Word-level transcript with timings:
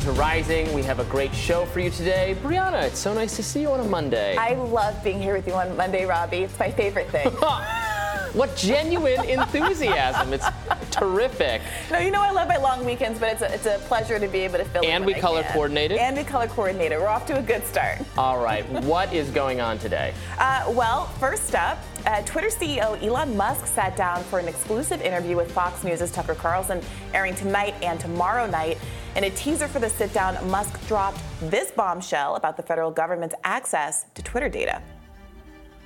to 0.00 0.12
Rising. 0.12 0.72
We 0.72 0.82
have 0.84 0.98
a 0.98 1.04
great 1.04 1.34
show 1.34 1.66
for 1.66 1.80
you 1.80 1.90
today. 1.90 2.34
Briahna, 2.42 2.84
it's 2.84 2.98
so 2.98 3.12
nice 3.12 3.36
to 3.36 3.42
see 3.42 3.60
you 3.60 3.68
on 3.70 3.80
a 3.80 3.84
Monday. 3.84 4.34
I 4.34 4.54
love 4.54 5.02
being 5.04 5.20
here 5.20 5.34
with 5.34 5.46
you 5.46 5.52
on 5.52 5.76
Monday, 5.76 6.06
Robby. 6.06 6.38
It's 6.38 6.58
my 6.58 6.70
favorite 6.70 7.10
thing. 7.10 7.28
what 8.32 8.56
genuine 8.56 9.22
enthusiasm. 9.28 10.32
It's 10.32 10.46
terrific. 10.90 11.60
No, 11.90 11.98
you 11.98 12.10
know 12.10 12.22
I 12.22 12.30
love 12.30 12.48
my 12.48 12.56
long 12.56 12.84
weekends, 12.86 13.18
but 13.18 13.32
it's 13.32 13.42
a, 13.42 13.54
it's 13.54 13.66
a 13.66 13.78
pleasure 13.88 14.18
to 14.18 14.26
be 14.26 14.38
able 14.38 14.56
to 14.56 14.64
fill 14.64 14.84
And 14.86 15.04
we 15.04 15.12
color 15.12 15.42
coordinated. 15.52 15.98
And 15.98 16.16
we 16.16 16.24
color 16.24 16.46
coordinated. 16.46 16.98
We're 16.98 17.08
off 17.08 17.26
to 17.26 17.38
a 17.38 17.42
good 17.42 17.66
start. 17.66 17.98
All 18.16 18.42
right, 18.42 18.66
what 18.84 19.12
is 19.12 19.28
going 19.30 19.60
on 19.60 19.78
today? 19.78 20.14
Uh, 20.38 20.72
well, 20.74 21.06
first 21.18 21.54
up, 21.54 21.78
uh, 22.06 22.22
Twitter 22.22 22.48
CEO 22.48 23.02
Elon 23.02 23.36
Musk 23.36 23.66
sat 23.66 23.96
down 23.96 24.22
for 24.24 24.38
an 24.38 24.48
exclusive 24.48 25.02
interview 25.02 25.36
with 25.36 25.52
Fox 25.52 25.84
News' 25.84 26.10
Tucker 26.10 26.34
Carlson, 26.34 26.80
airing 27.12 27.34
tonight 27.34 27.74
and 27.82 28.00
tomorrow 28.00 28.46
night. 28.46 28.78
In 29.16 29.24
a 29.24 29.30
teaser 29.30 29.66
for 29.66 29.80
the 29.80 29.90
sit 29.90 30.12
down, 30.12 30.36
Musk 30.50 30.86
dropped 30.86 31.20
this 31.42 31.72
bombshell 31.72 32.36
about 32.36 32.56
the 32.56 32.62
federal 32.62 32.92
government's 32.92 33.34
access 33.42 34.06
to 34.14 34.22
Twitter 34.22 34.48
data. 34.48 34.80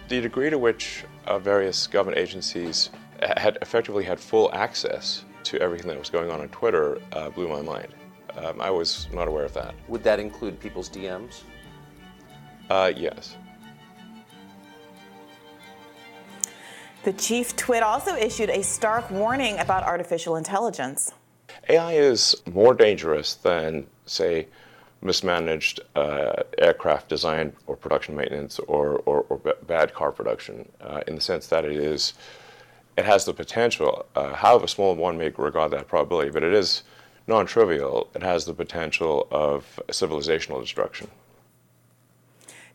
The 0.08 0.20
degree 0.20 0.50
to 0.50 0.58
which 0.58 1.04
uh, 1.26 1.38
various 1.38 1.86
government 1.86 2.18
agencies 2.18 2.90
had 3.22 3.56
effectively 3.62 4.04
had 4.04 4.20
full 4.20 4.52
access 4.52 5.24
to 5.44 5.58
everything 5.60 5.88
that 5.88 5.98
was 5.98 6.10
going 6.10 6.30
on 6.30 6.40
on 6.40 6.48
Twitter 6.48 7.00
uh, 7.12 7.30
blew 7.30 7.48
my 7.48 7.62
mind. 7.62 7.94
Um, 8.36 8.60
I 8.60 8.70
was 8.70 9.08
not 9.10 9.26
aware 9.26 9.44
of 9.44 9.54
that. 9.54 9.74
Would 9.88 10.02
that 10.02 10.20
include 10.20 10.60
people's 10.60 10.90
DMs? 10.90 11.44
Uh, 12.68 12.92
yes. 12.94 13.36
The 17.04 17.14
chief 17.14 17.56
twit 17.56 17.82
also 17.82 18.16
issued 18.16 18.50
a 18.50 18.62
stark 18.62 19.10
warning 19.10 19.58
about 19.60 19.82
artificial 19.82 20.36
intelligence. 20.36 21.12
AI 21.68 21.92
is 21.94 22.42
more 22.52 22.74
dangerous 22.74 23.34
than, 23.34 23.86
say, 24.06 24.46
mismanaged 25.02 25.80
uh, 25.96 26.42
aircraft 26.58 27.08
design 27.08 27.52
or 27.66 27.76
production 27.76 28.16
maintenance 28.16 28.58
or, 28.60 29.02
or, 29.04 29.26
or 29.28 29.38
b- 29.38 29.52
bad 29.66 29.92
car 29.92 30.10
production 30.10 30.68
uh, 30.80 31.02
in 31.06 31.14
the 31.14 31.20
sense 31.20 31.46
that 31.48 31.64
it 31.64 31.76
is 31.76 32.14
it 32.96 33.04
has 33.04 33.24
the 33.26 33.34
potential 33.34 34.06
uh, 34.16 34.32
however 34.32 34.66
small 34.66 34.94
one 34.94 35.18
may 35.18 35.28
regard 35.28 35.70
that 35.70 35.86
probability 35.88 36.30
but 36.30 36.42
it 36.42 36.54
is 36.54 36.84
non-trivial. 37.26 38.08
It 38.14 38.22
has 38.22 38.44
the 38.44 38.54
potential 38.54 39.28
of 39.30 39.80
civilizational 39.88 40.60
destruction 40.60 41.08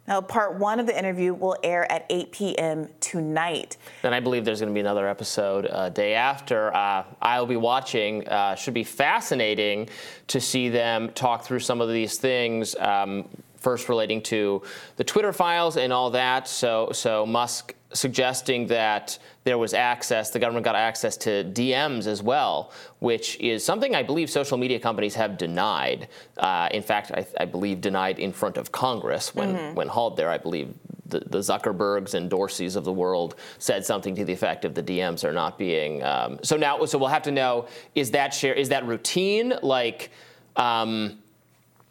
now, 0.09 0.21
part 0.21 0.55
one 0.55 0.79
of 0.79 0.87
the 0.87 0.97
interview 0.97 1.35
will 1.35 1.55
air 1.63 1.89
at 1.91 2.07
8 2.09 2.31
p.m. 2.31 2.89
tonight. 2.99 3.77
Then 4.01 4.11
I 4.11 4.19
believe 4.19 4.43
there's 4.43 4.59
going 4.59 4.71
to 4.71 4.73
be 4.73 4.79
another 4.79 5.07
episode 5.07 5.67
uh, 5.67 5.89
day 5.89 6.15
after. 6.15 6.75
Uh, 6.75 7.03
I'll 7.21 7.45
be 7.45 7.57
watching. 7.57 8.27
Uh, 8.27 8.55
should 8.55 8.73
be 8.73 8.83
fascinating 8.83 9.87
to 10.25 10.41
see 10.41 10.67
them 10.67 11.09
talk 11.11 11.43
through 11.43 11.59
some 11.59 11.79
of 11.79 11.89
these 11.89 12.17
things. 12.17 12.75
Um, 12.79 13.29
first, 13.57 13.87
relating 13.87 14.23
to 14.23 14.63
the 14.95 15.03
Twitter 15.03 15.31
files 15.31 15.77
and 15.77 15.93
all 15.93 16.09
that. 16.09 16.47
So, 16.47 16.89
so 16.91 17.27
Musk 17.27 17.75
suggesting 17.93 18.67
that 18.67 19.17
there 19.43 19.57
was 19.57 19.73
access, 19.73 20.29
the 20.29 20.39
government 20.39 20.63
got 20.63 20.75
access 20.75 21.17
to 21.17 21.43
DMs 21.43 22.05
as 22.05 22.21
well, 22.21 22.71
which 22.99 23.39
is 23.39 23.65
something 23.65 23.95
I 23.95 24.03
believe 24.03 24.29
social 24.29 24.57
media 24.57 24.79
companies 24.79 25.15
have 25.15 25.37
denied. 25.37 26.07
Uh, 26.37 26.69
in 26.71 26.83
fact, 26.83 27.11
I, 27.11 27.25
I, 27.39 27.45
believe 27.45 27.81
denied 27.81 28.19
in 28.19 28.31
front 28.31 28.57
of 28.57 28.71
Congress 28.71 29.33
when, 29.33 29.55
mm-hmm. 29.55 29.75
when 29.75 29.87
hauled 29.87 30.17
there. 30.17 30.29
I 30.29 30.37
believe 30.37 30.73
the, 31.07 31.21
the, 31.21 31.39
Zuckerbergs 31.39 32.13
and 32.13 32.29
Dorseys 32.29 32.75
of 32.75 32.83
the 32.83 32.93
world 32.93 33.35
said 33.57 33.83
something 33.83 34.15
to 34.15 34.23
the 34.25 34.33
effect 34.33 34.65
of 34.65 34.75
the 34.75 34.83
DMs 34.83 35.23
are 35.23 35.33
not 35.33 35.57
being. 35.57 36.03
Um, 36.03 36.39
so 36.43 36.57
now, 36.57 36.85
so 36.85 36.97
we'll 36.99 37.09
have 37.09 37.23
to 37.23 37.31
know 37.31 37.67
is 37.95 38.11
that 38.11 38.33
share 38.33 38.53
is 38.53 38.69
that 38.69 38.85
routine 38.85 39.53
like. 39.63 40.11
Um, 40.55 41.19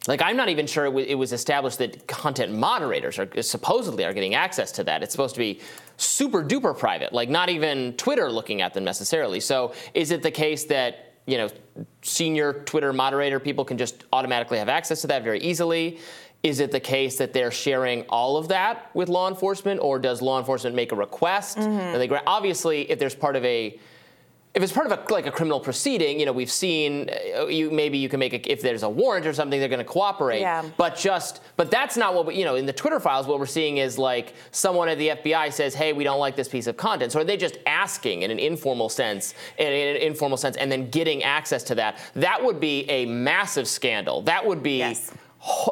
like 0.06 0.22
I'm 0.22 0.36
not 0.36 0.48
even 0.48 0.66
sure 0.66 0.86
it, 0.86 0.90
w- 0.90 1.06
it, 1.06 1.16
was 1.16 1.32
established 1.32 1.78
that 1.78 2.06
content 2.06 2.52
moderators 2.52 3.18
are 3.18 3.42
supposedly 3.42 4.04
are 4.04 4.14
getting 4.14 4.34
access 4.34 4.72
to 4.72 4.84
that. 4.84 5.02
It's 5.02 5.12
supposed 5.12 5.34
to 5.34 5.38
be 5.38 5.60
super 5.98 6.42
duper 6.42 6.76
private, 6.76 7.12
like 7.12 7.28
not 7.28 7.50
even 7.50 7.92
Twitter 7.94 8.30
looking 8.30 8.62
at 8.62 8.72
them 8.72 8.84
necessarily. 8.84 9.40
So 9.40 9.74
is 9.92 10.10
it 10.10 10.22
the 10.22 10.30
case 10.30 10.64
that 10.66 11.14
you 11.26 11.36
know 11.36 11.50
senior 12.02 12.62
Twitter 12.64 12.92
moderator 12.92 13.38
people 13.38 13.64
can 13.64 13.76
just 13.76 14.04
automatically 14.12 14.58
have 14.58 14.68
access 14.68 15.02
to 15.02 15.08
that 15.08 15.22
very 15.22 15.40
easily? 15.40 15.98
Is 16.44 16.60
it 16.60 16.70
the 16.70 16.80
case 16.80 17.18
that 17.18 17.32
they're 17.32 17.50
sharing 17.50 18.02
all 18.04 18.36
of 18.36 18.48
that 18.48 18.94
with 18.94 19.08
law 19.08 19.28
enforcement, 19.28 19.80
or 19.80 19.98
does 19.98 20.22
law 20.22 20.38
enforcement 20.38 20.76
make 20.76 20.92
a 20.92 20.96
request? 20.96 21.58
Mm-hmm. 21.58 21.68
And 21.68 22.00
they 22.00 22.20
obviously, 22.26 22.88
if 22.90 23.00
there's 23.00 23.14
part 23.14 23.34
of 23.34 23.44
a 23.44 23.78
if 24.58 24.64
it's 24.64 24.72
part 24.72 24.90
of 24.90 24.92
a, 24.92 25.12
like 25.12 25.26
a 25.26 25.30
criminal 25.30 25.60
proceeding, 25.60 26.18
you 26.18 26.26
know, 26.26 26.32
we've 26.32 26.50
seen 26.50 27.08
uh, 27.36 27.46
you 27.46 27.70
maybe 27.70 27.96
you 27.96 28.08
can 28.08 28.18
make 28.18 28.32
a, 28.32 28.52
if 28.52 28.60
there's 28.60 28.82
a 28.82 28.88
warrant 28.88 29.24
or 29.24 29.32
something, 29.32 29.60
they're 29.60 29.68
going 29.68 29.78
to 29.78 29.84
cooperate. 29.84 30.40
Yeah. 30.40 30.68
But 30.76 30.96
just 30.96 31.42
but 31.56 31.70
that's 31.70 31.96
not 31.96 32.12
what 32.12 32.26
we, 32.26 32.34
you 32.34 32.44
know 32.44 32.56
in 32.56 32.66
the 32.66 32.72
Twitter 32.72 32.98
files. 32.98 33.28
What 33.28 33.38
we're 33.38 33.46
seeing 33.46 33.76
is 33.76 33.98
like 33.98 34.34
someone 34.50 34.88
at 34.88 34.98
the 34.98 35.10
FBI 35.10 35.52
says, 35.52 35.74
"Hey, 35.74 35.92
we 35.92 36.02
don't 36.02 36.18
like 36.18 36.34
this 36.34 36.48
piece 36.48 36.66
of 36.66 36.76
content." 36.76 37.12
So 37.12 37.20
are 37.20 37.24
they 37.24 37.36
just 37.36 37.58
asking 37.66 38.22
in 38.22 38.32
an 38.32 38.40
informal 38.40 38.88
sense, 38.88 39.34
in, 39.58 39.68
in 39.68 39.96
an 39.96 40.02
informal 40.02 40.36
sense, 40.36 40.56
and 40.56 40.72
then 40.72 40.90
getting 40.90 41.22
access 41.22 41.62
to 41.64 41.76
that? 41.76 42.00
That 42.14 42.42
would 42.42 42.58
be 42.58 42.90
a 42.90 43.06
massive 43.06 43.68
scandal. 43.68 44.22
That 44.22 44.44
would 44.44 44.62
be. 44.62 44.78
Yes. 44.78 45.12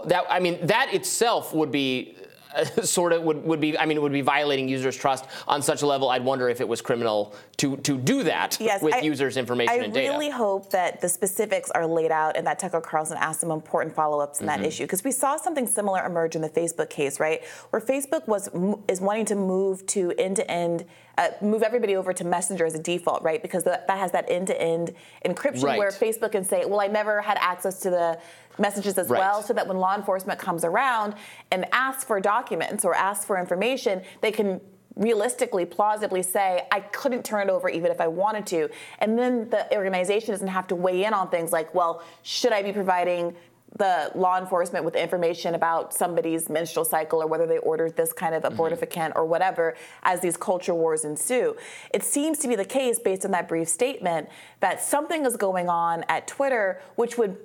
That 0.04 0.24
I 0.30 0.38
mean, 0.38 0.64
that 0.64 0.94
itself 0.94 1.52
would 1.52 1.72
be 1.72 2.16
sort 2.82 3.12
of 3.12 3.22
would, 3.22 3.44
would 3.44 3.60
be 3.60 3.78
I 3.78 3.86
mean 3.86 3.96
it 3.96 4.00
would 4.00 4.12
be 4.12 4.20
violating 4.20 4.68
users' 4.68 4.96
trust 4.96 5.26
on 5.46 5.62
such 5.62 5.82
a 5.82 5.86
level. 5.86 6.08
I'd 6.08 6.24
wonder 6.24 6.48
if 6.48 6.60
it 6.60 6.68
was 6.68 6.80
criminal 6.80 7.34
to 7.58 7.76
to 7.78 7.96
do 7.96 8.22
that 8.24 8.58
yes, 8.60 8.82
with 8.82 8.94
I, 8.94 9.00
users' 9.00 9.36
information 9.36 9.80
I 9.80 9.84
and 9.84 9.92
data. 9.92 10.12
I 10.12 10.12
really 10.12 10.30
hope 10.30 10.70
that 10.70 11.00
the 11.00 11.08
specifics 11.08 11.70
are 11.70 11.86
laid 11.86 12.10
out 12.10 12.36
and 12.36 12.46
that 12.46 12.58
Tucker 12.58 12.80
Carlson 12.80 13.16
asked 13.18 13.40
some 13.40 13.50
important 13.50 13.94
follow-ups 13.94 14.40
in 14.40 14.46
mm-hmm. 14.46 14.62
that 14.62 14.66
issue 14.66 14.84
because 14.84 15.04
we 15.04 15.12
saw 15.12 15.36
something 15.36 15.66
similar 15.66 16.04
emerge 16.04 16.36
in 16.36 16.42
the 16.42 16.48
Facebook 16.48 16.90
case, 16.90 17.20
right? 17.20 17.44
Where 17.70 17.80
Facebook 17.80 18.26
was 18.26 18.48
is 18.88 19.00
wanting 19.00 19.26
to 19.26 19.34
move 19.34 19.86
to 19.88 20.12
end-to-end 20.18 20.84
uh, 21.18 21.28
move 21.40 21.62
everybody 21.62 21.96
over 21.96 22.12
to 22.12 22.24
Messenger 22.24 22.66
as 22.66 22.74
a 22.74 22.78
default, 22.78 23.22
right? 23.22 23.40
Because 23.40 23.64
that, 23.64 23.86
that 23.86 23.98
has 23.98 24.12
that 24.12 24.30
end-to-end 24.30 24.94
encryption 25.24 25.64
right. 25.64 25.78
where 25.78 25.90
Facebook 25.90 26.32
can 26.32 26.44
say, 26.44 26.64
well, 26.64 26.80
I 26.80 26.86
never 26.86 27.22
had 27.22 27.38
access 27.40 27.80
to 27.80 27.90
the 27.90 28.18
messages 28.58 28.98
as 28.98 29.08
right. 29.08 29.18
well, 29.18 29.42
so 29.42 29.52
that 29.52 29.66
when 29.66 29.78
law 29.78 29.94
enforcement 29.96 30.38
comes 30.38 30.64
around 30.64 31.14
and 31.50 31.66
asks 31.72 32.04
for 32.04 32.20
documents 32.20 32.84
or 32.84 32.94
asks 32.94 33.24
for 33.24 33.38
information, 33.38 34.02
they 34.20 34.32
can 34.32 34.60
realistically, 34.96 35.66
plausibly 35.66 36.22
say, 36.22 36.66
I 36.72 36.80
couldn't 36.80 37.24
turn 37.24 37.48
it 37.48 37.52
over 37.52 37.68
even 37.68 37.90
if 37.90 38.00
I 38.00 38.08
wanted 38.08 38.46
to. 38.46 38.70
And 38.98 39.18
then 39.18 39.48
the 39.50 39.72
organization 39.74 40.30
doesn't 40.30 40.48
have 40.48 40.66
to 40.68 40.74
weigh 40.74 41.04
in 41.04 41.12
on 41.12 41.28
things 41.28 41.52
like, 41.52 41.74
well, 41.74 42.02
should 42.22 42.52
I 42.52 42.62
be 42.62 42.72
providing 42.72 43.36
the 43.78 44.10
law 44.14 44.38
enforcement 44.38 44.84
with 44.84 44.96
information 44.96 45.54
about 45.54 45.92
somebody's 45.92 46.48
menstrual 46.48 46.84
cycle 46.84 47.22
or 47.22 47.26
whether 47.26 47.46
they 47.46 47.58
ordered 47.58 47.96
this 47.96 48.12
kind 48.12 48.34
of 48.34 48.42
abortifacient 48.42 49.10
mm-hmm. 49.10 49.18
or 49.18 49.24
whatever 49.24 49.76
as 50.02 50.20
these 50.20 50.36
culture 50.36 50.74
wars 50.74 51.04
ensue. 51.04 51.56
It 51.92 52.02
seems 52.02 52.38
to 52.40 52.48
be 52.48 52.56
the 52.56 52.64
case, 52.64 52.98
based 52.98 53.24
on 53.24 53.30
that 53.32 53.48
brief 53.48 53.68
statement, 53.68 54.28
that 54.60 54.82
something 54.82 55.24
is 55.26 55.36
going 55.36 55.68
on 55.68 56.04
at 56.08 56.26
Twitter 56.26 56.80
which 56.96 57.18
would 57.18 57.36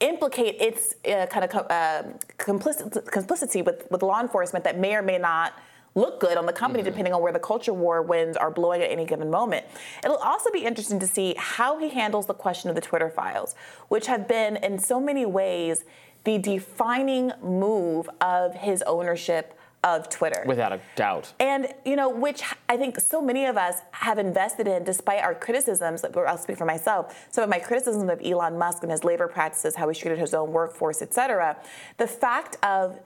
implicate 0.00 0.60
its 0.60 0.94
uh, 1.06 1.26
kind 1.26 1.44
of 1.44 1.54
uh, 1.70 2.02
complicit- 2.38 3.10
complicity 3.10 3.62
with, 3.62 3.86
with 3.90 4.02
law 4.02 4.20
enforcement 4.20 4.64
that 4.64 4.78
may 4.78 4.94
or 4.94 5.02
may 5.02 5.18
not 5.18 5.54
look 5.94 6.20
good 6.20 6.36
on 6.36 6.46
the 6.46 6.52
company 6.52 6.82
mm-hmm. 6.82 6.90
depending 6.90 7.14
on 7.14 7.22
where 7.22 7.32
the 7.32 7.38
culture 7.38 7.72
war 7.72 8.02
winds 8.02 8.36
are 8.36 8.50
blowing 8.50 8.82
at 8.82 8.90
any 8.90 9.04
given 9.04 9.30
moment. 9.30 9.64
It'll 10.04 10.16
also 10.16 10.50
be 10.50 10.64
interesting 10.64 10.98
to 11.00 11.06
see 11.06 11.34
how 11.38 11.78
he 11.78 11.88
handles 11.90 12.26
the 12.26 12.34
question 12.34 12.68
of 12.70 12.76
the 12.76 12.82
Twitter 12.82 13.10
files, 13.10 13.54
which 13.88 14.06
have 14.06 14.26
been 14.26 14.56
in 14.56 14.78
so 14.78 15.00
many 15.00 15.24
ways 15.24 15.84
the 16.24 16.38
defining 16.38 17.32
move 17.42 18.08
of 18.20 18.54
his 18.54 18.82
ownership 18.82 19.58
of 19.84 20.08
Twitter. 20.08 20.42
Without 20.46 20.72
a 20.72 20.80
doubt. 20.96 21.34
And, 21.38 21.68
you 21.84 21.94
know, 21.94 22.08
which 22.08 22.42
I 22.70 22.78
think 22.78 22.98
so 22.98 23.20
many 23.20 23.44
of 23.44 23.58
us 23.58 23.82
have 23.90 24.16
invested 24.16 24.66
in 24.66 24.82
despite 24.82 25.22
our 25.22 25.34
criticisms, 25.34 26.02
I'll 26.02 26.38
speak 26.38 26.56
for 26.56 26.64
myself, 26.64 27.28
some 27.30 27.44
of 27.44 27.50
my 27.50 27.58
criticisms 27.58 28.10
of 28.10 28.22
Elon 28.24 28.56
Musk 28.56 28.82
and 28.82 28.90
his 28.90 29.04
labor 29.04 29.28
practices, 29.28 29.74
how 29.74 29.86
he 29.90 29.94
treated 29.94 30.18
his 30.18 30.32
own 30.32 30.52
workforce, 30.52 31.02
et 31.02 31.12
cetera. 31.12 31.58
The 31.98 32.06
fact 32.06 32.56
of 32.64 32.98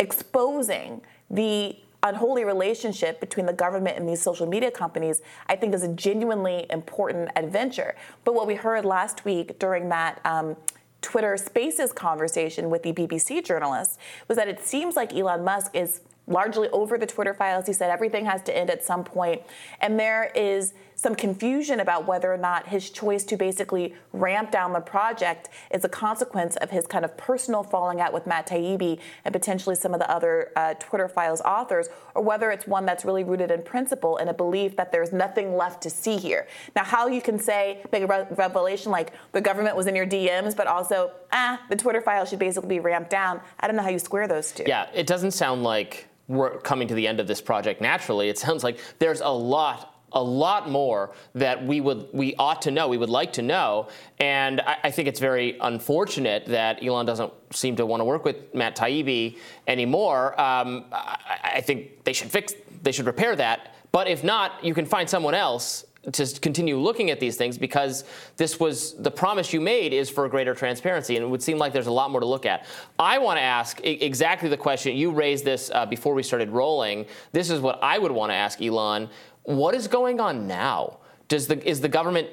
exposing 0.00 1.02
the 1.28 1.76
unholy 2.02 2.44
relationship 2.44 3.20
between 3.20 3.46
the 3.46 3.52
government 3.52 3.96
and 3.96 4.08
these 4.08 4.20
social 4.20 4.46
media 4.46 4.70
companies, 4.70 5.22
I 5.46 5.56
think 5.56 5.74
is 5.74 5.82
a 5.82 5.92
genuinely 5.92 6.66
important 6.70 7.30
adventure. 7.36 7.94
But 8.24 8.34
what 8.34 8.46
we 8.46 8.54
heard 8.56 8.84
last 8.84 9.24
week 9.24 9.58
during 9.58 9.88
that 9.90 10.20
um, 10.24 10.56
Twitter 11.00 11.36
Spaces 11.36 11.92
conversation 11.92 12.70
with 12.70 12.82
the 12.82 12.92
BBC 12.92 13.44
journalist 13.44 13.98
was 14.28 14.36
that 14.36 14.48
it 14.48 14.64
seems 14.64 14.96
like 14.96 15.12
Elon 15.14 15.44
Musk 15.44 15.74
is 15.74 16.00
largely 16.26 16.68
over 16.68 16.96
the 16.96 17.06
Twitter 17.06 17.34
files. 17.34 17.66
He 17.66 17.72
said 17.72 17.90
everything 17.90 18.24
has 18.24 18.42
to 18.42 18.56
end 18.56 18.70
at 18.70 18.84
some 18.84 19.04
point. 19.04 19.42
And 19.80 19.98
there 19.98 20.30
is 20.34 20.72
some 21.02 21.16
confusion 21.16 21.80
about 21.80 22.06
whether 22.06 22.32
or 22.32 22.36
not 22.36 22.68
his 22.68 22.88
choice 22.88 23.24
to 23.24 23.36
basically 23.36 23.92
ramp 24.12 24.52
down 24.52 24.72
the 24.72 24.78
project 24.78 25.48
is 25.72 25.84
a 25.84 25.88
consequence 25.88 26.54
of 26.56 26.70
his 26.70 26.86
kind 26.86 27.04
of 27.04 27.16
personal 27.16 27.64
falling 27.64 28.00
out 28.00 28.12
with 28.12 28.24
Matt 28.24 28.46
Taibbi 28.46 29.00
and 29.24 29.32
potentially 29.32 29.74
some 29.74 29.94
of 29.94 29.98
the 29.98 30.08
other 30.08 30.52
uh, 30.54 30.74
Twitter 30.74 31.08
files 31.08 31.40
authors, 31.40 31.88
or 32.14 32.22
whether 32.22 32.52
it's 32.52 32.68
one 32.68 32.86
that's 32.86 33.04
really 33.04 33.24
rooted 33.24 33.50
in 33.50 33.62
principle 33.62 34.16
and 34.18 34.30
a 34.30 34.32
belief 34.32 34.76
that 34.76 34.92
there's 34.92 35.12
nothing 35.12 35.56
left 35.56 35.82
to 35.82 35.90
see 35.90 36.18
here. 36.18 36.46
Now, 36.76 36.84
how 36.84 37.08
you 37.08 37.20
can 37.20 37.36
say, 37.36 37.82
a 37.92 38.06
re- 38.06 38.26
revelation 38.36 38.92
like 38.92 39.12
the 39.32 39.40
government 39.40 39.74
was 39.74 39.88
in 39.88 39.96
your 39.96 40.06
DMs, 40.06 40.56
but 40.56 40.68
also, 40.68 41.10
ah, 41.32 41.60
the 41.68 41.74
Twitter 41.74 42.00
files 42.00 42.28
should 42.28 42.38
basically 42.38 42.68
be 42.68 42.78
ramped 42.78 43.10
down, 43.10 43.40
I 43.58 43.66
don't 43.66 43.74
know 43.74 43.82
how 43.82 43.88
you 43.88 43.98
square 43.98 44.28
those 44.28 44.52
two. 44.52 44.62
Yeah, 44.68 44.86
it 44.94 45.08
doesn't 45.08 45.32
sound 45.32 45.64
like 45.64 46.06
we're 46.28 46.58
coming 46.60 46.86
to 46.86 46.94
the 46.94 47.08
end 47.08 47.18
of 47.18 47.26
this 47.26 47.40
project 47.40 47.80
naturally. 47.80 48.28
It 48.28 48.38
sounds 48.38 48.62
like 48.62 48.78
there's 49.00 49.20
a 49.20 49.28
lot 49.28 49.91
a 50.14 50.22
lot 50.22 50.70
more 50.70 51.12
that 51.34 51.64
we 51.64 51.80
would 51.80 52.08
we 52.12 52.34
ought 52.36 52.62
to 52.62 52.70
know, 52.70 52.88
we 52.88 52.98
would 52.98 53.10
like 53.10 53.32
to 53.34 53.42
know, 53.42 53.88
and 54.18 54.60
I, 54.60 54.76
I, 54.84 54.90
think 54.90 55.08
it's 55.08 55.20
very 55.20 55.56
unfortunate 55.60 56.46
that 56.46 56.84
Elon 56.84 57.06
doesn't 57.06 57.32
seem 57.50 57.76
to 57.76 57.86
want 57.86 58.00
to 58.00 58.04
work 58.04 58.24
with 58.24 58.54
Matt 58.54 58.76
Taibbi 58.76 59.38
anymore. 59.66 60.38
Um, 60.40 60.84
I, 60.92 61.52
I, 61.56 61.60
think 61.60 62.04
they 62.04 62.12
should 62.12 62.30
fix, 62.30 62.54
they 62.82 62.92
should 62.92 63.06
repair 63.06 63.36
that. 63.36 63.74
But 63.92 64.08
if 64.08 64.24
not, 64.24 64.64
you 64.64 64.74
can 64.74 64.86
find 64.86 65.08
someone 65.08 65.34
else 65.34 65.84
to 66.10 66.26
continue 66.40 66.76
looking 66.78 67.10
at 67.10 67.20
these 67.20 67.36
things 67.36 67.56
because 67.56 68.04
this 68.36 68.58
was 68.58 68.94
the 68.94 69.10
promise 69.10 69.52
you 69.52 69.60
made 69.60 69.92
is 69.92 70.10
for 70.10 70.28
greater 70.28 70.54
transparency, 70.54 71.16
and 71.16 71.24
it 71.24 71.28
would 71.28 71.42
seem 71.42 71.58
like 71.58 71.72
there's 71.72 71.86
a 71.86 71.92
lot 71.92 72.10
more 72.10 72.20
to 72.20 72.26
look 72.26 72.44
at. 72.44 72.66
I 72.98 73.18
want 73.18 73.38
to 73.38 73.42
ask 73.42 73.80
exactly 73.84 74.48
the 74.48 74.56
question 74.56 74.96
you 74.96 75.12
raised 75.12 75.44
this 75.44 75.70
uh, 75.72 75.86
before 75.86 76.14
we 76.14 76.24
started 76.24 76.50
rolling. 76.50 77.06
This 77.30 77.50
is 77.50 77.60
what 77.60 77.78
I 77.82 77.98
would 77.98 78.10
want 78.10 78.30
to 78.30 78.34
ask 78.34 78.60
Elon: 78.60 79.08
What 79.44 79.74
is 79.74 79.88
going 79.88 80.20
on 80.20 80.46
now? 80.46 80.98
Does 81.28 81.46
the 81.46 81.66
is 81.68 81.80
the 81.80 81.88
government 81.88 82.28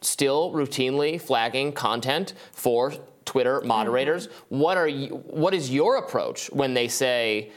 still 0.00 0.52
routinely 0.52 1.20
flagging 1.20 1.72
content 1.72 2.34
for 2.52 2.92
Twitter 3.24 3.60
moderators? 3.60 4.26
Mm-hmm. 4.26 4.58
What 4.58 4.76
are 4.76 4.88
you, 4.88 5.16
what 5.26 5.54
is 5.54 5.70
your 5.70 5.96
approach 5.96 6.50
when 6.50 6.74
they 6.74 6.88
say? 6.88 7.52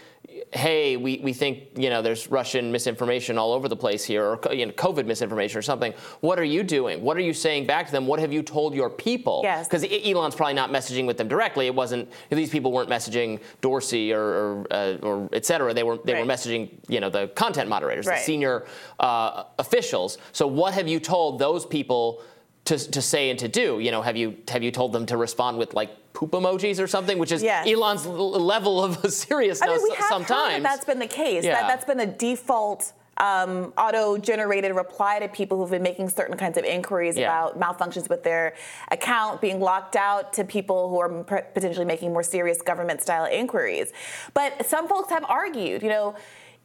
Hey, 0.52 0.98
we, 0.98 1.20
we 1.24 1.34
think 1.34 1.70
you 1.75 1.90
know 1.90 2.02
there's 2.02 2.30
Russian 2.30 2.72
misinformation 2.72 3.38
all 3.38 3.54
over 3.54 3.68
the 3.68 3.75
place 3.75 4.04
here, 4.04 4.25
or 4.25 4.54
you 4.54 4.66
know, 4.66 4.72
COVID 4.74 5.06
misinformation 5.06 5.58
or 5.58 5.62
something. 5.62 5.94
What 6.22 6.40
are 6.40 6.44
you 6.44 6.64
doing? 6.64 7.02
What 7.02 7.18
are 7.18 7.22
you 7.22 7.34
saying 7.34 7.66
back 7.66 7.86
to 7.88 7.92
them? 7.92 8.08
What 8.08 8.20
have 8.20 8.31
you 8.31 8.44
told 8.44 8.74
your 8.74 8.90
people? 8.90 9.42
Yes. 9.44 9.68
Because 9.68 9.84
Elon's 9.84 10.36
probably 10.36 10.54
not 10.54 10.72
messaging 10.72 11.06
with 11.06 11.18
them 11.18 11.28
directly. 11.28 11.68
It 11.68 11.75
wasn't 11.75 12.10
these 12.30 12.50
people 12.50 12.72
weren't 12.72 12.90
messaging 12.90 13.42
Dorsey 13.62 14.14
or 14.14 14.22
or, 14.22 14.68
uh, 14.72 14.98
or 15.02 15.30
et 15.34 15.46
cetera. 15.46 15.74
They 15.74 15.84
were 15.84 15.98
they 15.98 16.14
right. 16.14 16.26
were 16.26 16.31
messaging 16.31 16.72
you 16.88 17.00
know 17.00 17.10
the 17.10 17.28
content 17.30 17.69
moderators, 17.69 18.06
right. 18.06 18.19
the 18.19 18.24
senior 18.24 18.66
uh, 19.00 19.44
officials. 19.60 20.18
So 20.31 20.48
what 20.48 20.74
have 20.74 20.88
you 20.88 21.00
told 21.00 21.40
those 21.40 21.66
people? 21.66 22.22
to, 22.66 22.78
to 22.78 23.02
say 23.02 23.30
and 23.30 23.38
to 23.40 23.50
do. 23.50 23.80
You 23.80 23.92
know, 23.92 24.02
have 24.02 24.16
you 24.16 24.38
have 24.48 24.64
you 24.64 24.72
told 24.72 24.94
them 24.94 25.06
to 25.08 25.18
respond 25.18 25.58
with 25.58 25.74
like 25.74 25.90
poop 26.13 26.31
emojis 26.31 26.80
or 26.80 26.88
something, 26.88 27.18
which 27.18 27.31
is 27.31 27.44
yes. 27.44 27.68
Elon's 27.68 28.06
level 28.06 28.83
of 28.83 28.98
seriousness 29.12 29.69
I 29.69 29.74
mean, 29.74 29.83
we 29.83 29.95
have 29.95 30.06
sometimes. 30.06 30.54
That 30.56 30.63
that's 30.63 30.86
been 30.86 31.00
the 31.00 31.07
case. 31.07 31.44
Yeah. 31.44 31.54
That, 31.54 31.68
that's 31.68 31.86
been 31.86 31.98
the 31.98 32.06
default 32.06 32.94
um, 33.18 33.74
auto-generated 33.77 34.75
reply 34.75 35.19
to 35.19 35.27
people 35.27 35.57
who've 35.57 35.69
been 35.69 35.83
making 35.83 36.10
certain 36.10 36.36
kinds 36.36 36.57
of 36.57 36.63
inquiries 36.63 37.15
yeah. 37.15 37.48
about 37.48 37.60
malfunctions 37.60 38.10
with 38.10 38.24
their 38.24 38.56
account 38.89 39.39
being 39.39 39.60
locked 39.60 39.95
out 39.95 40.33
to 40.33 40.44
people 40.44 40.89
who 40.89 41.00
are 41.00 41.24
potentially 41.24 41.86
making 41.86 42.12
more 42.12 42.24
serious 42.24 42.62
government-style 42.62 43.25
inquiries. 43.25 43.92
But 44.33 44.66
some 44.66 44.88
folks 44.88 45.12
have 45.12 45.25
argued, 45.25 45.83
you 45.83 45.89
know, 45.89 46.16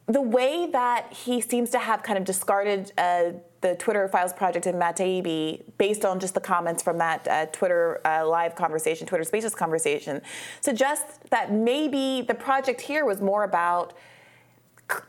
the 0.07 0.21
way 0.21 0.67
that 0.71 1.13
he 1.13 1.39
seems 1.39 1.69
to 1.69 1.79
have 1.79 2.01
kind 2.01 2.17
of 2.17 2.25
discarded 2.25 2.91
uh, 2.97 3.33
the 3.61 3.75
Twitter 3.75 4.07
Files 4.07 4.33
project 4.33 4.65
and 4.65 4.79
Matt 4.79 4.97
Taibbi 4.97 5.63
based 5.77 6.05
on 6.05 6.19
just 6.19 6.33
the 6.33 6.39
comments 6.39 6.81
from 6.81 6.97
that 6.97 7.27
uh, 7.27 7.45
Twitter 7.47 7.99
uh, 8.05 8.27
live 8.27 8.55
conversation, 8.55 9.05
Twitter 9.05 9.23
Spaces 9.23 9.53
conversation, 9.53 10.21
suggests 10.61 11.19
that 11.29 11.51
maybe 11.51 12.21
the 12.21 12.35
project 12.35 12.81
here 12.81 13.05
was 13.05 13.21
more 13.21 13.43
about, 13.43 13.93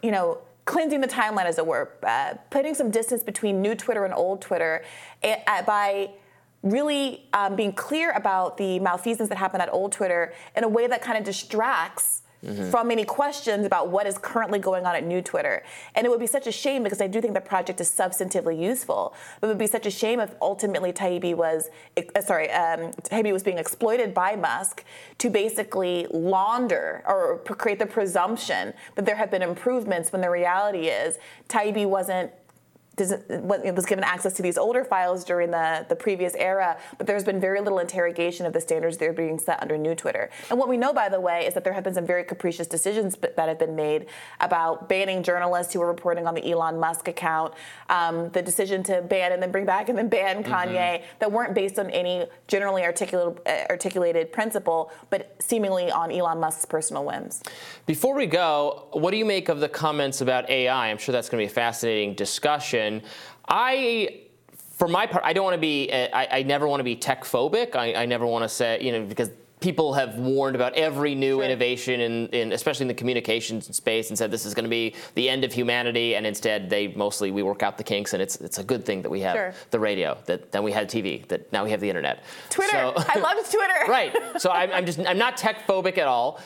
you 0.03 0.11
know, 0.11 0.39
cleansing 0.65 1.01
the 1.01 1.09
timeline, 1.09 1.47
as 1.47 1.59
it 1.59 1.67
were, 1.67 1.91
uh, 2.03 2.35
putting 2.51 2.75
some 2.75 2.91
distance 2.91 3.23
between 3.23 3.61
new 3.61 3.75
Twitter 3.75 4.05
and 4.05 4.15
old 4.15 4.41
Twitter 4.41 4.85
eh, 5.23 5.63
by 5.63 6.11
really 6.63 7.27
um, 7.33 7.57
being 7.57 7.73
clear 7.73 8.11
about 8.13 8.57
the 8.57 8.79
malfeasance 8.81 9.29
that 9.29 9.39
happened 9.39 9.63
at 9.63 9.73
old 9.73 9.93
Twitter 9.93 10.33
in 10.57 10.65
a 10.65 10.69
way 10.69 10.87
that 10.87 11.01
kind 11.03 11.17
of 11.17 11.25
distracts 11.25 12.23
Mm-hmm. 12.43 12.71
from 12.71 12.91
any 12.91 13.05
questions 13.05 13.67
about 13.67 13.91
what 13.91 14.07
is 14.07 14.17
currently 14.17 14.59
going 14.59 14.87
on 14.87 14.97
at 14.97 15.05
New 15.05 15.21
Twitter. 15.21 15.63
And 15.95 16.07
it 16.07 16.09
would 16.09 16.21
be 16.21 16.27
such 16.27 16.47
a 16.47 16.53
shame 16.53 16.83
because 16.83 17.03
I 17.03 17.07
do 17.07 17.21
think 17.21 17.35
the 17.35 17.41
project 17.43 17.83
is 17.83 17.91
substantively 17.91 18.59
useful. 18.59 19.15
But 19.41 19.49
it 19.49 19.51
would 19.51 19.59
be 19.59 19.67
such 19.67 19.85
a 19.85 19.91
shame 19.91 20.21
if 20.21 20.35
ultimately 20.41 20.91
Taibbi 20.91 21.35
was, 21.35 21.69
uh, 21.99 22.21
sorry, 22.23 22.51
um, 22.51 22.93
Taibbi 23.03 23.31
was 23.31 23.43
being 23.43 23.59
exploited 23.59 24.15
by 24.15 24.37
Musk 24.37 24.85
to 25.19 25.29
basically 25.29 26.07
launder 26.11 27.03
or 27.07 27.41
create 27.45 27.79
the 27.79 27.85
presumption 27.85 28.73
that 28.95 29.05
there 29.05 29.17
have 29.17 29.31
been 29.31 29.43
improvements 29.43 30.11
when 30.11 30.23
the 30.23 30.31
reality 30.31 30.87
is 30.87 31.19
Taibbi 31.51 31.87
wasn't 31.87 32.33
was 32.99 33.87
given 33.87 34.05
access 34.05 34.35
to 34.35 34.43
these 34.43 34.59
older 34.59 34.85
files 34.85 35.25
during 35.25 35.51
the, 35.51 35.87
the 35.89 35.97
previous 35.97 36.35
era, 36.35 36.79
but 36.99 37.07
there's 37.07 37.25
been 37.25 37.41
very 37.41 37.61
little 37.61 37.79
interrogation 37.79 38.47
of 38.47 38.53
the 38.53 38.61
standards 38.61 38.97
that 38.99 39.09
are 39.09 39.13
being 39.13 39.39
set 39.39 39.61
under 39.63 39.79
new 39.79 39.95
Twitter. 39.95 40.31
And 40.51 40.59
what 40.59 40.69
we 40.69 40.77
know, 40.77 40.93
by 40.93 41.09
the 41.09 41.21
way, 41.21 41.47
is 41.47 41.55
that 41.55 41.65
there 41.65 41.73
have 41.73 41.85
been 41.85 41.95
some 41.95 42.07
very 42.07 42.25
capricious 42.25 42.67
decisions 42.67 43.17
that 43.17 43.49
have 43.49 43.59
been 43.59 43.77
made 43.77 44.07
about 44.41 44.89
banning 44.89 45.23
journalists 45.23 45.73
who 45.73 45.81
were 45.81 45.87
reporting 45.87 46.27
on 46.27 46.35
the 46.35 46.51
Elon 46.51 46.79
Musk 46.79 47.09
account, 47.09 47.55
um, 47.89 48.29
the 48.31 48.43
decision 48.43 48.83
to 48.85 49.03
ban 49.03 49.33
and 49.33 49.43
then 49.43 49.51
bring 49.51 49.65
back 49.65 49.89
and 49.89 49.97
then 49.97 50.09
ban 50.09 50.43
mm-hmm. 50.43 50.53
Kanye 50.53 51.03
that 51.21 51.31
weren't 51.31 51.55
based 51.55 51.79
on 51.79 51.91
any 51.91 52.27
generally 52.49 52.85
uh, 52.85 53.67
articulated 53.71 54.33
principle, 54.33 54.91
but 55.11 55.37
seemingly 55.39 55.91
on 55.91 56.11
Elon 56.11 56.41
Musk's 56.41 56.65
personal 56.65 57.05
whims. 57.05 57.43
Before 57.87 58.15
we 58.15 58.27
go, 58.27 58.89
what 58.93 59.11
do 59.11 59.17
you 59.17 59.25
make 59.25 59.49
of 59.49 59.61
the 59.61 59.69
comments 59.69 60.21
about 60.21 60.51
AI? 60.51 60.91
I'm 60.91 60.99
sure 60.99 61.13
that's 61.13 61.29
going 61.29 61.41
to 61.41 61.47
be 61.47 61.51
a 61.51 61.55
fascinating 61.55 62.15
discussion. 62.15 62.80
I 63.49 64.23
for 64.81 64.89
my 64.89 65.07
part, 65.07 65.23
I 65.25 65.35
don't 65.35 65.45
want 65.45 65.55
to 65.55 65.61
be. 65.61 65.91
Eh, 65.91 66.09
I, 66.13 66.39
I 66.39 66.43
never 66.43 66.67
want 66.67 66.81
to 66.81 66.85
be 66.85 66.97
tech 66.97 67.25
phobic. 67.25 67.77
I, 67.77 67.95
I 67.95 68.07
never 68.07 68.27
want 68.27 68.45
to 68.45 68.49
say, 68.49 68.81
you 68.81 68.93
know, 68.93 69.05
because 69.05 69.31
people 69.61 69.93
have 69.93 70.17
warned 70.17 70.57
about 70.57 70.75
every 70.75 71.15
new 71.15 71.37
sure. 71.37 71.45
innovation 71.45 72.01
in, 72.01 72.29
in, 72.29 72.53
especially 72.53 72.85
in 72.85 72.89
the 72.89 72.95
communications 72.95 73.75
space 73.77 74.09
and 74.09 74.17
said 74.17 74.31
this 74.31 74.47
is 74.47 74.55
going 74.55 74.65
to 74.65 74.71
be 74.71 74.95
the 75.15 75.29
end 75.29 75.45
of 75.45 75.53
humanity 75.53 76.17
and 76.17 76.27
instead 76.27 76.69
they 76.71 76.89
mostly 76.89 77.31
we 77.31 77.43
work 77.43 77.63
out 77.63 77.77
the 77.77 77.85
kinks 77.85 78.15
and 78.15 78.23
it's 78.23 78.37
it's 78.37 78.59
a 78.59 78.65
good 78.65 78.85
thing 78.85 79.03
that 79.03 79.11
we 79.11 79.21
have 79.21 79.35
sure. 79.35 79.55
the 79.71 79.79
radio 79.79 80.17
that 80.27 80.51
then 80.51 80.63
we 80.63 80.73
had 80.73 80.89
TV 80.89 81.27
that 81.29 81.51
now 81.53 81.63
we 81.63 81.71
have 81.71 81.81
the 81.81 81.89
internet 81.89 82.25
Twitter 82.49 82.71
so, 82.73 82.95
I 82.97 83.19
love 83.19 83.37
Twitter 83.51 83.75
right 83.89 84.17
so 84.39 84.51
I'm, 84.51 84.73
I'm 84.73 84.87
just 84.87 84.99
I'm 85.01 85.19
not 85.19 85.37
tech 85.37 85.67
phobic 85.67 85.99
at 85.99 86.07
all 86.07 86.41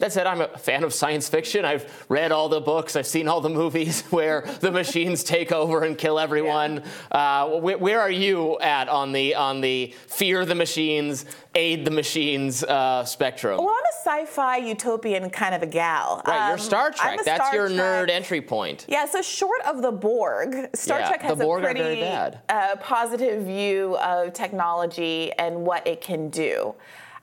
that 0.00 0.12
said, 0.12 0.26
I'm 0.26 0.40
a 0.40 0.48
fan 0.58 0.84
of 0.84 0.94
science 0.94 1.28
fiction. 1.28 1.64
I've 1.64 2.04
read 2.08 2.32
all 2.32 2.48
the 2.48 2.60
books. 2.60 2.96
I've 2.96 3.06
seen 3.06 3.28
all 3.28 3.40
the 3.40 3.50
movies 3.50 4.02
where 4.10 4.42
the 4.60 4.70
machines 4.70 5.22
take 5.22 5.52
over 5.52 5.82
and 5.82 5.98
kill 5.98 6.18
everyone. 6.18 6.82
Yeah. 7.12 7.42
Uh, 7.42 7.58
where, 7.58 7.78
where, 7.78 8.00
are 8.00 8.10
you 8.10 8.58
at 8.60 8.88
on 8.88 9.12
the 9.12 9.34
on 9.34 9.60
the 9.60 9.94
fear 10.08 10.44
the 10.44 10.54
machines, 10.54 11.26
aid 11.54 11.84
the 11.84 11.90
machines 11.90 12.64
uh, 12.64 13.04
spectrum? 13.04 13.58
Well, 13.58 13.68
I'm 13.68 14.18
a 14.18 14.24
sci-fi 14.26 14.56
utopian 14.58 15.28
kind 15.30 15.54
of 15.54 15.62
a 15.62 15.66
gal. 15.66 16.22
Right, 16.26 16.42
um, 16.42 16.48
you're 16.50 16.58
Star 16.58 16.90
Trek. 16.90 17.20
That's 17.24 17.48
Star 17.48 17.54
your 17.54 17.68
Trek. 17.68 17.78
nerd 17.78 18.10
entry 18.10 18.40
point. 18.40 18.86
Yeah. 18.88 19.06
So 19.06 19.20
short 19.20 19.60
of 19.66 19.82
the 19.82 19.92
Borg, 19.92 20.74
Star 20.74 21.00
yeah, 21.00 21.08
Trek 21.08 21.22
has 21.22 21.40
a 21.40 21.46
pretty 21.46 22.02
uh, 22.02 22.76
positive 22.76 23.44
view 23.44 23.96
of 23.98 24.32
technology 24.32 25.32
and 25.32 25.66
what 25.66 25.86
it 25.86 26.00
can 26.00 26.30
do. 26.30 26.74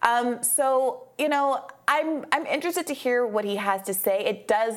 Um, 0.03 0.43
so 0.43 1.07
you 1.17 1.29
know, 1.29 1.65
I'm 1.87 2.25
I'm 2.31 2.45
interested 2.45 2.87
to 2.87 2.93
hear 2.93 3.25
what 3.25 3.45
he 3.45 3.55
has 3.57 3.81
to 3.83 3.93
say. 3.93 4.25
It 4.25 4.47
does 4.47 4.75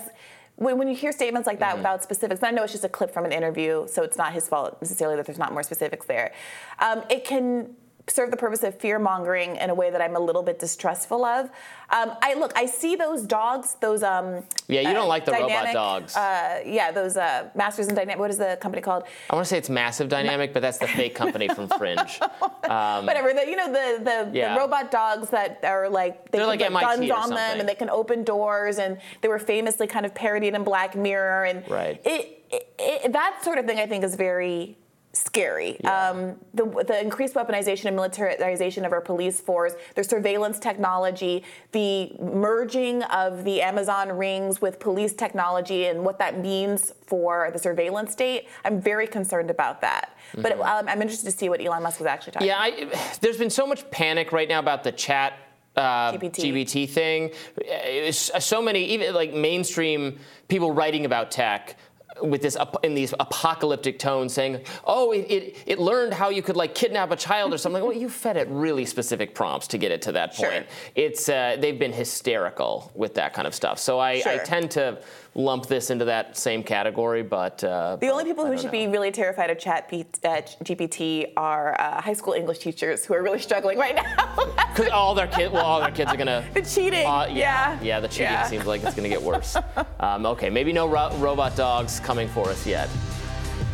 when, 0.56 0.78
when 0.78 0.88
you 0.88 0.94
hear 0.94 1.12
statements 1.12 1.46
like 1.46 1.58
that 1.60 1.70
mm-hmm. 1.70 1.78
without 1.78 2.02
specifics, 2.02 2.42
I 2.42 2.50
know 2.50 2.64
it's 2.64 2.72
just 2.72 2.84
a 2.84 2.88
clip 2.88 3.12
from 3.12 3.24
an 3.24 3.32
interview, 3.32 3.86
so 3.88 4.02
it's 4.02 4.16
not 4.16 4.32
his 4.32 4.48
fault 4.48 4.78
necessarily 4.80 5.16
that 5.16 5.26
there's 5.26 5.38
not 5.38 5.52
more 5.52 5.62
specifics 5.62 6.06
there. 6.06 6.32
Um, 6.78 7.02
it 7.10 7.24
can 7.24 7.76
serve 8.08 8.30
the 8.30 8.36
purpose 8.36 8.62
of 8.62 8.78
fear 8.78 8.98
mongering 8.98 9.56
in 9.56 9.70
a 9.70 9.74
way 9.74 9.90
that 9.90 10.00
I'm 10.00 10.14
a 10.14 10.20
little 10.20 10.42
bit 10.42 10.58
distrustful 10.58 11.24
of. 11.24 11.46
Um, 11.90 12.12
I 12.22 12.34
look, 12.34 12.52
I 12.56 12.66
see 12.66 12.96
those 12.96 13.22
dogs, 13.22 13.76
those 13.80 14.02
um. 14.02 14.44
Yeah, 14.68 14.80
you 14.80 14.92
don't 14.92 15.04
uh, 15.04 15.06
like 15.06 15.24
the 15.24 15.32
dynamic, 15.32 15.68
robot 15.68 15.72
dogs. 15.72 16.16
Uh, 16.16 16.62
yeah, 16.64 16.90
those 16.90 17.16
uh, 17.16 17.50
Masters 17.54 17.86
and 17.88 17.96
Dynamic. 17.96 18.18
What 18.18 18.30
is 18.30 18.38
the 18.38 18.58
company 18.60 18.82
called? 18.82 19.04
I 19.30 19.34
want 19.34 19.44
to 19.44 19.48
say 19.48 19.58
it's 19.58 19.70
Massive 19.70 20.08
Dynamic, 20.08 20.52
but 20.52 20.62
that's 20.62 20.78
the 20.78 20.88
fake 20.88 21.14
company 21.14 21.48
from 21.48 21.68
Fringe. 21.78 22.20
Um, 22.68 23.06
Whatever. 23.06 23.32
The, 23.32 23.46
you 23.46 23.56
know 23.56 23.66
the 23.66 24.02
the, 24.02 24.30
yeah. 24.32 24.54
the, 24.54 24.60
robot 24.60 24.90
dogs 24.90 25.30
that 25.30 25.60
are 25.64 25.88
like 25.88 26.30
they 26.30 26.40
are 26.40 26.46
like 26.46 26.60
guns 26.60 27.10
on 27.10 27.30
them 27.30 27.60
and 27.60 27.68
they 27.68 27.74
can 27.74 27.90
open 27.90 28.24
doors 28.24 28.78
and 28.78 28.98
they 29.20 29.28
were 29.28 29.38
famously 29.38 29.86
kind 29.86 30.06
of 30.06 30.14
parodied 30.14 30.54
in 30.54 30.64
Black 30.64 30.94
Mirror 30.96 31.44
and 31.44 31.68
right. 31.70 32.00
It, 32.04 32.44
it, 32.50 32.74
it, 32.78 33.12
that 33.12 33.40
sort 33.42 33.58
of 33.58 33.66
thing 33.66 33.78
I 33.78 33.86
think 33.86 34.04
is 34.04 34.14
very 34.14 34.76
scary. 35.16 35.76
Yeah. 35.82 36.10
Um, 36.10 36.36
the, 36.54 36.64
the, 36.86 37.00
increased 37.00 37.34
weaponization 37.34 37.86
and 37.86 37.96
militarization 37.96 38.84
of 38.84 38.92
our 38.92 39.00
police 39.00 39.40
force, 39.40 39.74
the 39.94 40.04
surveillance 40.04 40.58
technology, 40.58 41.42
the 41.72 42.12
merging 42.20 43.02
of 43.04 43.44
the 43.44 43.62
Amazon 43.62 44.10
rings 44.10 44.60
with 44.60 44.78
police 44.78 45.12
technology 45.12 45.86
and 45.86 46.04
what 46.04 46.18
that 46.18 46.38
means 46.40 46.92
for 47.06 47.50
the 47.52 47.58
surveillance 47.58 48.12
state, 48.12 48.48
I'm 48.64 48.80
very 48.80 49.06
concerned 49.06 49.50
about 49.50 49.80
that. 49.80 50.16
Mm-hmm. 50.32 50.42
But 50.42 50.52
um, 50.60 50.88
I'm 50.88 51.00
interested 51.00 51.30
to 51.30 51.36
see 51.36 51.48
what 51.48 51.64
Elon 51.64 51.82
Musk 51.82 52.00
was 52.00 52.06
actually 52.06 52.32
talking 52.32 52.48
yeah, 52.48 52.66
about. 52.66 52.78
Yeah, 52.78 53.12
there's 53.20 53.38
been 53.38 53.50
so 53.50 53.66
much 53.66 53.88
panic 53.90 54.32
right 54.32 54.48
now 54.48 54.58
about 54.58 54.84
the 54.84 54.92
chat 54.92 55.34
uh, 55.76 56.12
GPT. 56.12 56.52
GPT. 56.52 56.88
thing. 56.88 57.30
It's 57.58 58.30
so 58.44 58.62
many, 58.62 58.84
even 58.86 59.14
like 59.14 59.34
mainstream 59.34 60.18
people 60.48 60.72
writing 60.72 61.04
about 61.04 61.30
tech 61.30 61.76
with 62.22 62.42
this 62.42 62.56
in 62.82 62.94
these 62.94 63.12
apocalyptic 63.20 63.98
tones 63.98 64.32
saying, 64.32 64.62
"Oh, 64.84 65.12
it, 65.12 65.26
it, 65.30 65.56
it, 65.66 65.78
learned 65.78 66.14
how 66.14 66.30
you 66.30 66.42
could 66.42 66.56
like 66.56 66.74
kidnap 66.74 67.10
a 67.10 67.16
child 67.16 67.52
or 67.52 67.58
something." 67.58 67.82
well, 67.82 67.92
you 67.92 68.08
fed 68.08 68.36
it 68.36 68.48
really 68.48 68.84
specific 68.84 69.34
prompts 69.34 69.66
to 69.68 69.78
get 69.78 69.90
it 69.90 70.02
to 70.02 70.12
that 70.12 70.34
point. 70.34 70.52
Sure. 70.52 70.64
It's 70.94 71.28
uh, 71.28 71.56
they've 71.58 71.78
been 71.78 71.92
hysterical 71.92 72.90
with 72.94 73.14
that 73.14 73.34
kind 73.34 73.46
of 73.46 73.54
stuff. 73.54 73.78
So 73.78 73.98
I, 73.98 74.20
sure. 74.20 74.32
I 74.32 74.38
tend 74.38 74.70
to 74.72 74.98
lump 75.36 75.66
this 75.66 75.90
into 75.90 76.06
that 76.06 76.36
same 76.36 76.62
category, 76.62 77.22
but 77.22 77.62
uh, 77.62 77.96
the 77.96 78.08
only 78.08 78.24
people 78.24 78.46
who 78.46 78.56
should 78.56 78.66
know. 78.66 78.70
be 78.72 78.86
really 78.86 79.12
terrified 79.12 79.50
of 79.50 79.58
Chat 79.58 79.86
P- 79.88 80.06
uh, 80.24 80.40
GPT 80.64 81.32
are 81.36 81.78
uh, 81.78 82.00
high 82.00 82.14
school 82.14 82.32
English 82.32 82.58
teachers 82.58 83.04
who 83.04 83.14
are 83.14 83.22
really 83.22 83.38
struggling 83.38 83.78
right 83.78 83.94
now. 83.94 84.54
Because 84.76 84.90
all 84.90 85.14
their 85.14 85.26
kids, 85.26 85.52
well, 85.54 85.64
all 85.64 85.80
their 85.80 85.90
kids 85.90 86.12
are 86.12 86.18
gonna 86.18 86.44
the 86.54 86.60
cheating. 86.60 87.06
Uh, 87.06 87.26
yeah, 87.30 87.32
yeah, 87.32 87.78
yeah, 87.82 88.00
the 88.00 88.08
cheating 88.08 88.24
yeah. 88.32 88.46
seems 88.46 88.66
like 88.66 88.82
it's 88.82 88.94
gonna 88.94 89.08
get 89.08 89.22
worse. 89.30 89.56
um, 90.00 90.26
okay, 90.26 90.50
maybe 90.50 90.72
no 90.72 90.86
ro- 90.86 91.16
robot 91.16 91.56
dogs 91.56 91.98
coming 92.00 92.28
for 92.28 92.48
us 92.50 92.66
yet. 92.66 92.90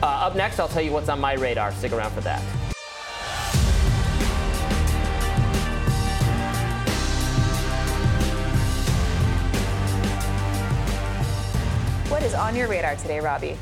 Uh, 0.01 0.07
up 0.07 0.37
next, 0.37 0.61
I'll 0.61 0.69
tell 0.69 0.83
you 0.83 0.93
what's 0.93 1.09
on 1.09 1.21
my 1.21 1.35
radar. 1.35 1.73
Stick 1.73 1.93
around 1.93 2.13
for 2.13 2.21
that. 2.21 2.41
What 12.13 12.23
is 12.25 12.35
on 12.35 12.55
your 12.55 12.69
radar 12.69 12.95
today, 12.95 13.21
Robby? 13.21 13.57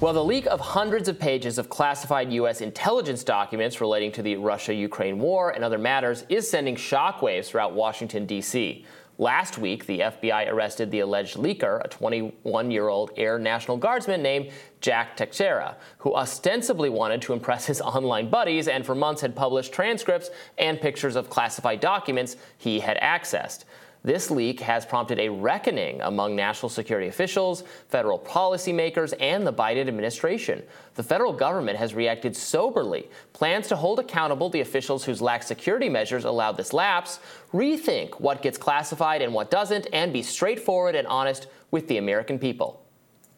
Well, 0.00 0.14
the 0.14 0.24
leak 0.24 0.46
of 0.46 0.60
hundreds 0.60 1.08
of 1.08 1.18
pages 1.18 1.58
of 1.58 1.68
classified 1.68 2.32
U.S. 2.32 2.62
intelligence 2.62 3.22
documents 3.22 3.82
relating 3.82 4.10
to 4.12 4.22
the 4.22 4.36
Russia 4.36 4.72
Ukraine 4.72 5.18
war 5.18 5.50
and 5.50 5.62
other 5.62 5.76
matters 5.76 6.24
is 6.30 6.50
sending 6.50 6.74
shockwaves 6.74 7.48
throughout 7.48 7.74
Washington, 7.74 8.24
D.C. 8.24 8.86
Last 9.18 9.58
week, 9.58 9.84
the 9.84 10.00
FBI 10.00 10.50
arrested 10.50 10.90
the 10.90 11.00
alleged 11.00 11.36
leaker, 11.36 11.84
a 11.84 11.88
21 11.88 12.70
year 12.70 12.88
old 12.88 13.10
Air 13.18 13.38
National 13.38 13.76
Guardsman 13.76 14.22
named 14.22 14.50
Jack 14.80 15.14
Teixeira, 15.18 15.76
who 15.98 16.14
ostensibly 16.14 16.88
wanted 16.88 17.20
to 17.20 17.34
impress 17.34 17.66
his 17.66 17.80
online 17.82 18.30
buddies 18.30 18.68
and 18.68 18.86
for 18.86 18.94
months 18.94 19.20
had 19.20 19.36
published 19.36 19.70
transcripts 19.70 20.30
and 20.56 20.80
pictures 20.80 21.14
of 21.14 21.28
classified 21.28 21.80
documents 21.80 22.36
he 22.56 22.80
had 22.80 22.96
accessed. 23.02 23.64
This 24.04 24.32
leak 24.32 24.58
has 24.60 24.84
prompted 24.84 25.20
a 25.20 25.28
reckoning 25.28 26.00
among 26.00 26.34
national 26.34 26.70
security 26.70 27.06
officials, 27.06 27.62
federal 27.88 28.18
policymakers, 28.18 29.14
and 29.20 29.46
the 29.46 29.52
Biden 29.52 29.86
administration. 29.86 30.62
The 30.96 31.04
federal 31.04 31.32
government 31.32 31.78
has 31.78 31.94
reacted 31.94 32.36
soberly, 32.36 33.08
plans 33.32 33.68
to 33.68 33.76
hold 33.76 34.00
accountable 34.00 34.50
the 34.50 34.60
officials 34.60 35.04
whose 35.04 35.22
lax 35.22 35.46
security 35.46 35.88
measures 35.88 36.24
allowed 36.24 36.56
this 36.56 36.72
lapse, 36.72 37.20
rethink 37.52 38.20
what 38.20 38.42
gets 38.42 38.58
classified 38.58 39.22
and 39.22 39.32
what 39.32 39.52
doesn't, 39.52 39.86
and 39.92 40.12
be 40.12 40.22
straightforward 40.22 40.96
and 40.96 41.06
honest 41.06 41.46
with 41.70 41.86
the 41.86 41.98
American 41.98 42.40
people. 42.40 42.81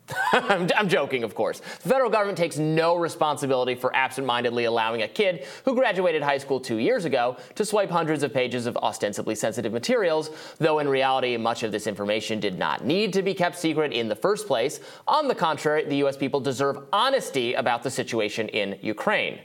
I'm, 0.33 0.89
joking, 0.89 1.25
of 1.25 1.35
course. 1.35 1.61
The 1.61 1.89
federal 1.89 2.11
government 2.11 2.37
takes 2.37 2.59
no 2.59 2.97
responsibility 2.97 3.75
for 3.75 3.95
absentmindedly 3.97 4.65
allowing 4.65 5.03
a 5.03 5.09
kid 5.09 5.47
who 5.65 5.75
graduated 5.75 6.23
high 6.23 6.37
school 6.39 6.61
two 6.61 6.77
years 6.77 7.07
ago 7.07 7.39
to 7.55 7.65
swipe 7.65 7.91
hundreds 7.91 8.23
of 8.23 8.33
pages 8.33 8.67
of 8.67 8.77
ostensibly 8.79 9.35
sensitive 9.35 9.73
materials, 9.73 10.31
though 10.59 10.79
in 10.81 10.89
reality, 10.89 11.37
much 11.39 11.63
of 11.63 11.73
this 11.73 11.87
information 11.87 12.39
did 12.39 12.59
not 12.59 12.85
need 12.85 13.13
to 13.15 13.23
be 13.23 13.33
kept 13.33 13.59
secret 13.59 13.93
in 13.93 14.09
the 14.09 14.17
first 14.17 14.47
place. 14.47 14.81
On 15.09 15.27
the 15.27 15.35
contrary, 15.35 15.85
the 15.85 15.97
U.S. 15.97 16.17
people 16.17 16.41
deserve 16.41 16.85
honesty 16.93 17.55
about 17.55 17.83
the 17.83 17.91
situation 17.91 18.49
in 18.49 18.79
Ukraine. 18.83 19.41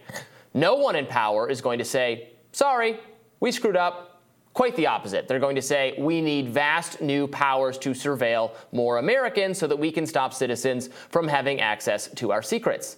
No 0.54 0.76
one 0.76 0.96
in 0.96 1.06
power 1.06 1.50
is 1.50 1.62
going 1.62 1.80
to 1.80 1.86
say, 1.86 2.32
sorry, 2.52 3.00
we 3.40 3.52
screwed 3.52 3.78
up, 3.78 4.09
Quite 4.60 4.76
the 4.76 4.88
opposite. 4.88 5.30
They're 5.30 5.40
going 5.40 5.56
to 5.56 5.62
say, 5.62 5.96
we 5.98 6.20
need 6.20 6.50
vast 6.50 7.00
new 7.00 7.30
powers 7.30 7.78
to 7.78 7.92
surveil 7.92 8.52
more 8.74 8.98
Americans 8.98 9.58
so 9.58 9.68
that 9.68 9.80
we 9.80 9.90
can 9.90 10.06
stop 10.06 10.34
citizens 10.34 10.90
from 11.12 11.30
having 11.30 11.62
access 11.62 12.10
to 12.16 12.34
our 12.34 12.42
secrets. 12.42 12.98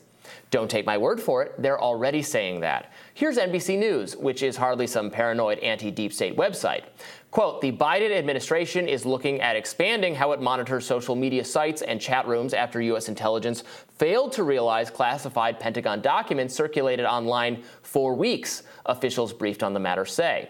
Don't 0.49 0.71
take 0.71 0.87
my 0.87 0.97
word 0.97 1.21
for 1.21 1.43
it, 1.43 1.61
they're 1.61 1.79
already 1.79 2.23
saying 2.23 2.61
that. 2.61 2.91
Here's 3.13 3.37
NBC 3.37 3.77
News, 3.77 4.17
which 4.17 4.41
is 4.41 4.57
hardly 4.57 4.87
some 4.87 5.11
paranoid 5.11 5.59
anti 5.59 5.91
deep 5.91 6.13
state 6.13 6.35
website. 6.35 6.85
Quote 7.29 7.61
The 7.61 7.71
Biden 7.71 8.11
administration 8.11 8.87
is 8.87 9.05
looking 9.05 9.39
at 9.39 9.55
expanding 9.55 10.15
how 10.15 10.31
it 10.31 10.41
monitors 10.41 10.87
social 10.87 11.15
media 11.15 11.45
sites 11.45 11.83
and 11.83 12.01
chat 12.01 12.27
rooms 12.27 12.55
after 12.55 12.81
U.S. 12.81 13.07
intelligence 13.07 13.63
failed 13.99 14.31
to 14.31 14.43
realize 14.43 14.89
classified 14.89 15.59
Pentagon 15.59 16.01
documents 16.01 16.55
circulated 16.55 17.05
online 17.05 17.61
for 17.83 18.15
weeks, 18.15 18.63
officials 18.87 19.31
briefed 19.31 19.61
on 19.61 19.75
the 19.75 19.79
matter 19.79 20.05
say. 20.05 20.49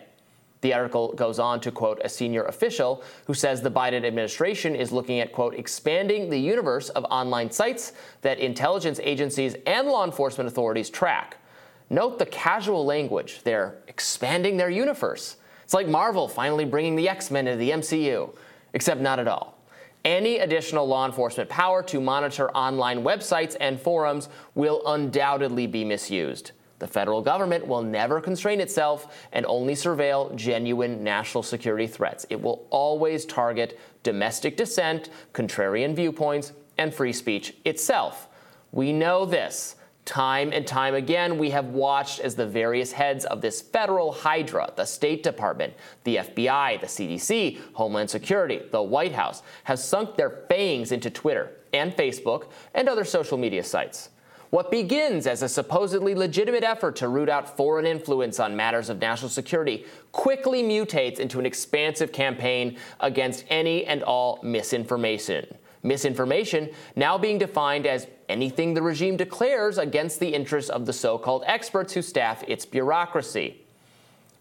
The 0.61 0.73
article 0.73 1.13
goes 1.13 1.39
on 1.39 1.59
to 1.61 1.71
quote 1.71 1.99
a 2.03 2.09
senior 2.09 2.45
official 2.45 3.03
who 3.25 3.33
says 3.33 3.61
the 3.61 3.71
Biden 3.71 4.05
administration 4.05 4.75
is 4.75 4.91
looking 4.91 5.19
at, 5.19 5.33
quote, 5.33 5.55
expanding 5.55 6.29
the 6.29 6.39
universe 6.39 6.89
of 6.89 7.03
online 7.05 7.51
sites 7.51 7.93
that 8.21 8.39
intelligence 8.39 8.99
agencies 9.03 9.55
and 9.65 9.87
law 9.87 10.05
enforcement 10.05 10.47
authorities 10.47 10.89
track. 10.89 11.37
Note 11.89 12.19
the 12.19 12.27
casual 12.27 12.85
language. 12.85 13.41
They're 13.43 13.75
expanding 13.87 14.55
their 14.55 14.69
universe. 14.69 15.37
It's 15.63 15.73
like 15.73 15.87
Marvel 15.87 16.27
finally 16.27 16.65
bringing 16.65 16.95
the 16.95 17.09
X 17.09 17.31
Men 17.31 17.47
into 17.47 17.57
the 17.57 17.71
MCU, 17.71 18.35
except 18.73 19.01
not 19.01 19.19
at 19.19 19.27
all. 19.27 19.57
Any 20.03 20.39
additional 20.39 20.87
law 20.87 21.05
enforcement 21.05 21.49
power 21.49 21.83
to 21.83 21.99
monitor 21.99 22.49
online 22.51 23.03
websites 23.03 23.55
and 23.59 23.79
forums 23.79 24.29
will 24.55 24.81
undoubtedly 24.85 25.67
be 25.67 25.83
misused. 25.83 26.51
The 26.81 26.87
federal 26.87 27.21
government 27.21 27.67
will 27.67 27.83
never 27.83 28.19
constrain 28.19 28.59
itself 28.59 29.15
and 29.33 29.45
only 29.45 29.75
surveil 29.75 30.35
genuine 30.35 31.03
national 31.03 31.43
security 31.43 31.85
threats. 31.85 32.25
It 32.31 32.41
will 32.41 32.65
always 32.71 33.23
target 33.23 33.79
domestic 34.01 34.57
dissent, 34.57 35.11
contrarian 35.31 35.95
viewpoints, 35.95 36.53
and 36.79 36.91
free 36.91 37.13
speech 37.13 37.53
itself. 37.65 38.27
We 38.71 38.93
know 38.93 39.27
this. 39.27 39.75
Time 40.05 40.51
and 40.51 40.65
time 40.65 40.95
again, 40.95 41.37
we 41.37 41.51
have 41.51 41.67
watched 41.67 42.19
as 42.19 42.33
the 42.33 42.47
various 42.47 42.93
heads 42.93 43.25
of 43.25 43.41
this 43.41 43.61
federal 43.61 44.11
hydra, 44.11 44.73
the 44.75 44.85
State 44.85 45.21
Department, 45.21 45.75
the 46.03 46.15
FBI, 46.15 46.81
the 46.81 46.87
CDC, 46.87 47.59
Homeland 47.73 48.09
Security, 48.09 48.59
the 48.71 48.81
White 48.81 49.13
House, 49.13 49.43
have 49.65 49.77
sunk 49.77 50.15
their 50.15 50.31
fangs 50.49 50.91
into 50.91 51.11
Twitter 51.11 51.51
and 51.73 51.95
Facebook 51.95 52.47
and 52.73 52.89
other 52.89 53.05
social 53.05 53.37
media 53.37 53.63
sites. 53.63 54.09
What 54.51 54.69
begins 54.69 55.27
as 55.27 55.43
a 55.43 55.49
supposedly 55.49 56.13
legitimate 56.13 56.65
effort 56.65 56.97
to 56.97 57.07
root 57.07 57.29
out 57.29 57.55
foreign 57.55 57.85
influence 57.85 58.37
on 58.37 58.53
matters 58.53 58.89
of 58.89 58.99
national 58.99 59.29
security 59.29 59.85
quickly 60.11 60.61
mutates 60.61 61.19
into 61.19 61.39
an 61.39 61.45
expansive 61.45 62.11
campaign 62.11 62.77
against 62.99 63.45
any 63.47 63.85
and 63.85 64.03
all 64.03 64.39
misinformation. 64.43 65.47
Misinformation 65.83 66.69
now 66.97 67.17
being 67.17 67.37
defined 67.37 67.87
as 67.87 68.07
anything 68.27 68.73
the 68.73 68.81
regime 68.81 69.15
declares 69.15 69.77
against 69.77 70.19
the 70.19 70.33
interests 70.33 70.69
of 70.69 70.85
the 70.85 70.91
so 70.91 71.17
called 71.17 71.45
experts 71.47 71.93
who 71.93 72.01
staff 72.01 72.43
its 72.45 72.65
bureaucracy. 72.65 73.61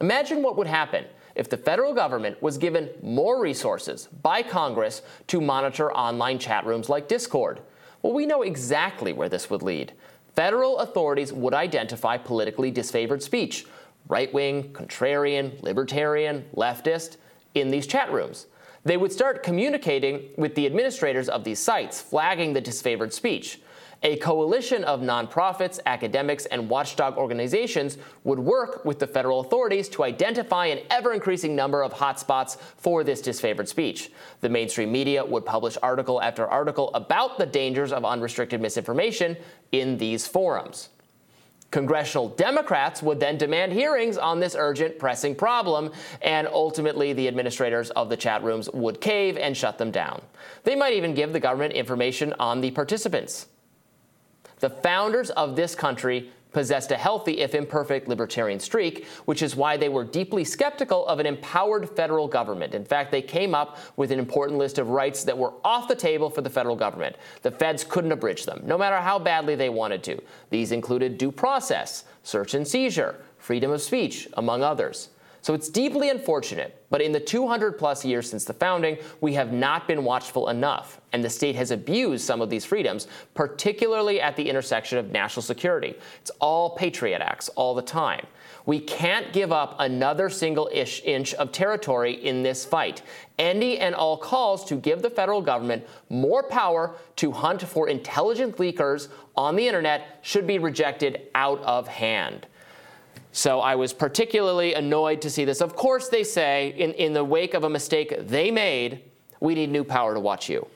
Imagine 0.01 0.43
what 0.43 0.57
would 0.57 0.67
happen 0.67 1.05
if 1.37 1.49
the 1.49 1.57
federal 1.57 1.95
government 1.95 2.43
was 2.43 2.59
given 2.59 2.91
more 3.01 3.41
resources 3.41 4.09
by 4.23 4.43
Congress 4.43 5.03
to 5.29 5.41
monitor 5.41 5.93
online 5.93 6.41
chat 6.41 6.67
rooms 6.67 6.89
like 6.89 7.07
Discord. 7.07 7.61
Well, 8.03 8.13
we 8.13 8.27
know 8.27 8.43
exactly 8.43 9.13
where 9.13 9.29
this 9.29 9.51
would 9.51 9.63
lead. 9.63 9.93
Federal 10.35 10.79
authorities 10.79 11.33
would 11.33 11.55
identify 11.55 12.17
politically 12.17 12.73
disfavored 12.73 13.23
speech, 13.23 13.67
right 14.09 14.33
wing, 14.33 14.73
contrarian, 14.73 15.63
libertarian, 15.63 16.45
leftist, 16.55 17.17
in 17.55 17.71
these 17.71 17.87
chat 17.87 18.13
rooms. 18.13 18.47
They 18.85 18.97
would 18.97 19.13
start 19.13 19.43
communicating 19.43 20.31
with 20.37 20.55
the 20.55 20.67
administrators 20.67 21.29
of 21.29 21.45
these 21.45 21.59
sites, 21.59 22.01
flagging 22.01 22.53
the 22.53 22.63
disfavored 22.63 23.13
speech. 23.13 23.61
A 24.03 24.17
coalition 24.17 24.83
of 24.85 25.01
nonprofits, 25.01 25.79
academics, 25.85 26.47
and 26.47 26.71
watchdog 26.71 27.19
organizations 27.19 27.99
would 28.25 28.39
work 28.39 28.83
with 28.87 28.99
the 28.99 29.07
federal 29.07 29.41
authorities 29.41 29.91
to 29.91 30.05
identify 30.05 30.67
an 30.67 30.79
ever 30.89 31.13
increasing 31.13 31.55
number 31.55 31.83
of 31.83 31.93
hotspots 31.93 32.59
for 32.59 33.05
this 33.05 33.21
disfavored 33.21 33.69
speech. 33.69 34.11
The 34.41 34.49
mainstream 34.49 34.91
media 34.91 35.23
would 35.23 35.45
publish 35.45 35.77
article 35.83 36.23
after 36.23 36.47
article 36.47 36.91
about 36.95 37.37
the 37.37 37.45
dangers 37.45 37.93
of 37.93 38.07
unrestricted 38.07 38.63
misinformation 38.63 39.37
in 39.71 39.99
these 39.99 40.27
forums. 40.27 40.89
Congressional 41.71 42.31
Democrats 42.31 43.01
would 43.03 43.21
then 43.21 43.39
demand 43.39 43.73
hearings 43.73 44.19
on 44.19 44.41
this 44.41 44.57
urgent, 44.59 44.99
pressing 44.99 45.37
problem, 45.37 45.93
and 46.23 46.49
ultimately 46.49 47.13
the 47.13 47.29
administrators 47.29 47.91
of 47.91 48.09
the 48.09 48.17
chat 48.17 48.43
rooms 48.43 48.69
would 48.73 49.01
cave 49.01 49.37
and 49.37 49.57
shut 49.57 49.79
them 49.79 49.93
down. 49.93 50.21
They 50.65 50.75
might 50.75 50.95
even 50.95 51.15
give 51.15 51.33
the 51.33 51.41
government 51.41 51.75
information 51.75 52.35
on 52.41 52.61
the 52.61 52.73
participants. 52.73 53.47
The 54.59 54.71
founders 54.71 55.31
of 55.31 55.55
this 55.55 55.75
country 55.75 56.33
possessed 56.53 56.91
a 56.91 56.97
healthy, 56.97 57.39
if 57.41 57.55
imperfect, 57.55 58.09
libertarian 58.09 58.61
streak, 58.61 59.07
which 59.25 59.43
is 59.43 59.57
why 59.57 59.77
they 59.77 59.89
were 59.89 60.05
deeply 60.05 60.45
skeptical 60.45 61.07
of 61.07 61.19
an 61.19 61.27
empowered 61.27 61.89
federal 61.91 62.29
government. 62.29 62.75
In 62.75 62.85
fact, 62.85 63.11
they 63.11 63.23
came 63.23 63.55
up 63.55 63.79
with 63.97 64.11
an 64.11 64.19
important 64.19 64.59
list 64.59 64.79
of 64.79 64.91
rights 64.91 65.25
that 65.25 65.37
were 65.37 65.53
off 65.65 65.89
the 65.89 65.95
table 65.95 66.31
for 66.31 66.41
the 66.41 66.51
federal 66.51 66.77
government. 66.77 67.17
The 67.43 67.51
feds 67.51 67.85
couldn't 67.85 68.13
abridge 68.13 68.45
them, 68.45 68.63
no 68.65 68.77
matter 68.77 68.97
how 68.97 69.19
badly 69.19 69.55
they 69.55 69.69
wanted 69.69 70.03
to. 70.05 70.21
These 70.51 70.73
included 70.73 71.19
due 71.19 71.33
process, 71.33 72.05
search 72.23 72.55
and 72.55 72.67
seizure, 72.67 73.17
freedom 73.39 73.71
of 73.71 73.83
speech, 73.83 74.29
among 74.35 74.63
others. 74.63 75.11
So 75.43 75.55
it's 75.55 75.69
deeply 75.69 76.11
unfortunate, 76.11 76.85
but 76.91 77.01
in 77.01 77.13
the 77.13 77.21
200 77.21 77.79
plus 77.79 78.05
years 78.05 78.29
since 78.29 78.45
the 78.45 78.53
founding, 78.53 78.99
we 79.21 79.33
have 79.35 79.53
not 79.53 79.89
been 79.89 80.05
watchful 80.05 80.49
enough, 80.49 81.01
and 81.13 81.25
the 81.25 81.31
state 81.31 81.57
has 81.57 81.71
abused 81.71 82.25
some 82.25 82.43
of 82.43 82.51
these 82.51 82.65
freedoms, 82.65 83.09
particularly 83.33 84.21
at 84.21 84.37
the 84.37 84.49
intersection 84.49 84.99
of 84.99 85.11
national 85.11 85.43
security. 85.43 85.95
It's 86.21 86.31
all 86.41 86.71
Patriot 86.71 87.23
Acts 87.23 87.49
all 87.51 87.75
the 87.75 87.83
time. 87.83 88.27
We 88.67 88.81
can't 88.81 89.33
give 89.33 89.53
up 89.53 89.77
another 89.79 90.29
single 90.29 90.69
inch 90.73 91.35
of 91.35 91.53
territory 91.53 92.25
in 92.25 92.43
this 92.43 92.65
fight. 92.65 93.01
Any 93.39 93.79
and 93.79 93.95
all 93.95 94.19
calls 94.19 94.67
to 94.67 94.77
give 94.77 95.01
the 95.01 95.09
federal 95.09 95.41
government 95.41 95.87
more 96.11 96.43
power 96.43 96.97
to 97.17 97.33
hunt 97.33 97.63
for 97.63 97.89
intelligent 97.89 98.59
leakers 98.59 99.09
on 99.35 99.57
the 99.57 99.67
internet 99.67 100.19
should 100.21 100.47
be 100.47 100.59
rejected 100.59 101.29
out 101.35 101.63
of 101.63 101.89
hand. 101.89 102.47
So 103.33 103.61
I 103.61 103.75
was 103.77 103.93
particularly 103.93 104.75
annoyed 104.75 105.21
to 105.23 105.31
see 105.31 105.45
this. 105.45 105.61
Of 105.61 105.77
course, 105.77 106.09
they 106.09 106.25
say 106.25 106.75
in, 106.77 106.93
in 106.95 107.13
the 107.13 107.25
wake 107.25 107.55
of 107.55 107.65
a 107.65 107.71
mistake 107.71 108.15
they 108.19 108.51
made, 108.51 109.03
we 109.41 109.55
need 109.55 109.71
new 109.71 109.85
power 109.85 110.15
to 110.15 110.21
watch 110.21 110.49
you. 110.49 110.67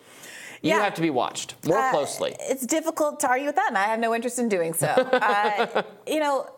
You 0.62 0.70
Yeah. 0.70 0.82
have 0.84 0.94
to 0.94 1.02
be 1.02 1.10
watched 1.10 1.56
more 1.66 1.78
Uh, 1.78 1.90
closely. 1.90 2.34
It's 2.40 2.64
difficult 2.64 3.20
to 3.20 3.28
argue 3.28 3.46
with 3.46 3.56
that, 3.56 3.68
and 3.68 3.76
I 3.76 3.84
have 3.84 3.98
no 3.98 4.14
interest 4.14 4.38
in 4.38 4.48
doing 4.48 4.72
so. 4.72 4.86
uh, 4.88 5.82
you 6.06 6.20
know, 6.20 6.48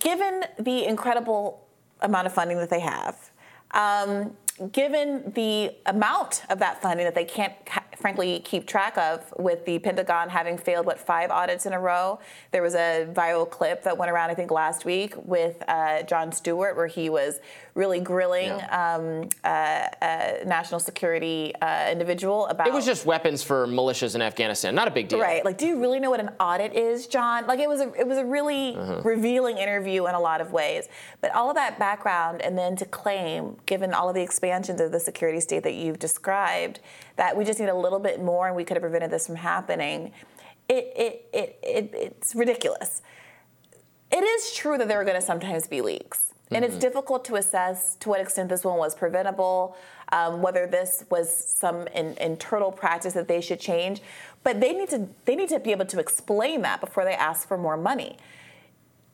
given 0.00 0.44
the 0.58 0.84
incredible 0.86 1.64
amount 2.00 2.26
of 2.26 2.32
funding 2.32 2.56
that 2.58 2.70
they 2.70 2.80
have, 2.80 3.30
um, 3.72 4.36
given 4.72 5.32
the 5.34 5.70
amount 5.86 6.42
of 6.50 6.58
that 6.58 6.82
funding 6.82 7.04
that 7.04 7.14
they 7.14 7.24
can't, 7.24 7.52
ha- 7.68 7.84
frankly, 8.02 8.40
keep 8.44 8.66
track 8.66 8.98
of, 8.98 9.32
with 9.38 9.64
the 9.64 9.78
Pentagon 9.78 10.28
having 10.28 10.58
failed 10.58 10.84
what 10.84 10.98
five 10.98 11.30
audits 11.30 11.64
in 11.64 11.72
a 11.72 11.80
row, 11.80 12.18
there 12.50 12.60
was 12.60 12.74
a 12.74 13.08
viral 13.10 13.48
clip 13.48 13.82
that 13.84 13.96
went 13.96 14.10
around 14.10 14.28
I 14.30 14.34
think 14.34 14.50
last 14.50 14.84
week 14.84 15.14
with 15.24 15.62
uh, 15.68 16.02
Jon 16.02 16.32
Stewart 16.32 16.76
where 16.76 16.86
he 16.88 17.08
was 17.08 17.40
really 17.74 18.00
grilling 18.00 18.48
Yeah. 18.48 18.96
um, 18.96 19.28
uh, 19.44 19.88
a 20.02 20.44
national 20.44 20.80
security 20.80 21.54
uh, 21.62 21.88
individual 21.90 22.46
about 22.48 22.66
It 22.66 22.72
was 22.74 22.84
just 22.84 23.06
weapons 23.06 23.42
for 23.42 23.66
militias 23.66 24.14
in 24.14 24.20
Afghanistan. 24.20 24.74
Not 24.74 24.88
a 24.88 24.90
big 24.90 25.08
deal. 25.08 25.20
Right. 25.20 25.42
Like, 25.44 25.56
do 25.56 25.66
you 25.66 25.80
really 25.80 25.98
know 25.98 26.10
what 26.10 26.20
an 26.20 26.30
audit 26.38 26.74
is, 26.74 27.06
John? 27.06 27.46
Like, 27.46 27.60
it 27.60 27.68
was 27.68 27.80
a 27.80 27.90
it 27.94 28.06
was 28.06 28.18
a 28.18 28.24
really 28.26 28.76
Uh-huh. 28.76 29.00
revealing 29.04 29.56
interview 29.58 30.06
in 30.06 30.14
a 30.14 30.20
lot 30.20 30.40
of 30.40 30.52
ways. 30.52 30.88
But 31.22 31.30
all 31.34 31.48
of 31.48 31.54
that 31.56 31.78
background, 31.78 32.42
and 32.42 32.58
then 32.58 32.74
to 32.76 32.84
claim, 32.84 33.56
given 33.64 33.94
all 33.94 34.08
of 34.08 34.14
the 34.14 34.22
expansions 34.22 34.80
of 34.80 34.90
the 34.92 35.00
security 35.00 35.40
state 35.40 35.62
that 35.62 35.74
you've 35.74 35.98
described, 35.98 36.80
that 37.16 37.36
we 37.36 37.44
just 37.44 37.60
need 37.60 37.68
a 37.68 37.74
little 37.74 37.98
bit 37.98 38.22
more, 38.22 38.46
and 38.46 38.56
we 38.56 38.64
could 38.64 38.76
have 38.76 38.82
prevented 38.82 39.10
this 39.10 39.26
from 39.26 39.36
happening. 39.36 40.12
It 40.68 40.92
it 40.96 41.28
it, 41.32 41.58
it 41.62 41.90
it's 41.94 42.34
ridiculous. 42.34 43.02
It 44.10 44.22
is 44.22 44.52
true 44.52 44.76
that 44.76 44.88
there 44.88 45.00
are 45.00 45.04
going 45.04 45.16
to 45.16 45.26
sometimes 45.26 45.66
be 45.66 45.80
leaks. 45.80 46.32
And 46.54 46.64
it's 46.64 46.76
difficult 46.76 47.24
to 47.26 47.36
assess 47.36 47.96
to 47.96 48.08
what 48.08 48.20
extent 48.20 48.48
this 48.48 48.64
one 48.64 48.76
was 48.76 48.94
preventable, 48.94 49.76
um, 50.12 50.42
whether 50.42 50.66
this 50.66 51.04
was 51.10 51.32
some 51.32 51.86
in, 51.88 52.16
internal 52.18 52.70
practice 52.70 53.14
that 53.14 53.28
they 53.28 53.40
should 53.40 53.60
change. 53.60 54.02
But 54.44 54.60
they 54.60 54.72
need 54.72 54.90
to 54.90 55.08
they 55.24 55.36
need 55.36 55.48
to 55.50 55.60
be 55.60 55.70
able 55.70 55.86
to 55.86 55.98
explain 55.98 56.62
that 56.62 56.80
before 56.80 57.04
they 57.04 57.14
ask 57.14 57.48
for 57.48 57.56
more 57.56 57.76
money. 57.76 58.18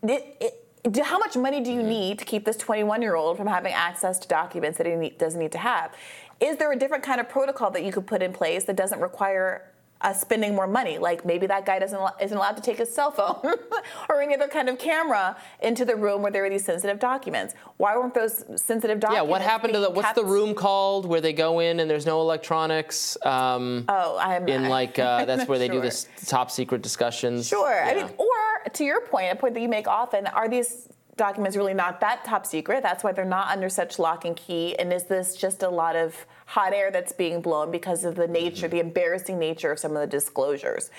It, 0.03 0.37
it, 0.41 1.05
how 1.05 1.19
much 1.19 1.37
money 1.37 1.61
do 1.61 1.73
you 1.73 1.83
need 1.83 2.19
to 2.19 2.25
keep 2.25 2.45
this 2.45 2.57
21 2.57 3.03
year 3.03 3.15
old 3.15 3.37
from 3.37 3.47
having 3.47 3.73
access 3.73 4.19
to 4.21 4.29
documents 4.29 4.79
that 4.79 4.87
he 4.87 5.11
doesn't 5.11 5.39
need 5.39 5.53
to 5.53 5.59
have? 5.59 5.93
Is 6.41 6.57
there 6.57 6.71
a 6.73 6.77
different 6.77 7.03
kind 7.05 7.21
of 7.21 7.29
protocol 7.29 7.71
that 7.73 7.85
you 7.85 7.93
could 7.93 8.07
put 8.07 8.23
in 8.23 8.33
place 8.33 8.65
that 8.65 8.77
doesn't 8.77 9.01
require 9.01 9.71
us 10.01 10.21
spending 10.21 10.55
more 10.55 10.69
money? 10.69 10.97
Like 10.97 11.25
maybe 11.27 11.49
that 11.49 11.67
guy 11.67 11.81
doesn't 11.81 12.01
isn't 12.23 12.37
allowed 12.37 12.57
to 12.57 12.63
take 12.63 12.79
his 12.79 12.95
cell 12.95 13.11
phone 13.11 13.57
or 14.09 14.23
any 14.23 14.35
other 14.35 14.47
kind 14.47 14.69
of 14.69 14.79
camera 14.79 15.37
into 15.61 15.85
the 15.85 15.97
room 15.97 16.23
where 16.23 16.31
there 16.31 16.45
are 16.45 16.51
these 16.51 16.65
sensitive 16.65 17.01
documents. 17.01 17.55
Why 17.79 17.97
weren't 17.97 18.15
those 18.15 18.45
sensitive 18.55 19.01
documents? 19.01 19.25
Yeah, 19.27 19.29
what 19.29 19.43
happened 19.43 19.73
to 19.75 19.81
the, 19.81 19.91
what's 19.91 20.13
the 20.13 20.25
room 20.25 20.55
called 20.55 21.07
where 21.07 21.21
they 21.21 21.33
go 21.33 21.59
in 21.59 21.81
and 21.81 21.91
there's 21.91 22.07
no 22.07 22.21
electronics? 22.21 23.17
Um, 23.27 23.85
Oh, 23.89 24.17
I'm 24.21 24.47
in 24.49 24.69
like, 24.69 24.99
uh, 25.01 25.25
that's 25.25 25.49
where 25.49 25.59
they 25.59 25.69
do 25.69 25.81
this 25.81 26.07
top 26.27 26.53
secret 26.53 26.83
discussions. 26.83 27.49
Sure. 27.49 27.83
I 27.83 27.95
mean, 27.95 28.09
or 28.17 28.71
to 28.71 28.85
your 28.85 29.01
point, 29.01 29.33
a 29.33 29.37
point 29.37 29.55
that 29.55 29.61
you 29.61 29.69
make 29.69 29.89
often, 29.89 30.27
are 30.29 30.49
these 30.49 30.89
documents 31.19 31.57
really 31.57 31.75
not 31.75 32.01
that 32.01 32.25
top 32.25 32.47
secret? 32.47 32.83
That's 32.83 33.05
why 33.05 33.13
they're 33.13 33.25
not 33.27 33.49
under 33.49 33.69
such 33.69 33.99
lock 33.99 34.25
and 34.25 34.35
key. 34.35 34.75
And 34.79 34.91
is 34.93 35.05
this 35.05 35.37
just 35.37 35.63
a 35.63 35.69
lot 35.69 35.97
of 35.97 36.25
hot 36.47 36.73
air 36.73 36.91
that's 36.91 37.13
being 37.13 37.43
blown 37.43 37.71
because 37.71 38.05
of 38.05 38.15
the 38.15 38.27
nature, 38.27 38.69
the 38.69 38.81
embarrassing 38.81 39.39
nature 39.39 39.71
of 39.71 39.79
some 39.79 39.95
of 39.95 40.01
the 40.01 40.07
disclosures? 40.07 40.91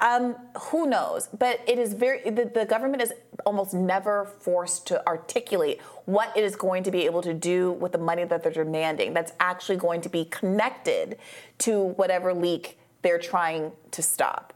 Um, 0.00 0.36
who 0.58 0.86
knows? 0.86 1.28
But 1.28 1.60
it 1.66 1.78
is 1.78 1.94
very, 1.94 2.28
the, 2.28 2.50
the 2.52 2.66
government 2.66 3.02
is 3.02 3.14
almost 3.46 3.72
never 3.72 4.26
forced 4.26 4.86
to 4.88 5.06
articulate 5.06 5.80
what 6.04 6.36
it 6.36 6.44
is 6.44 6.56
going 6.56 6.82
to 6.82 6.90
be 6.90 7.06
able 7.06 7.22
to 7.22 7.32
do 7.32 7.72
with 7.72 7.92
the 7.92 7.98
money 7.98 8.24
that 8.24 8.42
they're 8.42 8.52
demanding 8.52 9.14
that's 9.14 9.32
actually 9.40 9.76
going 9.76 10.02
to 10.02 10.10
be 10.10 10.26
connected 10.26 11.16
to 11.58 11.82
whatever 11.82 12.34
leak 12.34 12.78
they're 13.02 13.18
trying 13.18 13.72
to 13.92 14.02
stop. 14.02 14.52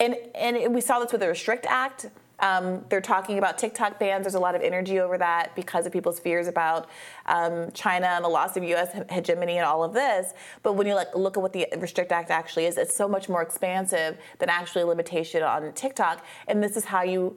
And 0.00 0.16
and 0.34 0.74
we 0.74 0.80
saw 0.80 0.98
this 0.98 1.12
with 1.12 1.20
the 1.20 1.28
Restrict 1.28 1.64
Act. 1.68 2.06
Um, 2.42 2.84
they're 2.88 3.00
talking 3.00 3.38
about 3.38 3.56
TikTok 3.56 3.98
bans. 3.98 4.24
There's 4.24 4.34
a 4.34 4.40
lot 4.40 4.54
of 4.54 4.62
energy 4.62 4.98
over 4.98 5.16
that 5.18 5.54
because 5.54 5.86
of 5.86 5.92
people's 5.92 6.18
fears 6.18 6.48
about 6.48 6.90
um, 7.26 7.70
China 7.72 8.08
and 8.08 8.24
the 8.24 8.28
loss 8.28 8.56
of 8.56 8.64
U.S. 8.64 8.94
hegemony 9.08 9.56
and 9.58 9.64
all 9.64 9.84
of 9.84 9.94
this. 9.94 10.34
But 10.62 10.74
when 10.74 10.86
you 10.86 10.94
like, 10.94 11.14
look 11.14 11.36
at 11.36 11.42
what 11.42 11.52
the 11.52 11.66
Restrict 11.78 12.10
Act 12.10 12.30
actually 12.30 12.66
is, 12.66 12.76
it's 12.76 12.94
so 12.94 13.08
much 13.08 13.28
more 13.28 13.42
expansive 13.42 14.18
than 14.40 14.48
actually 14.48 14.82
a 14.82 14.86
limitation 14.86 15.42
on 15.42 15.72
TikTok. 15.72 16.24
And 16.48 16.62
this 16.62 16.76
is 16.76 16.84
how 16.84 17.02
you 17.02 17.36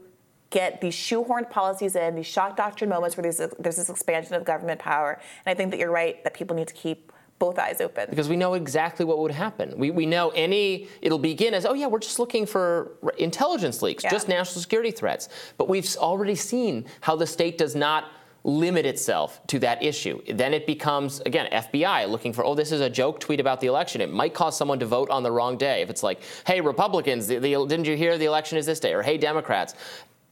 get 0.50 0.82
these 0.82 0.96
shoehorned 0.96 1.50
policies 1.50 1.96
in, 1.96 2.16
these 2.16 2.26
shock 2.26 2.58
doctrine 2.58 2.90
moments 2.90 3.16
where 3.16 3.24
there's, 3.24 3.38
there's 3.60 3.76
this 3.76 3.90
expansion 3.90 4.34
of 4.36 4.44
government 4.44 4.80
power. 4.80 5.20
And 5.46 5.52
I 5.52 5.56
think 5.56 5.72
that 5.72 5.80
you're 5.80 5.92
right 5.92 6.24
that 6.24 6.34
people 6.34 6.56
need 6.56 6.68
to 6.68 6.74
keep 6.74 7.12
both 7.38 7.60
eyes 7.60 7.82
open. 7.82 8.08
because 8.10 8.30
we 8.30 8.36
know 8.38 8.54
exactly 8.54 9.06
what 9.06 9.20
would 9.20 9.32
happen. 9.32 9.74
We, 9.78 9.92
we 9.92 10.06
know 10.06 10.30
any, 10.30 10.88
it'll 11.02 11.20
begin 11.20 11.54
as, 11.54 11.66
oh 11.66 11.74
yeah, 11.74 11.88
we're 11.88 12.00
just 12.00 12.18
looking 12.20 12.46
for 12.46 12.94
intelligence 13.18 13.82
leaks, 13.82 14.04
Yeah. 14.04 14.10
just 14.12 14.28
national 14.30 14.62
security 14.62 14.92
threats. 14.92 15.28
But 15.58 15.68
we've 15.68 15.86
already 15.98 16.36
seen 16.36 16.86
how 17.02 17.16
the 17.16 17.28
state 17.28 17.58
does 17.58 17.76
not 17.76 18.06
limit 18.46 18.86
itself 18.86 19.42
to 19.48 19.60
that 19.60 19.82
issue. 19.84 20.22
Then 20.32 20.54
it 20.54 20.66
becomes, 20.68 21.20
again, 21.22 21.50
FBI 21.52 22.08
looking 22.08 22.32
for, 22.32 22.46
oh, 22.46 22.54
this 22.56 22.72
is 22.72 22.80
a 22.80 22.90
joke 22.90 23.20
tweet 23.20 23.40
about 23.40 23.60
the 23.60 23.68
election. 23.68 24.02
It 24.02 24.14
might 24.14 24.34
cause 24.36 24.56
someone 24.56 24.80
to 24.80 24.86
vote 24.86 25.10
on 25.10 25.24
the 25.24 25.32
wrong 25.32 25.58
day. 25.58 25.82
If 25.82 25.90
it's 25.90 26.04
like, 26.04 26.22
hey, 26.46 26.62
Republicans, 26.62 27.28
the, 27.28 27.40
the, 27.40 27.66
didn't 27.66 27.86
you 27.86 27.98
hear 27.98 28.18
the 28.18 28.26
election 28.26 28.58
is 28.58 28.66
this 28.68 28.80
day? 28.80 28.94
Or 28.94 29.02
hey, 29.02 29.18
Democrats. 29.18 29.74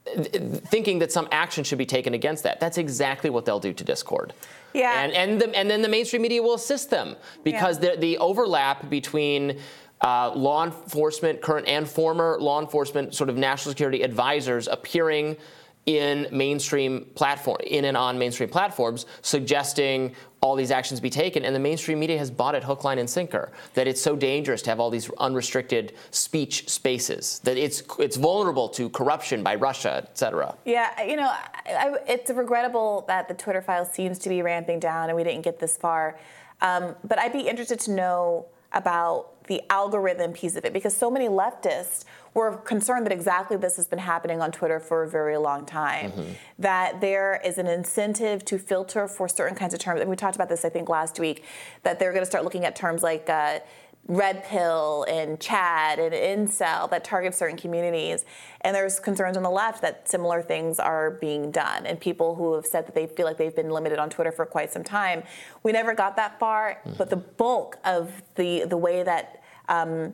Thinking 0.06 1.00
that 1.00 1.12
some 1.12 1.28
action 1.32 1.64
should 1.64 1.78
be 1.80 1.86
taken 1.86 2.14
against 2.14 2.44
that. 2.44 2.60
That's 2.60 2.78
exactly 2.78 3.30
what 3.30 3.46
they'll 3.46 3.60
do 3.60 3.74
to 3.74 3.84
Discord. 3.84 4.34
Yeah. 4.74 5.04
And 5.04 5.14
and 5.14 5.42
the, 5.42 5.56
and 5.58 5.70
then 5.70 5.82
the 5.82 5.90
mainstream 5.90 6.22
media 6.22 6.42
will 6.42 6.56
assist 6.56 6.90
them 6.90 7.16
because 7.44 7.80
the 7.80 7.96
the 7.98 8.18
overlap 8.18 8.90
between 8.90 9.60
uh, 10.02 10.32
law 10.36 10.66
enforcement, 10.66 11.42
current 11.42 11.68
and 11.68 11.88
former 11.88 12.38
law 12.40 12.60
enforcement, 12.60 13.16
sort 13.16 13.30
of 13.30 13.38
national 13.38 13.72
security 13.72 14.02
advisors 14.02 14.68
appearing 14.68 15.38
in 15.86 16.28
mainstream 16.32 17.06
platform 17.16 17.58
in 17.66 17.86
and 17.86 17.98
on 17.98 18.18
mainstream 18.18 18.50
platforms, 18.50 19.06
suggesting 19.22 20.16
all 20.42 20.56
these 20.56 20.72
actions 20.72 21.00
be 21.00 21.10
taken, 21.10 21.46
and 21.46 21.56
the 21.56 21.60
mainstream 21.60 22.00
media 22.00 22.18
has 22.18 22.30
bought 22.30 22.54
it 22.54 22.64
hook, 22.64 22.84
line, 22.84 23.00
and 23.00 23.10
sinker. 23.10 23.52
That 23.76 23.88
it's 23.88 24.02
so 24.02 24.16
dangerous 24.16 24.62
to 24.64 24.70
have 24.70 24.80
all 24.80 24.90
these 24.90 25.10
unrestricted 25.12 25.94
speech 26.12 26.70
spaces. 26.70 27.40
That 27.44 27.58
it's 27.58 27.82
it's 27.98 28.18
vulnerable 28.18 28.68
to 28.70 28.90
corruption 28.90 29.42
by 29.42 29.56
Russia, 29.56 30.04
et 30.04 30.18
cetera. 30.18 30.56
Yeah, 30.66 31.02
you 31.02 31.16
know, 31.16 31.30
I, 31.30 31.54
I, 31.66 31.96
it's 32.08 32.30
regrettable 32.30 33.06
that 33.08 33.28
the 33.28 33.34
Twitter 33.34 33.62
file 33.62 33.86
seems 33.86 34.20
to 34.20 34.30
be 34.30 34.42
ramping 34.42 34.80
down 34.80 35.10
and 35.10 35.16
we 35.16 35.24
didn't 35.24 35.44
get 35.44 35.60
this 35.60 35.78
far. 35.78 36.20
Um, 36.62 36.96
but 37.04 37.20
I'd 37.20 37.34
be 37.34 37.42
interested 37.42 37.80
to 37.82 37.92
know 37.92 38.46
about 38.74 39.46
the 39.48 39.62
algorithm 39.70 40.34
piece 40.34 40.56
of 40.56 40.66
it 40.66 40.74
because 40.74 40.96
so 40.96 41.12
many 41.12 41.28
leftists 41.28 42.06
were 42.34 42.58
concerned 42.58 43.06
that 43.06 43.12
exactly 43.12 43.58
this 43.58 43.76
has 43.78 43.88
been 43.88 44.00
happening 44.00 44.42
on 44.42 44.52
Twitter 44.52 44.80
for 44.80 45.04
a 45.04 45.10
very 45.10 45.38
long 45.38 45.66
time. 45.66 46.12
That 46.60 47.02
there 47.02 47.42
is 47.46 47.58
an 47.58 47.68
incentive 47.68 48.44
to 48.46 48.58
filter 48.58 49.08
for 49.08 49.28
certain 49.28 49.56
kinds 49.56 49.74
of 49.74 49.80
terms. 49.80 50.02
And 50.02 50.10
we 50.10 50.16
talked 50.16 50.36
about 50.36 50.50
this, 50.50 50.66
I 50.66 50.70
think, 50.70 50.90
last 50.90 51.20
week, 51.20 51.44
that 51.84 52.00
they're 52.00 52.12
going 52.12 52.24
to 52.24 52.30
start 52.30 52.44
looking 52.44 52.66
at 52.66 52.76
terms 52.76 53.04
like. 53.04 53.30
Uh, 53.30 53.60
red 54.08 54.44
pill 54.44 55.06
and 55.08 55.40
Chad 55.40 55.98
and 55.98 56.14
incel 56.14 56.90
that 56.90 57.04
target 57.04 57.34
certain 57.34 57.58
communities. 57.58 58.26
And 58.62 58.76
there's 58.76 59.00
concerns 59.00 59.38
on 59.38 59.44
the 59.44 59.50
left 59.50 59.82
that 59.82 60.10
similar 60.10 60.42
things 60.42 60.80
are 60.80 61.12
being 61.12 61.52
done. 61.52 61.86
And 61.86 62.00
people 62.00 62.36
who 62.36 62.54
have 62.56 62.66
said 62.66 62.86
that 62.88 62.96
they 62.96 63.08
feel 63.08 63.26
like 63.26 63.38
they've 63.38 63.56
been 63.56 63.70
limited 63.70 64.00
on 64.00 64.10
Twitter 64.10 64.32
for 64.32 64.46
quite 64.46 64.74
some 64.74 64.84
time. 64.84 65.24
We 65.64 65.72
never 65.72 65.94
got 65.94 66.16
that 66.18 66.38
far, 66.40 66.82
but 66.98 67.10
the 67.10 67.16
bulk 67.18 67.78
of 67.86 68.12
the 68.36 68.66
the 68.66 68.78
way 68.78 69.04
that 69.04 69.42
um, 69.70 70.14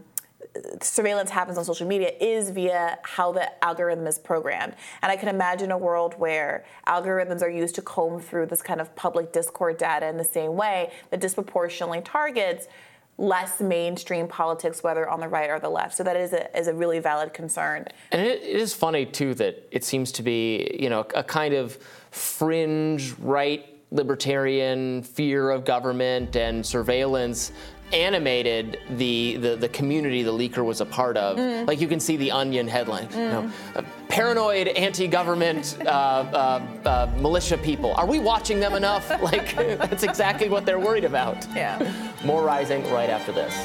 surveillance 0.82 1.30
happens 1.30 1.58
on 1.58 1.65
social 1.65 1.88
media 1.88 2.12
is 2.19 2.49
via 2.49 2.97
how 3.04 3.32
the 3.32 3.63
algorithm 3.63 4.08
is 4.08 4.17
programmed. 4.17 4.73
And 5.02 5.12
I 5.12 5.15
can 5.15 5.30
imagine 5.30 5.71
a 5.71 5.78
world 5.78 6.15
where 6.17 6.65
algorithms 6.88 7.41
are 7.41 7.49
used 7.49 7.75
to 7.75 7.82
comb 7.82 8.19
through 8.19 8.47
this 8.47 8.62
kind 8.62 8.82
of 8.82 8.95
public 8.95 9.32
discord 9.32 9.78
data 9.78 10.08
in 10.08 10.17
the 10.17 10.23
same 10.23 10.56
way 10.56 10.91
that 11.12 11.19
disproportionately 11.19 12.02
targets 12.02 12.67
less 13.17 13.60
mainstream 13.60 14.30
politics, 14.30 14.82
whether 14.82 15.08
on 15.10 15.19
the 15.19 15.28
right 15.28 15.49
or 15.49 15.60
the 15.60 15.69
left. 15.69 15.95
So 15.95 16.04
that 16.04 16.15
is 16.15 16.32
a, 16.32 16.58
is 16.58 16.67
a 16.67 16.73
really 16.73 16.99
valid 16.99 17.34
concern. 17.34 17.86
And 18.12 18.21
it, 18.21 18.41
it 18.41 18.56
is 18.56 18.73
funny, 18.73 19.06
too, 19.06 19.34
that 19.36 19.67
it 19.71 19.84
seems 19.84 20.13
to 20.13 20.23
be, 20.23 20.78
you 20.80 20.89
know, 20.89 21.06
a 21.13 21.23
kind 21.23 21.54
of 21.54 21.78
fringe 22.12 23.13
right 23.19 23.65
libertarian 23.91 25.02
fear 25.02 25.49
of 25.49 25.65
government 25.65 26.36
and 26.36 26.65
surveillance 26.65 27.52
animated 27.93 28.80
the, 28.91 29.38
the, 29.38 29.56
the 29.56 29.69
community 29.69 30.23
the 30.23 30.32
leaker 30.32 30.63
was 30.63 30.82
a 30.82 30.86
part 30.86 31.17
of. 31.17 31.38
Mm. 31.38 31.67
Like 31.67 31.82
you 31.82 31.88
can 31.88 31.99
see 31.99 32.17
the 32.17 32.32
Onion 32.32 32.67
headline, 32.67 33.08
mm. 33.08 33.15
you 33.15 33.30
know, 33.30 33.52
uh, 33.75 33.84
paranoid 34.08 34.67
anti-government 34.69 35.78
uh, 35.82 35.89
uh, 35.89 36.62
uh, 36.86 37.12
militia 37.17 37.58
people. 37.58 37.93
Are 37.95 38.06
we 38.06 38.19
watching 38.19 38.60
them 38.60 38.73
enough? 38.75 39.10
like 39.21 39.56
that's 39.56 40.04
exactly 40.04 40.49
what 40.49 40.65
they're 40.65 40.80
worried 40.80 41.06
about. 41.06 41.47
Yeah. 41.56 42.13
More 42.23 42.43
rising 42.43 42.84
right 42.91 43.10
after 43.10 43.32
this. 43.32 43.56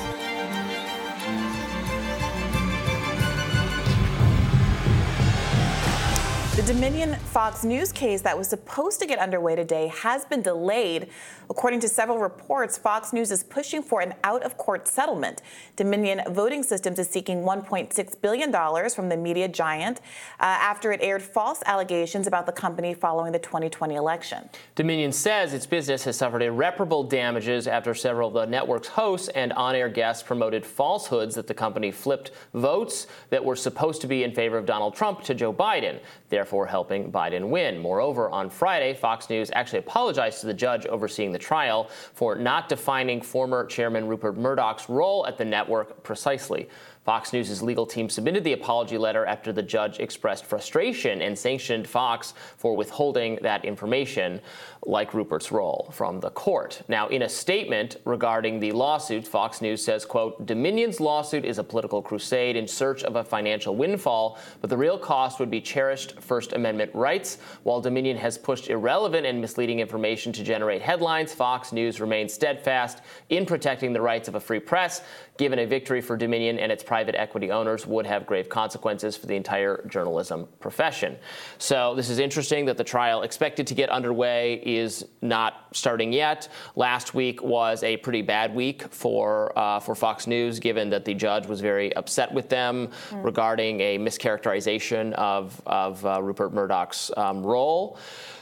The 6.57 6.63
Dominion 6.73 7.17
Fox 7.17 7.65
News 7.65 7.91
case 7.91 8.21
that 8.21 8.39
was 8.39 8.47
supposed 8.47 9.01
to 9.01 9.07
get 9.07 9.19
underway 9.19 9.57
today 9.57 9.89
has 9.89 10.25
been 10.25 10.41
delayed. 10.41 11.09
According 11.51 11.81
to 11.81 11.89
several 11.89 12.19
reports, 12.19 12.79
Fox 12.79 13.13
News 13.13 13.31
is 13.31 13.45
pushing 13.45 13.83
for 13.83 14.01
an 14.01 14.15
out 14.25 14.43
of 14.43 14.57
court 14.57 14.89
settlement. 14.89 15.43
Dominion 15.77 16.23
Voting 16.31 16.63
Systems 16.63 16.99
is 16.99 17.09
seeking 17.09 17.43
$1.6 17.43 18.21
billion 18.21 18.91
from 18.91 19.09
the 19.09 19.17
media 19.17 19.49
giant 19.49 20.01
uh, 20.41 20.45
after 20.45 20.93
it 20.93 21.01
aired 21.03 21.23
false 21.23 21.63
allegations 21.67 22.27
about 22.27 22.47
the 22.47 22.53
company 22.53 22.95
following 22.95 23.33
the 23.33 23.39
2020 23.39 23.95
election. 23.95 24.49
Dominion 24.75 25.13
says 25.13 25.53
its 25.53 25.67
business 25.67 26.05
has 26.05 26.17
suffered 26.17 26.43
irreparable 26.43 27.05
damages 27.05 27.67
after 27.67 27.95
several 27.95 28.29
of 28.29 28.35
the 28.35 28.47
network's 28.47 28.89
hosts 28.89 29.29
and 29.29 29.53
on 29.53 29.75
air 29.75 29.89
guests 29.89 30.23
promoted 30.23 30.65
falsehoods 30.65 31.35
that 31.35 31.47
the 31.47 31.55
company 31.55 31.91
flipped 31.91 32.31
votes 32.55 33.07
that 33.31 33.45
were 33.45 33.57
supposed 33.57 34.01
to 34.01 34.07
be 34.07 34.25
in 34.25 34.33
favor 34.33 34.57
of 34.57 34.67
Donald 34.67 34.95
Trump 34.95 35.23
to 35.23 35.35
Joe 35.35 35.53
Biden 35.53 36.01
therefore 36.35 36.67
helping 36.67 37.13
Biden 37.13 37.49
win. 37.49 37.79
Moreover, 37.79 38.29
on 38.29 38.51
Friday, 38.51 38.93
Fox 38.93 39.31
News 39.31 39.51
actually 39.55 39.79
apologized 39.79 40.41
to 40.41 40.47
the 40.47 40.55
judge 40.55 40.85
overseeing 40.87 41.31
the 41.35 41.39
trial 41.39 41.91
for 42.15 42.37
not 42.37 42.71
defining 42.71 43.21
former 43.21 43.67
chairman 43.67 44.07
Rupert 44.07 44.39
Murdoch's 44.39 44.89
role 44.89 45.27
at 45.27 45.37
the 45.37 45.45
network 45.45 46.03
precisely. 46.03 46.69
Fox 47.05 47.35
News' 47.35 47.63
legal 47.63 47.85
team 47.85 48.09
submitted 48.09 48.45
the 48.45 48.55
apology 48.55 48.97
letter 48.97 49.27
after 49.27 49.53
the 49.53 49.63
judge 49.63 49.99
expressed 49.99 50.47
frustration 50.47 51.21
and 51.21 51.39
sanctioned 51.39 51.87
Fox 51.87 52.33
for 52.57 52.75
withholding 52.75 53.39
that 53.43 53.63
information, 53.67 54.41
like 54.87 55.15
Rupert's 55.15 55.51
role, 55.51 55.89
from 55.93 56.21
the 56.21 56.31
court. 56.31 56.83
Now, 56.89 57.09
in 57.09 57.23
a 57.23 57.29
statement 57.29 57.97
regarding 58.05 58.61
the 58.61 58.73
lawsuit, 58.73 59.27
Fox 59.27 59.61
News 59.61 59.83
says, 59.85 60.05
quote, 60.05 60.45
Dominion's 60.47 61.01
lawsuit 61.01 61.45
is 61.45 61.59
a 61.59 61.65
political 61.65 62.03
crusade 62.03 62.57
in 62.57 62.69
search 62.69 63.03
of 63.05 63.17
a 63.17 63.25
financial 63.25 63.77
windfall, 63.77 64.39
but 64.61 64.71
the 64.71 64.77
real 64.77 64.99
cost 64.99 65.41
would 65.41 65.51
be 65.51 65.61
cherished 65.61 66.21
First 66.21 66.53
Amendment 66.53 66.91
rights. 66.95 67.39
While 67.63 67.81
Dominion 67.81 68.17
has 68.19 68.37
pushed 68.37 68.69
irrelevant 68.69 69.27
and 69.27 69.41
misleading 69.41 69.81
information 69.81 70.33
to 70.33 70.45
generate 70.45 70.83
headlines, 70.83 71.33
Fox 71.33 71.73
News 71.73 72.01
remains 72.01 72.33
steadfast 72.33 73.01
in 73.31 73.47
protecting 73.47 73.93
the 73.93 74.01
rights 74.01 74.29
of 74.29 74.35
a 74.35 74.41
free 74.41 74.61
press 74.61 75.03
given 75.37 75.59
a 75.59 75.67
victory 75.67 76.01
for 76.01 76.17
Dominion 76.17 76.59
and 76.59 76.71
its 76.71 76.83
private 76.83 77.15
equity 77.15 77.51
owners 77.51 77.87
would 77.87 78.07
have 78.07 78.27
grave 78.27 78.49
consequences 78.49 79.17
for 79.17 79.27
the 79.27 79.35
entire 79.35 79.85
journalism 79.89 80.47
profession. 80.61 81.17
So 81.59 81.95
this 81.95 82.09
is 82.09 82.19
interesting 82.19 82.65
that 82.67 82.77
the 82.77 82.85
trial 82.85 83.23
expected 83.23 83.67
to 83.67 83.75
get 83.75 83.91
underway 83.91 84.63
is 84.79 85.07
not 85.23 85.67
starting 85.73 86.13
yet. 86.13 86.49
Last 86.77 87.15
week 87.15 87.43
was 87.43 87.83
a 87.83 87.97
pretty 87.99 88.23
bad 88.23 88.55
week 88.55 88.83
for 88.93 89.57
uh, 89.59 89.81
for 89.81 89.95
Fox 89.95 90.27
News, 90.27 90.59
given 90.59 90.91
that 90.91 91.05
the 91.05 91.15
judge 91.15 91.47
was 91.47 91.61
very 91.61 91.95
upset 91.97 92.33
with 92.33 92.49
them 92.49 92.89
mm. 93.11 93.25
regarding 93.25 93.81
a 93.81 93.99
mischaracterization 93.99 95.13
of 95.15 95.61
of 95.67 96.05
uh, 96.05 96.23
Rupert 96.23 96.53
Murdoch's 96.53 97.11
um, 97.17 97.45
role. 97.45 97.99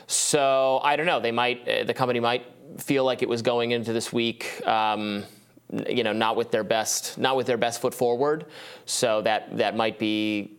So 0.07 0.81
I 0.83 0.97
don't 0.97 1.07
know. 1.07 1.21
They 1.21 1.33
might 1.33 1.69
uh, 1.69 1.85
the 1.85 1.95
company 1.95 2.21
might 2.21 2.45
feel 2.79 3.05
like 3.05 3.23
it 3.23 3.29
was 3.29 3.43
going 3.43 3.73
into 3.73 3.93
this 3.93 4.13
week. 4.13 4.67
Um, 4.67 5.25
you 5.89 6.05
know, 6.05 6.13
not 6.13 6.37
with 6.37 6.51
their 6.51 6.65
best, 6.65 7.17
not 7.17 7.35
with 7.37 7.47
their 7.47 7.57
best 7.57 7.81
foot 7.81 7.95
forward. 7.95 8.47
So 8.85 9.23
that 9.23 9.57
that 9.57 9.75
might 9.75 9.99
be 9.99 10.59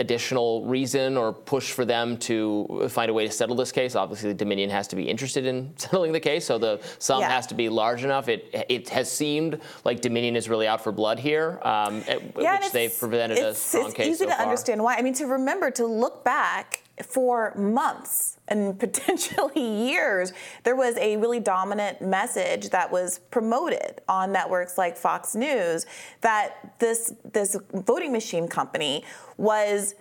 additional 0.00 0.64
reason 0.64 1.16
or 1.16 1.32
push 1.32 1.72
for 1.72 1.84
them 1.84 2.16
to 2.16 2.88
find 2.88 3.10
a 3.10 3.14
way 3.14 3.26
to 3.26 3.32
settle 3.32 3.54
this 3.54 3.70
case. 3.70 3.94
Obviously, 3.94 4.32
Dominion 4.34 4.70
has 4.70 4.88
to 4.88 4.96
be 4.96 5.08
interested 5.08 5.44
in 5.46 5.72
settling 5.76 6.12
the 6.12 6.20
case, 6.20 6.46
so 6.46 6.58
the 6.58 6.80
sum 6.98 7.20
yeah. 7.20 7.28
has 7.28 7.46
to 7.48 7.54
be 7.54 7.68
large 7.68 8.02
enough. 8.02 8.28
It 8.28 8.48
it 8.52 8.88
has 8.88 9.12
seemed 9.12 9.60
like 9.84 10.00
Dominion 10.00 10.34
is 10.34 10.48
really 10.48 10.66
out 10.66 10.82
for 10.82 10.90
blood 10.90 11.18
here, 11.18 11.60
um, 11.62 12.02
yeah, 12.08 12.58
which 12.58 12.72
they've 12.72 12.98
prevented 12.98 13.38
a 13.38 13.54
strong 13.54 13.86
it's 13.86 13.94
case. 13.94 14.06
It's 14.06 14.16
easy 14.16 14.24
so 14.24 14.30
to 14.30 14.36
far. 14.36 14.42
understand 14.42 14.82
why. 14.82 14.96
I 14.96 15.02
mean, 15.02 15.14
to 15.14 15.26
remember 15.26 15.70
to 15.72 15.86
look 15.86 16.24
back 16.24 16.82
for 17.04 17.54
months 17.56 18.38
and 18.48 18.78
potentially 18.78 19.62
years, 19.62 20.32
there 20.64 20.76
was 20.76 20.96
a 20.96 21.16
really 21.16 21.40
dominant 21.40 22.00
message 22.00 22.70
that 22.70 22.90
was 22.90 23.20
promoted 23.30 24.00
on 24.08 24.32
networks 24.32 24.78
like 24.78 24.96
Fox 24.96 25.34
News 25.34 25.86
that 26.20 26.74
this 26.78 27.12
this 27.32 27.56
voting 27.72 28.12
machine 28.12 28.48
company 28.48 29.04
was 29.36 29.94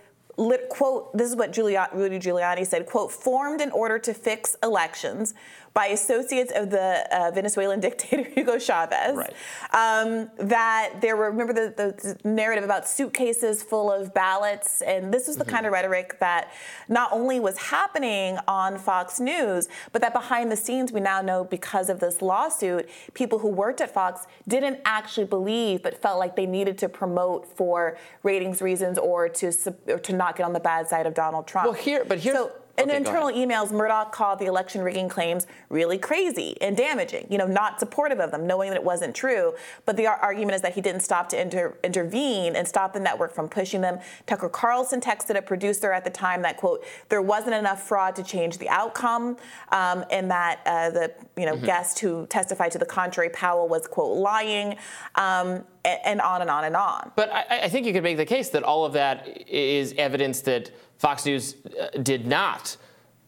quote 0.70 1.16
this 1.18 1.30
is 1.30 1.36
what 1.36 1.52
Giuliani, 1.52 1.94
Rudy 1.94 2.18
Giuliani 2.18 2.66
said 2.66 2.86
quote 2.86 3.12
formed 3.12 3.62
in 3.62 3.72
order 3.72 4.00
to 4.00 4.14
fix 4.14 4.56
elections 4.64 5.34
by 5.74 5.88
associates 5.88 6.52
of 6.56 6.70
the 6.70 7.08
uh, 7.12 7.32
Venezuelan 7.32 7.80
dictator 7.90 8.30
Hugo 8.30 8.58
Chavez. 8.58 9.16
Right. 9.16 9.34
Um, 9.72 10.30
that 10.38 10.96
there 11.02 11.16
were, 11.16 11.32
remember 11.32 11.54
the, 11.54 11.74
the, 11.76 12.30
narrative 12.30 12.64
about 12.64 12.88
suitcases 12.88 13.64
full 13.64 13.92
of 13.92 14.14
ballots, 14.14 14.82
and 14.82 15.14
this 15.14 15.28
was 15.28 15.38
the 15.38 15.44
mm-hmm. 15.44 15.54
kind 15.54 15.66
of 15.66 15.72
rhetoric 15.72 16.20
that 16.20 16.52
not 16.88 17.12
only 17.12 17.40
was 17.40 17.58
happening 17.58 18.38
on 18.48 18.78
Fox 18.78 19.20
News, 19.20 19.68
but 19.92 20.02
that 20.02 20.14
behind 20.14 20.52
the 20.52 20.58
scenes, 20.58 20.92
we 20.92 21.00
now 21.00 21.22
know 21.22 21.44
because 21.44 21.90
of 21.90 22.00
this 22.00 22.22
lawsuit, 22.22 22.90
people 23.14 23.40
who 23.40 23.48
worked 23.48 23.82
at 23.82 23.94
Fox 23.94 24.28
didn't 24.48 24.80
actually 24.86 25.26
believe, 25.26 25.84
but 25.84 26.02
felt 26.02 26.20
like 26.20 26.36
they 26.36 26.46
needed 26.46 26.78
to 26.80 26.90
promote 26.90 27.46
for 27.46 27.98
ratings 28.24 28.62
reasons 28.62 28.98
or 28.98 29.30
to 29.30 29.52
or 29.88 30.00
to 30.00 30.14
not 30.14 30.36
get 30.36 30.46
on 30.46 30.54
the 30.54 30.60
bad 30.60 30.88
side 30.88 31.06
of 31.06 31.14
Donald 31.14 31.48
Trump. 31.48 31.66
Well, 31.66 31.74
here, 31.74 32.04
but 32.06 32.20
here's. 32.20 32.36
So, 32.36 32.52
in 32.80 32.90
okay, 32.90 32.98
internal 32.98 33.30
emails, 33.30 33.72
Murdoch 33.72 34.12
called 34.12 34.40
the 34.40 34.46
election 34.46 34.82
rigging 34.82 35.10
claims 35.10 35.48
really 35.70 35.98
crazy 35.98 36.58
and 36.62 36.76
damaging, 36.76 37.28
you 37.30 37.38
know, 37.38 37.48
not 37.48 37.80
supportive 37.80 38.20
of 38.20 38.32
them, 38.32 38.48
knowing 38.48 38.70
that 38.70 38.76
it 38.76 38.84
wasn't 38.84 39.16
true. 39.16 39.54
But 39.86 39.98
the 39.98 40.08
argument 40.08 40.56
is 40.56 40.62
that 40.62 40.74
he 40.74 40.82
didn't 40.82 41.02
stop 41.02 41.30
to 41.30 41.42
inter- 41.42 41.78
intervene 41.84 42.56
and 42.56 42.68
stop 42.68 42.94
the 42.94 43.00
network 43.00 43.34
from 43.34 43.50
pushing 43.50 43.82
them. 43.82 44.00
Tucker 44.26 44.50
Carlson 44.50 45.02
texted 45.02 45.38
a 45.38 45.42
producer 45.42 45.92
at 45.92 46.04
the 46.04 46.10
time 46.10 46.42
that, 46.42 46.58
quote, 46.58 46.84
there 47.10 47.22
wasn't 47.22 47.54
enough 47.54 47.82
fraud 47.82 48.16
to 48.16 48.24
change 48.24 48.58
the 48.58 48.70
outcome, 48.70 49.38
um, 49.72 50.06
and 50.12 50.32
that 50.32 50.62
uh, 50.66 50.90
the, 50.90 51.14
you 51.38 51.46
know, 51.46 51.56
mm-hmm. 51.56 51.66
guest 51.66 52.00
who 52.00 52.26
testified 52.28 52.72
to 52.72 52.78
the 52.78 52.86
contrary, 52.86 53.30
Powell, 53.30 53.68
was, 53.68 53.88
quote, 53.88 54.18
lying. 54.18 54.76
Um, 55.16 55.64
and 55.86 56.20
on 56.22 56.42
and 56.42 56.50
on 56.50 56.66
and 56.66 56.76
on. 56.76 57.12
But 57.16 57.32
I, 57.32 57.62
I 57.64 57.70
think 57.70 57.86
you 57.86 57.94
could 57.94 58.04
make 58.04 58.18
the 58.18 58.26
case 58.26 58.50
that 58.50 58.64
all 58.64 58.86
of 58.86 58.94
that 58.94 59.28
is 59.48 59.94
evidence 59.98 60.42
that 60.42 60.72
Fox 61.00 61.26
News 61.26 61.56
uh, 61.66 61.98
did 62.04 62.28
not 62.28 62.78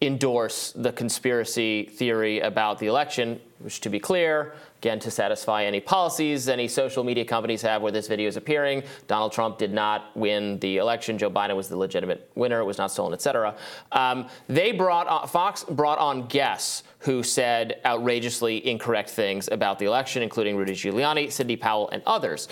endorse 0.03 0.71
the 0.75 0.91
conspiracy 0.91 1.83
theory 1.83 2.39
about 2.39 2.79
the 2.79 2.87
election, 2.87 3.39
which, 3.59 3.79
to 3.81 3.87
be 3.87 3.99
clear, 3.99 4.55
again, 4.79 4.99
to 4.99 5.11
satisfy 5.11 5.63
any 5.63 5.79
policies 5.79 6.49
any 6.49 6.67
social 6.67 7.03
media 7.03 7.23
companies 7.23 7.61
have 7.61 7.83
where 7.83 7.91
this 7.91 8.07
video 8.07 8.27
is 8.27 8.35
appearing, 8.35 8.81
Donald 9.07 9.31
Trump 9.31 9.59
did 9.59 9.71
not 9.71 10.09
win 10.17 10.57
the 10.59 10.77
election. 10.77 11.19
Joe 11.19 11.29
Biden 11.29 11.55
was 11.55 11.69
the 11.69 11.77
legitimate 11.77 12.31
winner. 12.33 12.59
It 12.61 12.65
was 12.65 12.79
not 12.79 12.91
stolen, 12.91 13.13
et 13.13 13.21
cetera. 13.21 13.55
Um, 13.91 14.27
they 14.47 14.71
brought 14.71 15.07
on, 15.07 15.27
Fox 15.27 15.63
brought 15.63 15.99
on 15.99 16.25
guests 16.27 16.81
who 16.97 17.21
said 17.21 17.79
outrageously 17.85 18.67
incorrect 18.67 19.11
things 19.11 19.49
about 19.51 19.77
the 19.77 19.85
election, 19.85 20.23
including 20.23 20.57
Rudy 20.57 20.73
Giuliani, 20.73 21.31
Sidney 21.31 21.57
Powell, 21.57 21.89
and 21.91 22.01
others. 22.07 22.47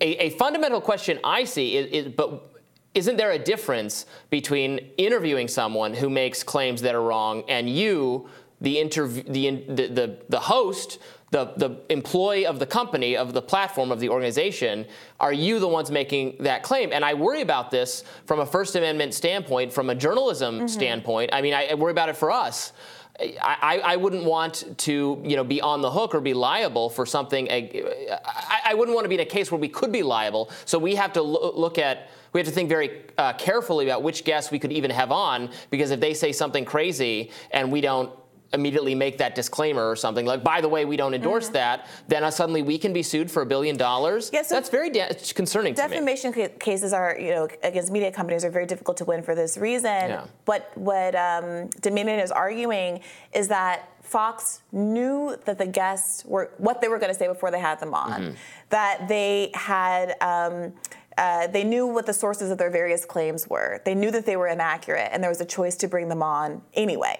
A, 0.00 0.26
a 0.26 0.30
fundamental 0.30 0.80
question 0.80 1.20
I 1.22 1.44
see 1.44 1.76
is, 1.76 1.86
is 2.06 2.12
but 2.12 2.55
isn't 2.96 3.16
there 3.16 3.32
a 3.32 3.38
difference 3.38 4.06
between 4.30 4.78
interviewing 4.96 5.48
someone 5.48 5.92
who 5.94 6.08
makes 6.08 6.42
claims 6.42 6.80
that 6.82 6.94
are 6.94 7.02
wrong 7.02 7.44
and 7.48 7.68
you, 7.68 8.28
the, 8.60 8.82
the, 8.82 9.22
the, 9.28 9.86
the, 9.88 10.18
the 10.30 10.40
host, 10.40 10.98
the, 11.30 11.52
the 11.56 11.78
employee 11.90 12.46
of 12.46 12.58
the 12.58 12.64
company, 12.64 13.14
of 13.14 13.34
the 13.34 13.42
platform, 13.42 13.92
of 13.92 14.00
the 14.00 14.08
organization, 14.08 14.86
are 15.20 15.32
you 15.32 15.58
the 15.58 15.68
ones 15.68 15.90
making 15.90 16.36
that 16.40 16.62
claim? 16.62 16.90
And 16.90 17.04
I 17.04 17.12
worry 17.12 17.42
about 17.42 17.70
this 17.70 18.02
from 18.24 18.40
a 18.40 18.46
First 18.46 18.76
Amendment 18.76 19.12
standpoint, 19.12 19.74
from 19.74 19.90
a 19.90 19.94
journalism 19.94 20.56
mm-hmm. 20.56 20.66
standpoint. 20.66 21.30
I 21.34 21.42
mean, 21.42 21.52
I, 21.52 21.66
I 21.66 21.74
worry 21.74 21.92
about 21.92 22.08
it 22.08 22.16
for 22.16 22.30
us 22.30 22.72
I, 23.18 23.80
I 23.82 23.96
wouldn't 23.96 24.24
want 24.24 24.78
to, 24.78 25.20
you 25.24 25.36
know, 25.36 25.44
be 25.44 25.60
on 25.60 25.80
the 25.80 25.90
hook 25.90 26.14
or 26.14 26.20
be 26.20 26.34
liable 26.34 26.90
for 26.90 27.06
something. 27.06 27.50
I, 27.50 28.60
I 28.66 28.74
wouldn't 28.74 28.94
want 28.94 29.04
to 29.06 29.08
be 29.08 29.14
in 29.14 29.20
a 29.20 29.24
case 29.24 29.50
where 29.50 29.60
we 29.60 29.68
could 29.68 29.90
be 29.90 30.02
liable. 30.02 30.50
So 30.64 30.78
we 30.78 30.94
have 30.96 31.12
to 31.14 31.22
lo- 31.22 31.52
look 31.54 31.78
at, 31.78 32.10
we 32.32 32.40
have 32.40 32.46
to 32.46 32.52
think 32.52 32.68
very 32.68 33.02
uh, 33.18 33.32
carefully 33.34 33.86
about 33.86 34.02
which 34.02 34.24
guests 34.24 34.50
we 34.50 34.58
could 34.58 34.72
even 34.72 34.90
have 34.90 35.12
on, 35.12 35.50
because 35.70 35.90
if 35.90 36.00
they 36.00 36.14
say 36.14 36.32
something 36.32 36.64
crazy 36.64 37.30
and 37.50 37.70
we 37.70 37.80
don't 37.80 38.10
immediately 38.52 38.94
make 38.94 39.18
that 39.18 39.34
disclaimer 39.34 39.88
or 39.88 39.96
something 39.96 40.24
like, 40.24 40.42
by 40.42 40.60
the 40.60 40.68
way, 40.68 40.84
we 40.84 40.96
don't 40.96 41.14
endorse 41.14 41.46
mm-hmm. 41.46 41.54
that, 41.54 41.86
then 42.08 42.22
uh, 42.22 42.30
suddenly 42.30 42.62
we 42.62 42.78
can 42.78 42.92
be 42.92 43.02
sued 43.02 43.30
for 43.30 43.42
a 43.42 43.46
billion 43.46 43.76
dollars. 43.76 44.30
Yeah, 44.32 44.42
so 44.42 44.54
That's 44.54 44.70
very 44.70 44.88
da- 44.90 45.12
concerning 45.34 45.74
defamation 45.74 46.32
ca- 46.32 46.50
cases 46.60 46.92
are, 46.92 47.18
you 47.18 47.30
know, 47.30 47.48
against 47.62 47.90
media 47.90 48.12
companies 48.12 48.44
are 48.44 48.50
very 48.50 48.66
difficult 48.66 48.96
to 48.98 49.04
win 49.04 49.22
for 49.22 49.34
this 49.34 49.58
reason. 49.58 49.84
Yeah. 49.84 50.26
But 50.44 50.70
what 50.76 51.14
um, 51.16 51.68
Dominion 51.80 52.20
is 52.20 52.30
arguing 52.30 53.00
is 53.32 53.48
that 53.48 53.90
Fox 54.02 54.62
knew 54.70 55.36
that 55.44 55.58
the 55.58 55.66
guests 55.66 56.24
were 56.24 56.52
what 56.58 56.80
they 56.80 56.86
were 56.86 56.98
going 56.98 57.12
to 57.12 57.18
say 57.18 57.26
before 57.26 57.50
they 57.50 57.58
had 57.60 57.80
them 57.80 57.94
on, 57.94 58.20
mm-hmm. 58.22 58.34
that 58.70 59.08
they 59.08 59.50
had. 59.54 60.14
Um, 60.20 60.72
uh, 61.18 61.46
they 61.46 61.64
knew 61.64 61.86
what 61.86 62.04
the 62.04 62.12
sources 62.12 62.50
of 62.50 62.58
their 62.58 62.70
various 62.70 63.04
claims 63.04 63.48
were. 63.48 63.80
They 63.84 63.94
knew 63.94 64.10
that 64.10 64.26
they 64.26 64.36
were 64.36 64.48
inaccurate, 64.48 65.08
and 65.12 65.22
there 65.22 65.30
was 65.30 65.40
a 65.40 65.46
choice 65.46 65.74
to 65.76 65.88
bring 65.88 66.08
them 66.08 66.22
on 66.22 66.62
anyway. 66.74 67.18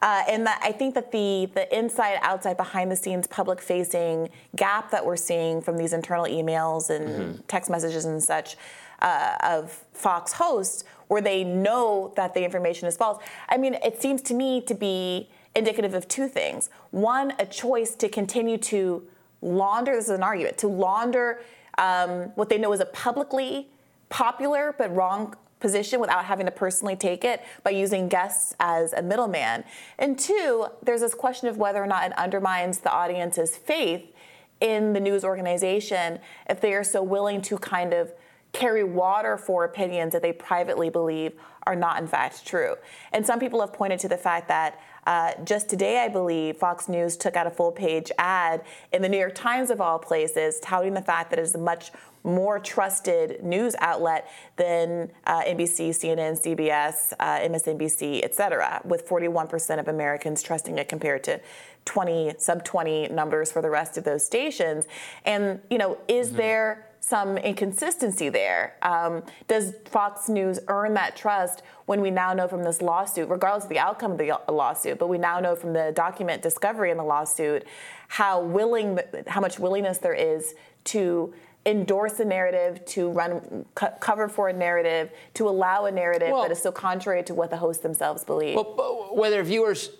Uh, 0.00 0.22
and 0.28 0.46
that 0.46 0.60
I 0.62 0.70
think 0.70 0.94
that 0.94 1.10
the 1.10 1.50
the 1.54 1.76
inside, 1.76 2.18
outside, 2.22 2.56
behind 2.56 2.90
the 2.90 2.96
scenes, 2.96 3.26
public 3.26 3.60
facing 3.60 4.28
gap 4.54 4.90
that 4.90 5.04
we're 5.04 5.16
seeing 5.16 5.62
from 5.62 5.76
these 5.76 5.92
internal 5.92 6.26
emails 6.26 6.90
and 6.90 7.08
mm-hmm. 7.08 7.42
text 7.48 7.70
messages 7.70 8.04
and 8.04 8.22
such 8.22 8.56
uh, 9.00 9.36
of 9.42 9.72
Fox 9.92 10.34
hosts, 10.34 10.84
where 11.08 11.22
they 11.22 11.42
know 11.42 12.12
that 12.16 12.34
the 12.34 12.44
information 12.44 12.86
is 12.86 12.96
false. 12.96 13.22
I 13.48 13.56
mean, 13.56 13.74
it 13.82 14.00
seems 14.00 14.22
to 14.22 14.34
me 14.34 14.60
to 14.62 14.74
be 14.74 15.30
indicative 15.56 15.94
of 15.94 16.06
two 16.06 16.28
things. 16.28 16.70
One, 16.90 17.32
a 17.38 17.46
choice 17.46 17.94
to 17.96 18.08
continue 18.08 18.58
to 18.58 19.02
launder. 19.40 19.96
This 19.96 20.04
is 20.04 20.10
an 20.10 20.22
argument 20.22 20.58
to 20.58 20.68
launder 20.68 21.40
um, 21.78 22.32
what 22.34 22.48
they 22.48 22.58
know 22.58 22.72
is 22.72 22.80
a 22.80 22.86
publicly 22.86 23.68
popular 24.08 24.74
but 24.76 24.94
wrong 24.94 25.34
position 25.60 26.00
without 26.00 26.24
having 26.24 26.46
to 26.46 26.52
personally 26.52 26.96
take 26.96 27.24
it 27.24 27.42
by 27.62 27.70
using 27.70 28.08
guests 28.08 28.54
as 28.60 28.92
a 28.92 29.02
middleman. 29.02 29.64
And 29.98 30.18
two, 30.18 30.66
there's 30.82 31.00
this 31.00 31.14
question 31.14 31.48
of 31.48 31.56
whether 31.56 31.82
or 31.82 31.86
not 31.86 32.10
it 32.10 32.18
undermines 32.18 32.78
the 32.78 32.92
audience's 32.92 33.56
faith 33.56 34.12
in 34.60 34.92
the 34.92 35.00
news 35.00 35.24
organization 35.24 36.18
if 36.48 36.60
they 36.60 36.74
are 36.74 36.84
so 36.84 37.02
willing 37.02 37.40
to 37.42 37.58
kind 37.58 37.92
of 37.92 38.12
carry 38.52 38.82
water 38.82 39.36
for 39.36 39.64
opinions 39.64 40.12
that 40.12 40.22
they 40.22 40.32
privately 40.32 40.90
believe 40.90 41.32
are 41.66 41.76
not 41.76 42.00
in 42.00 42.06
fact 42.06 42.46
true. 42.46 42.76
And 43.12 43.24
some 43.26 43.38
people 43.38 43.60
have 43.60 43.72
pointed 43.72 44.00
to 44.00 44.08
the 44.08 44.16
fact 44.16 44.48
that 44.48 44.80
uh, 45.08 45.32
just 45.42 45.70
today, 45.70 46.04
I 46.04 46.08
believe, 46.08 46.58
Fox 46.58 46.86
News 46.86 47.16
took 47.16 47.34
out 47.34 47.46
a 47.46 47.50
full 47.50 47.72
page 47.72 48.12
ad 48.18 48.62
in 48.92 49.00
the 49.00 49.08
New 49.08 49.16
York 49.16 49.34
Times, 49.34 49.70
of 49.70 49.80
all 49.80 49.98
places, 49.98 50.60
touting 50.60 50.92
the 50.92 51.00
fact 51.00 51.30
that 51.30 51.38
it 51.38 51.42
is 51.42 51.54
a 51.54 51.58
much 51.58 51.92
more 52.24 52.58
trusted 52.58 53.42
news 53.42 53.74
outlet 53.78 54.30
than 54.56 55.10
uh, 55.26 55.40
NBC, 55.44 55.90
CNN, 55.90 56.38
CBS, 56.38 57.14
uh, 57.18 57.38
MSNBC, 57.38 58.22
et 58.22 58.34
cetera, 58.34 58.82
with 58.84 59.08
41% 59.08 59.80
of 59.80 59.88
Americans 59.88 60.42
trusting 60.42 60.76
it 60.76 60.90
compared 60.90 61.24
to 61.24 61.40
20, 61.86 62.34
sub 62.36 62.62
20 62.62 63.08
numbers 63.08 63.50
for 63.50 63.62
the 63.62 63.70
rest 63.70 63.96
of 63.96 64.04
those 64.04 64.22
stations. 64.22 64.86
And, 65.24 65.62
you 65.70 65.78
know, 65.78 65.96
is 66.06 66.28
mm-hmm. 66.28 66.36
there 66.36 66.87
some 67.08 67.38
inconsistency 67.38 68.28
there. 68.28 68.76
Um, 68.82 69.22
does 69.46 69.74
Fox 69.86 70.28
News 70.28 70.60
earn 70.68 70.92
that 70.94 71.16
trust 71.16 71.62
when 71.86 72.02
we 72.02 72.10
now 72.10 72.34
know 72.34 72.46
from 72.46 72.62
this 72.62 72.82
lawsuit, 72.82 73.30
regardless 73.30 73.64
of 73.64 73.70
the 73.70 73.78
outcome 73.78 74.12
of 74.12 74.18
the 74.18 74.38
lawsuit, 74.50 74.98
but 74.98 75.08
we 75.08 75.16
now 75.16 75.40
know 75.40 75.56
from 75.56 75.72
the 75.72 75.92
document 75.94 76.42
discovery 76.42 76.90
in 76.90 76.98
the 76.98 77.04
lawsuit 77.04 77.64
how 78.08 78.42
willing, 78.42 78.98
how 79.26 79.40
much 79.40 79.58
willingness 79.58 79.98
there 79.98 80.12
is 80.12 80.54
to 80.84 81.32
endorse 81.64 82.20
a 82.20 82.24
narrative, 82.24 82.84
to 82.84 83.10
run 83.10 83.64
co- 83.74 83.92
cover 84.00 84.28
for 84.28 84.48
a 84.48 84.52
narrative, 84.52 85.10
to 85.34 85.48
allow 85.48 85.86
a 85.86 85.90
narrative 85.90 86.30
well, 86.30 86.42
that 86.42 86.50
is 86.50 86.60
so 86.60 86.70
contrary 86.70 87.22
to 87.22 87.34
what 87.34 87.48
the 87.50 87.56
hosts 87.56 87.82
themselves 87.82 88.22
believe. 88.24 88.54
Well, 88.54 89.10
whether 89.12 89.42
viewers 89.42 89.90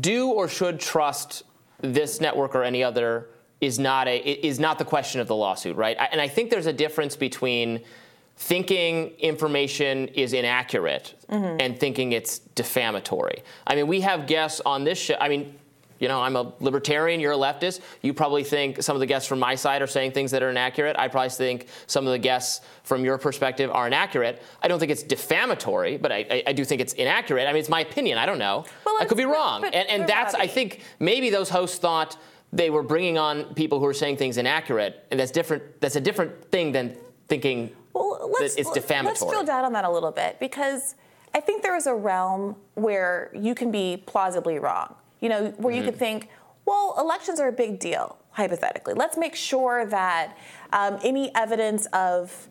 do 0.00 0.28
or 0.28 0.48
should 0.48 0.78
trust 0.78 1.42
this 1.80 2.20
network 2.20 2.54
or 2.54 2.62
any 2.62 2.82
other 2.82 3.28
is 3.64 3.78
not 3.78 4.06
a 4.06 4.16
is 4.18 4.60
not 4.60 4.78
the 4.78 4.84
question 4.84 5.20
of 5.20 5.26
the 5.26 5.34
lawsuit, 5.34 5.76
right? 5.76 5.96
And 6.12 6.20
I 6.20 6.28
think 6.28 6.50
there's 6.50 6.66
a 6.66 6.72
difference 6.72 7.16
between 7.16 7.80
thinking 8.36 9.10
information 9.18 10.08
is 10.08 10.32
inaccurate 10.32 11.14
mm-hmm. 11.30 11.60
and 11.60 11.78
thinking 11.78 12.12
it's 12.12 12.40
defamatory. 12.40 13.42
I 13.66 13.76
mean, 13.76 13.86
we 13.86 14.00
have 14.02 14.26
guests 14.26 14.60
on 14.66 14.84
this 14.84 14.98
show. 14.98 15.16
I 15.20 15.28
mean, 15.28 15.54
you 16.00 16.08
know, 16.08 16.20
I'm 16.20 16.34
a 16.34 16.52
libertarian, 16.58 17.20
you're 17.20 17.32
a 17.32 17.36
leftist. 17.36 17.80
You 18.02 18.12
probably 18.12 18.42
think 18.42 18.82
some 18.82 18.96
of 18.96 19.00
the 19.00 19.06
guests 19.06 19.28
from 19.28 19.38
my 19.38 19.54
side 19.54 19.80
are 19.80 19.86
saying 19.86 20.12
things 20.12 20.32
that 20.32 20.42
are 20.42 20.50
inaccurate. 20.50 20.96
I 20.98 21.06
probably 21.06 21.30
think 21.30 21.68
some 21.86 22.06
of 22.06 22.12
the 22.12 22.18
guests 22.18 22.60
from 22.82 23.04
your 23.04 23.16
perspective 23.16 23.70
are 23.70 23.86
inaccurate. 23.86 24.42
I 24.60 24.68
don't 24.68 24.80
think 24.80 24.90
it's 24.90 25.04
defamatory, 25.04 25.96
but 25.96 26.10
I, 26.10 26.26
I, 26.28 26.42
I 26.48 26.52
do 26.52 26.64
think 26.64 26.80
it's 26.80 26.92
inaccurate. 26.94 27.48
I 27.48 27.52
mean, 27.52 27.60
it's 27.60 27.68
my 27.68 27.80
opinion. 27.80 28.18
I 28.18 28.26
don't 28.26 28.40
know. 28.40 28.64
Well, 28.84 28.96
I 29.00 29.04
could 29.04 29.16
be 29.16 29.24
wrong. 29.24 29.62
But, 29.62 29.74
and 29.74 29.88
and 29.88 30.08
that's, 30.08 30.34
I 30.34 30.48
think, 30.48 30.80
maybe 30.98 31.30
those 31.30 31.48
hosts 31.48 31.78
thought 31.78 32.18
they 32.54 32.70
were 32.70 32.84
bringing 32.84 33.18
on 33.18 33.52
people 33.54 33.80
who 33.80 33.84
were 33.84 33.92
saying 33.92 34.16
things 34.16 34.38
inaccurate, 34.38 35.04
and 35.10 35.18
that's 35.18 35.32
different. 35.32 35.80
That's 35.80 35.96
a 35.96 36.00
different 36.00 36.50
thing 36.50 36.70
than 36.70 36.96
thinking 37.26 37.74
well, 37.92 38.30
that 38.38 38.54
it's 38.56 38.70
defamatory. 38.70 39.10
Let's 39.10 39.24
drill 39.24 39.44
down 39.44 39.64
on 39.64 39.72
that 39.72 39.84
a 39.84 39.90
little 39.90 40.12
bit 40.12 40.38
because 40.38 40.94
I 41.34 41.40
think 41.40 41.62
there 41.62 41.76
is 41.76 41.88
a 41.88 41.94
realm 41.94 42.56
where 42.74 43.32
you 43.34 43.56
can 43.56 43.72
be 43.72 44.02
plausibly 44.06 44.60
wrong. 44.60 44.94
You 45.20 45.30
know, 45.30 45.50
where 45.56 45.74
mm-hmm. 45.74 45.84
you 45.84 45.90
could 45.90 45.98
think, 45.98 46.28
well, 46.64 46.94
elections 46.98 47.40
are 47.40 47.48
a 47.48 47.52
big 47.52 47.80
deal, 47.80 48.18
hypothetically. 48.30 48.94
Let's 48.94 49.16
make 49.16 49.34
sure 49.34 49.84
that 49.86 50.38
um, 50.72 50.98
any 51.02 51.34
evidence 51.34 51.86
of 51.86 52.48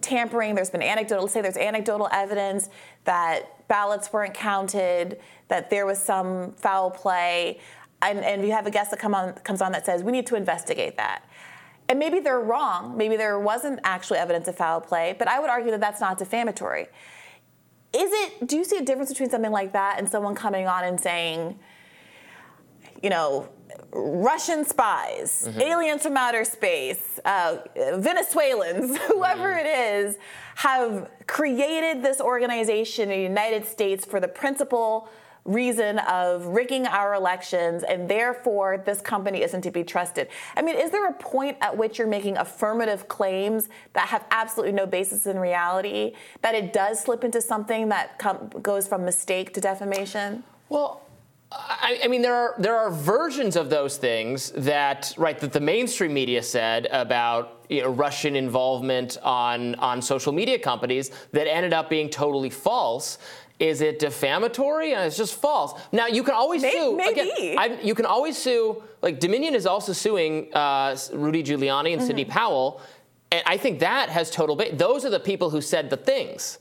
tampering, 0.00 0.54
there's 0.54 0.70
been 0.70 0.82
anecdotal, 0.82 1.24
let's 1.24 1.34
say 1.34 1.40
there's 1.40 1.56
anecdotal 1.56 2.08
evidence 2.10 2.68
that 3.04 3.68
ballots 3.68 4.12
weren't 4.12 4.34
counted, 4.34 5.20
that 5.48 5.70
there 5.70 5.86
was 5.86 6.02
some 6.02 6.52
foul 6.54 6.90
play 6.90 7.60
and, 8.10 8.24
and 8.24 8.44
you 8.44 8.52
have 8.52 8.66
a 8.66 8.70
guest 8.70 8.90
that 8.90 9.00
come 9.00 9.14
on, 9.14 9.34
comes 9.34 9.60
on 9.60 9.72
that 9.72 9.86
says, 9.86 10.02
we 10.02 10.12
need 10.12 10.26
to 10.26 10.36
investigate 10.36 10.96
that. 10.96 11.24
And 11.88 11.98
maybe 11.98 12.20
they're 12.20 12.40
wrong. 12.40 12.96
Maybe 12.96 13.16
there 13.16 13.38
wasn't 13.38 13.80
actually 13.84 14.18
evidence 14.18 14.48
of 14.48 14.56
foul 14.56 14.80
play, 14.80 15.14
but 15.18 15.28
I 15.28 15.38
would 15.38 15.50
argue 15.50 15.70
that 15.70 15.80
that's 15.80 16.00
not 16.00 16.18
defamatory. 16.18 16.88
Is 17.94 18.10
it, 18.12 18.48
do 18.48 18.56
you 18.56 18.64
see 18.64 18.76
a 18.76 18.82
difference 18.82 19.10
between 19.10 19.30
something 19.30 19.52
like 19.52 19.72
that 19.72 19.98
and 19.98 20.08
someone 20.08 20.34
coming 20.34 20.66
on 20.66 20.84
and 20.84 21.00
saying, 21.00 21.58
you 23.02 23.10
know, 23.10 23.48
Russian 23.92 24.64
spies, 24.64 25.46
mm-hmm. 25.48 25.60
aliens 25.60 26.02
from 26.02 26.16
outer 26.16 26.44
space, 26.44 27.20
uh, 27.24 27.58
Venezuelans, 27.94 28.98
whoever 29.08 29.54
mm-hmm. 29.54 29.66
it 29.66 30.06
is, 30.06 30.18
have 30.56 31.10
created 31.26 32.02
this 32.02 32.20
organization 32.20 33.10
in 33.10 33.18
the 33.18 33.22
United 33.22 33.64
States 33.64 34.04
for 34.04 34.20
the 34.20 34.28
principal 34.28 35.08
reason 35.46 35.98
of 36.00 36.46
rigging 36.46 36.86
our 36.86 37.14
elections 37.14 37.82
and 37.82 38.08
therefore 38.08 38.82
this 38.84 39.00
company 39.00 39.42
isn't 39.42 39.62
to 39.62 39.70
be 39.70 39.84
trusted. 39.84 40.28
I 40.56 40.62
mean, 40.62 40.76
is 40.76 40.90
there 40.90 41.08
a 41.08 41.12
point 41.14 41.56
at 41.60 41.76
which 41.76 41.98
you're 41.98 42.06
making 42.06 42.36
affirmative 42.36 43.08
claims 43.08 43.68
that 43.92 44.08
have 44.08 44.24
absolutely 44.30 44.72
no 44.72 44.86
basis 44.86 45.26
in 45.26 45.38
reality 45.38 46.14
that 46.42 46.54
it 46.54 46.72
does 46.72 47.00
slip 47.00 47.24
into 47.24 47.40
something 47.40 47.88
that 47.88 48.18
com- 48.18 48.50
goes 48.60 48.86
from 48.88 49.04
mistake 49.04 49.54
to 49.54 49.60
defamation? 49.60 50.44
Well, 50.68 51.02
I, 51.52 52.00
I, 52.04 52.08
mean, 52.08 52.22
there 52.22 52.34
are 52.34 52.54
there 52.58 52.76
are 52.76 52.90
versions 52.90 53.54
of 53.54 53.70
those 53.70 53.98
things 53.98 54.50
that 54.56 55.14
right 55.16 55.38
that 55.38 55.52
the 55.52 55.60
mainstream 55.60 56.12
media 56.12 56.42
said 56.42 56.86
about 56.90 57.64
you 57.68 57.82
know, 57.82 57.90
Russian 57.90 58.34
involvement 58.34 59.16
on 59.22 59.76
on 59.76 60.02
social 60.02 60.32
media 60.32 60.58
companies 60.58 61.12
that 61.32 61.48
ended 61.48 61.72
up 61.72 61.88
being 61.88 62.10
totally 62.10 62.50
false. 62.50 63.18
Is 63.58 63.80
it 63.80 63.98
defamatory? 63.98 64.92
And 64.92 65.04
it's 65.04 65.16
just 65.16 65.34
false. 65.34 65.80
Now 65.92 66.06
you 66.06 66.22
can 66.22 66.34
always 66.34 66.62
maybe, 66.62 66.76
sue. 66.76 66.96
Maybe. 66.96 67.20
Again, 67.20 67.58
I, 67.58 67.80
you 67.82 67.94
can 67.94 68.04
always 68.04 68.36
sue. 68.36 68.82
Like 69.00 69.18
Dominion 69.18 69.54
is 69.54 69.66
also 69.66 69.92
suing 69.92 70.52
uh, 70.52 70.96
Rudy 71.12 71.42
Giuliani 71.42 71.92
and 71.92 72.00
mm-hmm. 72.00 72.06
Sidney 72.06 72.24
Powell, 72.24 72.82
and 73.32 73.42
I 73.46 73.56
think 73.56 73.80
that 73.80 74.10
has 74.10 74.30
total. 74.30 74.56
Ba- 74.56 74.74
those 74.74 75.04
are 75.04 75.10
the 75.10 75.20
people 75.20 75.50
who 75.50 75.60
said 75.60 75.88
the 75.88 75.96
things. 75.96 76.58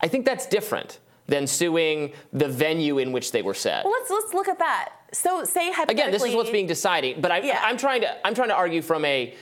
I 0.00 0.08
think 0.08 0.24
that's 0.24 0.46
different 0.46 1.00
than 1.26 1.46
suing 1.46 2.12
the 2.32 2.48
venue 2.48 2.98
in 2.98 3.10
which 3.10 3.32
they 3.32 3.42
were 3.42 3.54
said. 3.54 3.84
Well, 3.84 3.92
let's 3.92 4.10
let's 4.10 4.32
look 4.32 4.48
at 4.48 4.58
that. 4.60 4.92
So 5.12 5.44
say 5.44 5.72
hypothetically. 5.72 5.94
Again, 5.94 6.12
this 6.12 6.22
is 6.22 6.34
what's 6.34 6.50
being 6.50 6.66
decided, 6.66 7.20
but 7.20 7.32
I, 7.32 7.40
yeah. 7.40 7.60
I'm 7.64 7.76
trying 7.76 8.02
to 8.02 8.26
I'm 8.26 8.34
trying 8.34 8.48
to 8.48 8.54
argue 8.54 8.82
from 8.82 9.04
a 9.04 9.34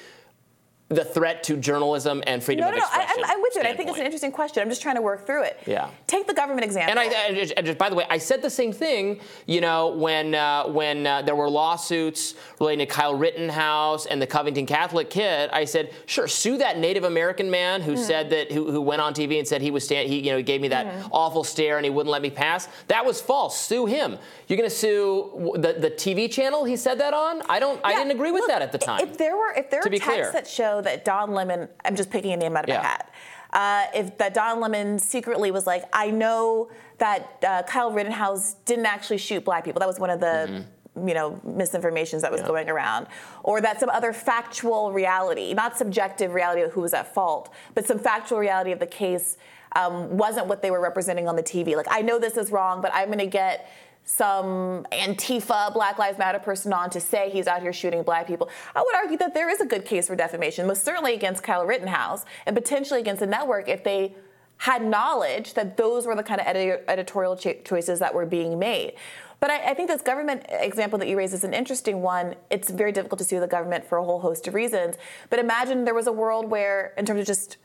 the 0.95 1.05
threat 1.05 1.43
to 1.45 1.57
journalism 1.57 2.23
and 2.27 2.43
freedom 2.43 2.63
No, 2.65 2.69
of 2.69 2.75
no, 2.75 2.81
no. 2.81 2.87
I, 2.93 3.03
expression. 3.03 3.25
I'm, 3.25 3.31
I'm 3.31 3.43
with 3.43 3.55
you. 3.55 3.61
I 3.63 3.77
think 3.77 3.89
it's 3.89 3.99
an 3.99 4.05
interesting 4.05 4.33
question. 4.33 4.63
I'm 4.63 4.69
just 4.69 4.83
trying 4.83 4.97
to 4.97 5.03
work 5.03 5.27
through 5.27 5.45
it. 5.45 5.61
Yeah. 5.67 5.91
Take 6.07 6.27
the 6.27 6.35
government 6.35 6.65
example. 6.65 6.91
And 6.91 6.99
I, 6.99 7.05
and 7.27 7.37
just, 7.37 7.55
just- 7.65 7.79
by 7.79 7.89
the 7.89 7.95
way, 7.95 8.05
I 8.09 8.19
said 8.19 8.43
the 8.43 8.51
same 8.51 8.73
thing. 8.73 9.21
You 9.47 9.61
know, 9.61 9.89
when 9.89 10.35
uh, 10.35 10.69
when 10.69 11.07
uh, 11.07 11.23
there 11.23 11.35
were 11.35 11.49
lawsuits 11.49 12.35
relating 12.61 12.87
to 12.87 12.93
Kyle 12.93 13.15
Rittenhouse 13.15 14.07
and 14.07 14.21
the 14.21 14.27
Covington 14.27 14.67
Catholic 14.67 15.11
kid, 15.11 15.51
I 15.53 15.65
said, 15.65 15.93
sure, 16.07 16.29
sue 16.29 16.59
that 16.59 16.79
Native 16.79 17.05
American 17.05 17.51
man 17.51 17.83
who 17.83 17.97
said 17.97 18.31
that 18.31 18.53
who, 18.53 18.71
who 18.71 18.81
went 18.81 19.01
on 19.01 19.15
TV 19.15 19.39
and 19.39 19.47
said 19.47 19.63
he 19.63 19.71
was 19.71 19.85
stand, 19.85 20.09
he 20.09 20.21
you 20.21 20.31
know 20.31 20.37
he 20.37 20.43
gave 20.43 20.61
me 20.61 20.69
that 20.69 20.87
awful 21.11 21.45
stare 21.45 21.77
and 21.77 21.85
he 21.85 21.91
wouldn't 21.91 22.11
let 22.11 22.23
me 22.23 22.31
pass. 22.31 22.69
That 22.89 23.05
was 23.05 23.21
false. 23.21 23.59
Sue 23.61 23.87
him. 23.87 24.19
You're 24.49 24.59
going 24.59 24.69
to 24.69 24.75
sue 24.75 25.53
the 25.55 25.73
the 25.75 25.91
TV 25.91 26.31
channel 26.31 26.65
he 26.65 26.77
said 26.77 26.99
that 27.01 27.15
on? 27.15 27.43
I 27.49 27.59
don't. 27.59 27.81
I 27.85 27.95
didn't 27.95 28.13
agree 28.13 28.31
with 28.31 28.43
look, 28.43 28.49
that 28.51 28.63
at 28.63 28.73
the 28.73 28.79
time. 28.79 29.01
If 29.01 29.19
there 29.19 29.37
were 29.37 29.53
if 29.57 29.71
there 29.71 29.83
be 29.83 29.99
texts 29.99 30.15
clear. 30.15 30.33
that 30.33 30.47
show 30.49 30.81
that 30.85 31.05
Don 31.05 31.33
Lemon, 31.33 31.69
I'm 31.85 31.97
just 31.97 32.11
picking 32.11 32.33
a 32.33 32.37
name 32.37 32.57
out 32.57 32.65
of 32.65 32.69
Yeah. 32.71 32.81
a 32.81 32.83
hat. 32.83 33.11
Uh, 33.53 33.87
if 33.95 34.19
that 34.19 34.35
Don 34.35 34.61
Lemon 34.61 34.99
secretly 34.99 35.51
was 35.51 35.67
like, 35.67 35.85
I 35.93 36.11
know 36.11 36.71
that 36.99 37.39
uh, 37.47 37.63
Kyle 37.63 37.93
Rittenhouse 37.93 38.55
didn't 38.65 38.87
actually 38.87 39.19
shoot 39.19 39.45
black 39.45 39.65
people. 39.65 39.79
That 39.81 39.89
was 39.89 39.99
one 40.01 40.11
of 40.11 40.21
the 40.21 40.65
you 41.07 41.13
know 41.13 41.41
misinformations 41.45 42.21
that 42.21 42.31
was 42.31 42.41
Mm-hmm. 42.41 42.51
Yeah. 42.51 42.55
going 42.55 42.71
around, 42.71 43.07
or 43.43 43.61
that 43.61 43.81
some 43.81 43.89
other 43.91 44.13
factual 44.13 44.93
reality, 44.93 45.53
not 45.55 45.77
subjective 45.77 46.35
reality 46.35 46.63
of 46.63 46.73
who 46.73 46.83
was 46.83 46.95
at 46.95 47.13
fault, 47.13 47.53
but 47.75 47.85
some 47.87 47.99
factual 47.99 48.39
reality 48.39 48.71
of 48.73 48.79
the 48.79 48.87
case 48.87 49.37
um, 49.77 50.17
wasn't 50.17 50.47
what 50.47 50.63
they 50.63 50.71
were 50.71 50.81
representing 50.81 51.27
on 51.27 51.35
the 51.35 51.43
TV. 51.43 51.75
Like 51.77 51.87
I 51.91 52.01
know 52.01 52.21
this 52.21 52.37
is 52.37 52.53
wrong, 52.53 52.81
but 52.81 52.93
I'm 52.95 53.07
going 53.09 53.19
to 53.19 53.27
get 53.27 53.69
some 54.05 54.87
Antifa, 54.93 55.73
Black 55.73 55.99
Lives 55.99 56.19
Matter 56.19 56.39
person 56.39 56.73
on 56.73 56.91
to 56.91 57.01
say 57.01 57.31
he's 57.31 57.47
out 57.47 57.63
here 57.63 57.73
shooting 57.73 58.03
black 58.03 58.27
people. 58.27 58.51
I 58.75 58.83
would 58.83 58.95
argue 58.95 59.17
that 59.19 59.35
there 59.35 59.49
is 59.49 59.61
a 59.61 59.67
good 59.67 59.85
case 59.85 60.09
for 60.09 60.17
defamation, 60.17 60.67
most 60.67 60.85
certainly 60.85 61.15
against 61.15 61.43
Kyle 61.43 61.65
Rittenhouse 61.65 62.25
and 62.47 62.55
potentially 62.55 63.01
against 63.01 63.21
the 63.21 63.27
network 63.27 63.69
if 63.69 63.83
they 63.83 64.15
had 64.59 64.85
knowledge 64.85 65.55
that 65.55 65.77
those 65.77 66.07
were 66.07 66.15
the 66.15 66.23
kind 66.23 66.41
of 66.41 66.47
edi- 66.47 66.83
editorial 66.87 67.37
cho- 67.37 67.61
choices 67.65 67.99
that 67.99 68.15
were 68.15 68.27
being 68.27 68.59
made. 68.59 68.95
But 69.41 69.51
I, 69.51 69.71
I 69.71 69.75
think 69.75 69.89
this 69.89 70.03
government 70.03 70.47
example 70.49 70.99
that 71.01 71.09
you 71.09 71.17
raised 71.17 71.35
is 71.35 71.45
an 71.45 71.55
interesting 71.55 72.03
one. 72.03 72.35
It's 72.51 72.71
very 72.71 72.93
difficult 72.93 73.19
to 73.19 73.25
sue 73.25 73.41
the 73.41 73.47
government 73.47 73.85
for 73.85 73.99
a 73.99 74.05
whole 74.05 74.21
host 74.21 74.47
of 74.47 74.55
reasons. 74.55 74.97
But 75.29 75.39
imagine 75.39 75.85
there 75.85 75.95
was 75.95 76.07
a 76.07 76.13
world 76.13 76.51
where, 76.51 76.95
in 76.97 77.05
terms 77.05 77.21
of 77.21 77.27
just 77.27 77.57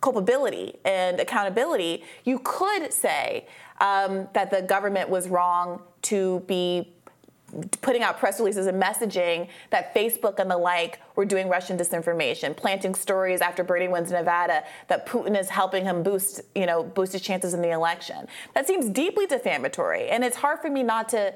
culpability 0.00 0.80
and 0.84 1.20
accountability, 1.20 2.02
you 2.24 2.40
could 2.40 2.92
say 2.92 3.46
um, 3.80 4.28
that 4.34 4.50
the 4.50 4.62
government 4.62 5.08
was 5.08 5.28
wrong 5.28 5.82
to 6.02 6.40
be 6.46 6.92
putting 7.82 8.02
out 8.02 8.18
press 8.18 8.38
releases 8.38 8.66
and 8.66 8.82
messaging 8.82 9.48
that 9.70 9.94
Facebook 9.94 10.38
and 10.38 10.50
the 10.50 10.56
like 10.56 11.00
were 11.16 11.24
doing 11.24 11.48
Russian 11.48 11.76
disinformation, 11.76 12.56
planting 12.56 12.94
stories 12.94 13.40
after 13.40 13.62
Bernie 13.62 13.88
wins 13.88 14.10
Nevada 14.10 14.64
that 14.88 15.06
Putin 15.06 15.38
is 15.38 15.50
helping 15.50 15.84
him 15.84 16.02
boost, 16.02 16.40
you 16.54 16.66
know, 16.66 16.82
boost 16.82 17.12
his 17.12 17.20
chances 17.20 17.52
in 17.52 17.60
the 17.60 17.70
election. 17.70 18.26
That 18.54 18.66
seems 18.66 18.88
deeply 18.88 19.26
defamatory, 19.26 20.08
and 20.08 20.24
it's 20.24 20.36
hard 20.36 20.60
for 20.60 20.70
me 20.70 20.82
not 20.82 21.08
to 21.10 21.34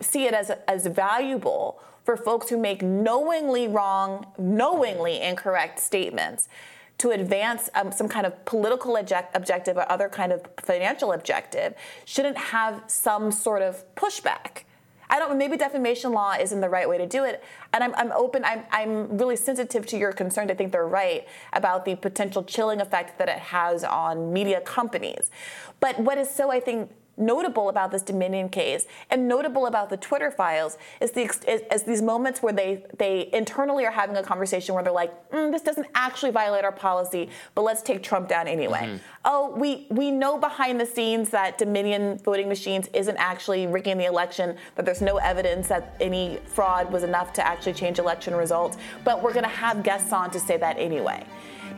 see 0.00 0.26
it 0.26 0.34
as 0.34 0.50
as 0.68 0.86
valuable 0.86 1.80
for 2.04 2.16
folks 2.16 2.50
who 2.50 2.58
make 2.58 2.82
knowingly 2.82 3.66
wrong, 3.66 4.26
knowingly 4.38 5.20
incorrect 5.20 5.80
statements 5.80 6.48
to 6.98 7.10
advance 7.10 7.68
um, 7.74 7.90
some 7.92 8.08
kind 8.08 8.26
of 8.26 8.44
political 8.44 8.96
object- 8.96 9.34
objective 9.36 9.76
or 9.76 9.90
other 9.90 10.08
kind 10.08 10.32
of 10.32 10.42
financial 10.62 11.12
objective 11.12 11.74
shouldn't 12.04 12.38
have 12.38 12.82
some 12.86 13.32
sort 13.32 13.62
of 13.62 13.84
pushback. 13.94 14.62
I 15.10 15.18
don't. 15.18 15.36
Maybe 15.36 15.56
defamation 15.56 16.12
law 16.12 16.32
isn't 16.32 16.60
the 16.60 16.68
right 16.68 16.88
way 16.88 16.98
to 16.98 17.06
do 17.06 17.24
it, 17.24 17.44
and 17.72 17.84
I'm, 17.84 17.94
I'm 17.94 18.10
open. 18.12 18.44
I'm, 18.44 18.64
I'm 18.70 19.18
really 19.18 19.36
sensitive 19.36 19.86
to 19.86 19.98
your 19.98 20.12
concern. 20.12 20.50
I 20.50 20.54
think 20.54 20.72
they're 20.72 20.86
right 20.86 21.28
about 21.52 21.84
the 21.84 21.94
potential 21.94 22.42
chilling 22.42 22.80
effect 22.80 23.18
that 23.18 23.28
it 23.28 23.38
has 23.38 23.84
on 23.84 24.32
media 24.32 24.60
companies. 24.62 25.30
But 25.78 25.98
what 26.00 26.16
is 26.18 26.30
so, 26.30 26.50
I 26.50 26.58
think, 26.58 26.90
notable 27.16 27.68
about 27.68 27.90
this 27.90 28.02
Dominion 28.02 28.48
case 28.48 28.86
and 29.10 29.28
notable 29.28 29.66
about 29.66 29.90
the 29.90 29.96
Twitter 29.96 30.30
files 30.30 30.78
is 31.00 31.12
the 31.12 31.22
ex- 31.22 31.44
is, 31.44 31.62
is 31.72 31.82
these 31.84 32.02
moments 32.02 32.42
where 32.42 32.52
they 32.52 32.84
they 32.98 33.30
internally 33.32 33.84
are 33.84 33.90
having 33.90 34.16
a 34.16 34.22
conversation 34.22 34.74
where 34.74 34.84
they're 34.84 34.92
like, 34.92 35.30
mm, 35.30 35.50
this 35.50 35.62
doesn't 35.62 35.86
actually 35.94 36.30
violate 36.30 36.64
our 36.64 36.72
policy, 36.72 37.30
but 37.54 37.62
let's 37.62 37.82
take 37.82 38.02
Trump 38.02 38.28
down 38.28 38.48
anyway. 38.48 38.98
Oh, 39.24 39.54
we 39.56 39.86
we 39.90 40.10
know 40.10 40.38
behind 40.38 40.80
the 40.80 40.86
scenes 40.86 41.30
that 41.30 41.58
Dominion 41.58 42.18
voting 42.18 42.48
machines 42.48 42.88
isn't 42.92 43.16
actually 43.16 43.66
rigging 43.66 43.98
the 43.98 44.06
election, 44.06 44.56
that 44.76 44.84
there's 44.84 45.02
no 45.02 45.16
evidence 45.18 45.68
that 45.68 45.96
any 46.00 46.38
fraud 46.46 46.92
was 46.92 47.02
enough 47.02 47.32
to 47.34 47.46
actually 47.46 47.74
change 47.74 47.98
election 47.98 48.34
results, 48.34 48.76
but 49.04 49.22
we're 49.22 49.32
going 49.32 49.44
to 49.44 49.48
have 49.48 49.82
guests 49.82 50.12
on 50.12 50.30
to 50.30 50.40
say 50.40 50.56
that 50.56 50.78
anyway. 50.78 51.24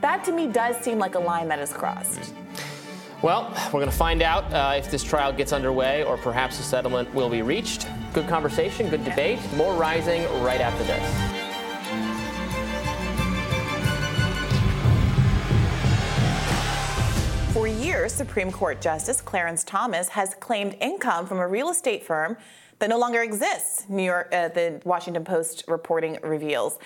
That 0.01 0.25
to 0.25 0.33
me 0.33 0.47
does 0.47 0.77
seem 0.77 0.99
like 0.99 1.15
a 1.15 1.19
line 1.19 1.49
that 1.49 1.59
is 1.59 1.73
crossed. 1.73 2.33
Well, 3.23 3.51
we're 3.67 3.81
going 3.81 3.91
to 3.91 3.97
find 3.97 4.21
out 4.21 4.53
uh, 4.53 4.75
if 4.77 4.91
this 4.91 5.03
trial 5.03 5.33
gets 5.33 5.55
underway 5.55 6.05
or 6.05 6.19
perhaps 6.19 6.61
a 6.61 6.63
settlement 6.63 7.13
will 7.15 7.31
be 7.31 7.41
reached. 7.41 7.89
Good 8.13 8.29
conversation, 8.29 8.91
good 8.91 9.07
debate. 9.07 9.39
More 9.55 9.75
rising 9.75 10.23
right 10.43 10.61
after 10.61 10.85
this. 10.85 11.03
For 17.55 17.67
years, 17.67 18.13
Supreme 18.13 18.53
Court 18.53 18.83
Justice 18.83 19.23
Clarence 19.23 19.65
Thomas 19.65 20.09
has 20.09 20.35
claimed 20.35 20.77
income 20.83 21.27
from 21.27 21.39
a 21.39 21.49
real 21.49 21.71
estate 21.71 22.05
firm 22.05 22.37
that 22.81 22.91
no 22.91 22.99
longer 22.99 23.23
exists, 23.23 23.89
New 23.89 24.03
York, 24.03 24.29
uh, 24.33 24.49
the 24.49 24.83
Washington 24.85 25.25
Post 25.25 25.65
reporting 25.67 26.19
reveals. 26.23 26.79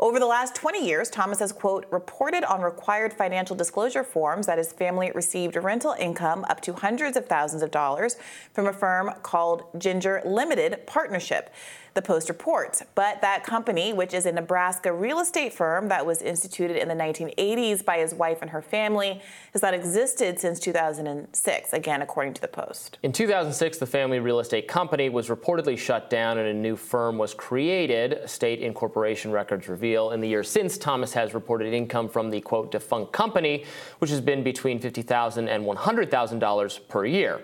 Over 0.00 0.18
the 0.18 0.26
last 0.26 0.56
20 0.56 0.84
years, 0.84 1.08
Thomas 1.08 1.38
has, 1.38 1.52
quote, 1.52 1.86
reported 1.90 2.42
on 2.44 2.62
required 2.62 3.12
financial 3.12 3.54
disclosure 3.54 4.02
forms 4.02 4.46
that 4.46 4.58
his 4.58 4.72
family 4.72 5.12
received 5.14 5.56
rental 5.56 5.92
income 5.92 6.44
up 6.48 6.60
to 6.62 6.72
hundreds 6.72 7.16
of 7.16 7.26
thousands 7.26 7.62
of 7.62 7.70
dollars 7.70 8.16
from 8.52 8.66
a 8.66 8.72
firm 8.72 9.12
called 9.22 9.64
Ginger 9.78 10.20
Limited 10.24 10.84
Partnership. 10.86 11.50
The 11.94 12.02
Post 12.02 12.28
reports. 12.28 12.82
But 12.96 13.20
that 13.20 13.44
company, 13.44 13.92
which 13.92 14.14
is 14.14 14.26
a 14.26 14.32
Nebraska 14.32 14.92
real 14.92 15.20
estate 15.20 15.54
firm 15.54 15.88
that 15.88 16.04
was 16.04 16.22
instituted 16.22 16.76
in 16.76 16.88
the 16.88 16.94
1980s 16.94 17.84
by 17.84 17.98
his 17.98 18.12
wife 18.12 18.38
and 18.42 18.50
her 18.50 18.60
family, 18.60 19.22
has 19.52 19.62
not 19.62 19.74
existed 19.74 20.40
since 20.40 20.58
2006, 20.58 21.72
again, 21.72 22.02
according 22.02 22.34
to 22.34 22.40
the 22.40 22.48
Post. 22.48 22.98
In 23.04 23.12
2006, 23.12 23.78
the 23.78 23.86
family 23.86 24.18
real 24.18 24.40
estate 24.40 24.66
company 24.66 25.08
was 25.08 25.28
reportedly 25.28 25.78
shut 25.78 26.10
down 26.10 26.38
and 26.38 26.48
a 26.48 26.52
new 26.52 26.74
firm 26.74 27.16
was 27.16 27.32
created, 27.32 28.28
state 28.28 28.60
incorporation 28.60 29.30
records 29.30 29.68
reveal. 29.68 30.10
In 30.10 30.20
the 30.20 30.28
years 30.28 30.50
since, 30.50 30.76
Thomas 30.76 31.12
has 31.12 31.32
reported 31.32 31.72
income 31.72 32.08
from 32.08 32.28
the 32.28 32.40
quote 32.40 32.72
defunct 32.72 33.12
company, 33.12 33.64
which 34.00 34.10
has 34.10 34.20
been 34.20 34.42
between 34.42 34.80
$50,000 34.80 35.48
and 35.48 35.64
$100,000 35.64 36.88
per 36.88 37.06
year. 37.06 37.40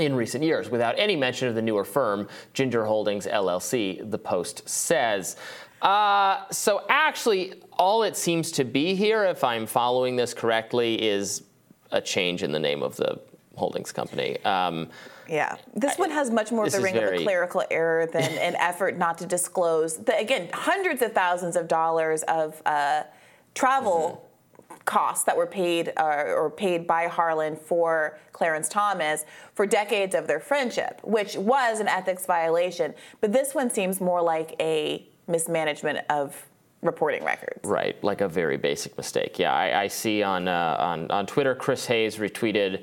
In 0.00 0.14
recent 0.14 0.42
years, 0.42 0.70
without 0.70 0.98
any 0.98 1.14
mention 1.14 1.46
of 1.46 1.54
the 1.54 1.60
newer 1.60 1.84
firm, 1.84 2.26
Ginger 2.54 2.86
Holdings 2.86 3.26
LLC, 3.26 4.10
the 4.10 4.16
Post 4.16 4.66
says. 4.66 5.36
Uh, 5.82 6.48
so, 6.50 6.86
actually, 6.88 7.52
all 7.78 8.02
it 8.02 8.16
seems 8.16 8.50
to 8.52 8.64
be 8.64 8.94
here, 8.94 9.24
if 9.24 9.44
I'm 9.44 9.66
following 9.66 10.16
this 10.16 10.32
correctly, 10.32 10.94
is 11.02 11.42
a 11.92 12.00
change 12.00 12.42
in 12.42 12.50
the 12.50 12.58
name 12.58 12.82
of 12.82 12.96
the 12.96 13.20
holdings 13.56 13.92
company. 13.92 14.42
Um, 14.44 14.88
Yeah, 15.28 15.56
this 15.74 15.98
one 15.98 16.10
has 16.10 16.30
much 16.30 16.50
more 16.50 16.64
of 16.64 16.72
the 16.72 16.80
ring 16.80 16.96
of 16.96 17.04
a 17.04 17.22
clerical 17.22 17.62
error 17.70 18.06
than 18.06 18.32
an 18.38 18.56
effort 18.58 18.96
not 18.96 19.18
to 19.18 19.26
disclose. 19.26 19.98
The, 19.98 20.16
again, 20.18 20.48
hundreds 20.54 21.02
of 21.02 21.12
thousands 21.12 21.56
of 21.56 21.68
dollars 21.68 22.22
of 22.22 22.60
uh, 22.64 23.02
travel 23.54 24.29
costs 24.84 25.24
that 25.24 25.36
were 25.36 25.46
paid 25.46 25.92
uh, 25.96 26.24
or 26.36 26.50
paid 26.50 26.86
by 26.86 27.06
Harlan 27.06 27.56
for 27.56 28.18
Clarence 28.32 28.68
Thomas 28.68 29.24
for 29.54 29.66
decades 29.66 30.14
of 30.14 30.26
their 30.26 30.40
friendship, 30.40 31.00
which 31.04 31.36
was 31.36 31.80
an 31.80 31.88
ethics 31.88 32.26
violation. 32.26 32.94
But 33.20 33.32
this 33.32 33.54
one 33.54 33.70
seems 33.70 34.00
more 34.00 34.22
like 34.22 34.54
a 34.60 35.06
mismanagement 35.26 35.98
of 36.08 36.46
reporting 36.82 37.24
records. 37.24 37.60
Right, 37.64 38.02
like 38.02 38.20
a 38.20 38.28
very 38.28 38.56
basic 38.56 38.96
mistake. 38.96 39.38
Yeah, 39.38 39.52
I, 39.52 39.82
I 39.82 39.88
see 39.88 40.22
on, 40.22 40.48
uh, 40.48 40.76
on 40.78 41.10
on 41.10 41.26
Twitter, 41.26 41.54
Chris 41.54 41.86
Hayes 41.86 42.16
retweeted. 42.16 42.82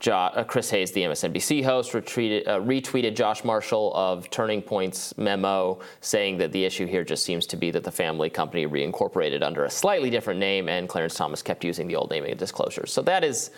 Jo- 0.00 0.12
uh, 0.12 0.44
Chris 0.44 0.70
Hayes, 0.70 0.92
the 0.92 1.02
MSNBC 1.02 1.64
host, 1.64 1.92
retweeted, 1.92 2.46
uh, 2.46 2.58
retweeted 2.60 3.14
Josh 3.14 3.44
Marshall 3.44 3.92
of 3.94 4.28
Talking 4.28 4.60
Points 4.60 5.16
Memo, 5.16 5.80
saying 6.00 6.38
that 6.38 6.52
the 6.52 6.64
issue 6.64 6.86
here 6.86 7.04
just 7.04 7.24
seems 7.24 7.46
to 7.46 7.56
be 7.56 7.70
that 7.70 7.84
the 7.84 7.92
family 7.92 8.28
company 8.28 8.66
reincorporated 8.66 9.42
under 9.42 9.64
a 9.64 9.70
slightly 9.70 10.10
different 10.10 10.40
name, 10.40 10.68
and 10.68 10.88
Clarence 10.88 11.14
Thomas 11.14 11.42
kept 11.42 11.64
using 11.64 11.88
the 11.88 11.96
old 11.96 12.10
name 12.10 12.24
in 12.24 12.36
disclosures. 12.36 12.92
So 12.92 13.02
that 13.02 13.24
is 13.24 13.50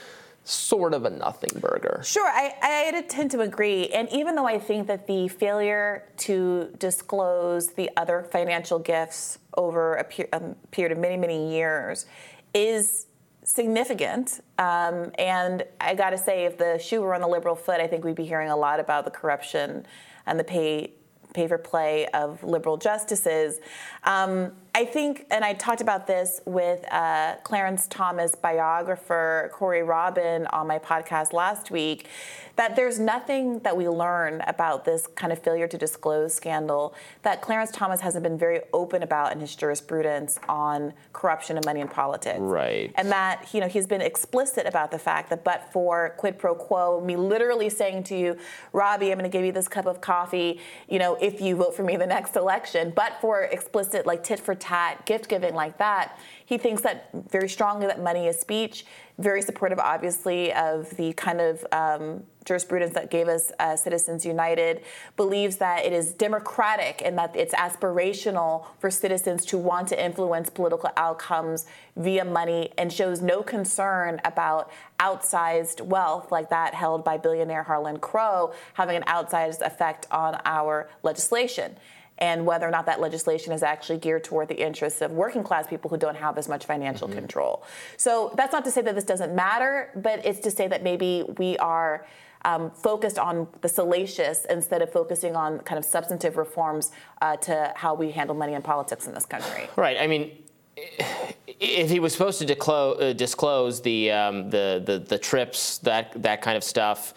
sort 0.44 0.94
of 0.94 1.04
a 1.04 1.10
nothing 1.10 1.58
burger. 1.58 2.00
Sure, 2.04 2.28
I, 2.28 2.54
I 2.62 3.04
tend 3.08 3.32
to 3.32 3.40
agree. 3.40 3.88
And 3.88 4.08
even 4.12 4.36
though 4.36 4.46
I 4.46 4.60
think 4.60 4.86
that 4.86 5.08
the 5.08 5.26
failure 5.26 6.04
to 6.18 6.72
disclose 6.78 7.72
the 7.72 7.90
other 7.96 8.22
financial 8.30 8.78
gifts 8.78 9.40
over 9.56 9.94
a, 9.94 10.04
per- 10.04 10.28
a 10.32 10.40
period 10.70 10.92
of 10.92 10.98
many, 10.98 11.16
many 11.16 11.52
years 11.52 12.06
is 12.54 13.06
significant. 13.46 14.40
Um, 14.58 15.12
and 15.18 15.64
I 15.80 15.94
got 15.94 16.10
to 16.10 16.18
say, 16.18 16.44
if 16.44 16.58
the 16.58 16.78
shoe 16.78 17.00
were 17.00 17.14
on 17.14 17.20
the 17.20 17.28
liberal 17.28 17.54
foot, 17.54 17.80
I 17.80 17.86
think 17.86 18.04
we'd 18.04 18.16
be 18.16 18.26
hearing 18.26 18.50
a 18.50 18.56
lot 18.56 18.80
about 18.80 19.04
the 19.04 19.10
corruption 19.10 19.86
and 20.26 20.38
the 20.38 20.44
pay 20.44 20.92
pay 21.32 21.46
for 21.46 21.58
play 21.58 22.06
of 22.08 22.42
liberal 22.42 22.78
justices. 22.78 23.60
Um, 24.04 24.52
I 24.76 24.84
think, 24.84 25.24
and 25.30 25.42
I 25.42 25.54
talked 25.54 25.80
about 25.80 26.06
this 26.06 26.42
with 26.44 26.84
uh, 26.92 27.36
Clarence 27.44 27.86
Thomas 27.88 28.34
biographer 28.34 29.50
Corey 29.54 29.82
Robin 29.82 30.46
on 30.48 30.66
my 30.66 30.78
podcast 30.78 31.32
last 31.32 31.70
week, 31.70 32.08
that 32.56 32.76
there's 32.76 32.98
nothing 32.98 33.60
that 33.60 33.74
we 33.74 33.88
learn 33.88 34.42
about 34.46 34.84
this 34.84 35.06
kind 35.06 35.32
of 35.32 35.38
failure 35.38 35.66
to 35.66 35.78
disclose 35.78 36.34
scandal 36.34 36.94
that 37.22 37.40
Clarence 37.40 37.70
Thomas 37.70 38.02
hasn't 38.02 38.22
been 38.22 38.36
very 38.36 38.60
open 38.74 39.02
about 39.02 39.32
in 39.32 39.40
his 39.40 39.56
jurisprudence 39.56 40.38
on 40.46 40.92
corruption 41.14 41.56
and 41.56 41.64
money 41.64 41.80
in 41.80 41.88
politics. 41.88 42.38
Right. 42.38 42.92
And 42.96 43.10
that, 43.10 43.48
you 43.54 43.60
know, 43.60 43.68
he's 43.68 43.86
been 43.86 44.02
explicit 44.02 44.66
about 44.66 44.90
the 44.90 44.98
fact 44.98 45.30
that 45.30 45.42
but 45.42 45.72
for 45.72 46.14
quid 46.18 46.38
pro 46.38 46.54
quo, 46.54 47.00
me 47.00 47.16
literally 47.16 47.70
saying 47.70 48.04
to 48.04 48.16
you, 48.16 48.36
Robby, 48.74 49.10
I'm 49.10 49.18
going 49.18 49.30
to 49.30 49.34
give 49.34 49.44
you 49.44 49.52
this 49.52 49.68
cup 49.68 49.86
of 49.86 50.02
coffee, 50.02 50.60
you 50.86 50.98
know, 50.98 51.14
if 51.14 51.40
you 51.40 51.56
vote 51.56 51.74
for 51.74 51.82
me 51.82 51.96
the 51.96 52.06
next 52.06 52.36
election, 52.36 52.92
but 52.94 53.18
for 53.22 53.44
explicit 53.44 54.06
like 54.06 54.22
tit 54.22 54.38
for 54.38 54.54
tat 54.54 54.65
gift 55.04 55.28
giving 55.28 55.54
like 55.54 55.78
that, 55.78 56.18
he 56.44 56.58
thinks 56.58 56.82
that 56.82 57.10
very 57.30 57.48
strongly 57.48 57.86
that 57.86 58.02
money 58.02 58.26
is 58.26 58.38
speech. 58.38 58.86
Very 59.18 59.40
supportive, 59.42 59.78
obviously, 59.78 60.52
of 60.52 60.90
the 60.96 61.12
kind 61.14 61.40
of 61.40 61.66
um, 61.72 62.22
jurisprudence 62.44 62.94
that 62.94 63.10
gave 63.10 63.28
us 63.28 63.50
uh, 63.58 63.74
Citizens 63.74 64.24
United. 64.26 64.82
Believes 65.16 65.56
that 65.56 65.84
it 65.84 65.92
is 65.92 66.12
democratic 66.12 67.02
and 67.04 67.18
that 67.18 67.34
it's 67.34 67.54
aspirational 67.54 68.66
for 68.78 68.90
citizens 68.90 69.44
to 69.46 69.58
want 69.58 69.88
to 69.88 70.04
influence 70.04 70.50
political 70.50 70.90
outcomes 70.96 71.66
via 71.96 72.24
money, 72.24 72.70
and 72.76 72.92
shows 72.92 73.22
no 73.22 73.42
concern 73.42 74.20
about 74.24 74.70
outsized 75.00 75.80
wealth 75.80 76.30
like 76.30 76.50
that 76.50 76.74
held 76.74 77.04
by 77.04 77.16
billionaire 77.16 77.62
Harlan 77.62 77.98
Crow 77.98 78.52
having 78.74 78.96
an 78.96 79.02
outsized 79.04 79.60
effect 79.60 80.06
on 80.10 80.38
our 80.44 80.88
legislation 81.02 81.76
and 82.18 82.46
whether 82.46 82.66
or 82.66 82.70
not 82.70 82.86
that 82.86 83.00
legislation 83.00 83.52
is 83.52 83.62
actually 83.62 83.98
geared 83.98 84.24
toward 84.24 84.48
the 84.48 84.60
interests 84.60 85.02
of 85.02 85.12
working 85.12 85.42
class 85.42 85.66
people 85.66 85.90
who 85.90 85.96
don't 85.96 86.16
have 86.16 86.38
as 86.38 86.48
much 86.48 86.64
financial 86.64 87.08
mm-hmm. 87.08 87.18
control. 87.18 87.62
So 87.96 88.32
that's 88.36 88.52
not 88.52 88.64
to 88.64 88.70
say 88.70 88.82
that 88.82 88.94
this 88.94 89.04
doesn't 89.04 89.34
matter, 89.34 89.90
but 89.96 90.24
it's 90.24 90.40
to 90.40 90.50
say 90.50 90.68
that 90.68 90.82
maybe 90.82 91.24
we 91.38 91.56
are. 91.58 92.06
Um, 92.44 92.70
focused 92.70 93.18
on 93.18 93.48
the 93.62 93.68
salacious 93.68 94.44
instead 94.44 94.80
of 94.80 94.92
focusing 94.92 95.34
on 95.34 95.58
kind 95.60 95.80
of 95.80 95.84
substantive 95.84 96.36
reforms 96.36 96.92
uh, 97.20 97.36
to 97.38 97.72
how 97.74 97.94
we 97.94 98.12
handle 98.12 98.36
money 98.36 98.54
in 98.54 98.62
politics 98.62 99.08
in 99.08 99.14
this 99.14 99.26
country. 99.26 99.68
Right. 99.74 99.96
I 99.98 100.06
mean, 100.06 100.30
if 100.76 101.90
he 101.90 101.98
was 101.98 102.12
supposed 102.12 102.38
to 102.38 102.46
disclose, 102.46 103.02
uh, 103.02 103.12
disclose 103.14 103.80
the, 103.80 104.12
um, 104.12 104.50
the, 104.50 104.80
the 104.84 104.98
the 105.00 105.18
trips 105.18 105.78
that 105.78 106.22
that 106.22 106.40
kind 106.40 106.56
of 106.56 106.62
stuff 106.62 107.14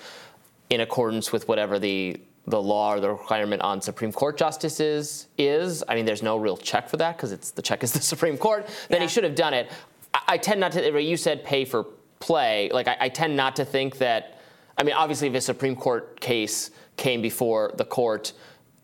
in 0.69 0.81
accordance 0.81 1.31
with 1.31 1.47
whatever 1.47 1.77
the 1.77 2.19
the 2.47 2.61
law 2.61 2.93
or 2.93 2.99
the 2.99 3.09
requirement 3.09 3.61
on 3.61 3.81
Supreme 3.81 4.11
Court 4.11 4.37
justices 4.37 5.27
is. 5.37 5.83
I 5.87 5.95
mean, 5.95 6.05
there's 6.05 6.23
no 6.23 6.37
real 6.37 6.57
check 6.57 6.89
for 6.89 6.97
that 6.97 7.17
because 7.17 7.31
it's 7.31 7.51
the 7.51 7.61
check 7.61 7.83
is 7.83 7.91
the 7.91 8.01
Supreme 8.13 8.37
Court. 8.37 8.67
Then 8.89 9.01
yeah. 9.01 9.07
he 9.07 9.07
should 9.07 9.23
have 9.23 9.35
done 9.35 9.53
it. 9.53 9.71
I, 10.13 10.21
I, 10.29 10.37
tend 10.37 10.59
not 10.59 10.71
to. 10.73 11.01
You 11.01 11.17
said 11.17 11.43
pay 11.43 11.65
for 11.65 11.85
play. 12.19 12.69
Like 12.71 12.87
I, 12.87 12.97
I 13.01 13.09
tend 13.09 13.35
not 13.35 13.55
to 13.57 13.65
think 13.65 13.97
that. 13.99 14.41
I 14.77 14.83
mean, 14.83 14.95
obviously, 14.95 15.27
if 15.27 15.35
a 15.35 15.41
Supreme 15.41 15.75
Court 15.75 16.19
case 16.21 16.71
came 16.95 17.21
before 17.21 17.73
the 17.75 17.85
court 17.85 18.33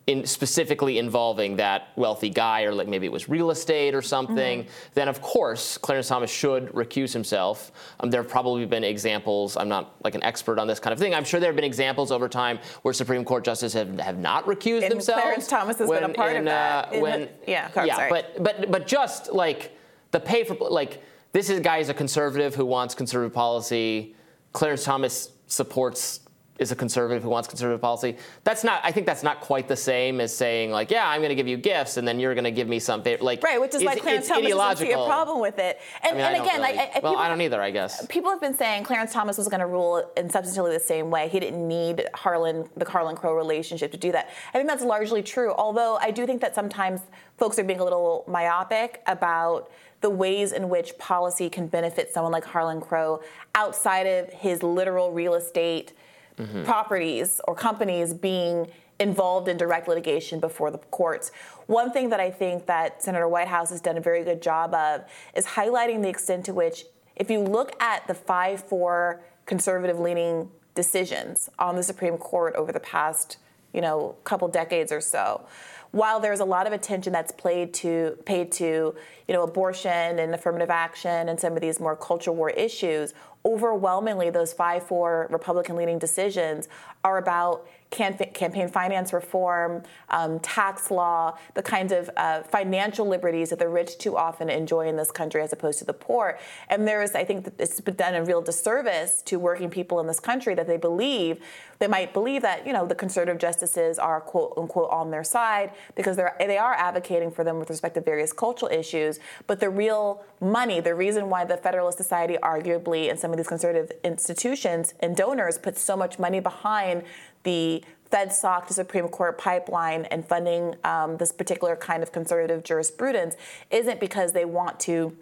in 0.06 0.24
specifically 0.24 0.98
involving 0.98 1.56
that 1.56 1.88
wealthy 1.96 2.30
guy, 2.30 2.62
or 2.62 2.72
like 2.72 2.86
maybe 2.86 3.06
it 3.06 3.12
was 3.12 3.28
real 3.28 3.50
estate 3.50 3.92
or 3.92 4.00
something, 4.00 4.62
mm-hmm. 4.62 4.90
then 4.94 5.08
of 5.08 5.20
course 5.20 5.76
Clarence 5.78 6.06
Thomas 6.06 6.30
should 6.30 6.68
recuse 6.68 7.12
himself. 7.12 7.72
Um, 7.98 8.10
there 8.10 8.22
have 8.22 8.30
probably 8.30 8.64
been 8.66 8.84
examples. 8.84 9.56
I'm 9.56 9.68
not 9.68 9.96
like 10.04 10.14
an 10.14 10.22
expert 10.22 10.60
on 10.60 10.68
this 10.68 10.78
kind 10.78 10.92
of 10.92 11.00
thing. 11.00 11.12
I'm 11.12 11.24
sure 11.24 11.40
there 11.40 11.48
have 11.48 11.56
been 11.56 11.64
examples 11.64 12.12
over 12.12 12.28
time 12.28 12.60
where 12.82 12.94
Supreme 12.94 13.24
Court 13.24 13.44
justices 13.44 13.72
have, 13.74 13.98
have 13.98 14.16
not 14.16 14.46
recused 14.46 14.82
and 14.82 14.92
themselves. 14.92 15.22
Clarence 15.22 15.48
Thomas 15.48 15.78
has 15.78 15.88
when, 15.88 16.02
been 16.02 16.10
a 16.10 16.14
part 16.14 16.32
in, 16.32 16.38
of 16.38 16.44
that. 16.44 16.94
Uh, 16.94 17.00
when, 17.00 17.28
yeah, 17.48 17.68
yeah, 17.84 17.96
sorry. 17.96 18.10
but 18.10 18.42
but 18.42 18.70
but 18.70 18.86
just 18.86 19.32
like 19.32 19.76
the 20.12 20.20
pay 20.20 20.44
for 20.44 20.54
like 20.54 21.02
this 21.32 21.50
is 21.50 21.58
guy 21.58 21.78
is 21.78 21.88
a 21.88 21.94
conservative 21.94 22.54
who 22.54 22.64
wants 22.64 22.94
conservative 22.94 23.34
policy. 23.34 24.14
Clarence 24.52 24.84
Thomas 24.84 25.32
supports 25.48 26.20
is 26.58 26.72
a 26.72 26.76
conservative 26.76 27.22
who 27.22 27.28
wants 27.28 27.48
conservative 27.48 27.80
policy. 27.80 28.16
That's 28.44 28.64
not. 28.64 28.80
I 28.82 28.92
think 28.92 29.06
that's 29.06 29.22
not 29.22 29.40
quite 29.40 29.68
the 29.68 29.76
same 29.76 30.20
as 30.20 30.34
saying 30.34 30.70
like, 30.70 30.90
yeah, 30.90 31.08
I'm 31.08 31.20
going 31.20 31.30
to 31.30 31.34
give 31.34 31.48
you 31.48 31.56
gifts, 31.56 31.96
and 31.96 32.06
then 32.06 32.18
you're 32.18 32.34
going 32.34 32.44
to 32.44 32.50
give 32.50 32.68
me 32.68 32.78
some 32.78 33.02
favor. 33.02 33.24
Like, 33.24 33.42
right, 33.42 33.60
which 33.60 33.74
is 33.74 33.84
why 33.84 33.96
Clarence 33.96 34.28
Thomas 34.28 34.50
doesn't 34.50 34.86
see 34.86 34.92
a 34.92 35.04
problem 35.04 35.40
with 35.40 35.58
it. 35.58 35.80
And, 36.02 36.12
I 36.12 36.16
mean, 36.16 36.24
and 36.24 36.36
I 36.36 36.44
again, 36.44 36.60
really, 36.60 36.76
like, 36.76 37.02
well, 37.02 37.12
people, 37.12 37.16
I 37.16 37.28
don't 37.28 37.40
either. 37.40 37.60
I 37.60 37.70
guess 37.70 38.06
people 38.06 38.30
have 38.30 38.40
been 38.40 38.56
saying 38.56 38.84
Clarence 38.84 39.12
Thomas 39.12 39.38
was 39.38 39.48
going 39.48 39.60
to 39.60 39.66
rule 39.66 40.10
in 40.16 40.30
substantially 40.30 40.72
the 40.72 40.80
same 40.80 41.10
way. 41.10 41.28
He 41.28 41.40
didn't 41.40 41.66
need 41.66 42.08
Harlan, 42.14 42.68
the 42.76 42.88
Harlan 42.88 43.16
Crow 43.16 43.34
relationship 43.34 43.92
to 43.92 43.98
do 43.98 44.12
that. 44.12 44.30
I 44.54 44.58
think 44.58 44.68
that's 44.68 44.84
largely 44.84 45.22
true. 45.22 45.52
Although 45.52 45.98
I 46.00 46.10
do 46.10 46.26
think 46.26 46.40
that 46.40 46.54
sometimes 46.54 47.00
folks 47.36 47.58
are 47.58 47.64
being 47.64 47.80
a 47.80 47.84
little 47.84 48.24
myopic 48.26 49.02
about 49.06 49.70
the 50.00 50.10
ways 50.10 50.52
in 50.52 50.68
which 50.68 50.96
policy 50.98 51.48
can 51.48 51.66
benefit 51.66 52.12
someone 52.12 52.32
like 52.32 52.44
Harlan 52.44 52.80
Crow 52.80 53.22
outside 53.54 54.06
of 54.06 54.32
his 54.32 54.62
literal 54.62 55.10
real 55.12 55.34
estate 55.34 55.92
mm-hmm. 56.38 56.64
properties 56.64 57.40
or 57.46 57.54
companies 57.54 58.14
being 58.14 58.68
involved 58.98 59.48
in 59.48 59.56
direct 59.56 59.88
litigation 59.88 60.40
before 60.40 60.70
the 60.70 60.78
courts. 60.78 61.30
One 61.66 61.92
thing 61.92 62.10
that 62.10 62.20
I 62.20 62.30
think 62.30 62.66
that 62.66 63.02
Senator 63.02 63.28
Whitehouse 63.28 63.70
has 63.70 63.80
done 63.80 63.98
a 63.98 64.00
very 64.00 64.24
good 64.24 64.40
job 64.40 64.74
of 64.74 65.04
is 65.34 65.46
highlighting 65.46 66.02
the 66.02 66.08
extent 66.08 66.44
to 66.46 66.54
which, 66.54 66.84
if 67.14 67.30
you 67.30 67.40
look 67.40 67.80
at 67.80 68.06
the 68.06 68.14
5 68.14 68.64
4 68.64 69.22
conservative 69.44 69.98
leaning 69.98 70.50
decisions 70.74 71.48
on 71.58 71.76
the 71.76 71.82
Supreme 71.82 72.18
Court 72.18 72.54
over 72.54 72.72
the 72.72 72.80
past 72.80 73.38
you 73.76 73.82
know, 73.82 74.16
a 74.18 74.22
couple 74.24 74.48
decades 74.48 74.90
or 74.90 75.00
so, 75.00 75.46
while 75.92 76.18
there's 76.18 76.40
a 76.40 76.44
lot 76.44 76.66
of 76.66 76.72
attention 76.72 77.12
that's 77.12 77.30
played 77.32 77.72
to 77.72 78.18
paid 78.24 78.50
to 78.52 78.94
you 79.28 79.34
know 79.34 79.42
abortion 79.42 80.18
and 80.18 80.34
affirmative 80.34 80.70
action 80.70 81.28
and 81.28 81.38
some 81.38 81.52
of 81.52 81.60
these 81.60 81.78
more 81.78 81.94
culture 81.94 82.32
war 82.32 82.50
issues 82.50 83.14
overwhelmingly 83.44 84.28
those 84.28 84.52
5-4 84.52 85.30
republican 85.30 85.76
leading 85.76 85.98
decisions 85.98 86.68
are 87.04 87.18
about 87.18 87.66
campaign 87.90 88.68
finance 88.68 89.12
reform, 89.12 89.82
um, 90.10 90.38
tax 90.40 90.90
law, 90.90 91.36
the 91.54 91.62
kinds 91.62 91.92
of 91.92 92.10
uh, 92.16 92.42
financial 92.42 93.06
liberties 93.06 93.50
that 93.50 93.58
the 93.58 93.68
rich 93.68 93.98
too 93.98 94.16
often 94.16 94.48
enjoy 94.50 94.88
in 94.88 94.96
this 94.96 95.10
country 95.10 95.40
as 95.40 95.52
opposed 95.52 95.78
to 95.78 95.84
the 95.84 95.92
poor. 95.92 96.38
And 96.68 96.86
there 96.86 97.02
is, 97.02 97.14
I 97.14 97.24
think, 97.24 97.44
that 97.44 97.54
it's 97.58 97.80
done 97.80 98.14
a 98.14 98.24
real 98.24 98.42
disservice 98.42 99.22
to 99.26 99.38
working 99.38 99.70
people 99.70 100.00
in 100.00 100.06
this 100.06 100.20
country 100.20 100.54
that 100.54 100.66
they 100.66 100.76
believe, 100.76 101.40
they 101.78 101.86
might 101.86 102.12
believe 102.12 102.42
that, 102.42 102.66
you 102.66 102.72
know, 102.72 102.86
the 102.86 102.94
conservative 102.94 103.38
justices 103.38 103.98
are 103.98 104.20
quote 104.20 104.54
unquote 104.56 104.90
on 104.90 105.10
their 105.10 105.24
side 105.24 105.70
because 105.94 106.16
they're, 106.16 106.34
they 106.38 106.58
are 106.58 106.74
advocating 106.74 107.30
for 107.30 107.44
them 107.44 107.58
with 107.58 107.70
respect 107.70 107.94
to 107.94 108.00
various 108.00 108.32
cultural 108.32 108.70
issues. 108.70 109.20
But 109.46 109.60
the 109.60 109.70
real 109.70 110.24
money, 110.40 110.80
the 110.80 110.94
reason 110.94 111.30
why 111.30 111.44
the 111.44 111.56
Federalist 111.56 111.98
Society 111.98 112.36
arguably 112.42 113.10
and 113.10 113.18
some 113.18 113.30
of 113.30 113.36
these 113.36 113.48
conservative 113.48 113.92
institutions 114.04 114.94
and 115.00 115.16
donors 115.16 115.58
put 115.58 115.78
so 115.78 115.96
much 115.96 116.18
money 116.18 116.40
behind 116.40 117.04
the 117.46 117.82
FedSoc 118.12 118.66
to 118.66 118.74
Supreme 118.74 119.08
Court 119.08 119.38
pipeline 119.38 120.04
and 120.06 120.26
funding 120.26 120.74
um, 120.84 121.16
this 121.16 121.32
particular 121.32 121.76
kind 121.76 122.02
of 122.02 122.12
conservative 122.12 122.62
jurisprudence 122.62 123.36
isn't 123.70 124.00
because 124.00 124.32
they 124.32 124.44
want 124.44 124.78
to, 124.80 125.16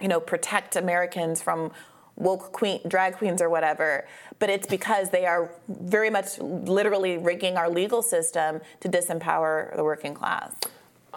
you 0.00 0.08
know, 0.08 0.20
protect 0.20 0.76
Americans 0.76 1.42
from 1.42 1.70
woke 2.16 2.52
queen, 2.52 2.80
drag 2.86 3.16
queens 3.16 3.42
or 3.42 3.50
whatever, 3.50 4.06
but 4.38 4.48
it's 4.48 4.66
because 4.66 5.10
they 5.10 5.26
are 5.26 5.50
very 5.68 6.10
much 6.10 6.38
literally 6.38 7.18
rigging 7.18 7.56
our 7.56 7.68
legal 7.68 8.02
system 8.02 8.60
to 8.80 8.88
disempower 8.88 9.74
the 9.76 9.82
working 9.82 10.14
class. 10.14 10.54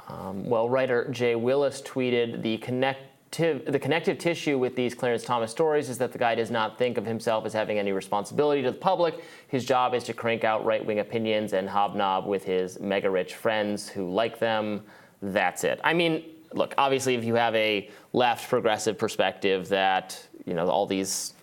Um, 0.07 0.45
well, 0.45 0.69
writer 0.69 1.07
Jay 1.11 1.35
Willis 1.35 1.81
tweeted 1.81 2.41
the 2.41 2.57
connect 2.57 3.01
the 3.31 3.79
connective 3.81 4.17
tissue 4.17 4.57
with 4.57 4.75
these 4.75 4.95
Clarence 4.95 5.23
Thomas 5.23 5.51
stories 5.51 5.89
is 5.89 5.97
that 5.97 6.11
the 6.11 6.17
guy 6.17 6.33
does 6.35 6.49
not 6.49 6.77
think 6.77 6.97
of 6.97 7.05
himself 7.05 7.45
as 7.45 7.53
having 7.53 7.77
any 7.77 7.91
responsibility 7.91 8.61
to 8.63 8.71
the 8.71 8.77
public. 8.77 9.23
His 9.47 9.65
job 9.65 9.93
is 9.93 10.03
to 10.05 10.13
crank 10.13 10.43
out 10.43 10.65
right 10.65 10.83
wing 10.83 10.99
opinions 10.99 11.53
and 11.53 11.69
hobnob 11.69 12.25
with 12.25 12.43
his 12.43 12.79
mega 12.79 13.09
rich 13.09 13.35
friends 13.35 13.89
who 13.89 14.09
like 14.09 14.39
them. 14.39 14.83
That's 15.21 15.63
it. 15.63 15.79
I 15.83 15.93
mean, 15.93 16.23
look, 16.53 16.73
obviously, 16.77 17.15
if 17.15 17.23
you 17.23 17.35
have 17.35 17.55
a 17.55 17.89
left 18.13 18.49
progressive 18.49 18.97
perspective 18.97 19.67
that, 19.69 20.25
you 20.45 20.53
know, 20.53 20.67
all 20.67 20.85
these 20.85 21.33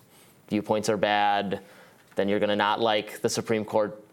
viewpoints 0.49 0.89
are 0.89 0.97
bad, 0.97 1.61
then 2.17 2.29
you're 2.29 2.39
going 2.39 2.51
to 2.51 2.57
not 2.57 2.81
like 2.81 3.21
the 3.21 3.29
Supreme 3.29 3.65
Court 3.65 4.04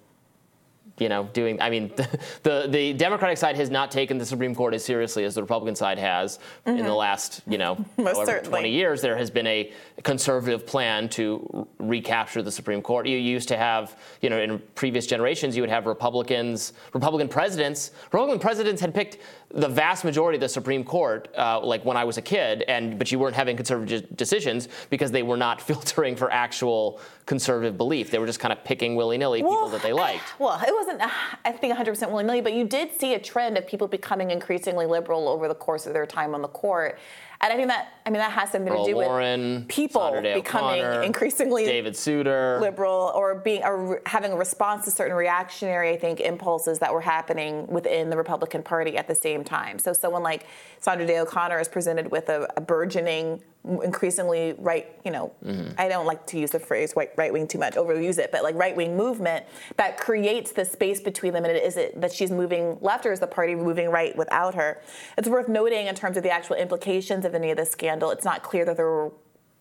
you 1.02 1.10
know, 1.10 1.28
doing. 1.34 1.60
I 1.60 1.72
mean, 1.72 1.91
the, 1.95 2.08
the, 2.43 2.68
the 2.70 2.93
Democratic 2.93 3.38
side 3.38 3.56
has 3.56 3.72
not 3.72 3.89
taken 3.89 4.20
the 4.20 4.26
Supreme 4.26 4.54
Court 4.54 4.76
as 4.76 4.86
seriously 4.86 5.24
as 5.26 5.34
the 5.34 5.41
Republican 5.41 5.76
side 5.76 5.97
has 5.97 6.38
mm-hmm. 6.38 6.70
in 6.70 6.78
the 6.78 6.84
mm-hmm. 6.84 6.93
last, 6.93 7.41
you 7.47 7.58
know, 7.58 7.84
however, 7.97 8.39
20 8.43 8.70
years. 8.70 9.02
There 9.02 9.18
has 9.18 9.32
been 9.32 9.47
a 9.47 9.74
conservative 10.04 10.68
plan 10.68 11.10
to 11.10 11.68
recapture 11.80 12.43
the 12.43 12.52
Supreme 12.52 12.84
Court. 12.84 13.08
You 13.08 13.18
used 13.18 13.47
to 13.47 13.58
have, 13.58 13.97
you 14.22 14.30
know, 14.30 14.39
in 14.39 14.60
previous 14.76 15.08
generations, 15.08 15.56
you 15.56 15.64
would 15.64 15.72
have 15.72 15.88
Republicans, 15.88 16.74
Republican 16.93 17.28
presidents. 17.28 17.91
Republican 18.06 18.39
presidents 18.39 18.80
had 18.80 18.93
picked 18.93 19.18
the 19.54 19.68
vast 19.68 20.04
majority 20.04 20.38
of 20.38 20.41
the 20.41 20.49
Supreme 20.49 20.84
Court, 20.84 21.28
uh, 21.38 21.60
like 21.60 21.84
when 21.84 21.97
I 21.97 22.04
was 22.04 22.18
a 22.18 22.22
kid, 22.22 22.64
and 22.68 22.97
but 22.97 23.12
you 23.12 23.20
weren't 23.20 23.36
having 23.36 23.56
conservative 23.56 24.06
decisions 24.16 24.70
because 24.89 25.12
they 25.12 25.24
were 25.24 25.38
not 25.38 25.62
filtering 25.68 26.16
for 26.16 26.32
actual 26.32 26.99
conservative 27.26 27.78
belief. 27.78 28.12
They 28.12 28.20
were 28.20 28.26
just 28.26 28.39
kind 28.39 28.52
of 28.52 28.64
picking 28.64 28.95
willy 28.95 29.18
nilly 29.18 29.43
well, 29.43 29.54
people 29.54 29.70
that 29.70 29.82
they 29.82 29.93
liked. 29.93 30.39
Well, 30.39 30.60
it 30.66 30.74
wasn't, 30.74 31.02
I 31.45 31.52
think, 31.52 31.76
100% 31.76 32.10
willy 32.10 32.24
nilly, 32.24 32.41
but 32.41 32.54
you 32.54 32.66
did 32.66 32.97
see 32.99 33.14
a 33.14 33.20
trend 33.20 33.58
of 33.58 33.68
people 33.68 33.88
becoming 33.88 34.32
increasingly 34.32 34.86
liberal 34.86 35.28
over 35.28 35.47
the 35.47 35.56
course 35.56 35.86
of 35.86 35.93
their 35.93 36.06
time 36.06 36.34
on 36.34 36.41
the 36.41 36.47
court. 36.47 36.99
And 37.42 37.52
I 37.52 37.56
think 37.56 37.70
that 37.70 37.94
I 38.06 38.10
mean 38.12 38.20
that 38.20 38.32
has 38.32 38.52
something 38.52 38.72
Earl 38.72 38.86
to 38.86 38.92
do 38.92 38.96
Warren, 38.96 39.56
with 39.56 39.68
people 39.68 40.12
becoming 40.22 40.82
O'Connor, 40.82 41.02
increasingly 41.02 41.66
David 41.66 41.96
Souter 41.96 42.60
liberal 42.62 43.12
or 43.16 43.36
being 43.36 43.64
or 43.64 44.02
having 44.06 44.32
a 44.32 44.36
response 44.36 44.86
to 44.86 44.92
certain 44.92 45.16
reactionary 45.16 45.89
I 45.89 45.98
think 45.98 46.20
impulses 46.20 46.78
that 46.80 46.94
were 46.94 47.02
happening 47.02 47.66
within 47.68 48.10
the 48.10 48.18
Republican 48.18 48.62
Party 48.62 48.96
at 48.96 49.08
the 49.08 49.16
same 49.16 49.44
time. 49.44 49.80
So 49.80 49.92
someone 49.92 50.22
like 50.22 50.46
Sandra 50.80 51.08
Day 51.08 51.20
O'Connor 51.20 51.60
is 51.60 51.68
presented 51.68 52.12
with 52.12 52.30
a, 52.30 52.48
a 52.56 52.62
burgeoning 52.62 53.42
increasingly 53.64 54.55
right, 54.57 54.88
you 55.05 55.12
know, 55.12 55.32
mm-hmm. 55.45 55.72
I 55.78 55.88
don't 55.88 56.05
like 56.05 56.26
to 56.28 56.39
use 56.39 56.51
the 56.51 56.59
phrase 56.59 56.93
right, 56.95 57.12
right 57.16 57.32
wing 57.32 57.47
too 57.47 57.59
much, 57.59 57.76
overuse 57.76 58.18
it, 58.18 58.32
but 58.32 58.43
like 58.43 58.55
right 58.55 58.76
wing 58.76 58.97
movement 58.97 59.45
that 59.78 59.99
creates 59.99 60.51
the 60.51 60.66
space 60.66 60.99
between 60.99 61.34
them. 61.34 61.45
And 61.45 61.55
is 61.55 61.78
it 61.78 61.99
that 62.01 62.12
she's 62.12 62.32
moving 62.32 62.78
left 62.82 63.05
or 63.05 63.12
is 63.12 63.20
the 63.20 63.28
party 63.28 63.53
moving 63.53 63.89
right 63.89 64.16
without 64.18 64.55
her? 64.55 64.82
It's 65.18 65.28
worth 65.28 65.47
noting 65.47 65.88
in 65.88 65.95
terms 65.95 66.18
of 66.18 66.24
the 66.24 66.32
actual 66.32 66.55
implications 66.55 67.24
of 67.24 67.36
any 67.36 67.51
of 67.51 67.57
this 67.57 67.72
scandal. 67.72 68.09
It's 68.12 68.26
not 68.26 68.41
clear 68.41 68.66
that 68.66 68.78
there 68.78 68.88
were 68.88 69.12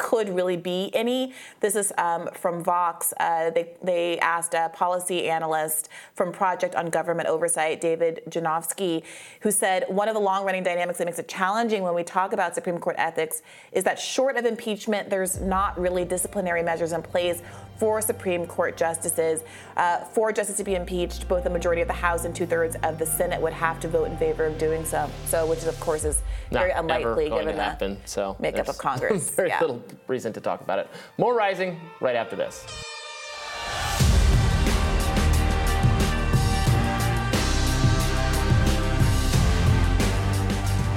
could 0.01 0.31
really 0.31 0.57
be 0.57 0.91
any. 0.95 1.35
This 1.61 1.77
is 1.77 1.93
um, 1.99 2.31
from 2.33 2.65
Vox. 2.65 3.13
Uh, 3.21 3.51
they, 3.51 3.75
they 3.83 4.19
asked 4.21 4.55
a 4.55 4.71
policy 4.71 5.29
analyst 5.29 5.91
from 6.15 6.33
Project 6.33 6.75
on 6.75 6.89
Government 6.89 7.29
Oversight, 7.29 7.83
David 7.83 8.23
Yanofsky, 8.31 9.05
who 9.43 9.51
said 9.51 9.85
one 9.89 10.09
of 10.09 10.15
the 10.15 10.21
long 10.21 10.47
running 10.47 10.63
dynamics 10.63 10.99
that 10.99 11.05
makes 11.05 11.19
it 11.19 11.29
challenging 11.29 11.83
when 11.83 11.95
we 11.95 12.03
talk 12.03 12.33
about 12.33 12.55
Supreme 12.55 12.79
Court 12.79 12.97
ethics 12.99 13.43
is 13.73 13.85
that 13.85 13.99
short 13.99 14.39
of 14.39 14.47
impeachment, 14.47 15.11
there's 15.11 15.39
not 15.39 15.79
really 15.79 16.07
disciplinary 16.07 16.63
measures 16.63 16.93
in 16.93 17.03
place 17.03 17.43
for 17.81 18.01
Supreme 18.03 18.47
Court 18.47 18.77
justices. 18.77 19.43
Uh, 19.77 20.05
for 20.05 20.33
justice 20.33 20.59
to 20.59 20.65
be 20.65 20.75
impeached, 20.75 21.27
both 21.29 21.45
the 21.45 21.51
majority 21.51 21.81
of 21.81 21.89
the 21.89 21.95
House 21.95 22.27
and 22.27 22.35
two 22.35 22.45
thirds 22.45 22.77
of 22.83 22.99
the 22.99 23.07
Senate 23.07 23.41
would 23.41 23.55
have 23.55 23.81
to 23.81 23.89
vote 23.89 24.05
in 24.05 24.17
favor 24.19 24.45
of 24.45 24.59
doing 24.59 24.85
so. 24.85 25.11
So, 25.27 25.47
which 25.47 25.65
of 25.65 25.79
course 25.81 26.05
is 26.05 26.23
not 26.51 26.61
very 26.61 26.73
unlikely 26.73 27.31
given 27.31 27.57
the 27.57 27.97
so 28.05 28.37
makeup 28.39 28.69
of 28.69 28.77
Congress. 28.91 29.31
very 29.31 29.49
yeah. 29.49 29.61
little 29.61 29.83
reason 30.07 30.33
to 30.33 30.41
talk 30.41 30.61
about 30.61 30.79
it. 30.79 30.89
More 31.19 31.35
rising 31.35 31.81
right 32.01 32.17
after 32.17 32.37
this. 32.37 32.67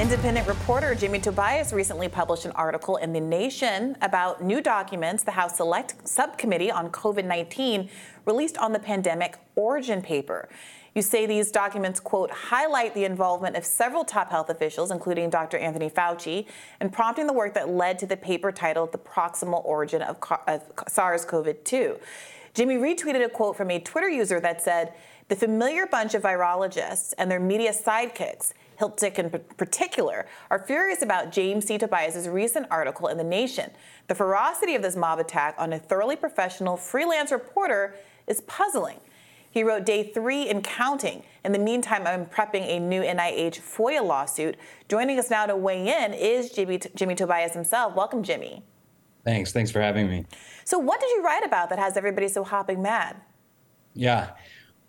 Independent 0.03 0.47
reporter 0.47 0.95
Jimmy 0.95 1.19
Tobias 1.19 1.71
recently 1.71 2.09
published 2.09 2.45
an 2.45 2.51
article 2.53 2.97
in 2.97 3.13
The 3.13 3.21
Nation 3.21 3.95
about 4.01 4.43
new 4.43 4.59
documents 4.59 5.23
the 5.23 5.31
House 5.31 5.55
Select 5.55 5.95
Subcommittee 6.05 6.69
on 6.69 6.89
COVID 6.89 7.23
19 7.23 7.89
released 8.25 8.57
on 8.57 8.73
the 8.73 8.79
pandemic 8.79 9.37
origin 9.55 10.01
paper. 10.01 10.49
You 10.95 11.01
say 11.01 11.25
these 11.25 11.51
documents, 11.51 11.99
quote, 11.99 12.29
highlight 12.29 12.93
the 12.93 13.03
involvement 13.03 13.55
of 13.55 13.65
several 13.65 14.05
top 14.05 14.29
health 14.29 14.49
officials, 14.49 14.91
including 14.91 15.29
Dr. 15.29 15.57
Anthony 15.57 15.89
Fauci, 15.89 16.45
and 16.79 16.93
prompting 16.93 17.25
the 17.25 17.33
work 17.33 17.55
that 17.55 17.69
led 17.69 17.97
to 17.99 18.05
the 18.05 18.17
paper 18.17 18.51
titled 18.51 18.91
The 18.91 18.99
Proximal 18.99 19.65
Origin 19.65 20.03
of, 20.03 20.17
SARS 20.87 21.25
CoV 21.25 21.63
2. 21.63 21.97
Jimmy 22.53 22.75
retweeted 22.75 23.25
a 23.25 23.29
quote 23.29 23.57
from 23.57 23.71
a 23.71 23.79
Twitter 23.79 24.09
user 24.09 24.39
that 24.39 24.61
said, 24.61 24.93
The 25.29 25.35
familiar 25.35 25.87
bunch 25.87 26.13
of 26.13 26.21
virologists 26.21 27.13
and 27.17 27.31
their 27.31 27.39
media 27.39 27.71
sidekicks 27.71 28.53
Hiltzik 28.79 29.19
in 29.19 29.29
particular, 29.57 30.25
are 30.49 30.59
furious 30.59 31.01
about 31.01 31.31
James 31.31 31.65
C. 31.65 31.77
Tobias's 31.77 32.27
recent 32.27 32.67
article 32.69 33.07
in 33.07 33.17
The 33.17 33.23
Nation. 33.23 33.71
The 34.07 34.15
ferocity 34.15 34.75
of 34.75 34.81
this 34.81 34.95
mob 34.95 35.19
attack 35.19 35.55
on 35.57 35.73
a 35.73 35.79
thoroughly 35.79 36.15
professional 36.15 36.77
freelance 36.77 37.31
reporter 37.31 37.95
is 38.27 38.41
puzzling. 38.41 38.99
He 39.53 39.61
wrote 39.61 39.85
day 39.85 40.01
three 40.01 40.49
and 40.49 40.63
counting. 40.63 41.21
In 41.45 41.51
the 41.51 41.59
meantime, 41.59 42.07
I'm 42.07 42.25
prepping 42.25 42.63
a 42.63 42.79
new 42.79 43.03
NIH 43.03 43.59
FOIA 43.59 44.03
lawsuit. 44.03 44.57
Joining 44.89 45.19
us 45.19 45.29
now 45.29 45.45
to 45.45 45.55
weigh 45.55 45.87
in 45.87 46.11
is 46.11 46.49
Jimmy, 46.49 46.81
Jimmy 46.95 47.13
Tobias 47.13 47.53
himself. 47.53 47.95
Welcome, 47.95 48.23
Jimmy. 48.23 48.63
Thanks. 49.23 49.51
Thanks 49.51 49.69
for 49.69 49.79
having 49.79 50.09
me. 50.09 50.25
So, 50.65 50.79
what 50.79 50.99
did 50.99 51.11
you 51.11 51.21
write 51.21 51.45
about 51.45 51.69
that 51.69 51.77
has 51.77 51.95
everybody 51.97 52.29
so 52.29 52.43
hopping 52.43 52.81
mad? 52.81 53.15
Yeah. 53.93 54.31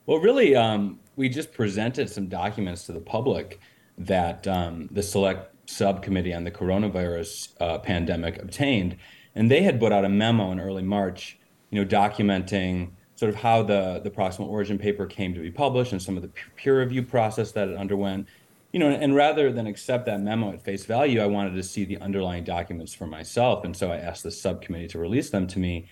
Well, 0.06 0.18
really, 0.20 0.56
um, 0.56 0.98
we 1.14 1.28
just 1.28 1.52
presented 1.52 2.08
some 2.08 2.28
documents 2.28 2.84
to 2.84 2.92
the 2.92 3.00
public 3.02 3.60
that 3.98 4.48
um, 4.48 4.88
the 4.90 5.02
select 5.02 5.68
subcommittee 5.68 6.32
on 6.32 6.44
the 6.44 6.50
coronavirus 6.50 7.52
uh, 7.60 7.78
pandemic 7.80 8.40
obtained, 8.40 8.96
and 9.34 9.50
they 9.50 9.62
had 9.62 9.78
put 9.78 9.92
out 9.92 10.06
a 10.06 10.08
memo 10.08 10.52
in 10.52 10.58
early 10.58 10.82
March, 10.82 11.38
you 11.68 11.84
know, 11.84 11.86
documenting 11.86 12.92
sort 13.16 13.30
of 13.30 13.36
how 13.36 13.62
the 13.62 14.00
the 14.02 14.10
proximal 14.10 14.48
origin 14.48 14.78
paper 14.78 15.06
came 15.06 15.34
to 15.34 15.40
be 15.40 15.50
published 15.50 15.92
and 15.92 16.02
some 16.02 16.16
of 16.16 16.22
the 16.22 16.30
peer 16.56 16.80
review 16.80 17.02
process 17.02 17.52
that 17.52 17.68
it 17.68 17.76
underwent. 17.76 18.28
You 18.72 18.80
know, 18.80 18.88
and 18.88 19.14
rather 19.14 19.52
than 19.52 19.68
accept 19.68 20.06
that 20.06 20.20
memo 20.20 20.52
at 20.52 20.60
face 20.60 20.84
value, 20.84 21.20
I 21.20 21.26
wanted 21.26 21.54
to 21.54 21.62
see 21.62 21.84
the 21.84 21.96
underlying 21.98 22.42
documents 22.42 22.92
for 22.92 23.06
myself, 23.06 23.64
and 23.64 23.76
so 23.76 23.92
I 23.92 23.98
asked 23.98 24.24
the 24.24 24.32
subcommittee 24.32 24.88
to 24.88 24.98
release 24.98 25.30
them 25.30 25.46
to 25.46 25.60
me, 25.60 25.86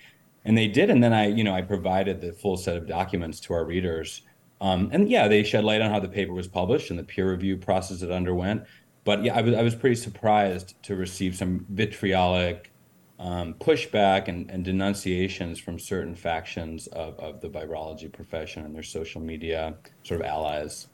and 0.44 0.58
they 0.58 0.66
did. 0.66 0.90
And 0.90 1.02
then 1.02 1.12
I, 1.12 1.28
you 1.28 1.44
know, 1.44 1.54
I 1.54 1.62
provided 1.62 2.20
the 2.20 2.32
full 2.32 2.56
set 2.56 2.76
of 2.76 2.88
documents 2.88 3.38
to 3.40 3.54
our 3.54 3.64
readers 3.64 4.22
um, 4.62 4.90
and 4.92 5.10
yeah, 5.10 5.26
they 5.26 5.42
shed 5.42 5.64
light 5.64 5.82
on 5.82 5.90
how 5.90 5.98
the 5.98 6.08
paper 6.08 6.32
was 6.32 6.46
published 6.46 6.90
and 6.90 6.98
the 6.98 7.02
peer 7.02 7.28
review 7.28 7.56
process 7.56 8.00
it 8.02 8.12
underwent. 8.12 8.62
But 9.02 9.24
yeah, 9.24 9.36
I 9.36 9.42
was, 9.42 9.54
I 9.56 9.62
was 9.62 9.74
pretty 9.74 9.96
surprised 9.96 10.80
to 10.84 10.94
receive 10.94 11.36
some 11.36 11.66
vitriolic 11.68 12.71
um, 13.22 13.54
pushback 13.54 14.26
and, 14.26 14.50
and, 14.50 14.64
denunciations 14.64 15.60
from 15.60 15.78
certain 15.78 16.14
factions 16.14 16.88
of, 16.88 17.16
of 17.20 17.40
the 17.40 17.48
virology 17.48 18.12
profession 18.12 18.64
and 18.64 18.74
their 18.74 18.82
social 18.82 19.20
media 19.20 19.74
sort 20.02 20.20
of 20.20 20.26
allies. 20.26 20.88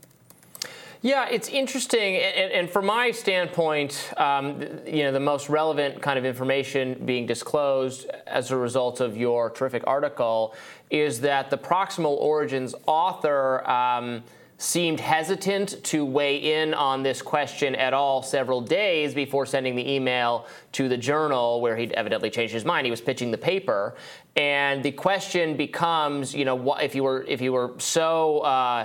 Yeah, 1.00 1.26
it's 1.30 1.48
interesting, 1.48 2.16
and, 2.16 2.52
and 2.52 2.70
from 2.70 2.84
my 2.84 3.12
standpoint, 3.12 4.12
um, 4.18 4.60
you 4.84 5.04
know, 5.04 5.12
the 5.12 5.20
most 5.20 5.48
relevant 5.48 6.02
kind 6.02 6.18
of 6.18 6.26
information 6.26 7.00
being 7.06 7.24
disclosed 7.24 8.10
as 8.26 8.50
a 8.50 8.56
result 8.56 9.00
of 9.00 9.16
your 9.16 9.48
terrific 9.48 9.84
article 9.86 10.54
is 10.90 11.22
that 11.22 11.48
the 11.48 11.58
Proximal 11.58 12.16
Origins 12.18 12.74
author. 12.86 13.66
Um, 13.68 14.22
seemed 14.59 15.00
hesitant 15.00 15.82
to 15.84 16.04
weigh 16.04 16.62
in 16.62 16.74
on 16.74 17.02
this 17.02 17.22
question 17.22 17.74
at 17.76 17.94
all 17.94 18.22
several 18.22 18.61
days 18.61 19.14
before 19.14 19.46
sending 19.46 19.74
the 19.74 19.90
email 19.90 20.46
to 20.72 20.88
the 20.88 20.96
journal 20.96 21.61
where 21.61 21.76
he'd 21.76 21.92
evidently 21.92 22.28
changed 22.28 22.52
his 22.52 22.64
mind 22.64 22.84
he 22.84 22.90
was 22.90 23.00
pitching 23.00 23.30
the 23.30 23.38
paper 23.38 23.94
and 24.34 24.82
the 24.82 24.90
question 24.90 25.56
becomes 25.56 26.34
you 26.34 26.44
know 26.44 26.74
if 26.74 26.94
you 26.94 27.04
were 27.04 27.24
if 27.28 27.40
you 27.40 27.52
were 27.52 27.72
so 27.78 28.40
uh, 28.40 28.84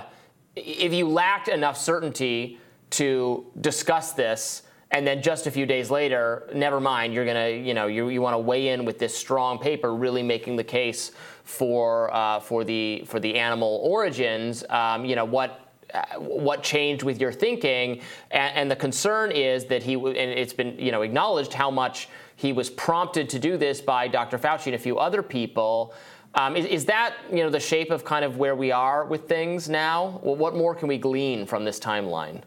if 0.56 0.92
you 0.92 1.08
lacked 1.08 1.48
enough 1.48 1.76
certainty 1.76 2.58
to 2.90 3.44
discuss 3.60 4.12
this, 4.12 4.62
and 4.90 5.04
then 5.04 5.20
just 5.20 5.46
a 5.48 5.50
few 5.50 5.66
days 5.66 5.90
later, 5.90 6.48
never 6.54 6.78
mind, 6.78 7.12
you're 7.12 7.24
gonna, 7.24 7.48
you 7.48 7.74
know, 7.74 7.88
you, 7.88 8.08
you 8.08 8.22
want 8.22 8.34
to 8.34 8.38
weigh 8.38 8.68
in 8.68 8.84
with 8.84 8.98
this 8.98 9.16
strong 9.16 9.58
paper, 9.58 9.94
really 9.94 10.22
making 10.22 10.54
the 10.54 10.64
case 10.64 11.10
for 11.42 12.14
uh, 12.14 12.38
for 12.38 12.62
the 12.62 13.02
for 13.06 13.18
the 13.18 13.34
animal 13.34 13.80
origins. 13.82 14.64
Um, 14.70 15.04
you 15.04 15.16
know 15.16 15.24
what. 15.24 15.60
Uh, 15.94 16.18
what 16.18 16.62
changed 16.62 17.04
with 17.04 17.20
your 17.20 17.30
thinking, 17.30 18.00
and, 18.32 18.56
and 18.56 18.70
the 18.70 18.74
concern 18.74 19.30
is 19.30 19.64
that 19.66 19.80
he, 19.80 19.94
and 19.94 20.16
it's 20.16 20.52
been 20.52 20.76
you 20.76 20.90
know 20.90 21.02
acknowledged 21.02 21.52
how 21.52 21.70
much 21.70 22.08
he 22.34 22.52
was 22.52 22.68
prompted 22.68 23.28
to 23.28 23.38
do 23.38 23.56
this 23.56 23.80
by 23.80 24.08
Dr. 24.08 24.36
Fauci 24.36 24.66
and 24.66 24.74
a 24.74 24.78
few 24.78 24.98
other 24.98 25.22
people. 25.22 25.94
Um, 26.34 26.56
is, 26.56 26.66
is, 26.66 26.84
that 26.86 27.14
you 27.30 27.44
know 27.44 27.50
the 27.50 27.60
shape 27.60 27.92
of 27.92 28.04
kind 28.04 28.24
of 28.24 28.38
where 28.38 28.56
we 28.56 28.72
are 28.72 29.04
with 29.04 29.28
things 29.28 29.68
now? 29.68 30.20
Well, 30.24 30.34
what 30.34 30.56
more 30.56 30.74
can 30.74 30.88
we 30.88 30.98
glean 30.98 31.46
from 31.46 31.64
this 31.64 31.78
timeline? 31.78 32.42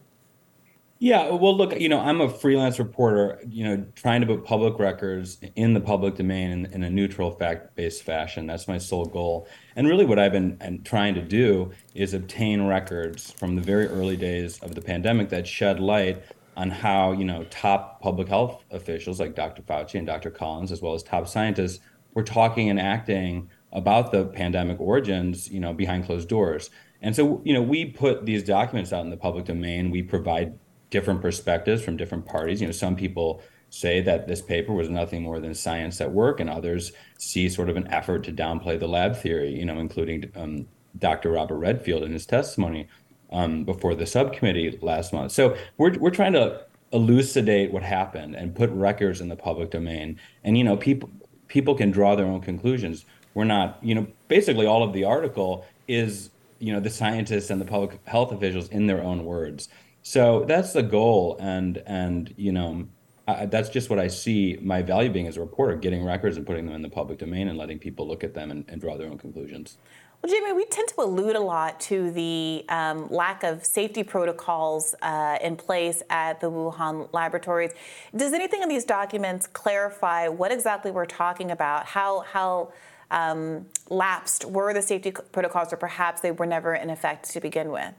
Yeah, 0.99 1.29
well, 1.29 1.55
look, 1.55 1.79
you 1.79 1.89
know, 1.89 1.99
I'm 1.99 2.21
a 2.21 2.29
freelance 2.29 2.79
reporter, 2.79 3.39
you 3.47 3.63
know, 3.63 3.85
trying 3.93 4.21
to 4.21 4.27
put 4.27 4.43
public 4.43 4.79
records 4.79 5.37
in 5.55 5.75
the 5.75 5.79
public 5.79 6.15
domain 6.15 6.49
in, 6.49 6.65
in 6.73 6.83
a 6.83 6.89
neutral, 6.89 7.29
fact-based 7.29 8.01
fashion. 8.01 8.47
That's 8.47 8.67
my 8.67 8.79
sole 8.79 9.05
goal. 9.05 9.47
And 9.75 9.87
really, 9.87 10.05
what 10.05 10.17
I've 10.17 10.31
been 10.31 10.81
trying 10.83 11.13
to 11.13 11.21
do 11.21 11.71
is 11.93 12.15
obtain 12.15 12.63
records 12.63 13.31
from 13.33 13.55
the 13.55 13.61
very 13.61 13.85
early 13.87 14.17
days 14.17 14.57
of 14.59 14.73
the 14.73 14.81
pandemic 14.81 15.29
that 15.29 15.45
shed 15.45 15.79
light 15.79 16.23
on 16.55 16.71
how, 16.71 17.11
you 17.11 17.25
know, 17.25 17.43
top 17.51 18.01
public 18.01 18.27
health 18.27 18.63
officials 18.71 19.19
like 19.19 19.35
Dr. 19.35 19.61
Fauci 19.61 19.99
and 19.99 20.07
Dr. 20.07 20.31
Collins, 20.31 20.71
as 20.71 20.81
well 20.81 20.95
as 20.95 21.03
top 21.03 21.27
scientists, 21.27 21.79
were 22.15 22.23
talking 22.23 22.71
and 22.71 22.79
acting 22.79 23.47
about 23.71 24.11
the 24.11 24.25
pandemic 24.25 24.79
origins, 24.79 25.47
you 25.47 25.59
know, 25.59 25.73
behind 25.73 26.05
closed 26.05 26.27
doors. 26.27 26.71
And 27.03 27.15
so, 27.15 27.39
you 27.45 27.53
know, 27.53 27.61
we 27.61 27.85
put 27.85 28.25
these 28.25 28.43
documents 28.43 28.91
out 28.91 29.03
in 29.03 29.11
the 29.11 29.17
public 29.17 29.45
domain. 29.45 29.91
We 29.91 30.01
provide 30.01 30.57
different 30.89 31.21
perspectives 31.21 31.83
from 31.83 31.97
different 31.97 32.25
parties. 32.25 32.61
You 32.61 32.67
know, 32.67 32.73
some 32.73 32.95
people 32.95 33.41
say 33.69 34.01
that 34.01 34.27
this 34.27 34.41
paper 34.41 34.73
was 34.73 34.89
nothing 34.89 35.23
more 35.23 35.39
than 35.39 35.53
science 35.53 35.99
at 36.01 36.11
work, 36.11 36.39
and 36.39 36.49
others 36.49 36.93
see 37.17 37.49
sort 37.49 37.69
of 37.69 37.75
an 37.77 37.87
effort 37.87 38.23
to 38.23 38.31
downplay 38.31 38.79
the 38.79 38.87
lab 38.87 39.15
theory. 39.15 39.53
You 39.53 39.65
know, 39.65 39.79
including 39.79 40.31
um, 40.35 40.67
Dr. 40.97 41.31
Robert 41.31 41.57
Redfield 41.57 42.03
in 42.03 42.13
his 42.13 42.25
testimony. 42.25 42.87
um, 43.31 43.63
before 43.63 43.95
the 43.95 44.05
subcommittee 44.05 44.77
last 44.81 45.13
month. 45.13 45.31
So 45.31 45.55
we're 45.77 45.97
we're 45.97 46.11
trying 46.11 46.33
to 46.33 46.65
elucidate 46.93 47.71
what 47.71 47.83
happened 47.83 48.35
and 48.35 48.55
put 48.55 48.69
records 48.69 49.19
in 49.19 49.27
the 49.29 49.35
public 49.35 49.71
domain. 49.71 50.19
And 50.43 50.57
you 50.57 50.63
know, 50.63 50.77
people 50.77 51.09
people 51.47 51.75
can 51.75 51.91
draw 51.91 52.15
their 52.15 52.25
own 52.25 52.41
conclusions. 52.41 53.05
We're 53.33 53.45
not, 53.45 53.79
you 53.81 53.95
know, 53.95 54.07
basically 54.27 54.65
all 54.65 54.83
of 54.83 54.93
the 54.93 55.03
article 55.03 55.65
is, 55.87 56.29
you 56.59 56.73
know, 56.73 56.79
the 56.79 56.89
scientists 56.89 57.49
and 57.49 57.61
the 57.61 57.65
public 57.65 57.99
health 58.05 58.31
officials 58.31 58.67
in 58.69 58.87
their 58.87 59.01
own 59.01 59.25
words. 59.25 59.69
So 60.07 60.45
that's 60.47 60.71
the 60.71 60.83
goal, 60.83 61.35
and 61.37 61.83
and 61.85 62.33
you 62.37 62.53
know, 62.53 62.87
I, 63.27 63.45
that's 63.45 63.67
just 63.67 63.89
what 63.89 63.99
I 63.99 64.07
see 64.07 64.57
my 64.61 64.81
value 64.81 65.09
being 65.09 65.27
as 65.27 65.35
a 65.35 65.41
reporter, 65.41 65.75
getting 65.75 66.01
records 66.01 66.37
and 66.37 66.45
putting 66.45 66.65
them 66.65 66.75
in 66.75 66.81
the 66.81 66.87
public 66.87 67.19
domain 67.19 67.49
and 67.49 67.57
letting 67.57 67.77
people 67.77 68.07
look 68.07 68.23
at 68.23 68.33
them 68.33 68.49
and, 68.49 68.63
and 68.69 68.79
draw 68.79 68.95
their 68.95 69.09
own 69.09 69.17
conclusions. 69.17 69.77
Well, 70.23 70.31
Jamie, 70.31 70.53
we 70.53 70.63
tend 70.63 70.87
to 70.87 71.01
allude 71.01 71.35
a 71.35 71.41
lot 71.41 71.81
to 71.81 72.09
the 72.11 72.63
um, 72.69 73.09
lack 73.09 73.43
of 73.43 73.65
safety 73.65 74.01
protocols 74.01 74.95
uh, 75.01 75.39
in 75.43 75.57
place 75.57 76.01
at 76.09 76.39
the 76.39 76.49
Wuhan 76.49 77.09
laboratories. 77.11 77.71
Does 78.15 78.31
anything 78.31 78.61
in 78.61 78.69
these 78.69 78.85
documents 78.85 79.45
clarify 79.45 80.29
what 80.29 80.53
exactly 80.53 80.89
we're 80.89 81.05
talking 81.05 81.51
about? 81.51 81.85
How 81.85 82.21
how 82.21 82.71
um, 83.11 83.65
lapsed 83.89 84.45
were 84.45 84.73
the 84.73 84.81
safety 84.81 85.11
protocols, 85.11 85.73
or 85.73 85.75
perhaps 85.75 86.21
they 86.21 86.31
were 86.31 86.45
never 86.45 86.73
in 86.73 86.89
effect 86.89 87.29
to 87.31 87.41
begin 87.41 87.71
with? 87.71 87.93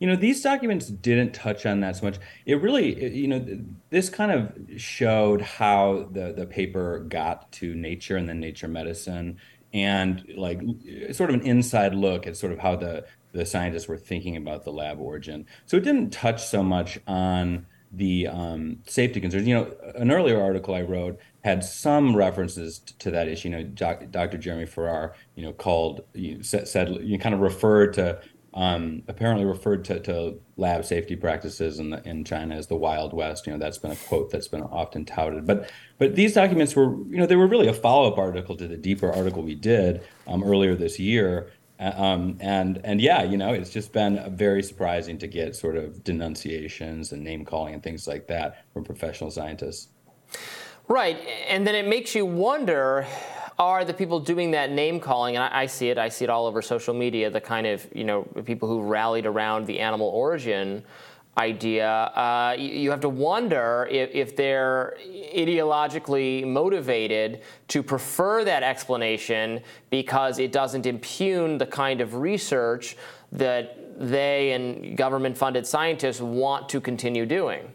You 0.00 0.08
know, 0.08 0.16
these 0.16 0.42
documents 0.42 0.88
didn't 0.88 1.34
touch 1.34 1.66
on 1.66 1.80
that 1.80 1.96
so 1.96 2.06
much. 2.06 2.16
It 2.46 2.60
really, 2.60 3.14
you 3.14 3.28
know, 3.28 3.46
this 3.90 4.08
kind 4.08 4.32
of 4.32 4.80
showed 4.80 5.40
how 5.40 6.08
the 6.10 6.32
the 6.32 6.46
paper 6.46 7.00
got 7.08 7.52
to 7.52 7.74
Nature 7.74 8.16
and 8.16 8.28
then 8.28 8.40
Nature 8.40 8.68
Medicine 8.68 9.38
and 9.72 10.24
like 10.36 10.60
sort 11.12 11.30
of 11.30 11.36
an 11.36 11.42
inside 11.42 11.94
look 11.94 12.26
at 12.26 12.36
sort 12.36 12.52
of 12.52 12.58
how 12.58 12.74
the 12.76 13.04
the 13.32 13.46
scientists 13.46 13.86
were 13.86 13.96
thinking 13.96 14.36
about 14.36 14.64
the 14.64 14.72
lab 14.72 14.98
origin. 15.00 15.46
So 15.66 15.76
it 15.76 15.84
didn't 15.84 16.10
touch 16.10 16.44
so 16.44 16.62
much 16.62 16.98
on 17.06 17.66
the 17.92 18.26
um, 18.28 18.78
safety 18.86 19.20
concerns. 19.20 19.46
You 19.46 19.54
know, 19.54 19.74
an 19.96 20.10
earlier 20.10 20.40
article 20.40 20.74
I 20.74 20.82
wrote 20.82 21.18
had 21.42 21.64
some 21.64 22.14
references 22.14 22.80
to 22.98 23.10
that 23.10 23.28
issue. 23.28 23.48
You 23.48 23.56
know, 23.56 23.64
Dr. 23.64 24.38
Jeremy 24.38 24.66
Farrar, 24.66 25.14
you 25.34 25.42
know, 25.42 25.52
called, 25.52 26.02
you 26.14 26.36
know, 26.36 26.42
said, 26.42 26.96
you 27.02 27.18
kind 27.18 27.34
of 27.34 27.40
referred 27.40 27.94
to 27.94 28.20
um, 28.52 29.02
apparently 29.06 29.44
referred 29.44 29.84
to, 29.86 30.00
to 30.00 30.40
lab 30.56 30.84
safety 30.84 31.14
practices 31.14 31.78
in, 31.78 31.90
the, 31.90 32.06
in 32.08 32.24
China 32.24 32.56
as 32.56 32.66
the 32.66 32.74
Wild 32.74 33.12
West. 33.12 33.46
You 33.46 33.52
know, 33.52 33.58
that's 33.58 33.78
been 33.78 33.92
a 33.92 33.96
quote 33.96 34.30
that's 34.30 34.48
been 34.48 34.62
often 34.62 35.04
touted. 35.04 35.46
But 35.46 35.70
but 35.98 36.16
these 36.16 36.34
documents 36.34 36.74
were, 36.74 36.96
you 37.08 37.16
know, 37.16 37.26
they 37.26 37.36
were 37.36 37.46
really 37.46 37.68
a 37.68 37.72
follow 37.72 38.10
up 38.10 38.18
article 38.18 38.56
to 38.56 38.66
the 38.66 38.76
deeper 38.76 39.10
article 39.10 39.42
we 39.42 39.54
did 39.54 40.02
um, 40.26 40.42
earlier 40.42 40.74
this 40.74 40.98
year. 40.98 41.50
Uh, 41.78 41.92
um, 41.96 42.36
and 42.40 42.80
and 42.84 43.00
yeah, 43.00 43.22
you 43.22 43.36
know, 43.36 43.52
it's 43.52 43.70
just 43.70 43.92
been 43.92 44.34
very 44.36 44.62
surprising 44.62 45.16
to 45.18 45.28
get 45.28 45.54
sort 45.54 45.76
of 45.76 46.02
denunciations 46.02 47.12
and 47.12 47.22
name 47.22 47.44
calling 47.44 47.74
and 47.74 47.82
things 47.82 48.08
like 48.08 48.26
that 48.26 48.64
from 48.72 48.84
professional 48.84 49.30
scientists. 49.30 49.88
Right, 50.88 51.18
and 51.48 51.64
then 51.64 51.76
it 51.76 51.86
makes 51.86 52.16
you 52.16 52.26
wonder 52.26 53.06
are 53.60 53.84
the 53.84 53.92
people 53.92 54.18
doing 54.18 54.52
that 54.52 54.72
name 54.72 54.98
calling, 54.98 55.36
and 55.36 55.44
I, 55.44 55.60
I, 55.60 55.66
see 55.66 55.90
it, 55.90 55.98
I 55.98 56.08
see 56.08 56.24
it 56.24 56.30
all 56.30 56.46
over 56.46 56.62
social 56.62 56.94
media, 56.94 57.28
the 57.28 57.42
kind 57.42 57.66
of, 57.66 57.86
you 57.94 58.04
know, 58.04 58.22
people 58.44 58.66
who 58.68 58.80
rallied 58.80 59.26
around 59.26 59.66
the 59.66 59.78
animal 59.80 60.08
origin 60.08 60.82
idea, 61.36 61.88
uh, 61.88 62.56
you, 62.58 62.68
you, 62.68 62.90
have 62.90 63.00
to 63.00 63.08
wonder 63.08 63.86
if, 63.90 64.10
if, 64.12 64.34
they're 64.34 64.96
ideologically 65.36 66.46
motivated 66.46 67.42
to 67.68 67.82
prefer 67.82 68.44
that 68.44 68.62
explanation 68.62 69.60
because 69.90 70.38
it 70.38 70.52
doesn't 70.52 70.86
impugn 70.86 71.56
the 71.58 71.66
kind 71.66 72.00
of 72.00 72.14
research 72.14 72.96
that 73.30 73.76
they 74.00 74.52
and 74.52 74.96
government 74.96 75.36
funded 75.36 75.66
scientists 75.66 76.20
want 76.20 76.68
to 76.68 76.80
continue 76.80 77.26
doing. 77.26 77.72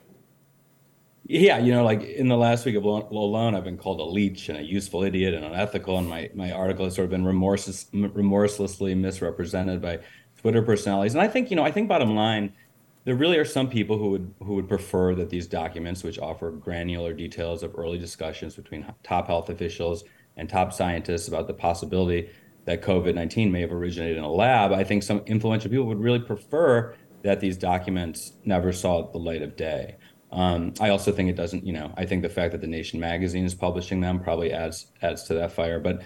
Yeah, 1.27 1.57
you 1.57 1.71
know, 1.71 1.83
like 1.83 2.03
in 2.03 2.27
the 2.27 2.37
last 2.37 2.65
week 2.67 2.75
of 2.75 2.83
alone, 2.83 3.55
I've 3.55 3.63
been 3.63 3.79
called 3.79 3.99
a 3.99 4.03
leech 4.03 4.47
and 4.49 4.59
a 4.59 4.61
useful 4.61 5.01
idiot 5.01 5.33
and 5.33 5.43
unethical, 5.43 5.97
and 5.97 6.07
my, 6.07 6.29
my 6.35 6.51
article 6.51 6.85
has 6.85 6.93
sort 6.93 7.05
of 7.05 7.09
been 7.09 7.25
remorseless, 7.25 7.87
remorselessly 7.93 8.93
misrepresented 8.93 9.81
by 9.81 10.01
Twitter 10.37 10.61
personalities. 10.61 11.15
And 11.15 11.23
I 11.23 11.27
think, 11.27 11.49
you 11.49 11.55
know, 11.55 11.63
I 11.63 11.71
think 11.71 11.89
bottom 11.89 12.15
line, 12.15 12.53
there 13.05 13.15
really 13.15 13.37
are 13.39 13.45
some 13.45 13.67
people 13.67 13.97
who 13.97 14.09
would 14.09 14.35
who 14.43 14.53
would 14.53 14.67
prefer 14.67 15.15
that 15.15 15.31
these 15.31 15.47
documents, 15.47 16.03
which 16.03 16.19
offer 16.19 16.51
granular 16.51 17.13
details 17.13 17.63
of 17.63 17.73
early 17.75 17.97
discussions 17.97 18.55
between 18.55 18.85
top 19.03 19.25
health 19.25 19.49
officials 19.49 20.03
and 20.37 20.47
top 20.47 20.73
scientists 20.73 21.27
about 21.27 21.47
the 21.47 21.53
possibility 21.53 22.29
that 22.65 22.83
COVID 22.83 23.15
nineteen 23.15 23.51
may 23.51 23.61
have 23.61 23.71
originated 23.71 24.17
in 24.17 24.23
a 24.23 24.31
lab, 24.31 24.73
I 24.73 24.83
think 24.83 25.01
some 25.01 25.19
influential 25.25 25.71
people 25.71 25.85
would 25.85 25.99
really 25.99 26.19
prefer 26.19 26.95
that 27.23 27.39
these 27.39 27.57
documents 27.57 28.33
never 28.43 28.71
saw 28.71 29.11
the 29.11 29.17
light 29.17 29.41
of 29.41 29.55
day. 29.55 29.97
Um, 30.31 30.73
I 30.79 30.89
also 30.89 31.11
think 31.11 31.29
it 31.29 31.35
doesn't, 31.35 31.65
you 31.65 31.73
know, 31.73 31.93
I 31.97 32.05
think 32.05 32.21
the 32.21 32.29
fact 32.29 32.51
that 32.51 32.61
the 32.61 32.67
Nation 32.67 32.99
magazine 32.99 33.45
is 33.45 33.55
publishing 33.55 34.01
them 34.01 34.19
probably 34.19 34.51
adds 34.51 34.87
adds 35.01 35.23
to 35.23 35.33
that 35.35 35.51
fire. 35.51 35.79
But 35.79 36.01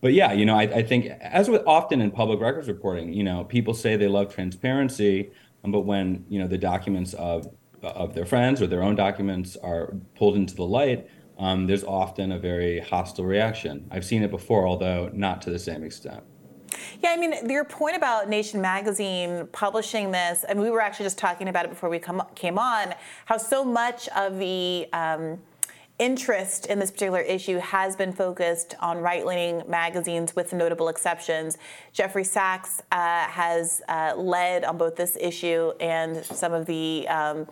but 0.00 0.12
yeah, 0.12 0.32
you 0.32 0.44
know, 0.44 0.56
I, 0.56 0.62
I 0.62 0.82
think 0.82 1.06
as 1.20 1.48
with 1.48 1.62
often 1.66 2.00
in 2.00 2.10
public 2.10 2.40
records 2.40 2.68
reporting, 2.68 3.12
you 3.12 3.22
know, 3.24 3.44
people 3.44 3.72
say 3.72 3.96
they 3.96 4.08
love 4.08 4.34
transparency, 4.34 5.30
um, 5.64 5.72
but 5.72 5.80
when 5.80 6.24
you 6.28 6.38
know 6.38 6.46
the 6.46 6.58
documents 6.58 7.14
of 7.14 7.48
of 7.82 8.14
their 8.14 8.26
friends 8.26 8.62
or 8.62 8.66
their 8.66 8.82
own 8.82 8.94
documents 8.94 9.56
are 9.56 9.94
pulled 10.14 10.36
into 10.36 10.54
the 10.54 10.64
light, 10.64 11.08
um, 11.38 11.66
there's 11.66 11.84
often 11.84 12.32
a 12.32 12.38
very 12.38 12.78
hostile 12.80 13.24
reaction. 13.24 13.86
I've 13.90 14.04
seen 14.04 14.22
it 14.22 14.30
before, 14.30 14.66
although 14.66 15.10
not 15.12 15.42
to 15.42 15.50
the 15.50 15.58
same 15.58 15.82
extent. 15.82 16.22
Yeah, 17.02 17.10
I 17.10 17.16
mean, 17.16 17.48
your 17.48 17.64
point 17.64 17.96
about 17.96 18.28
Nation 18.28 18.60
Magazine 18.60 19.48
publishing 19.52 20.10
this, 20.10 20.44
I 20.48 20.54
mean, 20.54 20.62
we 20.62 20.70
were 20.70 20.80
actually 20.80 21.06
just 21.06 21.18
talking 21.18 21.48
about 21.48 21.64
it 21.64 21.68
before 21.68 21.88
we 21.88 21.98
come, 21.98 22.22
came 22.34 22.58
on, 22.58 22.94
how 23.24 23.36
so 23.36 23.64
much 23.64 24.08
of 24.08 24.38
the 24.38 24.88
um, 24.92 25.38
interest 25.98 26.66
in 26.66 26.78
this 26.78 26.90
particular 26.90 27.20
issue 27.20 27.58
has 27.58 27.96
been 27.96 28.12
focused 28.12 28.74
on 28.80 28.98
right 28.98 29.24
leaning 29.24 29.62
magazines, 29.68 30.34
with 30.34 30.52
notable 30.52 30.88
exceptions. 30.88 31.58
Jeffrey 31.92 32.24
Sachs 32.24 32.82
uh, 32.90 33.24
has 33.28 33.82
uh, 33.88 34.14
led 34.16 34.64
on 34.64 34.76
both 34.78 34.96
this 34.96 35.16
issue 35.20 35.72
and 35.80 36.24
some 36.24 36.52
of 36.52 36.66
the 36.66 37.06
um, 37.08 37.46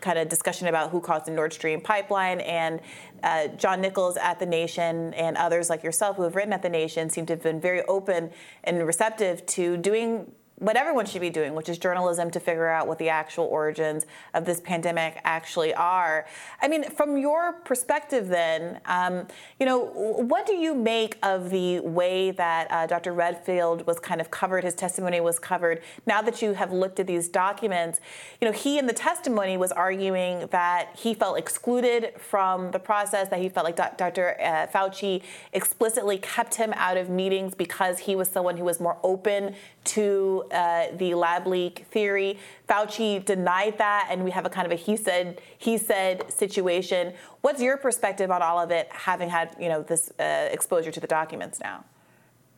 kind 0.00 0.18
of 0.18 0.28
discussion 0.28 0.68
about 0.68 0.90
who 0.90 1.00
caused 1.00 1.26
the 1.26 1.30
Nord 1.32 1.52
Stream 1.52 1.80
pipeline. 1.80 2.40
And 2.40 2.80
uh, 3.22 3.48
John 3.48 3.80
Nichols 3.80 4.16
at 4.16 4.38
The 4.38 4.46
Nation 4.46 5.14
and 5.14 5.36
others 5.36 5.70
like 5.70 5.82
yourself 5.82 6.16
who 6.16 6.22
have 6.22 6.36
written 6.36 6.52
at 6.52 6.62
The 6.62 6.68
Nation 6.68 7.10
seem 7.10 7.26
to 7.26 7.32
have 7.34 7.42
been 7.42 7.60
very 7.60 7.82
open 7.84 8.30
and 8.64 8.86
receptive 8.86 9.44
to 9.46 9.76
doing 9.76 10.32
what 10.58 10.76
everyone 10.76 11.04
should 11.04 11.20
be 11.20 11.30
doing, 11.30 11.54
which 11.54 11.68
is 11.68 11.76
journalism 11.76 12.30
to 12.30 12.40
figure 12.40 12.68
out 12.68 12.86
what 12.86 12.98
the 12.98 13.10
actual 13.10 13.44
origins 13.44 14.06
of 14.32 14.46
this 14.46 14.58
pandemic 14.60 15.20
actually 15.24 15.74
are. 15.74 16.26
I 16.62 16.68
mean, 16.68 16.90
from 16.90 17.18
your 17.18 17.52
perspective, 17.52 18.28
then, 18.28 18.80
um, 18.86 19.26
you 19.60 19.66
know, 19.66 19.84
what 19.84 20.46
do 20.46 20.54
you 20.54 20.74
make 20.74 21.18
of 21.22 21.50
the 21.50 21.80
way 21.80 22.30
that 22.30 22.70
uh, 22.70 22.86
Dr. 22.86 23.12
Redfield 23.12 23.86
was 23.86 24.00
kind 24.00 24.18
of 24.20 24.30
covered, 24.30 24.64
his 24.64 24.74
testimony 24.74 25.20
was 25.20 25.38
covered? 25.38 25.82
Now 26.06 26.22
that 26.22 26.40
you 26.40 26.54
have 26.54 26.72
looked 26.72 27.00
at 27.00 27.06
these 27.06 27.28
documents, 27.28 28.00
you 28.40 28.46
know, 28.46 28.52
he 28.52 28.78
in 28.78 28.86
the 28.86 28.94
testimony 28.94 29.58
was 29.58 29.72
arguing 29.72 30.46
that 30.52 30.88
he 30.96 31.12
felt 31.12 31.38
excluded 31.38 32.14
from 32.18 32.70
the 32.70 32.78
process, 32.78 33.28
that 33.28 33.40
he 33.40 33.50
felt 33.50 33.64
like 33.64 33.76
Dr. 33.98 34.40
Uh, 34.40 34.66
Fauci 34.68 35.22
explicitly 35.52 36.16
kept 36.16 36.54
him 36.54 36.72
out 36.76 36.96
of 36.96 37.10
meetings 37.10 37.54
because 37.54 38.00
he 38.00 38.16
was 38.16 38.28
someone 38.28 38.56
who 38.56 38.64
was 38.64 38.80
more 38.80 38.96
open 39.02 39.54
to 39.86 40.44
uh, 40.50 40.86
the 40.96 41.14
lab 41.14 41.46
leak 41.46 41.86
theory. 41.90 42.38
Fauci 42.68 43.24
denied 43.24 43.78
that, 43.78 44.08
and 44.10 44.24
we 44.24 44.30
have 44.30 44.44
a 44.44 44.50
kind 44.50 44.66
of 44.66 44.72
a 44.72 44.74
he 44.74 44.96
said 44.96 45.40
he 45.56 45.78
said 45.78 46.30
situation. 46.32 47.14
What's 47.40 47.60
your 47.60 47.76
perspective 47.76 48.30
on 48.30 48.42
all 48.42 48.58
of 48.58 48.70
it, 48.70 48.88
having 48.90 49.28
had 49.28 49.56
you 49.60 49.68
know 49.68 49.82
this 49.82 50.10
uh, 50.18 50.48
exposure 50.50 50.90
to 50.90 51.00
the 51.00 51.06
documents 51.06 51.60
now? 51.60 51.84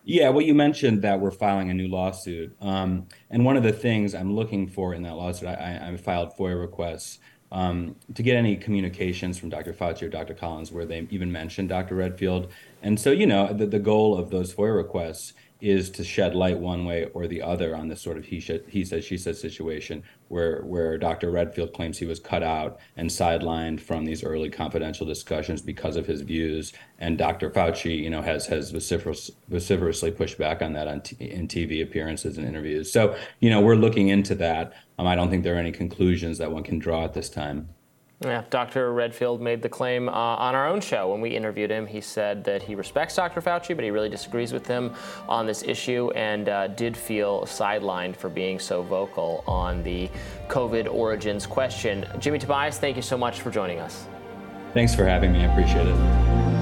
Yeah, 0.05 0.31
well, 0.31 0.41
you 0.41 0.55
mentioned 0.55 1.03
that 1.03 1.21
we're 1.21 1.31
filing 1.31 1.71
a 1.71 1.75
new 1.75 1.87
lawsuit, 1.87 2.57
um, 2.63 3.09
and 3.31 3.45
one 3.45 3.57
of 3.59 3.63
the 3.63 3.73
things 3.73 4.15
I'm 4.15 4.35
looking 4.35 4.67
for 4.67 4.95
in 4.95 5.03
that 5.03 5.15
lawsuit, 5.15 5.49
I, 5.51 5.91
I 5.93 5.97
filed 5.99 6.35
FOIA 6.37 6.59
requests 6.59 7.19
um, 7.51 7.97
to 8.15 8.23
get 8.23 8.37
any 8.37 8.57
communications 8.57 9.39
from 9.39 9.49
Dr. 9.49 9.73
Fauci 9.73 10.03
or 10.03 10.09
Dr. 10.09 10.35
Collins 10.35 10.71
where 10.71 10.85
they 10.85 11.07
even 11.11 11.33
mentioned 11.33 11.69
Dr. 11.69 11.95
Redfield. 11.95 12.51
And 12.83 13.01
so, 13.01 13.11
you 13.11 13.27
know, 13.27 13.53
the, 13.53 13.67
the 13.67 13.79
goal 13.79 14.17
of 14.17 14.31
those 14.31 14.55
FOIA 14.55 14.77
requests 14.77 15.33
is 15.61 15.91
to 15.91 16.05
shed 16.05 16.35
light 16.35 16.59
one 16.59 16.85
way 16.85 17.07
or 17.15 17.27
the 17.27 17.43
other 17.43 17.75
on 17.75 17.89
this 17.89 18.01
sort 18.01 18.17
of 18.17 18.25
he, 18.25 18.39
should, 18.39 18.65
he 18.69 18.85
said, 18.85 19.03
she 19.03 19.19
said 19.19 19.37
situation 19.37 20.03
where, 20.29 20.63
where 20.63 20.97
Dr. 20.99 21.31
Redfield 21.31 21.73
claims 21.73 21.99
he 21.99 22.07
was 22.07 22.21
cut 22.21 22.43
out 22.43 22.79
and 22.97 23.11
sidelined 23.11 23.81
from 23.81 24.05
these 24.05 24.23
early 24.23 24.51
confidential 24.51 25.05
discussions 25.07 25.61
because 25.61 25.97
of 25.97 26.07
his 26.07 26.21
views. 26.21 26.73
And 26.99 27.19
Dr. 27.19 27.51
Fauci, 27.51 27.99
you 27.99 28.11
know, 28.11 28.23
has, 28.23 28.47
has 28.47 28.71
vociferous, 28.71 29.31
vociferously 29.49 30.13
pushed 30.13 30.39
back 30.39 30.63
on 30.63 30.73
that 30.75 30.87
on 30.87 31.01
t- 31.01 31.17
in 31.19 31.49
TV 31.49 31.83
appearances 31.83 32.39
and 32.39 32.47
interviews. 32.47 32.93
So, 32.93 33.17
you 33.41 33.51
know, 33.51 33.61
we're 33.61 33.75
looking 33.75 34.09
into 34.09 34.35
that. 34.37 34.75
Um, 34.99 35.07
I 35.07 35.15
don't 35.15 35.31
think 35.31 35.43
there 35.43 35.57
are 35.57 35.59
any 35.59 35.73
conclusions 35.73 36.39
that 36.39 36.53
one 36.53 36.63
can 36.63 36.79
draw 36.79 37.05
at 37.05 37.15
this 37.15 37.29
time. 37.29 37.69
Yeah, 38.21 38.43
Dr. 38.51 38.93
Redfield 38.93 39.41
made 39.41 39.63
the 39.63 39.69
claim 39.69 40.09
uh, 40.09 40.13
on 40.13 40.57
our 40.57 40.67
own 40.67 40.81
show 40.81 41.13
when 41.13 41.21
we 41.21 41.31
interviewed 41.31 41.71
him. 41.71 41.87
He 41.87 42.01
said 42.01 42.43
that 42.45 42.63
he 42.63 42.75
respects 42.75 43.15
Dr. 43.15 43.41
Fauci, 43.41 43.77
but 43.77 43.85
he 43.85 43.93
really 43.93 44.09
disagrees 44.09 44.53
with 44.53 44.67
him 44.67 44.93
on 45.29 45.47
this 45.47 45.63
issue 45.63 46.11
and 46.17 46.49
uh, 46.49 46.67
did 46.69 46.97
feel 46.97 47.43
sidelined 47.43 48.17
for 48.17 48.29
being 48.29 48.59
so 48.59 48.83
vocal 48.83 49.45
on 49.47 49.85
the 49.85 50.11
COVID 50.49 50.93
origins 50.93 51.47
question. 51.47 52.07
Jimmy 52.19 52.41
Tobias, 52.41 52.79
thank 52.79 52.97
you 52.97 53.03
so 53.03 53.17
much 53.17 53.41
for 53.41 53.53
joining 53.53 53.79
us. 53.79 54.09
Thanks 54.75 54.97
for 54.97 55.07
having 55.07 55.33
me. 55.33 55.45
I 55.45 55.53
appreciate 55.53 55.87
it. 55.87 56.58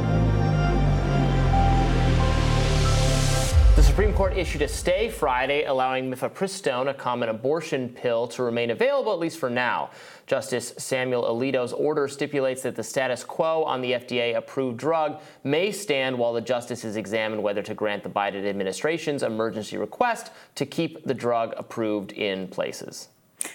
Court 4.16 4.38
issued 4.38 4.62
a 4.62 4.68
stay 4.68 5.10
Friday 5.10 5.64
allowing 5.64 6.10
mifepristone, 6.10 6.88
a 6.88 6.94
common 6.94 7.28
abortion 7.28 7.90
pill, 7.90 8.26
to 8.28 8.42
remain 8.42 8.70
available 8.70 9.12
at 9.12 9.18
least 9.18 9.38
for 9.38 9.50
now. 9.50 9.90
Justice 10.26 10.72
Samuel 10.78 11.24
Alito's 11.24 11.74
order 11.74 12.08
stipulates 12.08 12.62
that 12.62 12.76
the 12.76 12.82
status 12.82 13.22
quo 13.22 13.62
on 13.64 13.82
the 13.82 13.92
FDA 13.92 14.34
approved 14.34 14.78
drug 14.78 15.20
may 15.44 15.70
stand 15.70 16.18
while 16.18 16.32
the 16.32 16.40
justices 16.40 16.96
examine 16.96 17.42
whether 17.42 17.60
to 17.60 17.74
grant 17.74 18.04
the 18.04 18.08
Biden 18.08 18.46
administration's 18.46 19.22
emergency 19.22 19.76
request 19.76 20.32
to 20.54 20.64
keep 20.64 21.04
the 21.04 21.12
drug 21.12 21.52
approved 21.58 22.12
in 22.12 22.48
places. 22.48 23.08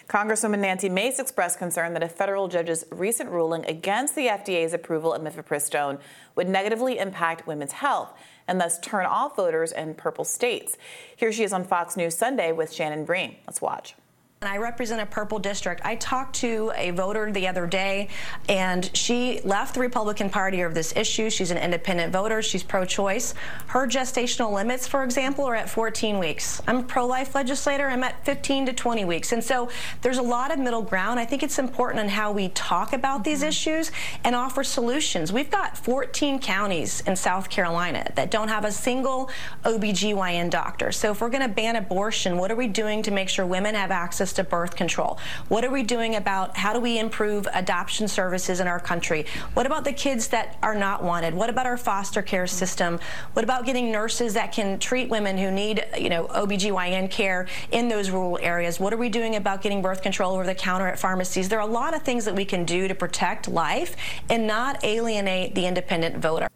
Congresswoman 0.08 0.60
Nancy 0.60 0.90
Mace 0.90 1.18
expressed 1.18 1.58
concern 1.58 1.94
that 1.94 2.04
a 2.04 2.08
federal 2.08 2.48
judge's 2.48 2.86
recent 2.92 3.32
ruling 3.32 3.66
against 3.66 4.16
the 4.16 4.28
FDA's 4.28 4.74
approval 4.74 5.12
of 5.12 5.24
mifepristone 5.24 6.00
would 6.36 6.48
negatively 6.48 7.00
impact 7.00 7.48
women's 7.48 7.72
health 7.72 8.14
and 8.52 8.60
thus 8.60 8.78
turn 8.80 9.06
off 9.06 9.38
voters 9.38 9.72
in 9.72 9.96
purple 9.96 10.26
states. 10.26 10.78
Here 11.16 11.32
she 11.32 11.44
is 11.44 11.54
on 11.54 11.64
Fox 11.64 11.96
News 11.96 12.18
Sunday 12.18 12.52
with 12.52 12.74
Shannon 12.74 13.06
Bream. 13.06 13.38
Let's 13.48 13.62
watch. 13.62 13.96
I 14.44 14.58
represent 14.58 15.00
a 15.00 15.06
purple 15.06 15.38
district. 15.38 15.82
I 15.86 15.98
talked 15.98 16.38
to 16.38 16.72
a 16.76 16.90
voter 16.90 17.32
the 17.32 17.48
other 17.48 17.68
day, 17.68 18.08
and 18.50 18.90
she 18.98 19.40
left 19.42 19.76
the 19.76 19.82
Republican 19.82 20.32
Party 20.32 20.64
over 20.64 20.74
this 20.74 20.96
issue. 20.96 21.30
She's 21.30 21.52
an 21.52 21.60
independent 21.60 22.12
voter. 22.12 22.42
She's 22.42 22.64
pro-choice. 22.64 23.36
Her 23.68 23.86
gestational 23.86 24.52
limits, 24.52 24.88
for 24.88 25.04
example, 25.04 25.46
are 25.46 25.54
at 25.54 25.70
14 25.70 26.18
weeks. 26.18 26.60
I'm 26.66 26.78
a 26.78 26.84
pro-life 26.84 27.36
legislator. 27.36 27.88
I'm 27.88 28.04
at 28.04 28.26
15 28.26 28.66
to 28.66 28.74
20 28.74 29.06
weeks. 29.06 29.32
And 29.32 29.44
so 29.44 29.70
there's 30.02 30.18
a 30.18 30.24
lot 30.24 30.52
of 30.52 30.58
middle 30.58 30.82
ground. 30.82 31.20
I 31.20 31.26
think 31.26 31.44
it's 31.44 31.60
important 31.60 32.04
in 32.04 32.10
how 32.10 32.32
we 32.32 32.50
talk 32.50 32.94
about 32.94 33.24
these 33.24 33.42
mm-hmm. 33.42 33.50
issues 33.50 33.92
and 34.24 34.36
offer 34.36 34.64
solutions. 34.64 35.32
We've 35.32 35.52
got 35.52 35.78
14 35.78 36.40
counties 36.40 37.02
in 37.02 37.16
South 37.16 37.48
Carolina 37.52 38.12
that 38.16 38.32
don't 38.32 38.48
have 38.48 38.66
a 38.66 38.72
single 38.72 39.30
OBGYN 39.66 40.50
doctor. 40.50 40.92
So 40.92 41.12
if 41.12 41.22
we're 41.22 41.30
going 41.30 41.48
to 41.48 41.56
ban 41.56 41.76
abortion, 41.76 42.38
what 42.38 42.50
are 42.50 42.56
we 42.56 42.66
doing 42.66 43.04
to 43.04 43.12
make 43.12 43.30
sure 43.30 43.46
women 43.46 43.76
have 43.76 43.92
access 43.92 44.31
access 44.32 44.46
to 44.46 44.50
birth 44.50 44.76
control? 44.76 45.18
What 45.50 45.64
are 45.64 45.70
we 45.70 45.84
doing 45.84 46.16
about 46.16 46.58
how 46.58 46.74
do 46.74 46.80
we 46.80 47.00
improve 47.00 47.48
adoption 47.54 48.08
services 48.08 48.60
in 48.60 48.68
our 48.68 48.80
country? 48.80 49.26
What 49.54 49.66
about 49.66 49.84
the 49.84 49.94
kids 49.94 50.30
that 50.30 50.58
are 50.62 50.76
not 50.76 51.04
wanted? 51.04 51.34
What 51.34 51.50
about 51.50 51.66
our 51.66 51.78
foster 51.78 52.22
care 52.22 52.48
system? 52.48 53.00
What 53.34 53.44
about 53.44 53.66
getting 53.66 53.92
nurses 53.92 54.34
that 54.34 54.52
can 54.52 54.80
treat 54.80 55.10
women 55.10 55.38
who 55.38 55.52
need, 55.52 55.86
you 55.98 56.10
know, 56.10 56.28
OBGYN 56.28 57.10
care 57.12 57.48
in 57.72 57.90
those 57.90 58.10
rural 58.10 58.40
areas? 58.42 58.80
What 58.80 58.94
are 58.94 58.98
we 58.98 59.10
doing 59.10 59.36
about 59.36 59.62
getting 59.62 59.82
birth 59.82 60.02
control 60.02 60.34
over 60.34 60.46
the 60.46 60.56
counter 60.56 60.88
at 60.88 61.00
pharmacies? 61.00 61.50
There 61.50 61.60
are 61.60 61.68
a 61.68 61.72
lot 61.72 61.94
of 61.94 62.04
things 62.04 62.26
that 62.26 62.36
we 62.36 62.46
can 62.46 62.66
do 62.66 62.88
to 62.88 62.96
protect 62.96 63.48
life 63.48 63.96
and 64.30 64.48
not 64.48 64.84
alienate 64.84 65.56
the 65.56 65.66
independent 65.66 66.18
voter. 66.18 66.48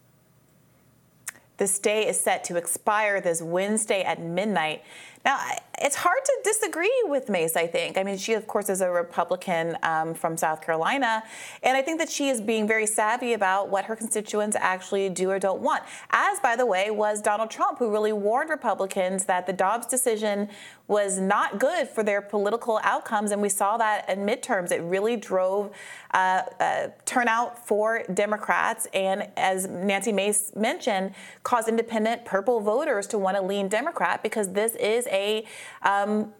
The 1.57 1.67
stay 1.67 2.07
is 2.07 2.19
set 2.19 2.43
to 2.45 2.57
expire 2.57 3.21
this 3.21 3.41
Wednesday 3.41 4.03
at 4.03 4.21
midnight. 4.21 4.83
Now, 5.23 5.39
it's 5.81 5.95
hard 5.95 6.19
to 6.23 6.33
disagree 6.43 7.03
with 7.05 7.29
Mace, 7.29 7.55
I 7.55 7.67
think. 7.67 7.97
I 7.97 8.03
mean, 8.03 8.17
she, 8.17 8.33
of 8.33 8.47
course, 8.47 8.69
is 8.69 8.81
a 8.81 8.89
Republican 8.89 9.77
um, 9.83 10.13
from 10.13 10.37
South 10.37 10.61
Carolina. 10.61 11.23
And 11.63 11.75
I 11.75 11.81
think 11.81 11.99
that 11.99 12.09
she 12.09 12.29
is 12.29 12.39
being 12.39 12.67
very 12.67 12.85
savvy 12.85 13.33
about 13.33 13.69
what 13.69 13.85
her 13.85 13.95
constituents 13.95 14.55
actually 14.59 15.09
do 15.09 15.29
or 15.29 15.39
don't 15.39 15.61
want. 15.61 15.83
As, 16.11 16.39
by 16.39 16.55
the 16.55 16.65
way, 16.65 16.91
was 16.91 17.21
Donald 17.21 17.51
Trump, 17.51 17.79
who 17.79 17.91
really 17.91 18.13
warned 18.13 18.49
Republicans 18.49 19.25
that 19.25 19.47
the 19.47 19.53
Dobbs 19.53 19.87
decision 19.87 20.49
was 20.87 21.19
not 21.19 21.59
good 21.59 21.87
for 21.87 22.03
their 22.03 22.21
political 22.21 22.79
outcomes. 22.83 23.31
And 23.31 23.41
we 23.41 23.49
saw 23.49 23.77
that 23.77 24.07
in 24.07 24.19
midterms. 24.19 24.71
It 24.71 24.81
really 24.81 25.17
drove 25.17 25.71
uh, 26.13 26.43
uh, 26.59 26.87
turnout 27.05 27.67
for 27.67 28.03
Democrats. 28.13 28.87
And 28.93 29.27
as 29.35 29.67
Nancy 29.67 30.11
Mace 30.11 30.51
mentioned, 30.55 31.13
caused 31.43 31.67
independent 31.67 32.23
purple 32.23 32.59
voters 32.61 33.07
to 33.07 33.17
want 33.17 33.35
to 33.35 33.41
lean 33.41 33.67
Democrat 33.67 34.21
because 34.21 34.53
this 34.53 34.75
is 34.75 35.07
a 35.07 35.43
um, 35.83 36.33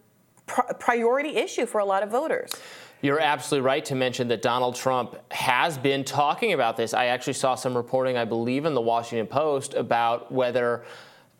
pr- 0.45 0.73
priority 0.79 1.35
issue 1.35 1.65
for 1.65 1.79
a 1.79 1.85
lot 1.85 2.03
of 2.03 2.09
voters. 2.09 2.51
You're 3.01 3.19
absolutely 3.19 3.65
right 3.65 3.85
to 3.85 3.95
mention 3.95 4.27
that 4.29 4.41
Donald 4.41 4.75
Trump 4.75 5.15
has 5.31 5.77
been 5.77 6.03
talking 6.03 6.53
about 6.53 6.75
this. 6.75 6.93
I 6.93 7.07
actually 7.07 7.33
saw 7.33 7.55
some 7.55 7.75
reporting, 7.75 8.17
I 8.17 8.25
believe, 8.25 8.65
in 8.65 8.73
the 8.73 8.81
Washington 8.81 9.27
Post 9.27 9.73
about 9.75 10.31
whether 10.31 10.85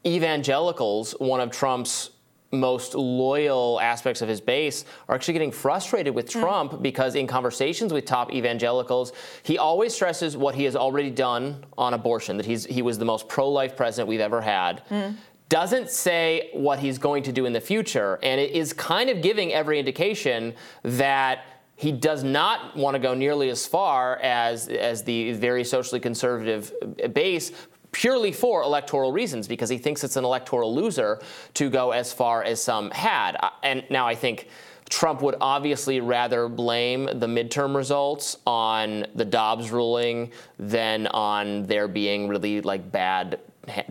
evangelicals, 0.06 1.14
one 1.14 1.40
of 1.40 1.50
Trump's 1.50 2.12
most 2.52 2.94
loyal 2.94 3.80
aspects 3.82 4.22
of 4.22 4.30
his 4.30 4.40
base 4.40 4.86
are 5.10 5.16
actually 5.16 5.34
getting 5.34 5.52
frustrated 5.52 6.14
with 6.14 6.32
hmm. 6.32 6.40
Trump 6.40 6.72
mm. 6.74 6.82
because 6.82 7.16
in 7.16 7.28
conversations 7.28 7.92
with 7.92 8.06
top 8.06 8.32
evangelicals, 8.32 9.12
he 9.44 9.58
always 9.58 9.94
stresses 9.94 10.38
what 10.38 10.56
he 10.56 10.64
has 10.64 10.76
already 10.76 11.10
done 11.10 11.66
on 11.78 11.94
abortion, 11.94 12.38
that 12.38 12.46
he's 12.46 12.66
he 12.66 12.82
was 12.82 12.98
the 12.98 13.06
most 13.06 13.28
pro-life 13.28 13.76
president 13.76 14.08
we've 14.08 14.22
ever 14.22 14.42
had. 14.42 14.84
Mm 14.90 15.16
doesn't 15.50 15.90
say 15.90 16.50
what 16.54 16.80
he's 16.80 16.98
going 16.98 17.24
to 17.24 17.32
do 17.32 17.46
in 17.46 17.54
the 17.54 17.62
future, 17.62 18.20
and 18.24 18.42
it 18.42 18.52
is 18.52 18.74
kind 18.74 19.10
of 19.10 19.22
giving 19.22 19.54
every 19.54 19.80
indication 19.80 20.54
that 20.84 21.46
he 21.76 21.92
does 21.92 22.24
not 22.24 22.76
want 22.76 22.96
to 22.96 23.00
go 23.00 23.14
nearly 23.14 23.50
as 23.50 23.68
far 23.68 24.18
as 24.18 24.70
as 24.70 25.04
the 25.04 25.34
very 25.34 25.64
socially 25.64 26.00
conservative 26.00 26.72
base 27.14 27.52
purely 27.92 28.32
for 28.32 28.62
electoral 28.62 29.14
reasons 29.14 29.48
because 29.48 29.70
he 29.70 29.78
thinks 29.78 30.04
it's 30.04 30.18
an 30.18 30.26
electoral 30.26 30.76
loser 30.76 31.22
to 31.54 31.70
go 31.70 31.92
as 31.92 32.12
far 32.12 32.44
as 32.44 32.62
some 32.62 32.92
had. 32.92 33.38
Uh, 33.40 33.50
and 33.64 33.86
now 33.90 34.06
I 34.06 34.16
think 34.16 34.50
Trump 34.90 35.22
would 35.22 35.36
obviously 35.40 36.02
rather 36.02 36.50
blame 36.50 37.06
the 37.06 37.26
midterm 37.26 37.74
results 37.74 38.38
on 38.46 39.06
the 39.16 39.24
Dobbs 39.24 39.72
ruling 39.72 40.32
than 40.60 41.08
on 41.08 41.64
there 41.68 41.88
being 41.88 42.28
really 42.28 42.60
like 42.60 42.92
bad 42.92 43.40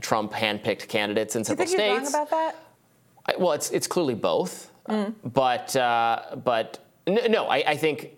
Trump 0.01 0.33
handpicked 0.33 0.89
candidates 0.89 1.37
in 1.37 1.45
several 1.45 1.67
states. 1.67 1.77
Do 1.77 1.83
you 1.83 1.91
think 1.91 2.05
he's 2.05 2.15
wrong 2.15 2.23
about 2.23 2.31
that? 2.31 2.57
I, 3.27 3.37
well, 3.39 3.53
it's 3.53 3.71
it's 3.71 3.87
clearly 3.87 4.15
both, 4.15 4.71
mm. 4.89 5.15
but 5.25 5.75
uh, 5.77 6.37
but 6.45 6.79
no, 7.07 7.47
I, 7.47 7.65
I 7.67 7.77
think 7.77 8.11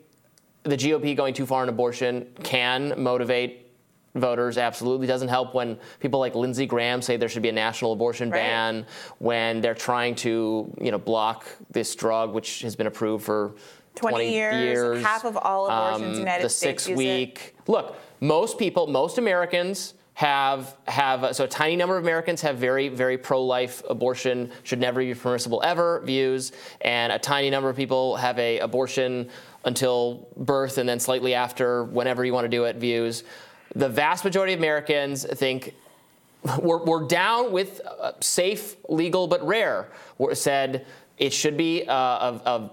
the 0.65 0.77
GOP 0.77 1.17
going 1.17 1.35
too 1.35 1.47
far 1.47 1.63
in 1.63 1.69
abortion 1.69 2.27
can 2.43 2.95
motivate 3.01 3.67
voters 4.17 4.59
absolutely 4.59 5.07
doesn't 5.07 5.29
help 5.29 5.55
when 5.55 5.79
people 6.01 6.19
like 6.19 6.35
Lindsey 6.35 6.67
Graham 6.67 7.03
say 7.03 7.17
there 7.17 7.29
should 7.29 7.43
be 7.43 7.51
a 7.51 7.53
national 7.53 7.93
abortion 7.93 8.31
right. 8.31 8.41
ban 8.41 8.87
when 9.19 9.61
they're 9.61 9.75
trying 9.75 10.15
to 10.17 10.73
you 10.81 10.91
know 10.91 10.99
block 10.99 11.47
this 11.71 11.95
drug 11.95 12.33
which 12.33 12.63
has 12.63 12.75
been 12.75 12.87
approved 12.87 13.25
for 13.25 13.55
20, 13.95 14.15
20 14.15 14.33
years, 14.33 14.55
years, 14.55 15.05
half 15.05 15.25
of 15.25 15.37
all 15.37 15.67
abortions 15.67 16.03
um, 16.03 16.05
in 16.05 16.13
the 16.13 16.19
United 16.19 16.45
the 16.45 16.49
States 16.49 16.85
six 16.85 16.97
week 16.97 17.55
it. 17.59 17.71
look 17.71 17.97
most 18.21 18.59
people 18.59 18.87
most 18.87 19.19
Americans 19.19 19.95
have 20.17 20.79
have 20.89 21.37
so 21.37 21.45
a 21.45 21.47
tiny 21.47 21.77
number 21.77 21.95
of 21.99 22.03
Americans 22.03 22.41
have 22.41 22.57
very 22.57 22.89
very 22.89 23.19
pro-life 23.19 23.83
abortion 23.91 24.51
should 24.63 24.81
never 24.81 25.01
be 25.01 25.15
permissible 25.15 25.61
ever 25.63 26.01
views, 26.07 26.53
and 26.81 27.13
a 27.13 27.19
tiny 27.19 27.51
number 27.51 27.69
of 27.69 27.77
people 27.77 28.17
have 28.17 28.39
a 28.39 28.59
abortion 28.61 29.29
until 29.67 30.27
birth 30.39 30.79
and 30.79 30.89
then 30.89 30.99
slightly 30.99 31.35
after 31.35 31.85
whenever 31.85 32.25
you 32.25 32.33
want 32.33 32.47
to 32.47 32.49
do 32.49 32.65
it 32.65 32.77
views. 32.77 33.25
The 33.75 33.91
vast 33.91 34.25
majority 34.25 34.55
of 34.55 34.59
Americans 34.59 35.27
think 35.27 35.75
we're, 36.63 36.83
we're 36.83 37.07
down 37.07 37.53
with 37.53 37.83
uh, 37.85 38.13
safe, 38.21 38.77
legal, 38.89 39.27
but 39.27 39.47
rare. 39.47 39.91
We're 40.17 40.35
said 40.35 40.87
it 41.19 41.35
should 41.35 41.59
be 41.59 41.85
uh, 41.87 41.93
a, 41.95 42.41
a 42.47 42.71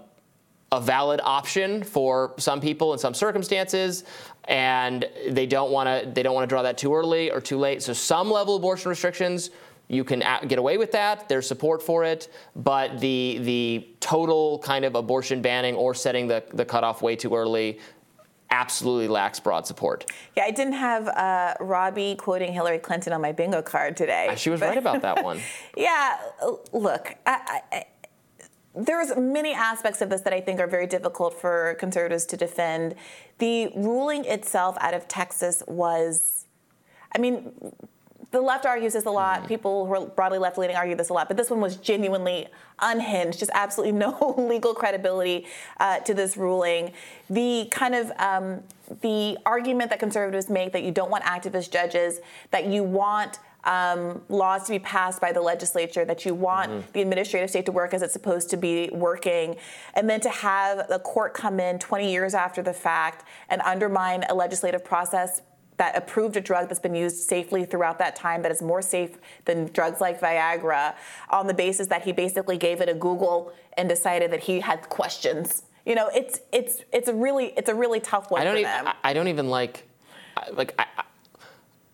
a 0.72 0.80
valid 0.80 1.20
option 1.22 1.84
for 1.84 2.34
some 2.36 2.60
people 2.60 2.92
in 2.92 2.98
some 2.98 3.14
circumstances 3.14 4.04
and 4.46 5.08
they 5.28 5.46
don't 5.46 5.70
want 5.70 5.88
to 5.88 6.10
they 6.10 6.22
don't 6.22 6.34
want 6.34 6.44
to 6.44 6.52
draw 6.52 6.62
that 6.62 6.78
too 6.78 6.94
early 6.94 7.30
or 7.30 7.40
too 7.40 7.58
late. 7.58 7.82
So 7.82 7.92
some 7.92 8.30
level 8.30 8.56
of 8.56 8.60
abortion 8.60 8.88
restrictions 8.88 9.50
you 9.88 10.02
can 10.02 10.22
get 10.48 10.58
away 10.58 10.78
with 10.78 10.92
that. 10.92 11.28
There's 11.28 11.46
support 11.46 11.82
for 11.82 12.04
it, 12.04 12.28
but 12.56 13.00
the 13.00 13.38
the 13.42 13.88
total 14.00 14.58
kind 14.60 14.84
of 14.84 14.94
abortion 14.94 15.42
banning 15.42 15.74
or 15.74 15.94
setting 15.94 16.26
the 16.26 16.42
the 16.52 16.64
cutoff 16.64 17.02
way 17.02 17.16
too 17.16 17.34
early 17.34 17.78
absolutely 18.50 19.08
lacks 19.08 19.40
broad 19.40 19.66
support. 19.66 20.10
Yeah, 20.36 20.44
I 20.44 20.52
didn't 20.52 20.74
have 20.74 21.08
uh, 21.08 21.54
Robby 21.60 22.14
quoting 22.14 22.52
Hillary 22.52 22.78
Clinton 22.78 23.12
on 23.12 23.20
my 23.20 23.32
bingo 23.32 23.62
card 23.62 23.96
today. 23.96 24.32
She 24.36 24.48
was 24.48 24.60
but, 24.60 24.68
right 24.68 24.78
about 24.78 25.02
that 25.02 25.24
one. 25.24 25.40
yeah, 25.76 26.18
look, 26.72 27.14
I, 27.26 27.60
I, 27.72 27.84
there's 28.74 29.16
many 29.16 29.52
aspects 29.52 30.00
of 30.00 30.10
this 30.10 30.22
that 30.22 30.32
I 30.32 30.40
think 30.40 30.60
are 30.60 30.66
very 30.66 30.86
difficult 30.86 31.40
for 31.40 31.76
conservatives 31.78 32.24
to 32.26 32.36
defend. 32.36 32.94
The 33.38 33.68
ruling 33.76 34.24
itself 34.24 34.76
out 34.80 34.94
of 34.94 35.06
Texas 35.06 35.62
was, 35.66 36.46
I 37.14 37.18
mean, 37.18 37.52
the 38.34 38.40
left 38.40 38.66
argues 38.66 38.94
this 38.94 39.04
a 39.04 39.10
lot. 39.10 39.38
Mm-hmm. 39.38 39.48
People 39.48 39.86
who 39.86 39.94
are 39.94 40.06
broadly 40.06 40.38
left 40.38 40.58
leaning 40.58 40.74
argue 40.74 40.96
this 40.96 41.08
a 41.08 41.12
lot, 41.12 41.28
but 41.28 41.36
this 41.36 41.50
one 41.50 41.60
was 41.60 41.76
genuinely 41.76 42.48
unhinged, 42.80 43.38
just 43.38 43.52
absolutely 43.54 43.92
no 43.98 44.34
legal 44.36 44.74
credibility 44.74 45.46
uh, 45.78 46.00
to 46.00 46.12
this 46.12 46.36
ruling. 46.36 46.92
The 47.30 47.68
kind 47.70 47.94
of 47.94 48.10
um, 48.18 48.62
the 49.02 49.38
argument 49.46 49.90
that 49.90 50.00
conservatives 50.00 50.50
make 50.50 50.72
that 50.72 50.82
you 50.82 50.90
don't 50.90 51.10
want 51.12 51.22
activist 51.22 51.70
judges, 51.70 52.20
that 52.50 52.66
you 52.66 52.82
want 52.82 53.38
um, 53.64 54.22
laws 54.28 54.64
to 54.64 54.72
be 54.72 54.78
passed 54.78 55.20
by 55.20 55.32
the 55.32 55.40
legislature, 55.40 56.04
that 56.04 56.24
you 56.24 56.34
want 56.34 56.70
mm-hmm. 56.70 56.92
the 56.92 57.00
administrative 57.00 57.50
state 57.50 57.66
to 57.66 57.72
work 57.72 57.94
as 57.94 58.02
it's 58.02 58.12
supposed 58.12 58.50
to 58.50 58.56
be 58.56 58.90
working, 58.92 59.56
and 59.94 60.08
then 60.08 60.20
to 60.20 60.30
have 60.30 60.88
the 60.88 60.98
court 60.98 61.34
come 61.34 61.60
in 61.60 61.78
20 61.78 62.10
years 62.10 62.34
after 62.34 62.62
the 62.62 62.72
fact 62.72 63.24
and 63.48 63.60
undermine 63.62 64.24
a 64.28 64.34
legislative 64.34 64.84
process 64.84 65.42
that 65.76 65.96
approved 65.96 66.36
a 66.36 66.40
drug 66.40 66.68
that's 66.68 66.80
been 66.80 66.94
used 66.94 67.16
safely 67.16 67.64
throughout 67.64 67.98
that 67.98 68.14
time 68.14 68.42
that 68.42 68.52
is 68.52 68.62
more 68.62 68.80
safe 68.80 69.18
than 69.44 69.66
drugs 69.72 70.00
like 70.00 70.20
Viagra 70.20 70.94
on 71.30 71.46
the 71.46 71.54
basis 71.54 71.88
that 71.88 72.02
he 72.02 72.12
basically 72.12 72.56
gave 72.56 72.80
it 72.80 72.88
a 72.88 72.94
Google 72.94 73.52
and 73.76 73.88
decided 73.88 74.30
that 74.30 74.40
he 74.40 74.60
had 74.60 74.88
questions. 74.88 75.64
You 75.84 75.94
know, 75.94 76.08
it's 76.14 76.40
it's 76.52 76.82
it's 76.92 77.08
a 77.08 77.14
really 77.14 77.52
it's 77.56 77.68
a 77.68 77.74
really 77.74 78.00
tough 78.00 78.30
one 78.30 78.40
I 78.40 78.44
don't 78.44 78.54
for 78.54 78.60
even, 78.60 78.84
them. 78.84 78.94
I 79.02 79.12
don't 79.12 79.28
even 79.28 79.48
like 79.48 79.86
like 80.52 80.74
I, 80.78 80.86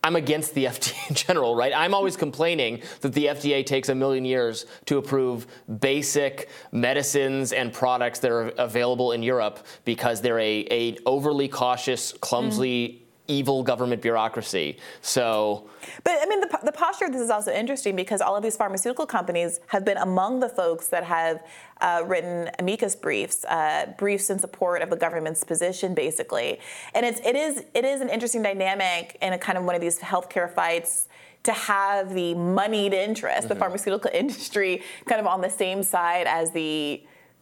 I'm 0.03 0.15
against 0.15 0.53
the 0.53 0.65
FDA 0.71 1.09
in 1.09 1.15
general, 1.15 1.55
right? 1.55 1.73
I'm 1.75 1.93
always 1.93 2.17
complaining 2.17 2.81
that 3.01 3.13
the 3.13 3.25
FDA 3.25 3.65
takes 3.65 3.89
a 3.89 3.95
million 3.95 4.25
years 4.25 4.65
to 4.85 4.97
approve 4.97 5.47
basic 5.79 6.49
medicines 6.71 7.53
and 7.53 7.71
products 7.71 8.19
that 8.19 8.31
are 8.31 8.49
available 8.57 9.11
in 9.11 9.23
Europe 9.23 9.65
because 9.85 10.21
they're 10.21 10.39
a, 10.39 10.67
a 10.71 10.97
overly 11.05 11.47
cautious, 11.47 12.13
clumsy 12.13 12.87
mm 12.87 13.00
evil 13.31 13.63
government 13.63 14.01
bureaucracy. 14.01 14.77
So, 15.01 15.69
but 16.03 16.17
I 16.21 16.25
mean, 16.25 16.41
the, 16.41 16.59
the 16.63 16.71
posture 16.71 17.05
of 17.05 17.13
this 17.13 17.21
is 17.21 17.29
also 17.29 17.51
interesting 17.51 17.95
because 17.95 18.19
all 18.19 18.35
of 18.35 18.43
these 18.43 18.57
pharmaceutical 18.57 19.05
companies 19.05 19.59
have 19.67 19.85
been 19.85 19.97
among 19.97 20.41
the 20.41 20.49
folks 20.49 20.89
that 20.89 21.03
have 21.05 21.43
uh, 21.79 22.03
written 22.05 22.49
amicus 22.59 22.95
briefs, 22.95 23.45
uh, 23.45 23.93
briefs 23.97 24.29
in 24.29 24.37
support 24.37 24.81
of 24.81 24.89
the 24.89 24.97
government's 24.97 25.43
position, 25.43 25.93
basically. 25.93 26.59
And 26.93 27.05
it's 27.05 27.21
it 27.21 27.35
is 27.35 27.63
it 27.73 27.85
is 27.85 28.01
an 28.01 28.09
interesting 28.09 28.43
dynamic 28.43 29.17
in 29.21 29.33
a 29.33 29.37
kind 29.37 29.57
of 29.57 29.63
one 29.63 29.75
of 29.75 29.81
these 29.81 29.99
healthcare 29.99 30.53
fights 30.53 31.07
to 31.43 31.53
have 31.53 32.13
the 32.13 32.35
moneyed 32.35 32.93
interest, 32.93 33.39
mm-hmm. 33.39 33.47
the 33.47 33.55
pharmaceutical 33.55 34.11
industry, 34.13 34.83
kind 35.07 35.21
of 35.21 35.27
on 35.27 35.41
the 35.41 35.49
same 35.49 35.81
side 35.81 36.27
as 36.27 36.51
the 36.51 37.01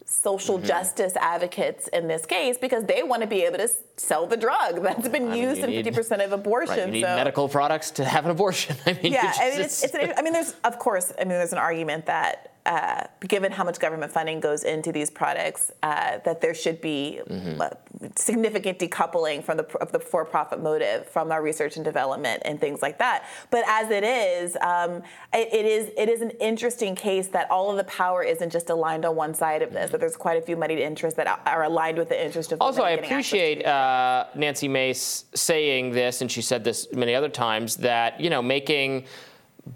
social 0.10 0.58
mm-hmm. 0.58 0.66
justice 0.66 1.14
advocates 1.18 1.88
in 1.90 2.08
this 2.08 2.26
case 2.26 2.58
because 2.58 2.84
they 2.86 3.04
want 3.04 3.22
to 3.22 3.28
be 3.28 3.44
able 3.44 3.58
to 3.58 3.70
sell 3.96 4.26
the 4.26 4.36
drug 4.36 4.82
that's 4.84 5.08
been 5.08 5.30
I 5.30 5.36
used 5.36 5.62
in 5.62 5.70
50% 5.70 6.26
of 6.26 6.32
abortions. 6.32 6.78
Right, 6.78 6.88
you 6.88 6.94
need 6.94 7.02
so. 7.02 7.16
medical 7.16 7.48
products 7.48 7.92
to 7.92 8.06
have 8.06 8.26
an 8.26 8.32
abortion. 8.32 8.76
I 8.86 8.94
mean, 8.94 9.14
yeah, 9.14 9.24
just, 9.24 9.42
I 9.42 9.50
mean, 9.50 9.62
it's, 9.62 9.84
it's 9.84 9.94
an, 9.94 10.14
I 10.18 10.22
mean, 10.22 10.34
there's 10.34 10.56
of 10.64 10.80
course, 10.80 11.14
I 11.18 11.24
mean, 11.24 11.30
there's 11.30 11.54
an 11.54 11.60
argument 11.60 12.08
that 12.08 12.56
uh, 12.70 13.04
given 13.28 13.52
how 13.52 13.64
much 13.64 13.80
government 13.80 14.12
funding 14.12 14.40
goes 14.40 14.64
into 14.64 14.92
these 14.92 15.10
products, 15.10 15.72
uh, 15.82 16.20
that 16.20 16.40
there 16.40 16.54
should 16.54 16.80
be 16.80 17.20
mm-hmm. 17.28 18.06
significant 18.16 18.78
decoupling 18.78 19.44
from 19.44 19.58
the 19.58 19.66
of 19.80 19.92
the 19.92 20.00
for-profit 20.00 20.62
motive 20.62 21.08
from 21.08 21.32
our 21.32 21.42
research 21.42 21.78
and 21.78 21.84
development 21.84 22.44
and 22.46 22.62
things 22.62 22.84
like 22.84 23.00
that. 23.00 23.26
But 23.50 23.64
as 23.68 23.90
it 23.90 24.04
is, 24.04 24.56
um, 24.62 25.02
it, 25.34 25.52
it 25.52 25.66
is 25.66 25.90
it 25.98 26.10
is 26.10 26.22
an 26.22 26.30
interesting 26.40 26.94
case 26.94 27.28
that 27.30 27.50
all 27.50 27.72
of 27.72 27.78
the 27.78 27.86
power 27.86 28.22
isn't 28.22 28.52
just 28.52 28.70
aligned 28.70 29.04
on 29.04 29.16
one 29.16 29.34
side 29.34 29.64
of 29.64 29.74
this. 29.74 29.86
Mm-hmm. 29.86 29.92
That 29.94 30.02
there's 30.02 30.16
quite 30.16 30.38
a 30.38 30.42
few 30.42 30.56
moneyed 30.56 30.78
interests 30.78 31.18
that 31.18 31.42
are 31.48 31.64
aligned 31.64 31.98
with 31.98 32.10
the 32.10 32.24
interest 32.24 32.52
of. 32.52 32.62
Also, 32.62 32.84
I 32.84 32.92
appreciate 32.92 33.66
uh, 33.66 34.26
Nancy 34.36 34.68
Mace 34.68 35.26
saying 35.34 35.90
this, 35.90 36.22
and 36.22 36.32
she 36.32 36.44
said 36.44 36.64
this 36.64 36.88
many 36.94 37.16
other 37.16 37.30
times 37.30 37.78
that 37.78 38.22
you 38.22 38.30
know 38.30 38.44
making 38.44 39.06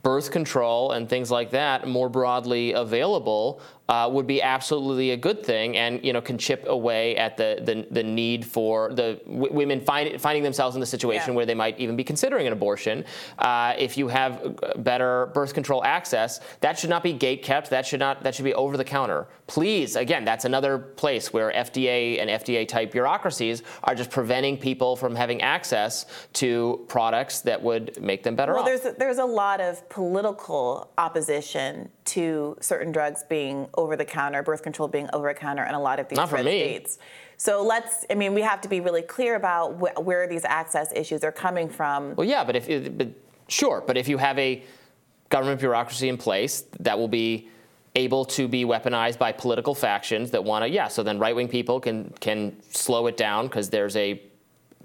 birth 0.02 0.32
control 0.32 0.92
and 0.92 1.10
things 1.10 1.30
like 1.30 1.52
that 1.52 1.88
more 1.88 2.10
broadly 2.10 2.72
available 2.74 3.62
uh, 3.90 4.10
would 4.12 4.26
be 4.26 4.42
absolutely 4.42 5.12
a 5.12 5.18
good 5.18 5.44
thing, 5.44 5.76
and 5.76 6.04
you 6.04 6.14
know 6.14 6.22
can 6.22 6.38
chip 6.38 6.66
away 6.68 7.18
at 7.18 7.36
the 7.36 7.62
the, 7.64 7.86
the 7.92 8.04
need 8.04 8.46
for 8.46 8.94
the 8.94 9.20
w- 9.26 9.54
women 9.54 9.82
find, 9.82 10.22
finding 10.22 10.42
themselves 10.42 10.76
in 10.76 10.80
the 10.80 10.86
situation 10.86 11.30
yeah. 11.30 11.36
where 11.36 11.46
they 11.46 11.54
might 11.54 11.78
even 11.80 11.96
be 11.96 12.04
considering 12.04 12.48
an 12.48 12.54
abortion. 12.54 13.04
Uh, 13.40 13.74
if 13.78 13.98
you 13.98 14.08
have 14.08 14.58
better 14.78 15.28
birth 15.34 15.54
control 15.54 15.84
access, 15.84 16.40
that 16.62 16.80
should 16.80 16.90
not 16.90 17.04
be 17.04 17.12
gate 17.12 17.44
kept. 17.44 17.70
That 17.70 17.86
should 17.86 18.00
not 18.00 18.24
that 18.24 18.34
should 18.36 18.46
be 18.46 18.54
over 18.54 18.78
the 18.78 18.86
counter. 18.86 19.28
Please, 19.48 19.98
again, 19.98 20.24
that's 20.24 20.46
another 20.46 20.80
place 20.80 21.34
where 21.34 21.52
FDA 21.52 22.22
and 22.22 22.30
FDA 22.30 22.66
type 22.66 22.92
bureaucracies 22.92 23.64
are 23.84 23.96
just 23.96 24.10
preventing 24.10 24.58
people 24.58 24.96
from 24.96 25.14
having 25.14 25.42
access 25.42 26.06
to 26.34 26.86
products 26.88 27.42
that 27.42 27.62
would 27.62 28.02
make 28.02 28.24
them 28.24 28.36
better 28.36 28.54
well, 28.54 28.62
off. 28.62 28.68
Well, 28.68 28.80
there's 28.82 28.96
there's 28.98 29.18
a 29.18 29.26
lot 29.26 29.60
of 29.60 29.88
political 29.90 30.90
opposition 30.98 31.90
to 32.06 32.58
certain 32.60 32.92
drugs 32.92 33.24
being 33.30 33.68
over 33.76 33.96
the 33.96 34.06
counter, 34.06 34.44
birth 34.44 34.64
control 34.64 34.88
being 34.88 35.10
over 35.14 35.30
the 35.30 35.40
counter 35.40 35.64
in 35.64 35.74
a 35.74 35.80
lot 35.82 36.00
of 36.00 36.08
these 36.10 36.18
Not 36.18 36.30
for 36.30 36.38
me. 36.44 36.60
states. 36.60 36.98
So 37.38 37.64
let's, 37.64 38.06
I 38.10 38.16
mean, 38.16 38.34
we 38.34 38.42
have 38.42 38.62
to 38.62 38.70
be 38.70 38.80
really 38.80 39.02
clear 39.02 39.36
about 39.36 39.74
wh- 39.78 40.06
where 40.06 40.28
these 40.28 40.46
access 40.46 40.92
issues 40.94 41.24
are 41.24 41.32
coming 41.32 41.70
from. 41.70 42.16
Well, 42.16 42.28
yeah, 42.28 42.44
but 42.44 42.56
if, 42.56 42.98
but 42.98 43.10
sure, 43.48 43.84
but 43.86 43.98
if 43.98 44.08
you 44.08 44.18
have 44.18 44.38
a 44.40 44.64
government 45.30 45.60
bureaucracy 45.60 46.10
in 46.10 46.18
place 46.18 46.64
that 46.80 46.98
will 46.98 47.08
be 47.08 47.50
able 47.96 48.26
to 48.26 48.48
be 48.48 48.66
weaponized 48.66 49.18
by 49.18 49.32
political 49.32 49.76
factions 49.76 50.32
that 50.32 50.44
want 50.44 50.64
to, 50.64 50.70
yeah, 50.70 50.88
so 50.88 51.04
then 51.04 51.20
right 51.20 51.36
wing 51.36 51.48
people 51.48 51.80
can, 51.80 52.14
can 52.20 52.56
slow 52.72 53.08
it 53.08 53.18
down 53.18 53.48
because 53.48 53.70
there's 53.70 53.96
a 53.96 54.22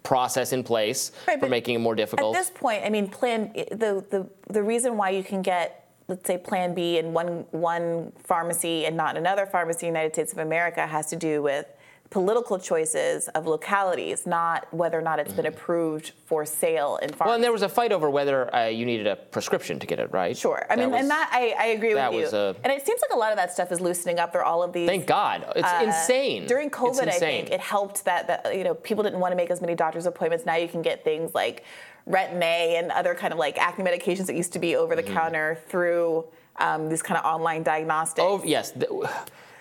process 0.03 0.53
in 0.53 0.63
place 0.63 1.13
right, 1.27 1.41
for 1.41 1.49
making 1.49 1.75
it 1.75 1.79
more 1.79 1.95
difficult. 1.95 2.35
At 2.35 2.39
this 2.39 2.51
point, 2.51 2.85
I 2.85 2.89
mean, 2.89 3.09
plan 3.09 3.51
eh, 3.55 3.65
the, 3.71 4.05
the 4.09 4.29
the 4.49 4.63
reason 4.63 4.97
why 4.97 5.11
you 5.11 5.23
can 5.23 5.43
get 5.43 5.88
let's 6.09 6.27
say 6.27 6.39
Plan 6.39 6.75
B 6.75 6.99
in 6.99 7.13
one 7.13 7.45
one 7.51 8.13
pharmacy 8.25 8.87
and 8.87 8.97
not 8.97 9.17
another 9.17 9.47
pharmacy 9.47 9.87
in 9.87 9.93
the 9.93 9.99
United 9.99 10.15
States 10.15 10.33
of 10.33 10.39
America 10.39 10.87
has 10.87 11.07
to 11.07 11.17
do 11.17 11.43
with 11.43 11.67
political 12.11 12.59
choices 12.59 13.29
of 13.29 13.47
localities, 13.47 14.27
not 14.27 14.73
whether 14.73 14.99
or 14.99 15.03
not 15.03 15.19
it's 15.19 15.33
been 15.33 15.45
mm-hmm. 15.45 15.55
approved 15.55 16.13
for 16.25 16.47
sale 16.47 16.97
in 17.03 17.11
pharmacies. 17.11 17.27
Well, 17.27 17.35
and 17.35 17.45
there 17.45 17.53
was 17.53 17.61
a 17.61 17.69
fight 17.69 17.93
over 17.93 18.09
whether 18.09 18.55
uh, 18.55 18.67
you 18.67 18.87
needed 18.87 19.07
a 19.07 19.17
prescription 19.17 19.79
to 19.79 19.87
get 19.87 19.99
it, 19.99 20.11
right? 20.11 20.37
Sure. 20.37 20.67
I 20.71 20.77
that 20.77 20.83
mean, 20.83 20.91
was, 20.93 21.01
and 21.03 21.11
that 21.11 21.29
I, 21.31 21.55
I 21.59 21.67
agree 21.67 21.95
with 21.95 22.13
you. 22.13 22.21
Was 22.21 22.33
A, 22.33 22.57
and 22.65 22.73
it 22.73 22.87
seems 22.87 23.03
like 23.03 23.15
a 23.15 23.19
lot 23.19 23.31
of 23.31 23.37
that 23.37 23.53
stuff 23.53 23.71
is 23.73 23.81
loosening 23.81 24.19
up. 24.19 24.33
There 24.33 24.43
all 24.43 24.63
of 24.63 24.73
these. 24.73 24.89
Thank 24.89 25.07
God. 25.07 25.53
It's 25.55 25.69
uh, 25.69 25.83
insane. 25.85 26.47
During 26.47 26.71
COVID, 26.71 27.09
I 27.09 27.19
think 27.19 27.51
it 27.51 27.61
helped 27.61 28.07
that, 28.07 28.27
that 28.29 28.57
you 28.57 28.65
know 28.65 28.75
people 28.75 29.05
didn't 29.05 29.21
want 29.21 29.33
to 29.33 29.37
make 29.37 29.51
as 29.51 29.61
many 29.61 29.75
doctor's 29.75 30.07
appointments. 30.07 30.47
Now 30.47 30.57
you 30.57 30.69
can 30.69 30.81
get 30.81 31.05
things 31.05 31.35
like 31.35 31.65
Retin-A 32.07 32.77
and 32.77 32.91
other 32.91 33.15
kind 33.15 33.33
of 33.33 33.39
like 33.39 33.59
acne 33.59 33.85
medications 33.85 34.27
that 34.27 34.37
used 34.37 34.53
to 34.53 34.59
be 34.59 34.77
over 34.77 34.95
the 34.95 35.03
mm-hmm. 35.03 35.15
counter 35.15 35.59
through 35.69 36.25
um, 36.57 36.89
these 36.89 37.03
kind 37.03 37.19
of 37.19 37.25
online 37.25 37.63
diagnostics. 37.63 38.25
Oh 38.27 38.43
yes. 38.45 38.73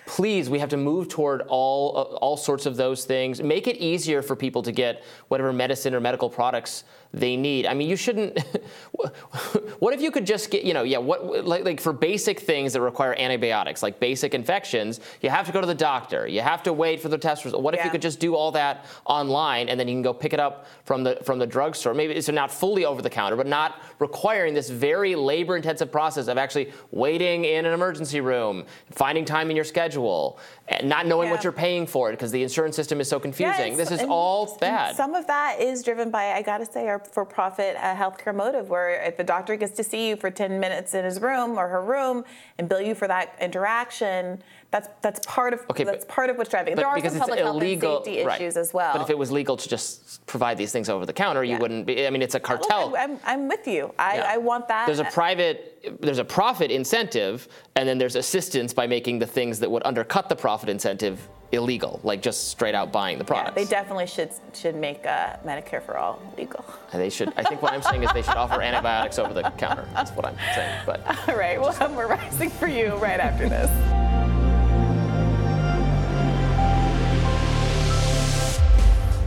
Please, 0.06 0.48
we 0.48 0.58
have 0.58 0.70
to 0.70 0.78
move 0.78 1.08
toward 1.08 1.42
all 1.48 1.96
uh, 1.96 2.02
all 2.16 2.38
sorts 2.38 2.64
of 2.64 2.76
those 2.76 3.04
things. 3.04 3.42
Make 3.42 3.66
it 3.66 3.76
easier 3.76 4.22
for 4.22 4.34
people 4.34 4.62
to 4.62 4.72
get 4.72 5.04
whatever 5.28 5.52
medicine 5.52 5.94
or 5.94 6.00
medical 6.00 6.30
products 6.30 6.84
they 7.12 7.36
need. 7.36 7.66
I 7.66 7.74
mean, 7.74 7.88
you 7.88 7.96
shouldn't. 7.96 8.38
what 9.78 9.94
if 9.94 10.00
you 10.00 10.10
could 10.10 10.26
just 10.26 10.50
get, 10.50 10.64
you 10.64 10.74
know, 10.74 10.82
yeah, 10.82 10.98
what 10.98 11.46
like, 11.46 11.64
like 11.64 11.80
for 11.80 11.92
basic 11.92 12.40
things 12.40 12.72
that 12.74 12.80
require 12.80 13.14
antibiotics, 13.18 13.82
like 13.82 13.98
basic 13.98 14.34
infections, 14.34 15.00
you 15.22 15.30
have 15.30 15.46
to 15.46 15.52
go 15.52 15.60
to 15.60 15.66
the 15.66 15.74
doctor. 15.74 16.26
You 16.26 16.42
have 16.42 16.62
to 16.64 16.72
wait 16.72 17.00
for 17.00 17.08
the 17.08 17.18
test 17.18 17.44
result. 17.44 17.62
What 17.62 17.74
if 17.74 17.84
you 17.84 17.90
could 17.90 18.02
just 18.02 18.20
do 18.20 18.34
all 18.34 18.52
that 18.52 18.84
online 19.06 19.68
and 19.68 19.80
then 19.80 19.88
you 19.88 19.94
can 19.94 20.02
go 20.02 20.12
pick 20.12 20.32
it 20.32 20.40
up 20.40 20.66
from 20.84 21.02
the 21.02 21.18
from 21.22 21.38
the 21.38 21.46
drugstore? 21.46 21.94
Maybe 21.94 22.14
it's 22.14 22.28
not 22.28 22.50
fully 22.50 22.84
over 22.84 23.00
the 23.00 23.10
counter, 23.10 23.36
but 23.36 23.46
not 23.46 23.82
requiring 23.98 24.52
this 24.54 24.68
very 24.68 25.14
labor-intensive 25.14 25.90
process 25.90 26.28
of 26.28 26.36
actually 26.36 26.72
waiting 26.90 27.44
in 27.44 27.64
an 27.64 27.72
emergency 27.72 28.20
room, 28.20 28.64
finding 28.90 29.24
time 29.24 29.50
in 29.50 29.56
your 29.56 29.64
schedule, 29.64 30.38
and 30.68 30.88
not 30.88 31.06
knowing 31.06 31.28
yeah. 31.28 31.34
what 31.34 31.44
you're 31.44 31.52
paying 31.52 31.86
for 31.86 32.10
it 32.10 32.12
because 32.12 32.30
the 32.30 32.42
insurance 32.42 32.76
system 32.76 33.00
is 33.00 33.08
so 33.08 33.18
confusing. 33.18 33.72
Yeah, 33.72 33.76
this 33.76 33.90
is 33.90 34.02
all 34.02 34.56
bad. 34.60 34.96
Some 34.96 35.14
of 35.14 35.26
that 35.26 35.60
is 35.60 35.82
driven 35.82 36.10
by, 36.10 36.32
I 36.32 36.42
gotta 36.42 36.66
say, 36.66 36.88
our 36.88 36.98
for-profit 36.98 37.76
uh, 37.76 37.94
healthcare 37.94 38.34
motive, 38.34 38.68
where 38.68 39.02
if 39.02 39.16
the 39.16 39.24
doctor 39.24 39.56
gets 39.56 39.74
to 39.76 39.84
see 39.84 40.08
you 40.08 40.16
for 40.16 40.30
10 40.30 40.60
minutes 40.60 40.94
in 40.94 41.04
his 41.04 41.20
room 41.20 41.58
or 41.58 41.68
her 41.68 41.82
room 41.82 42.24
and 42.58 42.68
bill 42.68 42.80
you 42.80 42.94
for 42.94 43.08
that 43.08 43.34
interaction, 43.40 44.42
that's 44.70 44.88
that's 45.00 45.24
part 45.26 45.54
of 45.54 45.60
okay, 45.70 45.84
that's 45.84 46.04
but, 46.04 46.14
part 46.14 46.30
of 46.30 46.36
what's 46.36 46.50
driving. 46.50 46.76
There 46.76 46.86
are 46.86 47.00
some 47.00 47.18
public 47.18 47.40
illegal, 47.40 47.90
health 47.90 48.06
and 48.06 48.14
safety 48.14 48.26
right. 48.26 48.40
issues 48.40 48.56
as 48.58 48.74
well. 48.74 48.92
But 48.92 49.00
if 49.00 49.08
it 49.08 49.16
was 49.16 49.30
legal 49.30 49.56
to 49.56 49.68
just 49.68 50.24
provide 50.26 50.58
these 50.58 50.72
things 50.72 50.90
over 50.90 51.06
the 51.06 51.12
counter, 51.12 51.42
yeah. 51.42 51.54
you 51.54 51.60
wouldn't 51.60 51.86
be. 51.86 52.06
I 52.06 52.10
mean, 52.10 52.20
it's 52.20 52.34
a 52.34 52.40
cartel. 52.40 52.90
Look, 52.90 53.00
I'm, 53.00 53.18
I'm 53.24 53.48
with 53.48 53.66
you. 53.66 53.94
I, 53.98 54.16
yeah. 54.16 54.26
I 54.28 54.36
want 54.36 54.68
that. 54.68 54.84
There's 54.84 54.98
a 54.98 55.04
private, 55.04 55.98
there's 56.00 56.18
a 56.18 56.24
profit 56.24 56.70
incentive, 56.70 57.48
and 57.76 57.88
then 57.88 57.96
there's 57.96 58.14
assistance 58.14 58.74
by 58.74 58.86
making 58.86 59.18
the 59.18 59.26
things 59.26 59.58
that 59.60 59.70
would 59.70 59.82
undercut 59.86 60.28
the 60.28 60.36
profit 60.36 60.68
incentive 60.68 61.26
illegal, 61.52 61.98
like 62.02 62.20
just 62.20 62.48
straight 62.48 62.74
out 62.74 62.92
buying 62.92 63.16
the 63.16 63.24
product. 63.24 63.56
Yeah, 63.56 63.64
they 63.64 63.70
definitely 63.70 64.06
should 64.06 64.32
should 64.52 64.76
make 64.76 65.06
uh, 65.06 65.36
Medicare 65.46 65.82
for 65.82 65.96
all 65.96 66.20
legal. 66.36 66.62
And 66.92 67.00
they 67.00 67.08
should. 67.08 67.32
I 67.38 67.42
think 67.42 67.62
what 67.62 67.72
I'm 67.72 67.80
saying 67.80 68.02
is 68.02 68.12
they 68.12 68.20
should 68.20 68.36
offer 68.36 68.60
antibiotics 68.60 69.18
over 69.18 69.32
the 69.32 69.44
counter. 69.56 69.88
That's 69.94 70.10
what 70.10 70.26
I'm 70.26 70.36
saying. 70.54 70.82
But 70.84 71.00
all 71.28 71.36
right, 71.36 71.58
well, 71.58 71.74
we're 71.96 72.06
rising 72.06 72.50
for 72.50 72.66
you 72.68 72.96
right 72.96 73.18
after 73.18 73.48
this. 73.48 74.27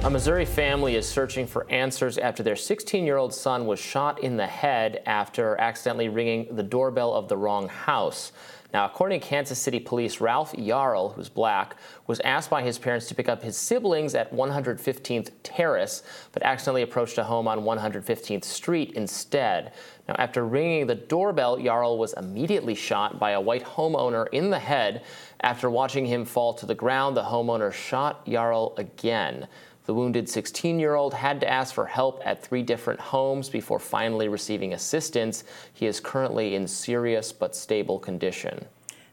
A 0.04 0.10
Missouri 0.10 0.46
family 0.46 0.96
is 0.96 1.08
searching 1.08 1.46
for 1.46 1.70
answers 1.70 2.18
after 2.18 2.42
their 2.42 2.56
16 2.56 3.06
year 3.06 3.18
old 3.18 3.32
son 3.32 3.68
was 3.68 3.80
shot 3.80 4.24
in 4.24 4.36
the 4.36 4.48
head 4.48 5.04
after 5.06 5.56
accidentally 5.62 6.10
ringing 6.10 6.56
the 6.56 6.64
doorbell 6.64 7.14
of 7.14 7.28
the 7.28 7.38
wrong 7.38 7.70
house. 7.70 8.32
Now, 8.74 8.86
according 8.86 9.20
to 9.20 9.28
Kansas 9.28 9.60
City 9.60 9.80
Police, 9.80 10.20
Ralph 10.20 10.54
Yarl, 10.54 11.14
who's 11.14 11.30
black, 11.30 11.76
was 12.08 12.20
asked 12.22 12.50
by 12.50 12.64
his 12.64 12.80
parents 12.80 13.08
to 13.08 13.16
pick 13.16 13.30
up 13.30 13.44
his 13.44 13.58
siblings 13.58 14.16
at 14.16 14.34
115th 14.34 15.30
Terrace, 15.44 16.02
but 16.32 16.42
accidentally 16.42 16.82
approached 16.82 17.18
a 17.18 17.24
home 17.24 17.48
on 17.48 17.60
115th 17.60 18.46
Street 18.46 18.94
instead. 18.94 19.74
Now, 20.08 20.16
after 20.18 20.46
ringing 20.46 20.88
the 20.88 20.96
doorbell, 20.96 21.58
Yarl 21.58 21.98
was 21.98 22.14
immediately 22.14 22.74
shot 22.74 23.20
by 23.20 23.32
a 23.32 23.42
white 23.42 23.64
homeowner 23.64 24.28
in 24.32 24.50
the 24.50 24.60
head. 24.60 25.04
After 25.42 25.70
watching 25.70 26.06
him 26.06 26.26
fall 26.26 26.54
to 26.56 26.66
the 26.66 26.74
ground, 26.74 27.16
the 27.16 27.24
homeowner 27.24 27.74
shot 27.74 28.26
Yarl 28.26 28.78
again. 28.80 29.48
The 29.92 29.96
wounded 29.96 30.30
16 30.30 30.80
year 30.80 30.96
old 30.96 31.14
had 31.14 31.42
to 31.42 31.50
ask 31.50 31.76
for 31.76 31.86
help 31.86 32.22
at 32.24 32.42
three 32.42 32.64
different 32.64 33.02
homes 33.02 33.50
before 33.50 33.78
finally 33.78 34.30
receiving 34.30 34.72
assistance. 34.72 35.44
He 35.74 35.86
is 35.86 36.00
currently 36.00 36.56
in 36.56 36.66
serious 36.66 37.34
but 37.34 37.58
stable 37.58 38.00
condition. 38.00 38.68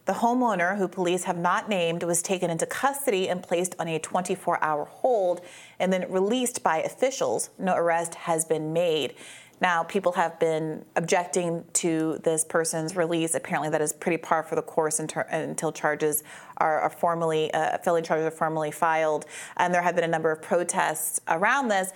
The 0.05 0.12
homeowner, 0.12 0.79
who 0.79 0.87
police 0.87 1.24
have 1.24 1.37
not 1.37 1.68
named, 1.68 2.05
was 2.05 2.22
taken 2.22 2.49
into 2.49 2.64
custody 2.64 3.29
and 3.29 3.43
placed 3.43 3.74
on 3.81 3.89
a 3.89 3.99
24 3.99 4.62
hour 4.62 4.85
hold 4.85 5.41
and 5.81 5.93
then 5.93 6.09
released 6.12 6.62
by 6.62 6.81
officials. 6.83 7.51
No 7.59 7.74
arrest 7.74 8.14
has 8.14 8.45
been 8.45 8.72
made. 8.72 9.16
Now, 9.61 9.83
people 9.83 10.13
have 10.13 10.39
been 10.39 10.85
objecting 10.97 11.65
to 11.75 12.21
this 12.23 12.45
person's 12.45 12.95
release. 12.95 13.35
Apparently, 13.35 13.71
that 13.71 13.81
is 13.81 13.93
pretty 13.93 14.19
par 14.19 14.43
for 14.43 14.55
the 14.55 14.63
course 14.63 15.01
until, 15.01 15.73
charges 15.73 16.23
are, 16.59 16.81
are 16.81 16.91
formally, 16.91 17.53
uh, 17.53 17.79
charges 17.79 18.11
are 18.11 18.31
formally 18.31 18.71
filed. 18.71 19.27
And 19.57 19.75
there 19.75 19.83
have 19.83 19.95
been 19.95 20.05
a 20.05 20.09
number 20.09 20.31
of 20.31 20.43
protests 20.43 21.21
around 21.29 21.69
this 21.69 21.93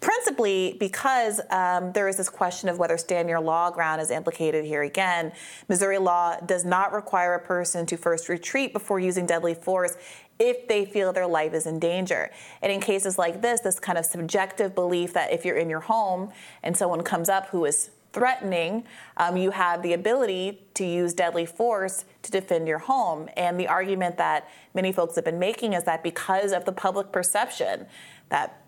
principally 0.00 0.76
because 0.80 1.40
um, 1.50 1.92
there 1.92 2.08
is 2.08 2.16
this 2.16 2.28
question 2.28 2.68
of 2.68 2.78
whether 2.78 2.96
stand 2.96 3.28
your 3.28 3.40
law 3.40 3.70
ground 3.70 4.00
is 4.00 4.10
implicated 4.10 4.64
here 4.64 4.82
again. 4.82 5.32
Missouri 5.68 5.98
law 5.98 6.36
does 6.40 6.64
not 6.64 6.92
require 6.92 7.34
a 7.34 7.40
person 7.40 7.86
to 7.86 7.96
first 7.96 8.28
retreat 8.28 8.72
before 8.72 8.98
using 8.98 9.26
deadly 9.26 9.54
force 9.54 9.96
if 10.40 10.66
they 10.66 10.84
feel 10.84 11.12
their 11.12 11.26
life 11.26 11.52
is 11.52 11.66
in 11.66 11.78
danger. 11.78 12.30
And 12.62 12.72
in 12.72 12.80
cases 12.80 13.18
like 13.18 13.42
this, 13.42 13.60
this 13.60 13.78
kind 13.78 13.98
of 13.98 14.06
subjective 14.06 14.74
belief 14.74 15.12
that 15.12 15.32
if 15.32 15.44
you're 15.44 15.58
in 15.58 15.70
your 15.70 15.80
home 15.80 16.32
and 16.62 16.76
someone 16.76 17.02
comes 17.02 17.28
up 17.28 17.48
who 17.48 17.64
is 17.66 17.90
threatening, 18.12 18.84
um, 19.18 19.36
you 19.36 19.52
have 19.52 19.82
the 19.82 19.92
ability 19.92 20.62
to 20.74 20.84
use 20.84 21.14
deadly 21.14 21.46
force 21.46 22.04
to 22.22 22.30
defend 22.30 22.66
your 22.66 22.78
home. 22.78 23.28
And 23.36 23.60
the 23.60 23.68
argument 23.68 24.16
that 24.16 24.48
many 24.74 24.90
folks 24.90 25.14
have 25.14 25.24
been 25.24 25.38
making 25.38 25.74
is 25.74 25.84
that 25.84 26.02
because 26.02 26.52
of 26.52 26.64
the 26.64 26.72
public 26.72 27.12
perception 27.12 27.86
that 28.30 28.62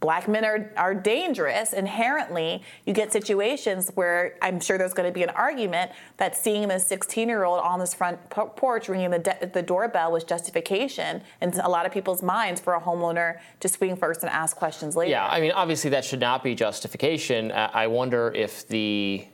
black 0.00 0.28
men 0.28 0.44
are, 0.44 0.70
are 0.76 0.94
dangerous. 0.94 1.72
Inherently 1.72 2.62
you 2.84 2.92
get 2.92 3.12
situations 3.12 3.90
where 3.94 4.34
i'm 4.42 4.60
sure 4.60 4.78
there's 4.78 4.94
going 4.94 5.08
to 5.08 5.12
be 5.12 5.22
an 5.22 5.30
argument 5.30 5.90
that 6.16 6.36
seeing 6.36 6.68
this 6.68 6.86
16 6.86 7.28
year 7.28 7.44
old 7.44 7.60
on 7.60 7.78
this 7.78 7.94
front 7.94 8.18
porch 8.30 8.88
ringing 8.88 9.10
the, 9.10 9.18
de- 9.18 9.50
the 9.52 9.62
doorbell 9.62 10.12
was 10.12 10.24
justification 10.24 11.22
in 11.40 11.52
a 11.60 11.68
lot 11.68 11.86
of 11.86 11.92
people's 11.92 12.22
minds 12.22 12.60
for 12.60 12.74
a 12.74 12.80
homeowner 12.80 13.38
to 13.60 13.68
swing 13.68 13.96
first 13.96 14.22
and 14.22 14.30
ask 14.30 14.56
questions 14.56 14.96
later. 14.96 15.10
Yeah 15.10 15.26
i 15.26 15.40
mean 15.40 15.52
obviously 15.52 15.90
that 15.90 16.04
should 16.04 16.20
not 16.20 16.42
be 16.42 16.54
justification. 16.54 17.50
Uh, 17.52 17.70
I 17.72 17.86
wonder 17.86 18.32
if 18.34 18.66
the 18.68 19.24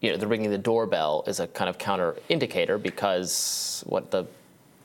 you 0.00 0.10
know 0.10 0.16
the 0.16 0.26
ringing 0.26 0.50
the 0.50 0.58
doorbell 0.58 1.24
is 1.26 1.40
a 1.40 1.46
kind 1.46 1.68
of 1.68 1.78
counter 1.78 2.16
indicator 2.28 2.78
because 2.78 3.84
what 3.86 4.10
the 4.10 4.24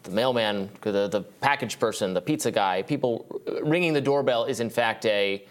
the 0.05 0.11
mailman, 0.11 0.69
the, 0.81 1.07
the 1.07 1.21
package 1.41 1.79
person, 1.79 2.13
the 2.13 2.21
pizza 2.21 2.51
guy, 2.51 2.81
people 2.81 3.25
uh, 3.47 3.63
ringing 3.63 3.93
the 3.93 4.01
doorbell 4.01 4.45
is 4.45 4.59
in 4.59 4.69
fact 4.69 5.05
a 5.05 5.45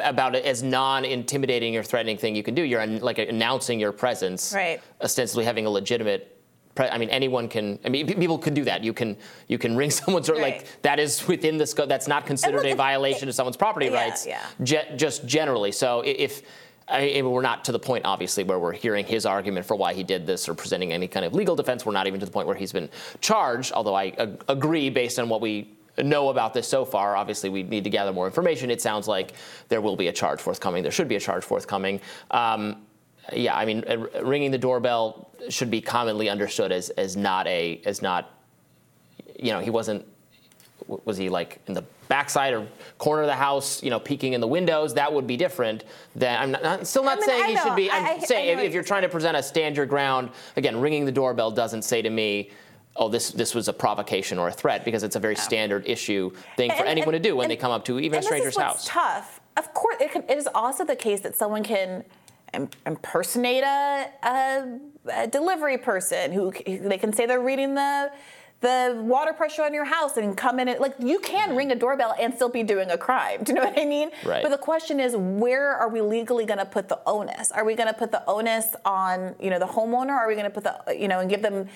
about 0.00 0.36
as 0.36 0.62
non-intimidating 0.62 1.76
or 1.76 1.82
threatening 1.82 2.16
thing 2.16 2.36
you 2.36 2.42
can 2.42 2.54
do. 2.54 2.62
You're 2.62 2.86
like 2.86 3.18
announcing 3.18 3.80
your 3.80 3.92
presence, 3.92 4.52
right. 4.54 4.80
ostensibly 5.02 5.44
having 5.44 5.66
a 5.66 5.70
legitimate. 5.70 6.32
Pre- 6.74 6.88
I 6.88 6.98
mean, 6.98 7.08
anyone 7.08 7.48
can. 7.48 7.78
I 7.84 7.88
mean, 7.88 8.06
people 8.06 8.38
can 8.38 8.54
do 8.54 8.64
that. 8.64 8.84
You 8.84 8.92
can 8.92 9.16
you 9.48 9.58
can 9.58 9.76
ring 9.76 9.90
someone's 10.02 10.28
right. 10.28 10.40
like 10.40 10.82
that 10.82 11.00
is 11.00 11.26
within 11.26 11.56
the 11.56 11.66
scope. 11.66 11.88
That's 11.88 12.06
not 12.06 12.26
considered 12.26 12.62
look, 12.62 12.72
a 12.72 12.76
violation 12.76 13.28
it, 13.28 13.30
of 13.30 13.34
someone's 13.34 13.56
property 13.56 13.86
yeah, 13.86 13.94
rights. 13.94 14.26
Yeah. 14.26 14.96
Just 14.96 15.26
generally. 15.26 15.72
So 15.72 16.02
if 16.04 16.42
I 16.88 17.00
mean, 17.00 17.30
we're 17.30 17.42
not 17.42 17.64
to 17.64 17.72
the 17.72 17.78
point, 17.78 18.04
obviously, 18.04 18.44
where 18.44 18.58
we're 18.58 18.72
hearing 18.72 19.04
his 19.04 19.26
argument 19.26 19.66
for 19.66 19.74
why 19.76 19.92
he 19.92 20.04
did 20.04 20.24
this 20.24 20.48
or 20.48 20.54
presenting 20.54 20.92
any 20.92 21.08
kind 21.08 21.26
of 21.26 21.34
legal 21.34 21.56
defense. 21.56 21.84
We're 21.84 21.92
not 21.92 22.06
even 22.06 22.20
to 22.20 22.26
the 22.26 22.32
point 22.32 22.46
where 22.46 22.56
he's 22.56 22.72
been 22.72 22.88
charged, 23.20 23.72
although 23.72 23.94
I 23.94 24.14
ag- 24.18 24.44
agree 24.48 24.88
based 24.88 25.18
on 25.18 25.28
what 25.28 25.40
we 25.40 25.72
know 25.98 26.28
about 26.28 26.54
this 26.54 26.68
so 26.68 26.84
far. 26.84 27.16
Obviously, 27.16 27.50
we 27.50 27.64
need 27.64 27.82
to 27.84 27.90
gather 27.90 28.12
more 28.12 28.26
information. 28.26 28.70
It 28.70 28.80
sounds 28.80 29.08
like 29.08 29.32
there 29.68 29.80
will 29.80 29.96
be 29.96 30.08
a 30.08 30.12
charge 30.12 30.40
forthcoming. 30.40 30.82
There 30.84 30.92
should 30.92 31.08
be 31.08 31.16
a 31.16 31.20
charge 31.20 31.42
forthcoming. 31.42 32.00
Um, 32.30 32.82
yeah, 33.32 33.56
I 33.56 33.64
mean, 33.64 33.84
ringing 34.22 34.52
the 34.52 34.58
doorbell 34.58 35.30
should 35.48 35.70
be 35.70 35.80
commonly 35.80 36.28
understood 36.28 36.70
as, 36.70 36.90
as 36.90 37.16
not 37.16 37.48
a 37.48 37.80
as 37.84 38.00
not, 38.00 38.30
you 39.38 39.50
know, 39.50 39.58
he 39.58 39.70
wasn't 39.70 40.06
was 40.86 41.16
he 41.16 41.28
like 41.28 41.60
in 41.66 41.74
the 41.74 41.82
backside 42.08 42.54
or 42.54 42.66
corner 42.98 43.22
of 43.22 43.28
the 43.28 43.34
house, 43.34 43.82
you 43.82 43.90
know, 43.90 43.98
peeking 43.98 44.34
in 44.34 44.40
the 44.40 44.46
windows? 44.46 44.94
That 44.94 45.12
would 45.12 45.26
be 45.26 45.36
different. 45.36 45.84
Than 46.14 46.40
I'm, 46.40 46.50
not, 46.52 46.64
I'm 46.64 46.84
still 46.84 47.04
not 47.04 47.18
I 47.18 47.20
mean, 47.20 47.28
saying 47.28 47.44
he 47.48 47.56
should 47.56 47.76
be. 47.76 47.90
I'm 47.90 48.04
I, 48.04 48.18
saying 48.20 48.58
if, 48.58 48.64
if, 48.64 48.74
you're 48.74 48.82
trying 48.82 49.02
to 49.02 49.08
present 49.08 49.36
a 49.36 49.42
stand 49.42 49.76
your 49.76 49.86
ground, 49.86 50.30
again, 50.56 50.80
ringing 50.80 51.04
the 51.04 51.12
doorbell 51.12 51.50
doesn't 51.50 51.82
say 51.82 52.02
to 52.02 52.10
me. 52.10 52.50
Oh, 52.98 53.10
this 53.10 53.30
this 53.30 53.54
was 53.54 53.68
a 53.68 53.74
provocation 53.74 54.38
or 54.38 54.48
a 54.48 54.52
threat 54.52 54.82
because 54.82 55.02
it's 55.02 55.16
a 55.16 55.20
very 55.20 55.36
standard 55.36 55.86
issue 55.86 56.30
thing 56.56 56.70
for 56.70 56.84
anyone 56.84 57.14
and, 57.14 57.22
to 57.22 57.28
do 57.28 57.36
when 57.36 57.44
and, 57.44 57.50
they 57.50 57.56
come 57.56 57.70
up 57.70 57.84
to 57.86 58.00
even 58.00 58.20
a 58.20 58.22
stranger's 58.22 58.56
house. 58.56 58.86
Tough. 58.86 59.40
Of 59.58 59.74
course, 59.74 59.96
it, 60.00 60.12
can, 60.12 60.22
it 60.28 60.38
is 60.38 60.48
also 60.54 60.82
the 60.82 60.96
case 60.96 61.20
that 61.20 61.36
someone 61.36 61.62
can 61.62 62.04
impersonate 62.86 63.64
a, 63.64 64.10
a, 64.22 64.78
a, 65.12 65.26
delivery 65.26 65.76
person 65.76 66.32
who 66.32 66.52
they 66.66 66.96
can 66.98 67.12
say 67.12 67.26
they're 67.26 67.40
reading 67.40 67.74
the 67.74 68.10
the 68.60 68.98
water 69.02 69.32
pressure 69.32 69.62
on 69.62 69.74
your 69.74 69.84
house 69.84 70.16
and 70.16 70.36
come 70.36 70.58
in 70.58 70.68
and 70.68 70.80
like 70.80 70.94
you 70.98 71.18
can 71.18 71.54
ring 71.54 71.70
a 71.72 71.74
doorbell 71.74 72.14
and 72.18 72.34
still 72.34 72.48
be 72.48 72.62
doing 72.62 72.90
a 72.90 72.98
crime. 72.98 73.40
Do 73.44 73.52
you 73.52 73.58
know 73.58 73.64
what 73.64 73.78
I 73.78 73.84
mean? 73.84 74.10
Right. 74.24 74.42
But 74.42 74.50
the 74.50 74.58
question 74.58 74.98
is 74.98 75.14
where 75.14 75.74
are 75.74 75.88
we 75.88 76.00
legally 76.00 76.46
going 76.46 76.58
to 76.58 76.64
put 76.64 76.88
the 76.88 76.98
onus? 77.06 77.52
Are 77.52 77.64
we 77.64 77.74
going 77.74 77.88
to 77.88 77.94
put 77.94 78.12
the 78.12 78.24
onus 78.26 78.74
on, 78.84 79.34
you 79.40 79.50
know, 79.50 79.58
the 79.58 79.66
homeowner? 79.66 80.12
Are 80.12 80.26
we 80.26 80.34
going 80.34 80.50
to 80.50 80.50
put 80.50 80.64
the 80.64 80.96
you 80.96 81.08
know 81.08 81.20
and 81.20 81.28
give 81.28 81.42
them 81.42 81.68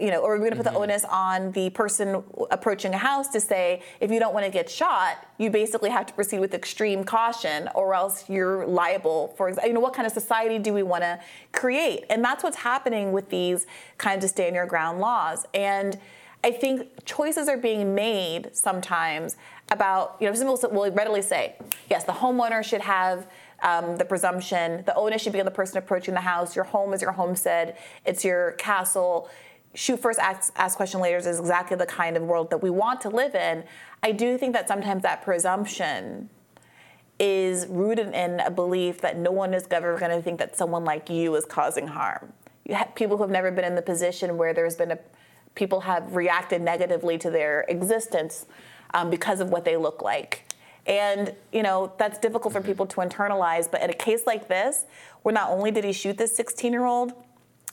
you 0.00 0.10
know, 0.10 0.20
or 0.20 0.32
we're 0.32 0.38
going 0.38 0.50
to 0.50 0.56
put 0.56 0.66
mm-hmm. 0.66 0.74
the 0.74 0.80
onus 0.80 1.04
on 1.04 1.52
the 1.52 1.70
person 1.70 2.22
approaching 2.50 2.94
a 2.94 2.98
house 2.98 3.28
to 3.28 3.40
say, 3.40 3.82
if 4.00 4.10
you 4.10 4.18
don't 4.18 4.34
want 4.34 4.46
to 4.46 4.52
get 4.52 4.70
shot, 4.70 5.26
you 5.38 5.50
basically 5.50 5.90
have 5.90 6.06
to 6.06 6.14
proceed 6.14 6.40
with 6.40 6.54
extreme 6.54 7.04
caution, 7.04 7.68
or 7.74 7.94
else 7.94 8.28
you're 8.28 8.66
liable 8.66 9.34
for, 9.36 9.50
you 9.64 9.72
know, 9.72 9.80
what 9.80 9.94
kind 9.94 10.06
of 10.06 10.12
society 10.12 10.58
do 10.58 10.72
we 10.72 10.82
want 10.82 11.02
to 11.02 11.18
create? 11.52 12.04
And 12.10 12.24
that's 12.24 12.42
what's 12.42 12.58
happening 12.58 13.12
with 13.12 13.28
these 13.30 13.66
kinds 13.98 14.24
of 14.24 14.30
stand 14.30 14.54
your 14.54 14.66
ground 14.66 15.00
laws. 15.00 15.46
And 15.54 15.98
I 16.44 16.52
think 16.52 17.04
choices 17.04 17.48
are 17.48 17.56
being 17.56 17.94
made 17.94 18.54
sometimes 18.54 19.36
about, 19.70 20.16
you 20.20 20.28
know, 20.28 20.34
some 20.34 20.46
people 20.46 20.80
will 20.80 20.92
readily 20.92 21.22
say, 21.22 21.56
yes, 21.90 22.04
the 22.04 22.12
homeowner 22.12 22.62
should 22.62 22.80
have 22.80 23.26
um, 23.62 23.96
the 23.96 24.04
presumption, 24.04 24.84
the 24.86 24.94
onus 24.94 25.20
should 25.20 25.32
be 25.32 25.40
on 25.40 25.44
the 25.44 25.50
person 25.50 25.78
approaching 25.78 26.14
the 26.14 26.20
house. 26.20 26.54
Your 26.54 26.64
home 26.64 26.94
is 26.94 27.02
your 27.02 27.10
homestead, 27.10 27.76
it's 28.06 28.24
your 28.24 28.52
castle 28.52 29.28
shoot 29.74 30.00
first, 30.00 30.18
ask, 30.18 30.52
ask 30.56 30.76
question 30.76 31.00
later 31.00 31.16
is 31.16 31.26
exactly 31.26 31.76
the 31.76 31.86
kind 31.86 32.16
of 32.16 32.22
world 32.22 32.50
that 32.50 32.62
we 32.62 32.70
want 32.70 33.00
to 33.02 33.08
live 33.08 33.34
in. 33.34 33.64
I 34.02 34.12
do 34.12 34.38
think 34.38 34.52
that 34.54 34.68
sometimes 34.68 35.02
that 35.02 35.22
presumption 35.22 36.30
is 37.18 37.66
rooted 37.66 38.14
in 38.14 38.40
a 38.40 38.50
belief 38.50 39.00
that 39.00 39.16
no 39.16 39.32
one 39.32 39.52
is 39.52 39.66
ever 39.70 39.98
going 39.98 40.12
to 40.12 40.22
think 40.22 40.38
that 40.38 40.56
someone 40.56 40.84
like 40.84 41.10
you 41.10 41.34
is 41.34 41.44
causing 41.44 41.88
harm. 41.88 42.32
You 42.64 42.74
have 42.74 42.94
people 42.94 43.16
who 43.16 43.22
have 43.22 43.30
never 43.30 43.50
been 43.50 43.64
in 43.64 43.74
the 43.74 43.82
position 43.82 44.36
where 44.36 44.54
there's 44.54 44.76
been 44.76 44.92
a 44.92 44.98
people 45.54 45.80
have 45.80 46.14
reacted 46.14 46.62
negatively 46.62 47.18
to 47.18 47.30
their 47.30 47.62
existence 47.68 48.46
um, 48.94 49.10
because 49.10 49.40
of 49.40 49.50
what 49.50 49.64
they 49.64 49.76
look 49.76 50.02
like. 50.02 50.44
And 50.86 51.34
you 51.52 51.62
know 51.62 51.92
that's 51.98 52.18
difficult 52.18 52.54
for 52.54 52.60
people 52.60 52.86
to 52.86 52.96
internalize. 52.96 53.70
But 53.70 53.82
in 53.82 53.90
a 53.90 53.94
case 53.94 54.22
like 54.26 54.48
this, 54.48 54.86
where 55.22 55.34
not 55.34 55.50
only 55.50 55.70
did 55.70 55.84
he 55.84 55.92
shoot 55.92 56.16
this 56.16 56.38
16-year-old, 56.38 57.12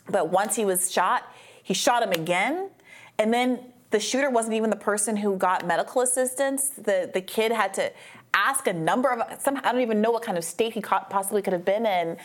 but 0.09 0.29
once 0.29 0.55
he 0.55 0.65
was 0.65 0.91
shot, 0.91 1.23
he 1.65 1.73
shot 1.73 2.03
him 2.03 2.11
again, 2.11 2.69
and 3.17 3.33
then 3.33 3.59
the 3.89 3.99
shooter 3.99 4.29
wasn't 4.29 4.53
even 4.53 4.69
the 4.69 4.75
person 4.75 5.17
who 5.17 5.35
got 5.35 5.65
medical 5.65 6.03
assistance. 6.03 6.69
The 6.69 7.09
the 7.11 7.21
kid 7.21 7.51
had 7.51 7.73
to 7.73 7.91
ask 8.35 8.67
a 8.67 8.73
number 8.73 9.11
of 9.11 9.41
somehow 9.41 9.61
I 9.63 9.71
don't 9.71 9.81
even 9.81 9.99
know 9.99 10.11
what 10.11 10.21
kind 10.21 10.37
of 10.37 10.43
state 10.43 10.73
he 10.73 10.81
possibly 10.81 11.41
could 11.41 11.53
have 11.53 11.65
been 11.65 11.87
in, 11.87 12.17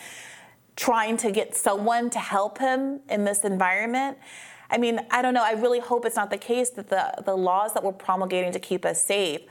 trying 0.75 1.17
to 1.17 1.31
get 1.31 1.55
someone 1.55 2.11
to 2.11 2.19
help 2.19 2.59
him 2.59 2.99
in 3.09 3.25
this 3.25 3.43
environment. 3.43 4.19
I 4.69 4.77
mean, 4.77 4.99
I 5.09 5.23
don't 5.23 5.33
know. 5.33 5.43
I 5.43 5.53
really 5.53 5.79
hope 5.79 6.05
it's 6.05 6.15
not 6.15 6.29
the 6.29 6.37
case 6.37 6.69
that 6.71 6.89
the 6.89 7.23
the 7.25 7.35
laws 7.35 7.73
that 7.73 7.83
we're 7.83 7.93
promulgating 7.93 8.51
to 8.51 8.59
keep 8.59 8.85
us 8.85 9.03
safe 9.03 9.41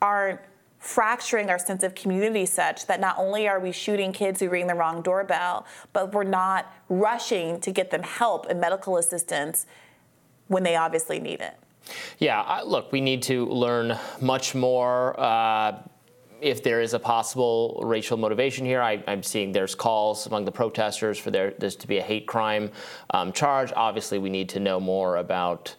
aren't 0.00 0.38
fracturing 0.80 1.50
our 1.50 1.58
sense 1.58 1.82
of 1.82 1.94
community 1.94 2.46
such 2.46 2.86
that 2.86 3.00
not 3.00 3.14
only 3.18 3.46
are 3.46 3.60
we 3.60 3.70
shooting 3.70 4.12
kids 4.12 4.40
who 4.40 4.48
ring 4.48 4.66
the 4.66 4.74
wrong 4.74 5.02
doorbell, 5.02 5.66
but 5.92 6.12
we're 6.12 6.24
not 6.24 6.72
rushing 6.88 7.60
to 7.60 7.70
get 7.70 7.90
them 7.90 8.02
help 8.02 8.46
and 8.48 8.58
medical 8.58 8.96
assistance 8.96 9.66
when 10.48 10.62
they 10.62 10.74
obviously 10.74 11.20
need 11.20 11.40
it. 11.40 11.54
Yeah, 12.18 12.40
I, 12.40 12.62
look, 12.62 12.92
we 12.92 13.00
need 13.00 13.22
to 13.24 13.46
learn 13.46 13.96
much 14.20 14.54
more. 14.54 15.18
Uh, 15.20 15.82
if 16.40 16.62
there 16.62 16.80
is 16.80 16.94
a 16.94 16.98
possible 16.98 17.80
racial 17.84 18.16
motivation 18.16 18.64
here, 18.64 18.80
I, 18.80 19.02
am 19.06 19.22
seeing 19.22 19.52
there's 19.52 19.74
calls 19.74 20.26
among 20.26 20.46
the 20.46 20.52
protesters 20.52 21.18
for 21.18 21.30
there 21.30 21.50
this 21.58 21.76
to 21.76 21.86
be 21.86 21.98
a 21.98 22.02
hate 22.02 22.26
crime 22.26 22.70
um, 23.10 23.32
charge. 23.32 23.72
Obviously, 23.76 24.18
we 24.18 24.30
need 24.30 24.48
to 24.50 24.60
know 24.60 24.80
more 24.80 25.16
about 25.16 25.74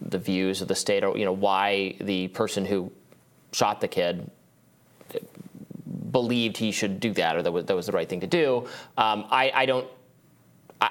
the 0.00 0.18
views 0.18 0.60
of 0.60 0.68
the 0.68 0.74
state, 0.74 1.02
or 1.02 1.16
you 1.16 1.24
know 1.24 1.32
why 1.32 1.96
the 2.00 2.28
person 2.28 2.66
who 2.66 2.92
shot 3.52 3.80
the 3.80 3.88
kid 3.88 4.30
believed 6.10 6.56
he 6.56 6.70
should 6.70 7.00
do 7.00 7.12
that, 7.14 7.36
or 7.36 7.42
that 7.42 7.50
was, 7.50 7.64
that 7.64 7.74
was 7.74 7.86
the 7.86 7.92
right 7.92 8.08
thing 8.08 8.20
to 8.20 8.26
do. 8.26 8.66
Um, 8.96 9.26
I, 9.30 9.50
I 9.54 9.66
don't 9.66 9.88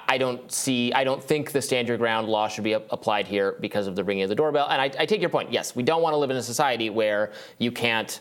I 0.08 0.16
don't 0.16 0.50
see, 0.50 0.90
I 0.94 1.04
don't 1.04 1.22
think 1.22 1.52
the 1.52 1.60
stand 1.60 1.86
your 1.86 1.98
ground 1.98 2.26
law 2.26 2.48
should 2.48 2.64
be 2.64 2.72
applied 2.72 3.26
here 3.26 3.56
because 3.60 3.86
of 3.86 3.94
the 3.94 4.02
ringing 4.02 4.22
of 4.22 4.30
the 4.30 4.34
doorbell. 4.34 4.68
And 4.70 4.80
I, 4.80 4.84
I, 5.02 5.04
take 5.04 5.20
your 5.20 5.28
point. 5.28 5.52
Yes, 5.52 5.76
we 5.76 5.82
don't 5.82 6.00
want 6.00 6.14
to 6.14 6.16
live 6.16 6.30
in 6.30 6.36
a 6.38 6.42
society 6.42 6.88
where 6.88 7.32
you 7.58 7.70
can't, 7.70 8.20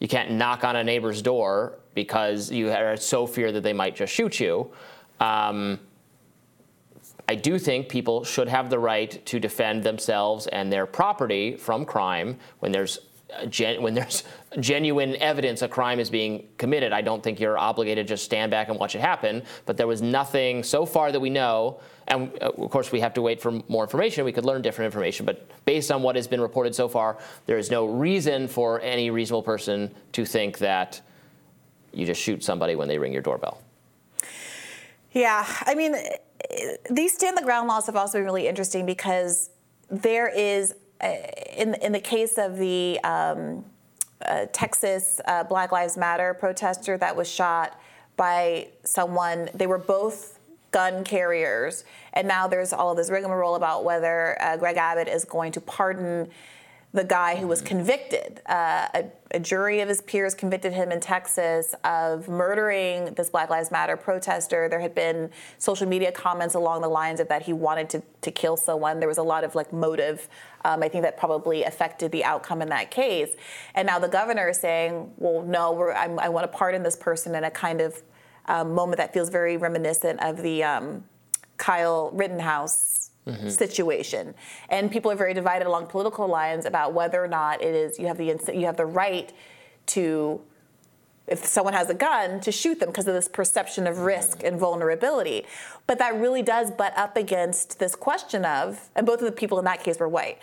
you 0.00 0.08
can't 0.08 0.32
knock 0.32 0.64
on 0.64 0.74
a 0.74 0.82
neighbor's 0.82 1.22
door 1.22 1.78
because 1.94 2.50
you 2.50 2.68
are 2.70 2.96
so 2.96 3.28
fear 3.28 3.52
that 3.52 3.62
they 3.62 3.72
might 3.72 3.94
just 3.94 4.12
shoot 4.12 4.40
you. 4.40 4.72
Um, 5.20 5.78
I 7.28 7.36
do 7.36 7.60
think 7.60 7.88
people 7.88 8.24
should 8.24 8.48
have 8.48 8.68
the 8.68 8.80
right 8.80 9.24
to 9.26 9.38
defend 9.38 9.84
themselves 9.84 10.48
and 10.48 10.72
their 10.72 10.84
property 10.84 11.56
from 11.56 11.84
crime 11.84 12.38
when 12.58 12.72
there's 12.72 12.98
gen- 13.48 13.82
when 13.82 13.94
there's 13.94 14.24
genuine 14.60 15.16
evidence 15.16 15.62
a 15.62 15.68
crime 15.68 15.98
is 16.00 16.10
being 16.10 16.48
committed, 16.58 16.92
I 16.92 17.00
don't 17.00 17.22
think 17.22 17.40
you're 17.40 17.58
obligated 17.58 18.06
to 18.06 18.14
just 18.14 18.24
stand 18.24 18.50
back 18.50 18.68
and 18.68 18.78
watch 18.78 18.94
it 18.94 19.00
happen. 19.00 19.42
But 19.66 19.76
there 19.76 19.86
was 19.86 20.02
nothing 20.02 20.62
so 20.62 20.86
far 20.86 21.12
that 21.12 21.20
we 21.20 21.30
know, 21.30 21.80
and 22.08 22.32
uh, 22.40 22.50
of 22.50 22.70
course 22.70 22.92
we 22.92 23.00
have 23.00 23.14
to 23.14 23.22
wait 23.22 23.40
for 23.40 23.62
more 23.68 23.84
information. 23.84 24.24
We 24.24 24.32
could 24.32 24.44
learn 24.44 24.62
different 24.62 24.86
information, 24.86 25.26
but 25.26 25.48
based 25.64 25.90
on 25.90 26.02
what 26.02 26.16
has 26.16 26.26
been 26.26 26.40
reported 26.40 26.74
so 26.74 26.88
far, 26.88 27.18
there 27.46 27.58
is 27.58 27.70
no 27.70 27.86
reason 27.86 28.48
for 28.48 28.80
any 28.80 29.10
reasonable 29.10 29.42
person 29.42 29.94
to 30.12 30.24
think 30.24 30.58
that 30.58 31.00
you 31.92 32.06
just 32.06 32.20
shoot 32.20 32.42
somebody 32.42 32.74
when 32.74 32.88
they 32.88 32.98
ring 32.98 33.12
your 33.12 33.22
doorbell. 33.22 33.60
Yeah, 35.12 35.46
I 35.60 35.76
mean, 35.76 35.94
these 36.90 37.14
stand 37.14 37.36
the 37.36 37.42
ground 37.42 37.68
laws 37.68 37.86
have 37.86 37.96
also 37.96 38.18
been 38.18 38.24
really 38.24 38.48
interesting 38.48 38.84
because 38.84 39.50
there 39.90 40.28
is 40.28 40.74
in 41.02 41.74
in 41.74 41.92
the 41.92 42.00
case 42.00 42.38
of 42.38 42.56
the 42.56 43.00
um, 43.04 43.64
uh, 44.24 44.46
Texas 44.52 45.20
uh, 45.26 45.44
Black 45.44 45.72
Lives 45.72 45.96
Matter 45.96 46.34
protester 46.34 46.96
that 46.98 47.14
was 47.16 47.28
shot 47.28 47.78
by 48.16 48.68
someone, 48.84 49.48
they 49.54 49.66
were 49.66 49.78
both 49.78 50.38
gun 50.70 51.04
carriers, 51.04 51.84
and 52.12 52.26
now 52.26 52.46
there's 52.46 52.72
all 52.72 52.92
of 52.92 52.96
this 52.96 53.10
rigmarole 53.10 53.54
about 53.54 53.84
whether 53.84 54.40
uh, 54.40 54.56
Greg 54.56 54.76
Abbott 54.76 55.08
is 55.08 55.24
going 55.24 55.52
to 55.52 55.60
pardon 55.60 56.30
the 56.94 57.02
guy 57.02 57.34
who 57.34 57.48
was 57.48 57.60
convicted. 57.60 58.40
Uh, 58.46 58.86
a, 58.94 59.04
a, 59.32 59.40
jury 59.40 59.80
of 59.80 59.88
his 59.88 60.00
peers 60.00 60.32
convicted 60.32 60.72
him 60.72 60.92
in 60.92 61.00
Texas 61.00 61.74
of 61.82 62.28
murdering 62.28 63.12
this 63.14 63.30
Black 63.30 63.50
Lives 63.50 63.72
Matter 63.72 63.96
protester. 63.96 64.68
There 64.68 64.78
had 64.78 64.94
been 64.94 65.30
social 65.58 65.88
media 65.88 66.12
comments 66.12 66.54
along 66.54 66.82
the 66.82 66.88
lines 66.88 67.18
of 67.18 67.26
that 67.28 67.42
he 67.42 67.52
wanted 67.52 67.90
to, 67.90 68.02
to 68.20 68.30
kill 68.30 68.56
someone. 68.56 69.00
There 69.00 69.08
was 69.08 69.18
a 69.18 69.24
lot 69.24 69.42
of 69.42 69.56
like 69.56 69.72
motive. 69.72 70.28
Um, 70.64 70.84
I 70.84 70.88
think 70.88 71.02
that 71.02 71.18
probably 71.18 71.64
affected 71.64 72.12
the 72.12 72.24
outcome 72.24 72.62
in 72.62 72.68
that 72.68 72.92
case. 72.92 73.34
And 73.74 73.86
now 73.86 73.98
the 73.98 74.08
governor 74.08 74.50
is 74.50 74.60
saying, 74.60 75.10
well, 75.16 75.42
no, 75.42 75.90
i 75.90 76.28
want 76.28 76.50
to 76.50 76.56
pardon 76.56 76.84
this 76.84 76.94
person 76.94 77.34
in 77.34 77.42
a 77.42 77.50
kind 77.50 77.80
of 77.80 78.00
um, 78.46 78.72
moment 78.72 78.98
that 78.98 79.12
feels 79.12 79.30
very 79.30 79.56
reminiscent 79.56 80.22
of 80.22 80.36
the 80.42 80.62
um, 80.62 81.04
Kyle 81.56 82.12
Rittenhouse 82.12 83.10
Mm-hmm. 83.26 83.48
situation, 83.48 84.34
and 84.68 84.90
people 84.92 85.10
are 85.10 85.16
very 85.16 85.32
divided 85.32 85.66
along 85.66 85.86
political 85.86 86.28
lines 86.28 86.66
about 86.66 86.92
whether 86.92 87.24
or 87.24 87.28
not 87.28 87.62
it 87.62 87.74
is 87.74 87.98
you 87.98 88.06
have 88.06 88.18
the 88.18 88.26
you 88.52 88.66
have 88.66 88.76
the 88.76 88.84
right 88.84 89.32
to 89.86 90.42
if 91.26 91.44
someone 91.44 91.72
has 91.72 91.88
a 91.88 91.94
gun 91.94 92.40
to 92.40 92.52
shoot 92.52 92.80
them 92.80 92.90
because 92.90 93.08
of 93.08 93.14
this 93.14 93.28
perception 93.28 93.86
of 93.86 94.00
risk 94.00 94.42
and 94.44 94.58
vulnerability. 94.58 95.46
But 95.86 95.98
that 95.98 96.14
really 96.16 96.42
does 96.42 96.70
butt 96.70 96.96
up 96.98 97.16
against 97.16 97.78
this 97.78 97.94
question 97.94 98.44
of, 98.44 98.90
and 98.94 99.06
both 99.06 99.20
of 99.20 99.26
the 99.26 99.32
people 99.32 99.58
in 99.58 99.64
that 99.64 99.82
case 99.82 99.98
were 99.98 100.08
white. 100.08 100.38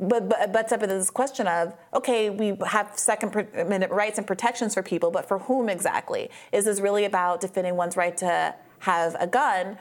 But, 0.00 0.28
but 0.28 0.52
butts 0.52 0.72
up 0.72 0.82
into 0.82 0.94
this 0.94 1.10
question 1.10 1.46
of 1.48 1.74
okay, 1.92 2.30
we 2.30 2.56
have 2.66 2.92
Second 2.96 3.34
Amendment 3.54 3.92
rights 3.92 4.16
and 4.16 4.26
protections 4.26 4.72
for 4.74 4.82
people, 4.82 5.10
but 5.10 5.26
for 5.26 5.40
whom 5.40 5.68
exactly? 5.68 6.30
Is 6.52 6.64
this 6.64 6.80
really 6.80 7.04
about 7.04 7.40
defending 7.40 7.76
one's 7.76 7.96
right 7.96 8.16
to 8.18 8.54
have 8.80 9.16
a 9.18 9.26
gun? 9.26 9.76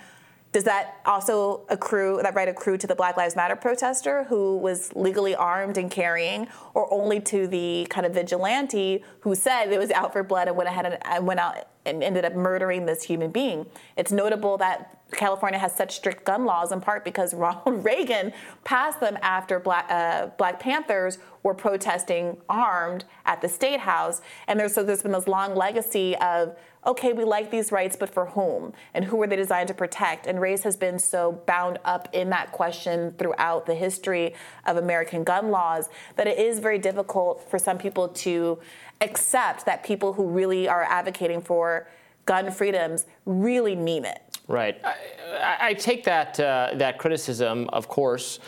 Does 0.53 0.63
that 0.63 1.01
also 1.05 1.65
accrue, 1.69 2.19
that 2.23 2.33
right 2.33 2.47
accrue 2.47 2.77
to 2.77 2.87
the 2.87 2.95
Black 2.95 3.17
Lives 3.17 3.35
Matter 3.35 3.55
protester 3.55 4.23
who 4.25 4.57
was 4.57 4.95
legally 4.95 5.35
armed 5.35 5.77
and 5.77 5.91
carrying, 5.91 6.47
or 6.73 6.91
only 6.91 7.19
to 7.21 7.47
the 7.47 7.85
kind 7.89 8.05
of 8.05 8.13
vigilante 8.13 9.03
who 9.21 9.35
said 9.35 9.71
it 9.71 9.77
was 9.77 9.91
out 9.91 10.13
for 10.13 10.23
blood 10.23 10.47
and 10.47 10.55
went 10.55 10.69
ahead 10.69 10.99
and 11.03 11.27
went 11.27 11.39
out 11.39 11.67
and 11.85 12.01
ended 12.03 12.25
up 12.25 12.33
murdering 12.33 12.85
this 12.85 13.03
human 13.03 13.29
being? 13.29 13.65
It's 13.97 14.11
notable 14.11 14.57
that 14.57 14.97
California 15.11 15.59
has 15.59 15.75
such 15.75 15.95
strict 15.95 16.25
gun 16.25 16.45
laws 16.45 16.71
in 16.71 16.81
part 16.81 17.03
because 17.03 17.33
Ronald 17.35 17.83
Reagan 17.83 18.31
passed 18.63 18.99
them 18.99 19.17
after 19.21 19.59
Black, 19.59 19.85
uh, 19.89 20.27
Black 20.37 20.59
Panthers 20.59 21.17
were 21.43 21.53
protesting 21.53 22.37
armed 22.49 23.05
at 23.25 23.41
the 23.41 23.49
State 23.49 23.81
House. 23.81 24.21
And 24.47 24.59
there's, 24.59 24.73
so 24.73 24.83
there's 24.83 25.03
been 25.03 25.11
this 25.11 25.27
long 25.27 25.55
legacy 25.55 26.15
of 26.17 26.57
okay, 26.85 27.13
we 27.13 27.23
like 27.23 27.51
these 27.51 27.71
rights, 27.71 27.95
but 27.95 28.13
for 28.13 28.27
whom? 28.27 28.73
And 28.93 29.05
who 29.05 29.21
are 29.21 29.27
they 29.27 29.35
designed 29.35 29.67
to 29.69 29.73
protect? 29.73 30.27
And 30.27 30.39
race 30.39 30.63
has 30.63 30.77
been 30.77 30.99
so 30.99 31.41
bound 31.45 31.79
up 31.83 32.07
in 32.13 32.29
that 32.29 32.51
question 32.51 33.13
throughout 33.17 33.65
the 33.65 33.75
history 33.75 34.33
of 34.65 34.77
American 34.77 35.23
gun 35.23 35.49
laws 35.49 35.89
that 36.15 36.27
it 36.27 36.37
is 36.37 36.59
very 36.59 36.79
difficult 36.79 37.49
for 37.49 37.59
some 37.59 37.77
people 37.77 38.07
to 38.09 38.59
accept 39.01 39.65
that 39.65 39.83
people 39.83 40.13
who 40.13 40.27
really 40.27 40.67
are 40.67 40.83
advocating 40.83 41.41
for 41.41 41.87
gun 42.25 42.51
freedoms 42.51 43.05
really 43.25 43.75
mean 43.75 44.05
it. 44.05 44.21
Right. 44.47 44.79
I, 44.83 45.57
I 45.59 45.73
take 45.73 46.03
that 46.05 46.39
uh, 46.39 46.71
that 46.75 46.97
criticism, 46.97 47.69
of 47.73 47.87
course 47.87 48.39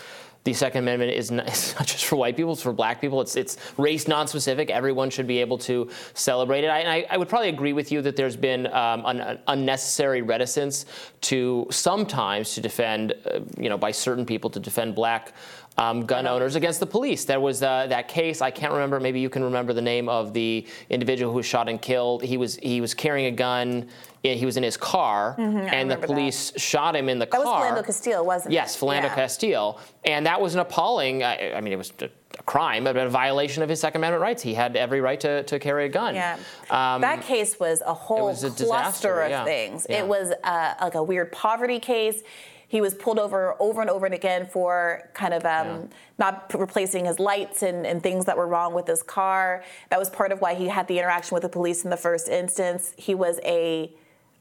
the 0.49 0.57
Second 0.57 0.79
Amendment 0.79 1.11
is 1.11 1.29
not, 1.29 1.47
it's 1.47 1.75
not, 1.75 1.87
just 1.87 2.05
for 2.05 2.15
white 2.15 2.35
people; 2.35 2.53
it's 2.53 2.61
for 2.61 2.73
black 2.73 2.99
people. 2.99 3.21
It's 3.21 3.35
it's 3.35 3.57
race 3.77 4.07
non-specific. 4.07 4.69
Everyone 4.69 5.09
should 5.09 5.27
be 5.27 5.39
able 5.39 5.57
to 5.59 5.89
celebrate 6.13 6.63
it. 6.63 6.67
I, 6.67 6.81
I, 6.81 7.05
I 7.11 7.17
would 7.17 7.29
probably 7.29 7.49
agree 7.49 7.73
with 7.73 7.91
you 7.91 8.01
that 8.01 8.15
there's 8.15 8.35
been 8.35 8.67
um, 8.67 9.05
an, 9.05 9.19
an, 9.19 9.39
unnecessary 9.47 10.21
reticence 10.21 10.85
to 11.21 11.67
sometimes 11.69 12.55
to 12.55 12.61
defend, 12.61 13.13
uh, 13.25 13.41
you 13.57 13.69
know, 13.69 13.77
by 13.77 13.91
certain 13.91 14.25
people 14.25 14.49
to 14.49 14.59
defend 14.59 14.95
black. 14.95 15.33
Um, 15.77 16.05
gun 16.05 16.27
owners 16.27 16.55
against 16.55 16.81
the 16.81 16.85
police. 16.85 17.23
There 17.23 17.39
was 17.39 17.63
uh, 17.63 17.87
that 17.87 18.09
case. 18.09 18.41
I 18.41 18.51
can't 18.51 18.73
remember. 18.73 18.99
Maybe 18.99 19.21
you 19.21 19.29
can 19.29 19.45
remember 19.45 19.71
the 19.71 19.81
name 19.81 20.09
of 20.09 20.33
the 20.33 20.67
individual 20.89 21.31
who 21.31 21.37
was 21.37 21.45
shot 21.45 21.69
and 21.69 21.81
killed. 21.81 22.21
He 22.21 22.35
was 22.35 22.57
he 22.57 22.81
was 22.81 22.93
carrying 22.93 23.27
a 23.27 23.31
gun 23.31 23.87
he 24.23 24.45
was 24.45 24.57
in 24.57 24.63
his 24.63 24.77
car, 24.77 25.35
mm-hmm, 25.37 25.57
and 25.57 25.89
the 25.89 25.97
police 25.97 26.51
that. 26.51 26.59
shot 26.59 26.95
him 26.95 27.07
in 27.07 27.19
the 27.19 27.25
that 27.25 27.31
car. 27.31 27.43
That 27.43 27.47
was 27.47 27.85
Philando 27.85 27.85
Castile, 27.85 28.25
wasn't 28.25 28.53
yes, 28.53 28.69
it? 28.69 28.73
Yes, 28.73 28.81
Philando 28.81 29.03
yeah. 29.03 29.15
Castile, 29.15 29.79
and 30.03 30.25
that 30.25 30.41
was 30.41 30.55
an 30.55 30.61
appalling. 30.61 31.23
I, 31.23 31.53
I 31.53 31.61
mean, 31.61 31.71
it 31.71 31.77
was 31.77 31.93
a, 32.01 32.09
a 32.37 32.43
crime, 32.43 32.83
but 32.83 32.97
a 32.97 33.09
violation 33.09 33.63
of 33.63 33.69
his 33.69 33.79
Second 33.79 34.01
Amendment 34.01 34.21
rights. 34.21 34.43
He 34.43 34.53
had 34.53 34.75
every 34.75 34.99
right 34.99 35.19
to, 35.21 35.43
to 35.43 35.59
carry 35.59 35.85
a 35.85 35.89
gun. 35.89 36.15
Yeah, 36.15 36.37
um, 36.69 37.01
that 37.01 37.21
case 37.21 37.59
was 37.59 37.81
a 37.85 37.93
whole 37.93 38.27
was 38.27 38.43
a 38.43 38.51
cluster 38.51 39.21
of 39.21 39.29
yeah. 39.29 39.45
things. 39.45 39.87
Yeah. 39.89 39.99
It 39.99 40.07
was 40.07 40.33
uh, 40.43 40.73
like 40.81 40.95
a 40.95 41.03
weird 41.03 41.31
poverty 41.31 41.79
case. 41.79 42.21
He 42.67 42.81
was 42.81 42.93
pulled 42.93 43.17
over 43.17 43.55
over 43.59 43.81
and 43.81 43.89
over 43.89 44.05
and 44.05 44.13
again 44.13 44.45
for 44.45 45.09
kind 45.13 45.33
of 45.33 45.43
um, 45.43 45.67
yeah. 45.67 45.77
not 46.19 46.53
replacing 46.53 47.05
his 47.05 47.19
lights 47.19 47.63
and, 47.63 47.85
and, 47.87 48.03
things 48.03 48.25
that 48.25 48.37
were 48.37 48.47
wrong 48.47 48.75
with 48.75 48.85
his 48.85 49.01
car. 49.01 49.63
That 49.89 49.97
was 49.97 50.11
part 50.11 50.31
of 50.31 50.39
why 50.39 50.53
he 50.53 50.67
had 50.67 50.87
the 50.87 50.99
interaction 50.99 51.33
with 51.33 51.41
the 51.41 51.49
police 51.49 51.83
in 51.83 51.89
the 51.89 51.97
first 51.97 52.29
instance. 52.29 52.93
He 52.95 53.15
was 53.15 53.39
a 53.43 53.91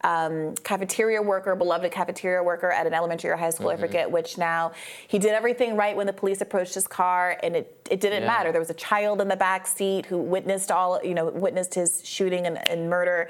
um, 0.04 0.54
cafeteria 0.56 1.20
worker, 1.20 1.56
beloved 1.56 1.90
cafeteria 1.90 2.42
worker 2.42 2.70
at 2.70 2.86
an 2.86 2.94
elementary 2.94 3.30
or 3.30 3.36
high 3.36 3.50
school, 3.50 3.68
mm-hmm. 3.68 3.82
I 3.82 3.86
forget 3.86 4.10
which 4.10 4.38
now. 4.38 4.72
He 5.08 5.18
did 5.18 5.32
everything 5.32 5.76
right 5.76 5.96
when 5.96 6.06
the 6.06 6.12
police 6.12 6.40
approached 6.40 6.74
his 6.74 6.86
car, 6.86 7.36
and 7.42 7.56
it, 7.56 7.88
it 7.90 8.00
didn't 8.00 8.22
yeah. 8.22 8.28
matter. 8.28 8.52
There 8.52 8.60
was 8.60 8.70
a 8.70 8.74
child 8.74 9.20
in 9.20 9.28
the 9.28 9.36
back 9.36 9.66
seat 9.66 10.06
who 10.06 10.18
witnessed 10.18 10.70
all, 10.70 11.00
you 11.02 11.14
know, 11.14 11.30
witnessed 11.30 11.74
his 11.74 12.02
shooting 12.04 12.46
and, 12.46 12.68
and 12.68 12.88
murder. 12.88 13.28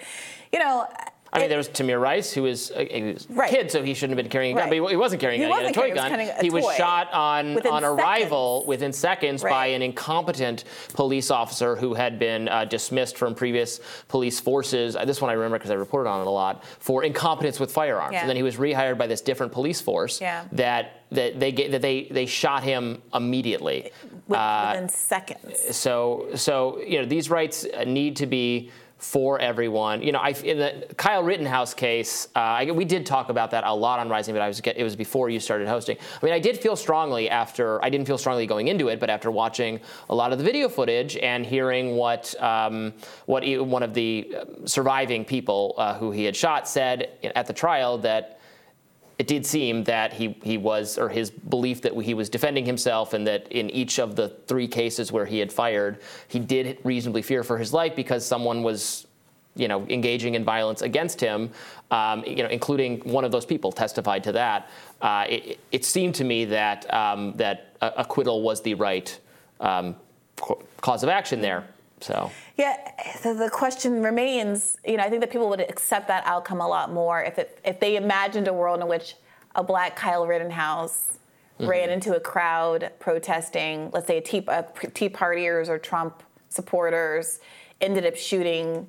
You 0.53 0.59
know, 0.59 0.87
I 1.33 1.41
mean, 1.41 1.49
there 1.49 1.59
was 1.59 1.68
Tamir 1.68 2.01
Rice, 2.01 2.33
who 2.33 2.45
was 2.45 2.70
a, 2.74 3.16
right. 3.29 3.51
kid, 3.51 3.70
so 3.70 3.83
he 3.83 3.93
shouldn't 3.93 4.18
have 4.18 4.24
been 4.24 4.31
carrying 4.31 4.57
a 4.57 4.61
gun, 4.61 4.70
right. 4.70 4.81
but 4.81 4.91
he 4.91 4.97
wasn't 4.97 5.20
carrying 5.20 5.45
a 5.45 5.49
gun. 5.49 5.59
He, 5.59 5.64
had 5.66 5.76
a 5.76 5.79
toy 5.79 5.95
gun. 5.95 6.20
A 6.20 6.41
he 6.41 6.51
was 6.51 6.74
shot 6.76 7.12
on, 7.12 7.66
on 7.66 7.85
arrival 7.85 8.61
seconds. 8.61 8.68
within 8.68 8.93
seconds 8.93 9.43
right. 9.43 9.51
by 9.51 9.66
an 9.66 9.83
incompetent 9.83 10.64
police 10.95 11.31
officer 11.31 11.76
who 11.76 11.95
had 11.95 12.18
been 12.18 12.49
uh, 12.49 12.64
dismissed 12.64 13.18
from 13.18 13.35
previous 13.35 13.81
police 14.09 14.41
forces. 14.41 14.97
Uh, 14.97 15.05
this 15.05 15.20
one 15.20 15.31
I 15.31 15.35
remember 15.35 15.59
because 15.59 15.70
I 15.70 15.74
reported 15.74 16.09
on 16.09 16.22
it 16.22 16.26
a 16.26 16.31
lot 16.31 16.64
for 16.64 17.05
incompetence 17.05 17.61
with 17.61 17.72
firearms. 17.72 18.14
Yeah. 18.14 18.20
And 18.20 18.29
then 18.29 18.37
he 18.37 18.43
was 18.43 18.57
rehired 18.57 18.97
by 18.97 19.07
this 19.07 19.20
different 19.20 19.53
police 19.53 19.81
force 19.81 20.20
yeah. 20.20 20.45
that 20.53 21.03
that 21.11 21.41
they 21.41 21.53
get, 21.53 21.70
that 21.72 21.83
they 21.83 22.05
they 22.05 22.26
shot 22.26 22.62
him 22.62 23.03
immediately 23.14 23.91
within 24.26 24.35
uh, 24.35 24.89
seconds. 24.89 25.76
So 25.76 26.29
so 26.35 26.81
you 26.81 27.01
know 27.01 27.07
these 27.07 27.31
rights 27.31 27.66
need 27.87 28.16
to 28.16 28.26
be 28.26 28.70
for 28.99 29.38
everyone. 29.38 30.03
You 30.03 30.12
know, 30.12 30.18
I, 30.18 30.30
in 30.30 30.59
the 30.59 30.86
Kyle 30.96 31.22
Rittenhouse 31.22 31.72
case, 31.72 32.28
uh, 32.34 32.38
I, 32.38 32.70
we 32.72 32.84
did 32.84 33.07
talk 33.07 33.28
about 33.28 33.53
that 33.53 33.64
a 33.64 33.72
lot 33.72 34.01
on 34.01 34.09
Rising, 34.09 34.34
but 34.34 34.42
I 34.42 34.49
was 34.49 34.61
it 34.61 34.82
was 34.82 34.96
before 34.96 35.30
you 35.30 35.38
started 35.38 35.68
hosting. 35.68 35.96
I 36.20 36.24
mean, 36.24 36.34
I 36.34 36.40
did 36.40 36.59
feel 36.59 36.74
strongly 36.74 37.30
after 37.30 37.82
I 37.84 37.90
didn't 37.90 38.07
feel 38.07 38.18
strongly 38.18 38.46
going 38.46 38.68
into 38.68 38.88
it, 38.88 38.99
but 38.99 39.09
after 39.09 39.30
watching 39.30 39.80
a 40.11 40.14
lot 40.14 40.32
of 40.32 40.38
the 40.38 40.44
video 40.44 40.68
footage 40.68 41.16
and 41.16 41.46
hearing 41.46 41.96
what 41.96 42.34
um, 42.42 42.92
what 43.26 43.44
one 43.64 43.82
of 43.82 43.94
the 43.94 44.34
surviving 44.64 45.24
people 45.24 45.74
uh, 45.78 45.94
who 45.94 46.10
he 46.10 46.24
had 46.24 46.35
shot 46.35 46.68
said 46.68 47.10
at 47.36 47.47
the 47.47 47.52
trial 47.52 47.98
that 47.98 48.38
it 49.19 49.27
did 49.27 49.45
seem 49.45 49.82
that 49.85 50.12
he, 50.12 50.39
he 50.45 50.57
was, 50.57 50.97
or 50.97 51.09
his 51.09 51.28
belief 51.31 51.82
that 51.82 51.93
he 52.01 52.15
was 52.15 52.28
defending 52.28 52.65
himself, 52.65 53.15
and 53.15 53.27
that 53.27 53.51
in 53.51 53.69
each 53.70 53.99
of 53.99 54.15
the 54.15 54.28
three 54.47 54.69
cases 54.69 55.11
where 55.11 55.27
he 55.27 55.40
had 55.40 55.53
fired, 55.53 55.99
he 56.28 56.39
did 56.39 56.78
reasonably 56.85 57.23
fear 57.23 57.43
for 57.43 57.59
his 57.59 57.73
life 57.73 57.97
because 57.97 58.24
someone 58.24 58.62
was, 58.62 59.09
you 59.57 59.66
know, 59.66 59.85
engaging 59.89 60.36
in 60.36 60.45
violence 60.45 60.82
against 60.82 61.20
him. 61.20 61.51
Um, 61.90 62.23
you 62.24 62.43
know, 62.45 62.49
including 62.49 63.01
one 63.01 63.24
of 63.24 63.32
those 63.32 63.47
people 63.47 63.73
testified 63.73 64.23
to 64.24 64.32
that. 64.32 64.70
Uh, 65.01 65.24
it, 65.28 65.59
it, 65.73 65.85
seemed 65.86 66.15
to 66.16 66.24
me 66.24 66.45
that 66.45 66.93
um, 66.93 67.32
that 67.36 67.77
acquittal 67.81 68.43
was 68.43 68.61
the 68.61 68.74
right 68.74 69.19
um, 69.59 69.97
cause 70.81 71.03
of 71.03 71.09
action 71.09 71.40
there. 71.40 71.66
So 72.01 72.31
yeah, 72.57 72.77
so 73.20 73.35
the 73.35 73.51
question 73.51 74.03
remains. 74.03 74.77
You 74.85 74.97
know, 74.97 75.05
I 75.05 75.11
think 75.11 75.20
that 75.20 75.31
people 75.31 75.49
would 75.49 75.61
accept 75.61 76.09
that 76.09 76.25
outcome 76.27 76.61
a 76.61 76.69
lot 76.69 76.93
more 76.93 77.23
if 77.23 77.39
it, 77.39 77.59
if 77.65 77.81
they 77.81 77.97
imagined 77.97 78.49
a 78.49 78.53
world 78.53 78.81
in 78.81 78.89
which 78.89 79.15
a 79.55 79.62
black 79.62 79.97
Kyle 79.97 80.27
Rittenhouse 80.27 81.19
mm-hmm. 81.59 81.69
ran 81.69 81.91
into 81.91 82.16
a 82.16 82.20
crowd 82.20 82.93
protesting, 82.99 83.91
let's 83.93 84.07
say 84.07 84.20
tea, 84.20 84.45
uh, 84.49 84.62
tea 84.95 85.09
partiers 85.09 85.69
or 85.69 85.79
Trump 85.79 86.23
supporters, 86.49 87.41
ended 87.81 88.07
up 88.07 88.16
shooting 88.16 88.89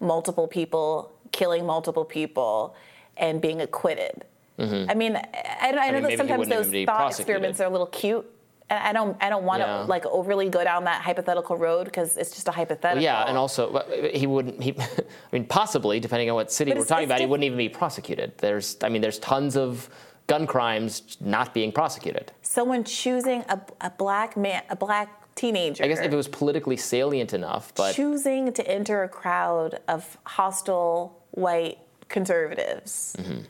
multiple 0.00 0.46
people, 0.46 1.12
killing 1.32 1.66
multiple 1.66 2.04
people, 2.04 2.74
and 3.16 3.40
being 3.40 3.60
acquitted. 3.60 4.24
Mm-hmm. 4.58 4.90
I 4.90 4.94
mean, 4.94 5.16
I, 5.16 5.22
I, 5.34 5.68
I 5.68 5.90
know 5.90 6.00
mean, 6.00 6.02
that 6.02 6.18
sometimes 6.18 6.48
those 6.48 6.84
thought 6.84 7.10
experiments 7.10 7.60
are 7.60 7.66
a 7.66 7.70
little 7.70 7.86
cute 7.86 8.30
I 8.70 8.92
don't 8.92 9.16
I 9.20 9.28
don't 9.28 9.42
want 9.44 9.62
to 9.62 9.66
yeah. 9.66 9.80
like 9.82 10.06
overly 10.06 10.48
go 10.48 10.62
down 10.62 10.84
that 10.84 11.02
hypothetical 11.02 11.56
road 11.56 11.86
because 11.86 12.16
it's 12.16 12.30
just 12.30 12.46
a 12.46 12.52
hypothetical. 12.52 13.02
Yeah, 13.02 13.24
and 13.26 13.36
also 13.36 13.84
he 14.14 14.26
wouldn't. 14.26 14.62
He, 14.62 14.74
I 14.78 15.04
mean, 15.32 15.44
possibly 15.44 15.98
depending 15.98 16.30
on 16.30 16.36
what 16.36 16.52
city 16.52 16.70
but 16.70 16.78
we're 16.78 16.84
talking 16.84 17.06
about, 17.06 17.16
diff- 17.16 17.26
he 17.26 17.30
wouldn't 17.30 17.44
even 17.44 17.58
be 17.58 17.68
prosecuted. 17.68 18.38
There's, 18.38 18.76
I 18.82 18.88
mean, 18.88 19.02
there's 19.02 19.18
tons 19.18 19.56
of 19.56 19.90
gun 20.28 20.46
crimes 20.46 21.16
not 21.20 21.52
being 21.52 21.72
prosecuted. 21.72 22.32
Someone 22.42 22.84
choosing 22.84 23.44
a, 23.48 23.60
a 23.80 23.90
black 23.90 24.36
man, 24.36 24.62
a 24.70 24.76
black 24.76 25.34
teenager. 25.34 25.84
I 25.84 25.88
guess 25.88 25.98
if 25.98 26.12
it 26.12 26.16
was 26.16 26.28
politically 26.28 26.76
salient 26.76 27.34
enough, 27.34 27.74
but 27.74 27.94
choosing 27.94 28.52
to 28.52 28.66
enter 28.68 29.02
a 29.02 29.08
crowd 29.08 29.80
of 29.88 30.16
hostile 30.24 31.24
white 31.32 31.78
conservatives. 32.08 33.16
Mm-hmm. 33.18 33.40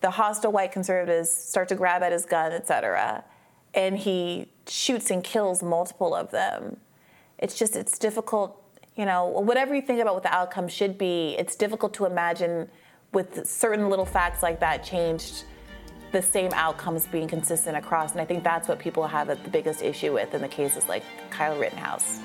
The 0.00 0.10
hostile 0.10 0.52
white 0.52 0.72
conservatives 0.72 1.30
start 1.30 1.68
to 1.68 1.74
grab 1.74 2.02
at 2.02 2.12
his 2.12 2.24
gun, 2.24 2.52
etc 2.52 3.24
and 3.74 3.98
he 3.98 4.46
shoots 4.68 5.10
and 5.10 5.22
kills 5.22 5.62
multiple 5.62 6.14
of 6.14 6.30
them. 6.30 6.78
It's 7.38 7.58
just, 7.58 7.76
it's 7.76 7.98
difficult, 7.98 8.62
you 8.96 9.04
know, 9.04 9.26
whatever 9.26 9.74
you 9.74 9.82
think 9.82 10.00
about 10.00 10.14
what 10.14 10.22
the 10.22 10.32
outcome 10.34 10.68
should 10.68 10.96
be, 10.96 11.34
it's 11.38 11.56
difficult 11.56 11.94
to 11.94 12.06
imagine 12.06 12.68
with 13.12 13.46
certain 13.46 13.88
little 13.90 14.06
facts 14.06 14.42
like 14.42 14.60
that 14.60 14.84
changed 14.84 15.44
the 16.12 16.22
same 16.22 16.52
outcomes 16.54 17.06
being 17.08 17.26
consistent 17.26 17.76
across. 17.76 18.12
And 18.12 18.20
I 18.20 18.24
think 18.24 18.44
that's 18.44 18.68
what 18.68 18.78
people 18.78 19.06
have 19.06 19.26
the 19.26 19.36
biggest 19.50 19.82
issue 19.82 20.12
with 20.12 20.32
in 20.32 20.40
the 20.42 20.48
cases 20.48 20.88
like 20.88 21.02
Kyle 21.30 21.58
Rittenhouse. 21.58 22.20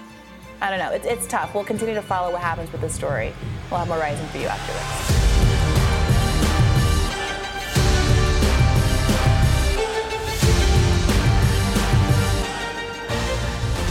I 0.62 0.70
don't 0.70 0.80
know, 0.80 0.92
it's, 0.92 1.06
it's 1.06 1.28
tough. 1.28 1.56
We'll 1.56 1.64
continue 1.64 1.96
to 1.96 2.02
follow 2.02 2.32
what 2.32 2.42
happens 2.42 2.72
with 2.72 2.82
this 2.82 2.94
story. 2.94 3.34
We'll 3.72 3.80
have 3.80 3.88
more 3.88 3.98
Rising 3.98 4.28
for 4.28 4.38
you 4.38 4.48
after 4.48 4.74
this. 4.74 5.39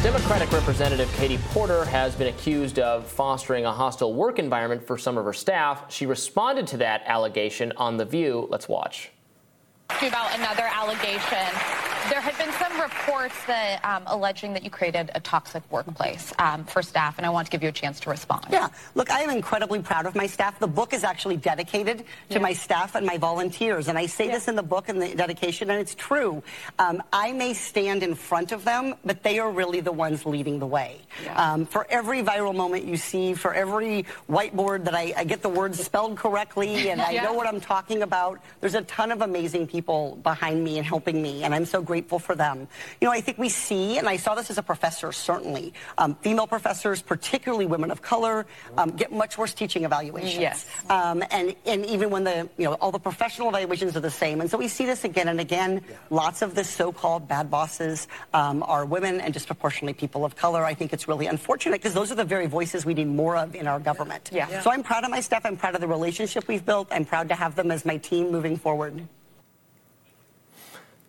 Democratic 0.02 0.52
Representative 0.52 1.12
Katie 1.16 1.40
Porter 1.48 1.84
has 1.84 2.14
been 2.14 2.28
accused 2.28 2.78
of 2.78 3.04
fostering 3.04 3.64
a 3.64 3.72
hostile 3.72 4.14
work 4.14 4.38
environment 4.38 4.86
for 4.86 4.96
some 4.96 5.18
of 5.18 5.24
her 5.24 5.32
staff. 5.32 5.92
She 5.92 6.06
responded 6.06 6.68
to 6.68 6.76
that 6.76 7.02
allegation 7.04 7.72
on 7.76 7.96
The 7.96 8.04
View. 8.04 8.46
Let's 8.48 8.68
watch. 8.68 9.10
About 10.00 10.38
another 10.38 10.62
allegation 10.72 11.44
there 12.10 12.20
had 12.20 12.36
been 12.38 12.52
some 12.52 12.80
reports 12.80 13.34
that 13.46 13.84
um, 13.84 14.02
alleging 14.06 14.52
that 14.54 14.62
you 14.62 14.70
created 14.70 15.10
a 15.14 15.20
toxic 15.20 15.62
workplace 15.70 16.32
um, 16.38 16.64
for 16.64 16.82
staff, 16.82 17.18
and 17.18 17.26
I 17.26 17.30
want 17.30 17.46
to 17.46 17.50
give 17.50 17.62
you 17.62 17.68
a 17.68 17.72
chance 17.72 18.00
to 18.00 18.10
respond. 18.10 18.46
Yeah, 18.50 18.68
look, 18.94 19.10
I 19.10 19.20
am 19.20 19.30
incredibly 19.30 19.80
proud 19.80 20.06
of 20.06 20.14
my 20.14 20.26
staff. 20.26 20.58
The 20.58 20.66
book 20.66 20.92
is 20.92 21.04
actually 21.04 21.36
dedicated 21.36 21.98
to 21.98 22.04
yeah. 22.30 22.38
my 22.38 22.52
staff 22.52 22.94
and 22.94 23.04
my 23.04 23.18
volunteers, 23.18 23.88
and 23.88 23.98
I 23.98 24.06
say 24.06 24.26
yeah. 24.26 24.32
this 24.32 24.48
in 24.48 24.56
the 24.56 24.62
book 24.62 24.88
and 24.88 25.00
the 25.00 25.14
dedication, 25.14 25.70
and 25.70 25.80
it's 25.80 25.94
true. 25.94 26.42
Um, 26.78 27.02
I 27.12 27.32
may 27.32 27.54
stand 27.54 28.02
in 28.02 28.14
front 28.14 28.52
of 28.52 28.64
them, 28.64 28.94
but 29.04 29.22
they 29.22 29.38
are 29.38 29.50
really 29.50 29.80
the 29.80 29.92
ones 29.92 30.24
leading 30.24 30.58
the 30.58 30.66
way. 30.66 31.00
Yeah. 31.22 31.52
Um, 31.52 31.66
for 31.66 31.86
every 31.90 32.22
viral 32.22 32.54
moment 32.54 32.84
you 32.84 32.96
see, 32.96 33.34
for 33.34 33.52
every 33.52 34.06
whiteboard 34.30 34.84
that 34.84 34.94
I, 34.94 35.12
I 35.16 35.24
get 35.24 35.42
the 35.42 35.48
words 35.48 35.82
spelled 35.82 36.16
correctly, 36.16 36.90
and 36.90 37.00
I 37.00 37.12
know 37.24 37.32
what 37.32 37.46
I'm 37.46 37.60
talking 37.60 38.02
about, 38.02 38.40
there's 38.60 38.74
a 38.74 38.82
ton 38.82 39.10
of 39.10 39.22
amazing 39.22 39.66
people 39.66 40.16
behind 40.22 40.62
me 40.62 40.78
and 40.78 40.86
helping 40.86 41.20
me, 41.20 41.44
and 41.44 41.54
I'm 41.54 41.64
so 41.64 41.82
grateful 41.89 42.09
grateful 42.09 42.19
for 42.19 42.35
them. 42.35 42.69
You 43.01 43.06
know, 43.06 43.12
I 43.12 43.20
think 43.20 43.39
we 43.39 43.48
see, 43.48 43.98
and 43.98 44.09
I 44.09 44.16
saw 44.16 44.35
this 44.35 44.51
as 44.51 44.59
a 44.59 44.62
professor, 44.62 45.12
certainly, 45.12 45.74
um, 45.98 46.15
female 46.23 46.47
professors, 46.47 47.02
particularly 47.02 47.66
women 47.66 47.90
of 47.90 48.02
color, 48.02 48.47
um, 48.77 48.90
get 48.90 49.10
much 49.12 49.36
worse 49.36 49.52
teaching 49.52 49.85
evaluations. 49.85 50.40
Yes. 50.40 50.66
Um, 50.89 51.23
and, 51.31 51.55
and 51.66 51.85
even 51.86 52.10
when 52.10 52.24
the, 52.24 52.48
you 52.56 52.65
know, 52.65 52.74
all 52.81 52.93
the 52.93 52.98
professional 52.98 53.48
evaluations 53.48 53.97
are 53.97 54.01
the 54.01 54.10
same. 54.10 54.40
And 54.40 54.51
so 54.51 54.56
we 54.56 54.69
see 54.69 54.86
this 54.86 55.05
again 55.05 55.28
and 55.28 55.40
again. 55.40 55.82
Yeah. 55.82 55.97
Lots 56.10 56.40
of 56.40 56.55
the 56.55 56.65
so-called 56.65 57.28
bad 57.28 57.51
bosses 57.51 58.09
um, 58.32 58.62
are 58.62 58.85
women 58.86 59.20
and 59.20 59.35
disproportionately 59.35 59.94
people 59.94 60.24
of 60.24 60.36
color. 60.36 60.65
I 60.65 60.74
think 60.74 60.93
it's 60.93 61.09
really 61.09 61.27
unfortunate 61.27 61.82
because 61.82 61.94
those 61.94 62.10
are 62.12 62.16
the 62.16 62.24
very 62.24 62.47
voices 62.47 62.86
we 62.86 62.94
need 62.94 63.09
more 63.09 63.36
of 63.36 63.55
in 63.55 63.66
our 63.66 63.81
government. 63.81 64.31
Yeah. 64.32 64.48
yeah. 64.48 64.62
So 64.62 64.70
I'm 64.70 64.82
proud 64.82 65.05
of 65.05 65.10
my 65.10 65.20
staff. 65.20 65.43
I'm 65.44 65.56
proud 65.56 65.74
of 65.74 65.81
the 65.81 65.89
relationship 65.89 66.48
we've 66.48 66.65
built. 66.65 66.89
I'm 66.90 67.05
proud 67.05 67.28
to 67.28 67.35
have 67.35 67.55
them 67.55 67.70
as 67.70 67.85
my 67.85 67.97
team 67.98 68.31
moving 68.31 68.56
forward 68.56 69.02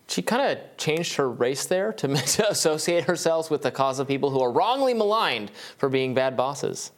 she 0.09 0.21
kind 0.21 0.51
of 0.51 0.77
changed 0.77 1.15
her 1.15 1.29
race 1.29 1.65
there 1.65 1.93
to, 1.93 2.07
to 2.15 2.49
associate 2.49 3.05
herself 3.05 3.49
with 3.51 3.61
the 3.61 3.71
cause 3.71 3.99
of 3.99 4.07
people 4.07 4.31
who 4.31 4.41
are 4.41 4.51
wrongly 4.51 4.93
maligned 4.93 5.51
for 5.77 5.89
being 5.89 6.13
bad 6.13 6.35
bosses 6.35 6.91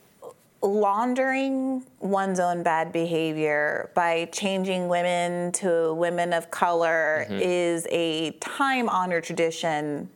laundering 0.63 1.83
one's 1.99 2.39
own 2.39 2.61
bad 2.61 2.91
behavior 2.91 3.89
by 3.95 4.25
changing 4.31 4.87
women 4.87 5.51
to 5.51 5.93
women 5.95 6.33
of 6.33 6.51
color 6.51 7.25
mm-hmm. 7.27 7.39
is 7.41 7.87
a 7.89 8.31
time 8.33 8.87
honored 8.87 9.23
tradition 9.23 10.07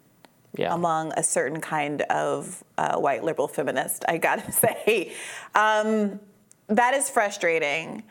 yeah. 0.57 0.73
among 0.73 1.11
a 1.17 1.23
certain 1.23 1.59
kind 1.59 2.01
of 2.03 2.63
uh, 2.77 2.97
white 2.97 3.23
liberal 3.23 3.47
feminist, 3.47 4.05
I 4.07 4.17
gotta 4.17 4.51
say. 4.51 5.13
Um, 5.55 6.19
that 6.67 6.93
is 6.93 7.09
frustrating. 7.09 8.03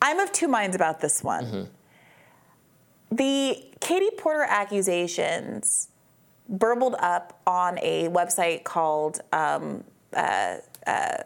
I'm 0.00 0.20
of 0.20 0.30
two 0.32 0.48
minds 0.48 0.76
about 0.76 1.00
this 1.00 1.24
one. 1.24 1.44
Mm-hmm. 1.44 1.64
The 3.10 3.64
Katie 3.80 4.10
Porter 4.16 4.44
accusations 4.48 5.88
burbled 6.48 6.96
up 6.98 7.40
on 7.46 7.78
a 7.80 8.08
website 8.08 8.64
called 8.64 9.20
um, 9.32 9.84
uh, 10.14 10.56
uh, 10.86 11.16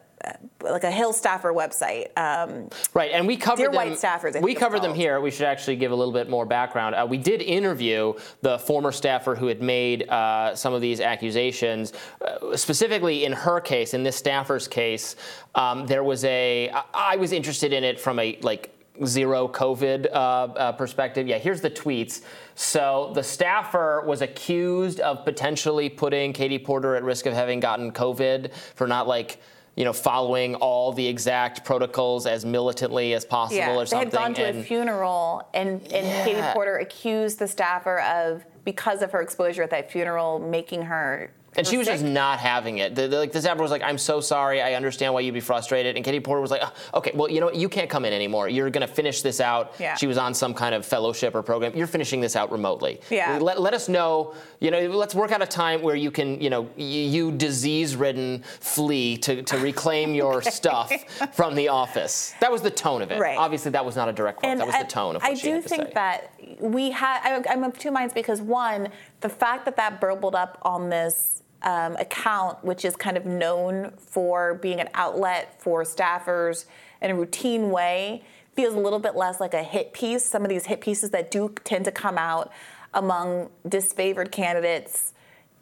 like 0.60 0.84
a 0.84 0.90
Hill 0.90 1.12
staffer 1.12 1.52
website. 1.52 2.16
Um, 2.16 2.68
right, 2.94 3.10
and 3.12 3.26
we 3.26 3.36
covered 3.36 3.56
Dear 3.56 3.66
them. 3.70 3.76
White 3.76 3.92
staffers. 3.92 4.40
we 4.40 4.54
covered 4.54 4.82
them 4.82 4.94
here. 4.94 5.20
We 5.20 5.30
should 5.30 5.46
actually 5.46 5.76
give 5.76 5.90
a 5.90 5.94
little 5.94 6.12
bit 6.12 6.28
more 6.28 6.46
background. 6.46 6.94
Uh, 6.94 7.06
we 7.08 7.18
did 7.18 7.42
interview 7.42 8.14
the 8.40 8.58
former 8.58 8.92
staffer 8.92 9.34
who 9.34 9.46
had 9.46 9.60
made 9.60 10.08
uh, 10.08 10.54
some 10.54 10.72
of 10.74 10.80
these 10.80 11.00
accusations. 11.00 11.92
Uh, 12.20 12.56
specifically, 12.56 13.24
in 13.24 13.32
her 13.32 13.60
case, 13.60 13.94
in 13.94 14.02
this 14.02 14.16
staffer's 14.16 14.68
case, 14.68 15.16
um, 15.54 15.86
there 15.86 16.04
was 16.04 16.24
a. 16.24 16.70
I, 16.70 16.82
I 16.94 17.16
was 17.16 17.32
interested 17.32 17.72
in 17.72 17.84
it 17.84 17.98
from 17.98 18.18
a 18.18 18.38
like 18.42 18.70
zero 19.04 19.48
COVID 19.48 20.06
uh, 20.12 20.16
uh, 20.16 20.72
perspective, 20.72 21.26
yeah, 21.26 21.38
here's 21.38 21.60
the 21.60 21.70
tweets. 21.70 22.22
So 22.54 23.12
the 23.14 23.22
staffer 23.22 24.04
was 24.06 24.22
accused 24.22 25.00
of 25.00 25.24
potentially 25.24 25.88
putting 25.88 26.32
Katie 26.32 26.58
Porter 26.58 26.96
at 26.96 27.02
risk 27.02 27.26
of 27.26 27.32
having 27.32 27.60
gotten 27.60 27.92
COVID 27.92 28.52
for 28.74 28.86
not 28.86 29.08
like 29.08 29.38
you 29.74 29.84
know, 29.84 29.92
following 29.92 30.54
all 30.56 30.92
the 30.92 31.06
exact 31.06 31.64
protocols 31.64 32.26
as 32.26 32.44
militantly 32.44 33.14
as 33.14 33.24
possible 33.24 33.56
yeah, 33.56 33.74
or 33.74 33.86
something. 33.86 34.10
They 34.10 34.18
had 34.18 34.24
gone 34.24 34.34
to 34.34 34.46
and, 34.46 34.58
a 34.58 34.62
funeral, 34.62 35.48
and, 35.54 35.80
and 35.84 36.06
yeah. 36.06 36.24
Katie 36.24 36.52
Porter 36.52 36.76
accused 36.76 37.38
the 37.38 37.48
staffer 37.48 38.00
of, 38.00 38.44
because 38.64 39.00
of 39.00 39.10
her 39.12 39.22
exposure 39.22 39.62
at 39.62 39.70
that 39.70 39.90
funeral, 39.90 40.38
making 40.38 40.82
her 40.82 41.32
And 41.56 41.66
she 41.66 41.76
was 41.76 41.86
just 41.86 42.02
not 42.02 42.38
having 42.38 42.78
it. 42.78 42.94
The, 42.94 43.08
the, 43.08 43.18
like 43.18 43.32
the 43.32 43.40
staffer 43.40 43.60
was 43.60 43.70
like, 43.70 43.82
"I'm 43.82 43.98
so 43.98 44.20
sorry. 44.20 44.62
I 44.62 44.74
understand 44.74 45.12
why 45.12 45.20
you'd 45.20 45.34
be 45.34 45.40
frustrated." 45.40 45.96
And 45.96 46.04
Katie 46.04 46.20
Porter 46.20 46.40
was 46.40 46.50
like, 46.50 46.62
"Oh, 46.64 46.98
"Okay, 46.98 47.10
well, 47.14 47.30
you 47.30 47.40
know, 47.40 47.46
what? 47.46 47.56
you 47.56 47.68
can't 47.68 47.90
come 47.90 48.04
in 48.06 48.12
anymore. 48.12 48.48
You're 48.48 48.70
going 48.70 48.86
to 48.86 48.92
finish 48.92 49.20
this 49.20 49.40
out." 49.40 49.74
Yeah. 49.78 49.94
She 49.96 50.06
was 50.06 50.16
on 50.16 50.32
some 50.32 50.54
kind 50.54 50.74
of 50.74 50.86
fellowship 50.86 51.34
or 51.34 51.42
program. 51.42 51.76
You're 51.76 51.86
finishing 51.86 52.20
this 52.22 52.36
out 52.36 52.50
remotely. 52.50 53.00
Yeah. 53.10 53.38
Let, 53.38 53.60
let 53.60 53.74
us 53.74 53.88
know. 53.88 54.34
You 54.60 54.70
know, 54.70 54.80
let's 54.96 55.14
work 55.14 55.30
out 55.30 55.42
a 55.42 55.46
time 55.46 55.82
where 55.82 55.94
you 55.96 56.10
can, 56.10 56.40
you 56.40 56.48
know, 56.48 56.62
y- 56.62 56.84
you 56.84 57.32
disease-ridden 57.32 58.42
flee 58.60 59.16
to, 59.18 59.42
to 59.42 59.58
reclaim 59.58 60.14
your 60.22 60.42
stuff 60.42 60.92
from 61.34 61.54
the 61.54 61.68
office. 61.68 62.34
That 62.40 62.50
was 62.52 62.62
the 62.62 62.70
tone 62.70 63.02
of 63.02 63.10
it. 63.10 63.18
Right. 63.20 63.36
Obviously, 63.36 63.72
that 63.72 63.84
was 63.84 63.96
not 63.96 64.08
a 64.08 64.12
direct 64.12 64.38
quote. 64.38 64.56
that 64.58 64.66
was 64.66 64.74
I, 64.74 64.82
the 64.84 64.88
tone 64.88 65.16
of 65.16 65.22
what 65.22 65.30
I 65.30 65.34
she 65.34 65.48
do 65.48 65.54
had 65.54 65.62
to 65.64 65.68
think 65.68 65.82
say. 65.88 65.92
that 65.94 66.32
we 66.60 66.90
had. 66.90 67.44
I'm 67.48 67.64
of 67.64 67.78
two 67.78 67.90
minds 67.90 68.12
because 68.14 68.40
one, 68.40 68.88
the 69.20 69.28
fact 69.28 69.64
that 69.64 69.76
that 69.76 70.00
burbled 70.00 70.34
up 70.34 70.58
on 70.62 70.90
this 70.90 71.42
um, 71.62 71.96
account, 71.96 72.64
which 72.64 72.84
is 72.84 72.96
kind 72.96 73.16
of 73.16 73.26
known 73.26 73.92
for 73.98 74.54
being 74.54 74.80
an 74.80 74.88
outlet 74.94 75.60
for 75.60 75.84
staffers 75.84 76.66
in 77.00 77.10
a 77.10 77.14
routine 77.14 77.70
way, 77.70 78.24
feels 78.54 78.74
a 78.74 78.78
little 78.78 78.98
bit 78.98 79.16
less 79.16 79.40
like 79.40 79.54
a 79.54 79.62
hit 79.62 79.92
piece. 79.92 80.24
Some 80.24 80.42
of 80.42 80.48
these 80.48 80.66
hit 80.66 80.80
pieces 80.80 81.10
that 81.10 81.30
do 81.30 81.54
tend 81.64 81.84
to 81.86 81.92
come 81.92 82.18
out 82.18 82.52
among 82.94 83.50
disfavored 83.66 84.30
candidates 84.30 85.14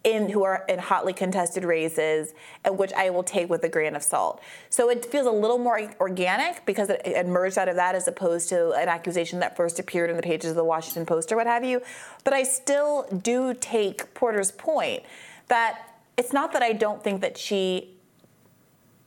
in 0.02 0.30
who 0.30 0.44
are 0.44 0.64
in 0.68 0.78
hotly 0.78 1.12
contested 1.12 1.62
races, 1.62 2.32
and 2.64 2.78
which 2.78 2.92
I 2.94 3.10
will 3.10 3.22
take 3.22 3.50
with 3.50 3.62
a 3.64 3.68
grain 3.68 3.94
of 3.94 4.02
salt. 4.02 4.40
So 4.70 4.88
it 4.88 5.04
feels 5.04 5.26
a 5.26 5.30
little 5.30 5.58
more 5.58 5.92
organic 6.00 6.64
because 6.64 6.88
it 6.88 7.02
emerged 7.04 7.58
out 7.58 7.68
of 7.68 7.76
that 7.76 7.94
as 7.94 8.08
opposed 8.08 8.48
to 8.48 8.70
an 8.72 8.88
accusation 8.88 9.40
that 9.40 9.56
first 9.56 9.78
appeared 9.78 10.08
in 10.08 10.16
the 10.16 10.22
pages 10.22 10.50
of 10.50 10.56
the 10.56 10.64
Washington 10.64 11.04
Post 11.04 11.30
or 11.32 11.36
what 11.36 11.46
have 11.46 11.64
you. 11.64 11.82
But 12.24 12.32
I 12.32 12.44
still 12.44 13.06
do 13.22 13.52
take 13.52 14.14
Porter's 14.14 14.52
point 14.52 15.02
that 15.48 15.94
it's 16.16 16.32
not 16.32 16.52
that 16.52 16.62
I 16.62 16.72
don't 16.72 17.04
think 17.04 17.20
that 17.20 17.36
she 17.36 17.96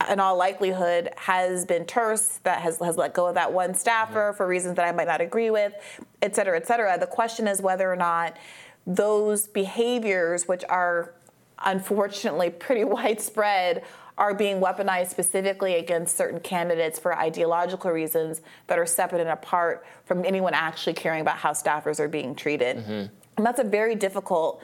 in 0.09 0.19
all 0.19 0.35
likelihood 0.35 1.09
has 1.15 1.65
been 1.65 1.85
terse, 1.85 2.39
that 2.43 2.59
has, 2.59 2.77
has 2.79 2.97
let 2.97 3.13
go 3.13 3.27
of 3.27 3.35
that 3.35 3.53
one 3.53 3.73
staffer 3.73 4.33
for 4.35 4.45
reasons 4.45 4.75
that 4.75 4.85
I 4.85 4.91
might 4.91 5.07
not 5.07 5.21
agree 5.21 5.49
with, 5.49 5.73
et 6.21 6.35
cetera, 6.35 6.57
et 6.57 6.67
cetera. 6.67 6.97
The 6.99 7.07
question 7.07 7.47
is 7.47 7.61
whether 7.61 7.89
or 7.89 7.95
not 7.95 8.35
those 8.85 9.47
behaviors, 9.47 10.47
which 10.47 10.63
are 10.69 11.13
unfortunately 11.63 12.49
pretty 12.49 12.83
widespread, 12.83 13.83
are 14.17 14.33
being 14.33 14.59
weaponized 14.59 15.09
specifically 15.09 15.75
against 15.75 16.15
certain 16.15 16.39
candidates 16.39 16.99
for 16.99 17.17
ideological 17.17 17.89
reasons 17.89 18.41
that 18.67 18.77
are 18.77 18.85
separate 18.85 19.21
and 19.21 19.29
apart 19.29 19.85
from 20.05 20.23
anyone 20.23 20.53
actually 20.53 20.93
caring 20.93 21.21
about 21.21 21.37
how 21.37 21.51
staffers 21.51 21.99
are 21.99 22.07
being 22.07 22.35
treated. 22.35 22.77
Mm-hmm. 22.77 23.05
And 23.37 23.45
that's 23.45 23.59
a 23.59 23.63
very 23.63 23.95
difficult 23.95 24.61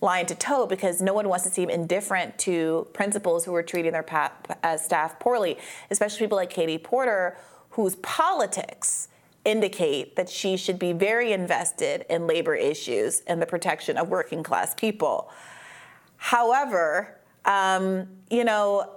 line 0.00 0.26
to 0.26 0.34
toe 0.34 0.66
because 0.66 1.00
no 1.00 1.14
one 1.14 1.28
wants 1.28 1.44
to 1.44 1.50
seem 1.50 1.70
indifferent 1.70 2.36
to 2.36 2.86
principals 2.92 3.44
who 3.44 3.54
are 3.54 3.62
treating 3.62 3.92
their 3.92 4.02
pa- 4.02 4.32
staff 4.76 5.18
poorly, 5.18 5.58
especially 5.90 6.18
people 6.18 6.36
like 6.36 6.50
Katie 6.50 6.78
Porter, 6.78 7.36
whose 7.70 7.96
politics 7.96 9.08
indicate 9.44 10.16
that 10.16 10.28
she 10.28 10.56
should 10.56 10.78
be 10.78 10.92
very 10.92 11.32
invested 11.32 12.06
in 12.08 12.26
labor 12.26 12.54
issues 12.54 13.22
and 13.26 13.42
the 13.42 13.46
protection 13.46 13.96
of 13.96 14.08
working 14.08 14.42
class 14.42 14.74
people. 14.74 15.30
However, 16.16 17.18
um, 17.44 18.06
you 18.30 18.44
know, 18.44 18.88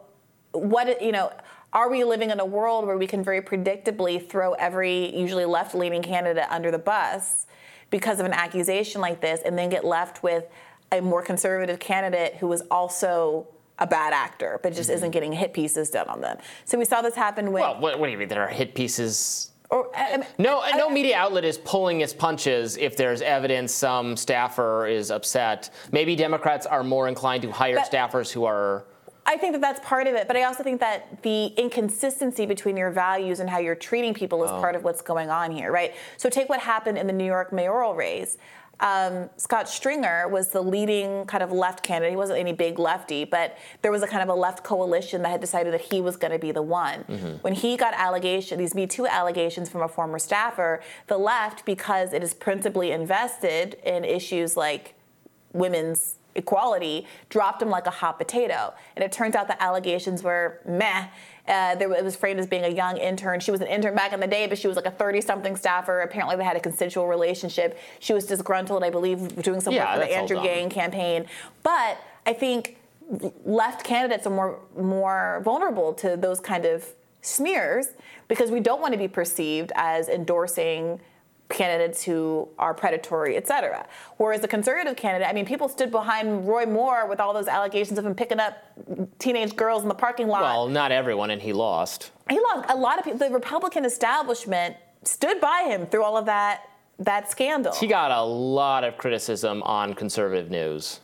what 0.52 1.02
you 1.02 1.12
know, 1.12 1.32
are 1.74 1.90
we 1.90 2.04
living 2.04 2.30
in 2.30 2.40
a 2.40 2.46
world 2.46 2.86
where 2.86 2.98
we 2.98 3.08
can 3.08 3.24
very 3.24 3.42
predictably 3.42 4.24
throw 4.30 4.54
every 4.54 5.16
usually 5.16 5.46
left-leaning 5.46 6.04
candidate 6.04 6.46
under 6.50 6.72
the 6.72 6.80
bus 6.80 7.48
because 7.90 8.20
of 8.20 8.26
an 8.26 8.34
accusation 8.34 9.02
like 9.02 9.22
this, 9.22 9.42
and 9.46 9.58
then 9.58 9.70
get 9.70 9.84
left 9.84 10.24
with 10.24 10.46
a 10.92 11.02
more 11.02 11.22
conservative 11.22 11.80
candidate 11.80 12.36
who 12.36 12.48
was 12.48 12.62
also 12.72 13.48
a 13.80 13.88
bad 13.88 14.14
actor, 14.14 14.60
but 14.64 14.74
just 14.74 14.90
isn't 14.90 15.12
getting 15.12 15.34
hit 15.34 15.54
pieces 15.54 15.90
done 15.90 16.08
on 16.08 16.22
them? 16.22 16.38
So 16.64 16.78
we 16.78 16.86
saw 16.86 17.02
this 17.02 17.16
happen 17.16 17.52
with. 17.52 17.62
well, 17.62 17.80
what, 17.80 18.00
what 18.00 18.06
do 18.06 18.12
you 18.12 18.18
mean? 18.18 18.28
There 18.28 18.42
are 18.42 18.48
hit 18.48 18.74
pieces 18.76 19.52
or, 19.76 19.88
uh, 19.88 20.00
I 20.00 20.18
mean, 20.18 20.28
No, 20.38 20.62
I- 20.62 20.72
no 20.78 20.90
media 20.90 21.18
outlet 21.18 21.44
is 21.44 21.58
pulling 21.58 22.02
its 22.02 22.14
punches 22.14 22.78
if 22.78 22.96
there's 22.96 23.22
evidence 23.22 23.74
some 23.74 24.16
staffer 24.16 24.88
is 24.88 25.12
upset. 25.12 25.70
Maybe 25.92 26.16
Democrats 26.16 26.66
are 26.66 26.84
more 26.84 27.08
inclined 27.08 27.44
to 27.44 27.52
hire 27.52 27.76
But- 27.76 27.92
staffers 27.92 28.32
who 28.32 28.46
are. 28.46 28.86
I 29.28 29.38
think 29.38 29.54
that 29.54 29.62
that's 29.62 29.80
part 29.80 30.06
of 30.06 30.14
it, 30.14 30.28
but 30.28 30.38
I 30.38 30.44
also 30.44 30.62
think 30.62 30.80
that 30.82 31.24
the 31.24 31.48
inconsistency 31.48 32.46
between 32.46 32.78
your 32.78 32.92
values 32.92 33.40
and 33.40 33.50
how 33.50 33.58
you're 33.58 33.74
treating 33.74 34.14
people 34.14 34.44
is 34.44 34.52
oh. 34.52 34.60
part 34.60 34.76
of 34.76 34.84
what's 34.84 35.02
going 35.02 35.32
on 35.32 35.50
here, 35.50 35.72
right? 35.72 35.96
So 36.18 36.30
take 36.30 36.48
what 36.48 36.60
happened 36.60 37.00
in 37.00 37.08
the 37.08 37.14
New 37.14 37.26
York 37.26 37.52
mayoral 37.52 37.96
race. 37.96 38.38
Um, 38.80 39.30
Scott 39.38 39.70
Stringer 39.70 40.28
was 40.28 40.50
the 40.50 40.62
leading 40.62 41.26
kind 41.26 41.44
of 41.44 41.52
left 41.52 41.84
candidate. 41.84 42.12
He 42.12 42.18
wasn't 42.18 42.40
any 42.40 42.54
big 42.54 42.78
lefty, 42.80 43.24
but 43.26 43.58
there 43.82 43.92
was 43.92 44.04
a 44.04 44.08
kind 44.08 44.24
of 44.24 44.30
a 44.30 44.34
left 44.34 44.64
coalition 44.64 45.22
that 45.22 45.30
had 45.30 45.42
decided 45.42 45.74
that 45.74 45.82
he 45.82 46.02
was 46.02 46.18
going 46.18 46.34
to 46.34 46.40
be 46.40 46.52
the 46.52 46.62
one. 46.62 47.02
When 47.42 47.54
he 47.54 47.78
got 47.78 47.94
allegations, 47.94 48.60
these 48.60 48.76
Me 48.76 48.86
Too 48.88 49.08
allegations 49.08 49.70
from 49.70 49.82
a 49.82 49.88
former 49.88 50.20
staffer, 50.20 50.82
the 51.08 51.18
left, 51.18 51.66
because 51.66 52.14
it 52.14 52.24
is 52.24 52.34
principally 52.34 52.92
invested 52.92 53.78
in 53.84 54.04
issues 54.04 54.58
like 54.58 54.96
women's 55.54 56.16
equality 56.36 57.08
dropped 57.30 57.62
him 57.62 57.70
like 57.70 57.88
a 57.88 57.92
hot 57.92 58.18
potato. 58.18 58.74
And 58.96 59.04
it 59.04 59.12
turns 59.12 59.36
out 59.36 59.48
the 59.48 59.62
allegations 59.64 60.22
were 60.22 60.60
meh. 60.68 61.08
Uh, 61.48 61.76
there, 61.76 61.92
it 61.94 62.04
was 62.04 62.16
framed 62.16 62.40
as 62.40 62.48
being 62.48 62.64
a 62.64 62.70
young 62.70 62.98
intern. 62.98 63.40
She 63.40 63.52
was 63.52 63.62
an 63.62 63.68
intern 63.68 63.94
back 63.96 64.14
in 64.14 64.20
the 64.20 64.28
day, 64.28 64.48
but 64.48 64.58
she 64.58 64.68
was 64.68 64.76
like 64.76 64.88
a 64.88 64.92
30 64.92 65.22
something 65.22 65.56
staffer. 65.56 66.02
Apparently, 66.02 66.36
they 66.36 66.44
had 66.44 66.58
a 66.58 66.60
consensual 66.60 67.08
relationship. 67.08 67.78
She 68.00 68.14
was 68.14 68.26
disgruntled, 68.26 68.84
I 68.84 68.90
believe, 68.90 69.42
doing 69.44 69.62
some 69.62 69.74
Yeah, 69.74 69.96
work 69.96 70.04
for 70.04 70.10
the 70.10 70.16
Andrew. 70.16 70.44
Yang 70.44 70.70
campaign. 70.72 71.26
But 71.62 72.00
I 72.26 72.34
think 72.34 72.78
left 73.46 73.84
candidates 73.84 74.26
are 74.26 74.32
more, 74.32 74.60
more 74.76 75.42
vulnerable 75.44 75.94
to 75.94 76.18
those 76.18 76.40
kind 76.40 76.66
of 76.66 76.86
smears 77.22 77.88
because 78.28 78.50
we 78.50 78.60
don't 78.60 78.82
want 78.82 78.94
to 78.94 78.98
be 78.98 79.08
perceived 79.08 79.72
as 79.76 80.10
endorsing 80.10 81.00
candidates 81.50 82.04
who 82.04 82.48
are 82.58 82.74
predatory, 82.74 83.36
et 83.36 83.48
cetera. 83.48 83.88
Whereas 84.18 84.42
the 84.42 84.48
conservative 84.48 84.96
candidate, 84.96 85.28
I 85.28 85.34
mean, 85.34 85.46
people 85.46 85.70
stood 85.70 85.92
behind 85.92 86.48
Roy 86.48 86.66
Moore 86.66 87.08
with 87.08 87.20
all 87.20 87.34
those 87.34 87.48
allegations 87.48 88.00
of 88.00 88.06
him 88.06 88.16
picking 88.16 88.40
up 88.40 88.58
teenage 89.20 89.56
girls 89.56 89.84
in 89.84 89.90
the 89.90 89.96
parking 89.96 90.28
lot. 90.28 90.42
Well, 90.42 90.68
not 90.68 90.92
everyone, 90.92 91.32
and 91.32 91.42
he 91.42 91.54
lost. 91.54 92.12
he 92.30 92.40
lost 92.40 92.70
a 92.70 92.76
lot 92.76 92.98
of 92.98 93.06
people. 93.06 93.20
The 93.20 93.30
Republican 93.34 93.86
establishment 93.86 94.76
stood 95.04 95.40
by 95.40 95.66
him 95.68 95.86
through 95.86 96.04
all 96.04 96.18
of 96.18 96.26
that 96.26 96.64
that 96.98 97.30
scandal. 97.30 97.74
He 97.76 97.88
got 97.88 98.12
a 98.12 98.24
lot 98.24 98.86
of 98.86 98.98
criticism 98.98 99.62
on 99.64 99.94
conservative 99.94 100.50
news. 100.50 101.02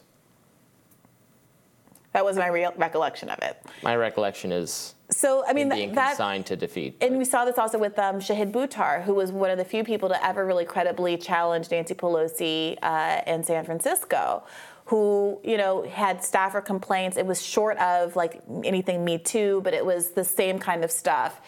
That 2.13 2.25
was 2.25 2.37
my 2.37 2.47
real 2.47 2.73
recollection 2.77 3.29
of 3.29 3.39
it. 3.39 3.61
My 3.83 3.95
recollection 3.95 4.51
is 4.51 4.95
So 5.09 5.43
I 5.47 5.53
mean, 5.53 5.69
being 5.69 5.89
th- 5.89 5.95
that 5.95 6.09
consigned 6.09 6.45
to 6.47 6.55
defeat. 6.55 6.97
And 7.01 7.17
we 7.17 7.25
saw 7.25 7.45
this 7.45 7.57
also 7.57 7.77
with 7.77 7.97
um, 7.97 8.19
Shahid 8.19 8.51
Buttar, 8.51 9.03
who 9.03 9.13
was 9.13 9.31
one 9.31 9.49
of 9.49 9.57
the 9.57 9.65
few 9.65 9.83
people 9.83 10.09
to 10.09 10.25
ever 10.25 10.45
really 10.45 10.65
credibly 10.65 11.17
challenge 11.17 11.71
Nancy 11.71 11.93
Pelosi 11.93 12.77
uh, 12.81 13.21
in 13.27 13.43
San 13.43 13.63
Francisco, 13.65 14.43
who 14.85 15.39
you 15.43 15.57
know 15.57 15.83
had 15.83 16.23
staffer 16.23 16.61
complaints. 16.61 17.17
It 17.17 17.25
was 17.25 17.41
short 17.41 17.77
of 17.77 18.15
like 18.15 18.41
anything 18.63 19.05
Me 19.05 19.17
Too, 19.17 19.61
but 19.63 19.73
it 19.73 19.85
was 19.85 20.11
the 20.11 20.23
same 20.23 20.59
kind 20.59 20.83
of 20.83 20.91
stuff. 20.91 21.41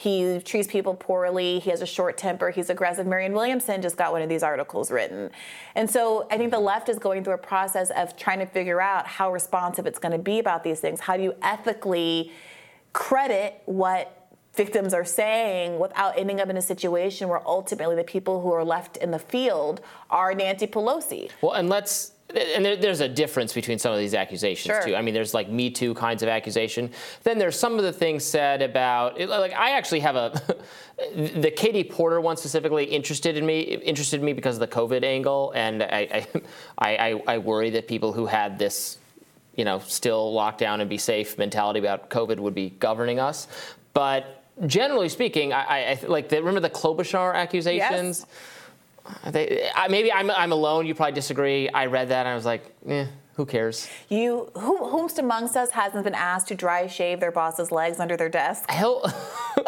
He 0.00 0.40
treats 0.40 0.66
people 0.66 0.94
poorly. 0.94 1.58
He 1.58 1.68
has 1.68 1.82
a 1.82 1.86
short 1.86 2.16
temper. 2.16 2.48
He's 2.48 2.70
aggressive. 2.70 3.06
Marianne 3.06 3.34
Williamson 3.34 3.82
just 3.82 3.98
got 3.98 4.12
one 4.12 4.22
of 4.22 4.30
these 4.30 4.42
articles 4.42 4.90
written. 4.90 5.30
And 5.74 5.90
so 5.90 6.26
I 6.30 6.38
think 6.38 6.52
the 6.52 6.58
left 6.58 6.88
is 6.88 6.98
going 6.98 7.22
through 7.22 7.34
a 7.34 7.38
process 7.38 7.90
of 7.90 8.16
trying 8.16 8.38
to 8.38 8.46
figure 8.46 8.80
out 8.80 9.06
how 9.06 9.30
responsive 9.30 9.86
it's 9.86 9.98
going 9.98 10.12
to 10.12 10.18
be 10.18 10.38
about 10.38 10.64
these 10.64 10.80
things. 10.80 11.00
How 11.00 11.18
do 11.18 11.22
you 11.22 11.34
ethically 11.42 12.32
credit 12.94 13.60
what 13.66 14.26
victims 14.54 14.94
are 14.94 15.04
saying 15.04 15.78
without 15.78 16.18
ending 16.18 16.40
up 16.40 16.48
in 16.48 16.56
a 16.56 16.62
situation 16.62 17.28
where 17.28 17.46
ultimately 17.46 17.94
the 17.94 18.02
people 18.02 18.40
who 18.40 18.50
are 18.52 18.64
left 18.64 18.96
in 18.96 19.10
the 19.10 19.18
field 19.18 19.82
are 20.08 20.34
Nancy 20.34 20.66
Pelosi. 20.66 21.30
Well, 21.42 21.52
and 21.52 21.68
let's. 21.68 22.12
And 22.36 22.64
there, 22.64 22.76
there's 22.76 23.00
a 23.00 23.08
difference 23.08 23.52
between 23.52 23.78
some 23.78 23.92
of 23.92 23.98
these 23.98 24.14
accusations 24.14 24.74
Sure. 24.74 24.84
too. 24.84 24.96
I 24.96 25.02
mean, 25.02 25.14
there's 25.14 25.34
like 25.34 25.48
Me 25.48 25.70
Too 25.70 25.94
kinds 25.94 26.22
of 26.22 26.28
accusation. 26.28 26.90
Then 27.22 27.38
there's 27.38 27.58
some 27.58 27.76
of 27.76 27.82
the 27.82 27.92
things 27.92 28.24
said 28.24 28.62
about, 28.62 29.20
like 29.20 29.52
I 29.52 29.72
actually 29.72 30.00
have 30.00 30.16
a, 30.16 30.40
the 31.16 31.50
Katie 31.50 31.84
Porter 31.84 32.20
one 32.20 32.36
specifically 32.36 32.84
interested 32.84 33.36
in 33.36 33.46
me, 33.46 33.60
interested 33.60 34.20
in 34.20 34.26
me 34.26 34.32
because 34.32 34.56
of 34.56 34.60
the 34.60 34.68
COVID 34.68 35.02
angle, 35.02 35.52
and 35.54 35.82
I, 35.82 36.08
I, 36.12 36.26
I, 36.78 37.22
I 37.26 37.38
worry 37.38 37.70
that 37.70 37.88
people 37.88 38.12
who 38.12 38.26
had 38.26 38.58
this, 38.58 38.98
you 39.56 39.64
know, 39.64 39.78
still 39.80 40.32
lock 40.32 40.58
down 40.58 40.80
and 40.80 40.88
be 40.88 40.98
safe 40.98 41.38
mentality 41.38 41.80
about 41.80 42.10
COVID 42.10 42.38
would 42.38 42.54
be 42.54 42.70
governing 42.70 43.18
us. 43.18 43.48
But 43.92 44.44
generally 44.66 45.08
speaking, 45.08 45.52
I, 45.52 45.62
I, 45.64 45.78
I 45.78 45.98
like 46.06 46.28
the, 46.28 46.36
remember 46.38 46.60
the 46.60 46.70
Klobuchar 46.70 47.34
accusations. 47.34 48.26
They, 49.26 49.68
I, 49.74 49.88
maybe 49.88 50.12
I'm, 50.12 50.30
I'm 50.30 50.52
alone. 50.52 50.86
You 50.86 50.94
probably 50.94 51.14
disagree. 51.14 51.68
I 51.68 51.86
read 51.86 52.08
that 52.08 52.20
and 52.26 52.28
I 52.28 52.34
was 52.34 52.44
like, 52.44 52.62
eh, 52.86 53.06
who 53.34 53.46
cares? 53.46 53.88
You, 54.08 54.50
who, 54.54 54.78
whomst 54.78 55.18
amongst 55.18 55.56
us 55.56 55.70
hasn't 55.70 56.04
been 56.04 56.14
asked 56.14 56.48
to 56.48 56.54
dry 56.54 56.86
shave 56.86 57.20
their 57.20 57.32
boss's 57.32 57.72
legs 57.72 57.98
under 58.00 58.16
their 58.16 58.28
desk? 58.28 58.68
Hell, 58.70 59.02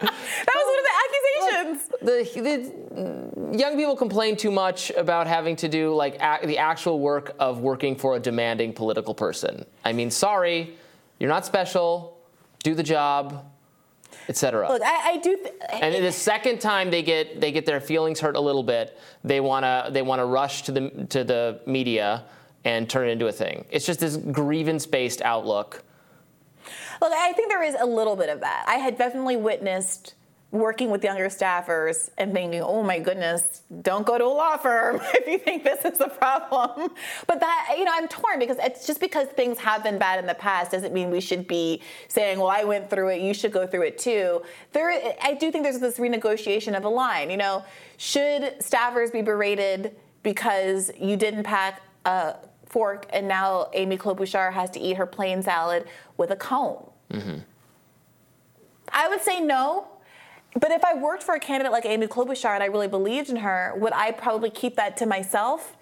That 0.00 0.54
was 0.54 0.66
one 0.66 0.78
of 0.78 0.84
the 0.88 0.96
accusations. 1.04 1.88
the, 2.34 3.50
the 3.50 3.58
young 3.58 3.76
people 3.76 3.94
complain 3.96 4.36
too 4.36 4.50
much 4.50 4.90
about 4.90 5.26
having 5.26 5.56
to 5.56 5.68
do 5.68 5.94
like 5.94 6.14
ac- 6.22 6.46
the 6.46 6.56
actual 6.58 7.00
work 7.00 7.34
of 7.38 7.60
working 7.60 7.94
for 7.96 8.16
a 8.16 8.20
demanding 8.20 8.72
political 8.72 9.14
person. 9.14 9.66
I 9.84 9.92
mean, 9.92 10.10
sorry, 10.10 10.74
you're 11.18 11.28
not 11.28 11.44
special. 11.44 12.16
Do 12.62 12.74
the 12.74 12.82
job, 12.82 13.49
etc. 14.30 14.68
Look, 14.68 14.80
I, 14.82 15.10
I 15.12 15.16
do. 15.18 15.36
Th- 15.36 15.54
And 15.82 16.02
the 16.04 16.12
second 16.12 16.60
time 16.60 16.90
they 16.90 17.02
get 17.02 17.40
they 17.40 17.52
get 17.52 17.66
their 17.66 17.80
feelings 17.80 18.20
hurt 18.20 18.36
a 18.36 18.40
little 18.40 18.62
bit, 18.62 18.96
they 19.24 19.40
wanna 19.40 19.90
they 19.92 20.02
wanna 20.02 20.24
rush 20.24 20.62
to 20.62 20.72
the 20.72 20.88
to 21.10 21.24
the 21.24 21.60
media 21.66 22.24
and 22.64 22.88
turn 22.88 23.08
it 23.08 23.12
into 23.12 23.26
a 23.26 23.32
thing. 23.32 23.64
It's 23.70 23.84
just 23.84 24.00
this 24.00 24.16
grievance 24.16 24.86
based 24.86 25.20
outlook. 25.22 25.82
Look, 27.00 27.12
I 27.12 27.32
think 27.32 27.48
there 27.48 27.62
is 27.62 27.74
a 27.78 27.86
little 27.86 28.14
bit 28.16 28.28
of 28.28 28.40
that. 28.40 28.64
I 28.68 28.74
had 28.76 28.96
definitely 28.96 29.36
witnessed 29.36 30.14
working 30.52 30.90
with 30.90 31.04
younger 31.04 31.28
staffers 31.28 32.10
and 32.18 32.32
thinking, 32.32 32.60
oh 32.60 32.82
my 32.82 32.98
goodness, 32.98 33.62
don't 33.82 34.04
go 34.04 34.18
to 34.18 34.24
a 34.24 34.26
law 34.26 34.56
firm 34.56 35.00
if 35.14 35.26
you 35.26 35.38
think 35.38 35.62
this 35.62 35.84
is 35.84 36.00
a 36.00 36.08
problem. 36.08 36.90
But 37.28 37.38
that, 37.38 37.74
you 37.78 37.84
know, 37.84 37.92
I'm 37.94 38.08
torn 38.08 38.40
because 38.40 38.56
it's 38.58 38.86
just 38.86 38.98
because 39.00 39.28
things 39.28 39.58
have 39.58 39.84
been 39.84 39.98
bad 39.98 40.18
in 40.18 40.26
the 40.26 40.34
past 40.34 40.72
doesn't 40.72 40.92
mean 40.92 41.10
we 41.10 41.20
should 41.20 41.46
be 41.46 41.80
saying, 42.08 42.38
well, 42.38 42.48
I 42.48 42.64
went 42.64 42.90
through 42.90 43.10
it, 43.10 43.20
you 43.20 43.32
should 43.32 43.52
go 43.52 43.66
through 43.66 43.82
it 43.82 43.98
too. 43.98 44.42
There, 44.72 44.90
I 45.22 45.34
do 45.34 45.52
think 45.52 45.62
there's 45.62 45.78
this 45.78 45.98
renegotiation 45.98 46.76
of 46.76 46.82
the 46.82 46.90
line. 46.90 47.30
You 47.30 47.36
know, 47.36 47.64
should 47.96 48.58
staffers 48.58 49.12
be 49.12 49.22
berated 49.22 49.94
because 50.24 50.90
you 50.98 51.16
didn't 51.16 51.44
pack 51.44 51.80
a 52.04 52.36
fork 52.66 53.06
and 53.12 53.28
now 53.28 53.68
Amy 53.72 53.96
Klobuchar 53.96 54.52
has 54.52 54.70
to 54.70 54.80
eat 54.80 54.96
her 54.96 55.06
plain 55.06 55.42
salad 55.42 55.86
with 56.16 56.32
a 56.32 56.36
comb? 56.36 56.90
Mm-hmm. 57.12 57.38
I 58.92 59.08
would 59.08 59.20
say 59.20 59.40
no. 59.40 59.86
But 60.54 60.72
if 60.72 60.84
I 60.84 60.94
worked 60.94 61.22
for 61.22 61.34
a 61.34 61.40
candidate 61.40 61.72
like 61.72 61.86
Amy 61.86 62.06
Klobuchar 62.06 62.54
and 62.54 62.62
I 62.62 62.66
really 62.66 62.88
believed 62.88 63.30
in 63.30 63.36
her, 63.36 63.74
would 63.76 63.92
I 63.92 64.10
probably 64.10 64.50
keep 64.50 64.76
that 64.76 64.96
to 64.98 65.06
myself? 65.06 65.76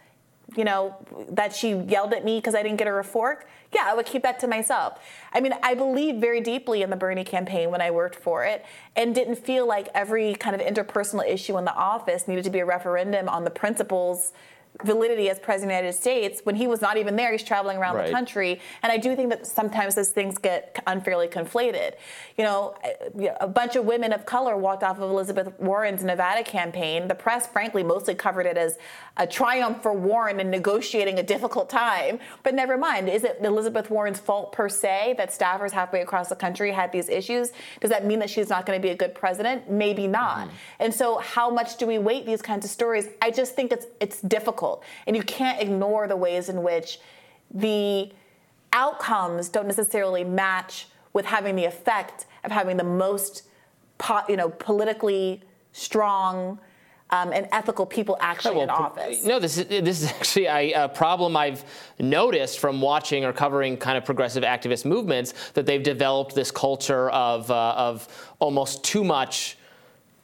You 0.57 0.65
know, 0.65 0.97
that 1.31 1.55
she 1.55 1.75
yelled 1.75 2.13
at 2.15 2.25
me 2.25 2.39
because 2.39 2.55
I 2.55 2.63
didn't 2.63 2.79
get 2.79 2.87
her 2.87 2.99
a 2.99 3.05
fork? 3.05 3.47
Yeah, 3.75 3.83
I 3.85 3.95
would 3.95 4.07
keep 4.07 4.23
that 4.23 4.39
to 4.41 4.47
myself. 4.47 4.99
I 5.33 5.41
mean, 5.41 5.53
I 5.63 5.75
believed 5.75 6.21
very 6.21 6.41
deeply 6.41 6.83
in 6.83 6.89
the 6.89 6.97
Bernie 6.97 7.25
campaign 7.25 7.71
when 7.71 7.83
I 7.83 7.91
worked 7.91 8.17
for 8.17 8.45
it 8.45 8.65
and 8.97 9.15
didn't 9.15 9.37
feel 9.37 9.67
like 9.67 9.89
every 9.95 10.35
kind 10.35 10.59
of 10.59 10.63
interpersonal 10.67 11.27
issue 11.27 11.59
in 11.59 11.67
the 11.67 11.75
office 11.75 12.27
needed 12.27 12.45
to 12.45 12.51
be 12.51 12.61
a 12.61 12.65
referendum 12.65 13.29
on 13.29 13.45
the 13.45 13.51
principles 13.51 14.33
validity 14.85 15.29
as 15.29 15.39
president 15.39 15.73
of 15.73 15.77
the 15.79 15.83
United 15.87 15.99
States 16.01 16.41
when 16.45 16.55
he 16.55 16.67
was 16.67 16.81
not 16.81 16.97
even 16.97 17.17
there. 17.17 17.33
He's 17.33 17.43
traveling 17.43 17.79
around 17.79 17.97
Right. 17.97 18.07
the 18.07 18.13
country, 18.13 18.61
and 18.83 18.93
I 18.93 18.97
do 18.97 19.17
think 19.17 19.31
that 19.31 19.47
sometimes 19.47 19.95
those 19.95 20.11
things 20.11 20.39
get 20.39 20.81
unfairly 20.87 21.29
conflated. 21.29 21.95
You 22.37 22.45
know, 22.45 22.75
eh, 22.85 23.29
a 23.41 23.49
bunch 23.49 23.77
of 23.77 23.85
women 23.85 24.13
of 24.13 24.25
color 24.27 24.57
walked 24.57 24.83
off 24.83 24.99
of 24.99 25.11
Elizabeth 25.11 25.53
Warren's 25.59 26.05
Nevada 26.05 26.45
campaign. 26.45 27.09
The 27.09 27.15
press, 27.15 27.47
frankly, 27.47 27.83
mostly 27.83 28.15
covered 28.15 28.47
it 28.47 28.57
as 28.57 28.79
a 29.17 29.27
triumph 29.27 29.83
for 29.83 29.93
Warren 29.93 30.39
in 30.39 30.51
negotiating 30.51 31.19
a 31.19 31.23
difficult 31.25 31.69
time. 31.69 32.21
But 32.45 32.55
never 32.55 32.77
mind, 32.79 33.09
is 33.09 33.25
it 33.25 33.39
Elizabeth 33.43 33.91
Warren's 33.91 34.21
fault 34.21 34.53
per 34.53 34.69
se 34.69 35.15
that 35.19 35.31
staffers 35.31 35.73
halfway 35.73 36.03
across 36.03 36.29
the 36.29 36.37
country 36.37 36.71
had 36.71 36.93
these 36.93 37.09
issues? 37.09 37.53
Does 37.81 37.91
that 37.91 38.07
mean 38.07 38.21
that 38.21 38.31
she's 38.31 38.49
not 38.49 38.65
going 38.65 38.81
to 38.81 38.83
be 38.83 38.91
a 38.91 38.97
good 38.97 39.15
president? 39.15 39.69
Maybe 39.71 40.07
not. 40.07 40.47
Mm-hmm. 40.47 40.57
And 40.81 40.95
so, 40.95 41.19
how 41.19 41.51
much 41.51 41.77
do 41.79 41.87
we 41.87 41.99
weight 41.99 42.27
these 42.27 42.43
kinds 42.43 42.65
of 42.65 42.71
stories? 42.71 43.09
I 43.21 43.31
just 43.33 43.57
think 43.57 43.73
it's 43.73 43.87
it's 44.01 44.21
difficult, 44.21 44.68
and 45.07 45.17
you 45.17 45.23
can't 45.23 45.61
ignore 45.61 46.07
the 46.07 46.17
ways 46.17 46.49
in 46.49 46.63
which 46.63 47.01
the 47.53 48.11
outcomes 48.73 49.49
don't 49.49 49.67
necessarily 49.67 50.25
match 50.25 50.89
with 51.13 51.27
having 51.27 51.57
the 51.57 51.65
effect 51.65 52.27
of 52.45 52.51
having 52.51 52.77
the 52.77 52.85
most, 52.85 53.45
po- 53.99 54.23
you 54.29 54.37
know, 54.37 54.51
politically 54.51 55.43
strong 55.73 56.59
um, 57.11 57.33
and 57.33 57.49
ethical 57.53 57.87
people 57.87 58.17
actually 58.21 58.61
in 58.61 58.71
office. 58.71 59.25
No, 59.25 59.39
this 59.39 59.57
is 59.57 59.67
this 59.67 60.03
is 60.03 60.11
actually 60.11 60.47
a, 60.47 60.73
a 60.85 60.89
problem 60.89 61.37
I've 61.37 61.65
noticed 61.99 62.59
from 62.59 62.81
watching 62.81 63.25
or 63.25 63.33
covering 63.33 63.77
kind 63.77 63.97
of 63.97 64.05
progressive 64.05 64.45
activist 64.45 64.85
movements 64.85 65.33
that 65.55 65.65
they've 65.65 65.83
developed 65.83 66.35
this 66.35 66.51
culture 66.51 67.11
of 67.11 67.51
uh, 67.51 67.75
of 67.77 68.09
almost 68.39 68.85
too 68.85 69.05
much 69.05 69.58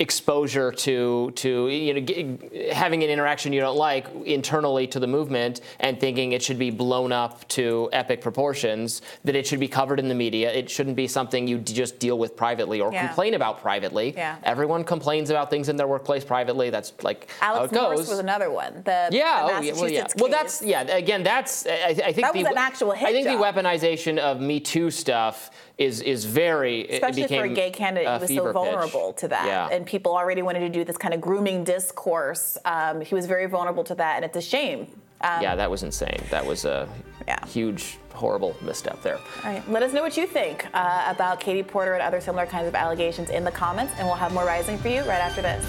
exposure 0.08 0.70
to 0.70 1.30
to 1.34 1.68
you 1.68 1.94
know 1.94 2.00
g- 2.00 2.68
having 2.72 3.02
an 3.02 3.08
interaction 3.08 3.52
you 3.54 3.60
don't 3.60 3.78
like 3.90 4.06
internally 4.26 4.86
to 4.86 5.00
the 5.00 5.06
movement 5.06 5.62
and 5.80 5.98
thinking 5.98 6.32
it 6.32 6.42
should 6.42 6.58
be 6.58 6.70
blown 6.70 7.10
up 7.10 7.48
to 7.48 7.88
epic 7.92 8.20
proportions 8.20 9.00
that 9.24 9.34
it 9.34 9.46
should 9.46 9.58
be 9.58 9.66
covered 9.66 9.98
in 9.98 10.06
the 10.08 10.14
media 10.14 10.52
it 10.52 10.68
shouldn't 10.68 10.94
be 10.94 11.08
something 11.08 11.48
you 11.48 11.56
d- 11.58 11.72
just 11.72 11.98
deal 11.98 12.18
with 12.18 12.36
privately 12.36 12.78
or 12.82 12.92
Yeah. 12.92 13.06
complain 13.06 13.32
about 13.34 13.54
privately 13.62 14.12
Yeah. 14.14 14.36
everyone 14.44 14.84
complains 14.84 15.30
about 15.30 15.48
things 15.48 15.68
in 15.70 15.76
their 15.76 15.88
workplace 15.88 16.22
privately 16.24 16.68
that's 16.68 16.92
like 17.02 17.20
Alex 17.40 17.58
how 17.58 17.64
it 17.64 17.70
goes 17.72 17.96
Morse 17.96 18.08
was 18.10 18.18
another 18.18 18.50
one. 18.50 18.82
The, 18.84 19.08
yeah, 19.10 19.46
the 19.46 19.52
oh, 19.56 19.60
yeah, 19.62 19.72
well, 19.80 19.88
yeah. 19.90 20.06
Well, 20.18 20.30
that's 20.30 20.60
yeah. 20.62 20.82
Again, 20.82 21.22
that's 21.22 21.66
I, 21.66 21.70
I 22.08 22.12
think 22.12 22.26
That 22.26 22.32
the, 22.34 22.44
an 22.44 22.58
actual 22.58 22.92
I 22.92 22.98
think 22.98 23.26
job. 23.26 23.38
the 23.38 23.44
weaponization 23.62 24.18
of 24.18 24.40
Me 24.40 24.60
Too 24.60 24.90
stuff 24.90 25.50
is 25.76 26.00
is 26.00 26.24
very 26.24 26.82
it 26.82 26.94
especially 26.94 27.26
for 27.26 27.44
a 27.44 27.48
gay 27.48 27.70
candidate, 27.70 28.06
he 28.06 28.12
was 28.12 28.20
so 28.22 28.26
fever 28.28 28.46
pitch. 28.46 28.52
vulnerable 28.54 29.12
to 29.14 29.28
that, 29.28 29.46
Yeah. 29.46 29.68
and 29.76 29.84
people 29.84 30.16
already 30.16 30.42
wanted 30.42 30.60
to 30.60 30.68
do 30.68 30.84
this 30.84 30.96
kind 30.96 31.12
of 31.14 31.20
grooming 31.20 31.64
discourse. 31.64 32.56
Um, 32.64 33.00
he 33.00 33.14
was 33.14 33.26
very 33.26 33.46
vulnerable 33.46 33.82
to 33.84 33.94
that, 33.96 34.16
and 34.16 34.24
it's 34.24 34.36
a 34.36 34.40
shame. 34.42 34.86
Um, 35.20 35.42
yeah, 35.42 35.56
that 35.56 35.70
was 35.70 35.82
insane. 35.82 36.22
That 36.30 36.44
was 36.46 36.64
a 36.64 36.86
Yeah. 37.26 37.44
huge, 37.46 37.98
horrible 38.12 38.54
misstep 38.60 39.02
there. 39.02 39.16
All 39.16 39.50
right, 39.52 39.68
let 39.70 39.82
us 39.82 39.92
know 39.92 40.02
what 40.02 40.16
you 40.16 40.26
think 40.26 40.66
uh, 40.74 41.06
about 41.08 41.40
Katie 41.40 41.62
Porter 41.62 41.94
and 41.94 42.02
other 42.02 42.20
similar 42.20 42.46
kinds 42.46 42.68
of 42.68 42.74
allegations 42.74 43.30
in 43.30 43.42
the 43.42 43.50
comments, 43.50 43.94
and 43.98 44.06
we'll 44.06 44.16
have 44.16 44.32
more 44.32 44.44
rising 44.44 44.78
for 44.78 44.88
you 44.88 45.00
right 45.00 45.20
after 45.20 45.42
this. 45.42 45.64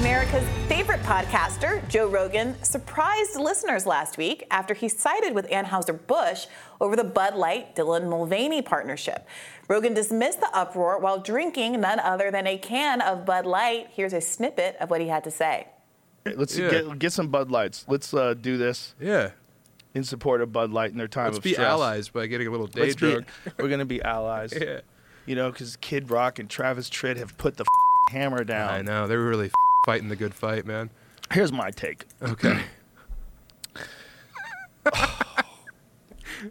America's 0.00 0.48
favorite 0.66 1.00
podcaster, 1.02 1.86
Joe 1.90 2.08
Rogan, 2.08 2.54
surprised 2.64 3.36
listeners 3.36 3.84
last 3.84 4.16
week 4.16 4.46
after 4.50 4.72
he 4.72 4.88
sided 4.88 5.34
with 5.34 5.46
Anheuser-Busch 5.50 6.46
over 6.80 6.96
the 6.96 7.04
Bud 7.04 7.34
Light 7.34 7.76
Dylan 7.76 8.08
Mulvaney 8.08 8.62
partnership. 8.62 9.26
Rogan 9.68 9.92
dismissed 9.92 10.40
the 10.40 10.48
uproar 10.56 10.98
while 10.98 11.18
drinking 11.20 11.80
none 11.82 12.00
other 12.00 12.30
than 12.30 12.46
a 12.46 12.56
can 12.56 13.02
of 13.02 13.26
Bud 13.26 13.44
Light. 13.44 13.88
Here's 13.92 14.14
a 14.14 14.22
snippet 14.22 14.76
of 14.80 14.88
what 14.88 15.02
he 15.02 15.08
had 15.08 15.22
to 15.24 15.30
say. 15.30 15.68
Let's 16.24 16.56
Yeah. 16.56 16.70
get 16.70 16.98
get 16.98 17.12
some 17.12 17.28
Bud 17.28 17.50
Lights. 17.50 17.84
Let's 17.86 18.14
uh, 18.14 18.32
do 18.32 18.56
this 18.56 18.94
Yeah. 18.98 19.32
in 19.94 20.02
support 20.04 20.40
of 20.40 20.50
Bud 20.50 20.70
Light 20.70 20.92
in 20.92 20.96
their 20.96 21.08
time 21.08 21.26
Let's 21.26 21.38
of 21.38 21.44
be 21.44 21.52
stress. 21.52 21.66
allies 21.68 22.08
by 22.08 22.26
getting 22.26 22.46
a 22.46 22.50
little 22.50 22.66
day 22.68 22.82
Let's 22.82 22.94
be, 22.94 23.18
we're 23.58 23.68
gonna 23.68 23.84
be 23.84 24.00
allies. 24.02 24.52
Yeah. 24.58 24.80
You 25.26 25.36
know, 25.36 25.50
because 25.52 25.76
Kid 25.76 26.10
Rock 26.10 26.38
and 26.38 26.48
Travis 26.48 26.88
Tritt 26.88 27.18
have 27.18 27.36
put 27.36 27.58
the 27.58 27.64
hammer 28.10 28.42
down. 28.44 28.70
I 28.70 28.80
know. 28.82 29.06
They 29.06 29.16
were 29.16 29.28
really 29.28 29.50
fighting 29.86 30.08
the 30.08 30.16
good 30.16 30.34
fight, 30.34 30.66
man. 30.66 30.90
Here's 31.32 31.52
my 31.52 31.70
take. 31.70 32.06
Okay. 32.22 32.60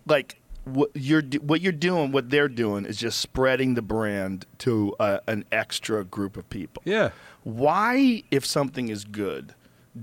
Like 0.05 0.39
what 0.65 0.91
you're 0.93 1.23
what 1.41 1.61
you're 1.61 1.71
doing, 1.71 2.11
what 2.11 2.29
they're 2.29 2.47
doing 2.47 2.85
is 2.85 2.97
just 2.97 3.19
spreading 3.19 3.73
the 3.73 3.81
brand 3.81 4.45
to 4.59 4.95
uh, 4.99 5.19
an 5.27 5.45
extra 5.51 6.03
group 6.03 6.37
of 6.37 6.47
people. 6.49 6.83
yeah. 6.85 7.09
Why, 7.43 8.21
if 8.29 8.45
something 8.45 8.89
is 8.89 9.03
good, 9.05 9.55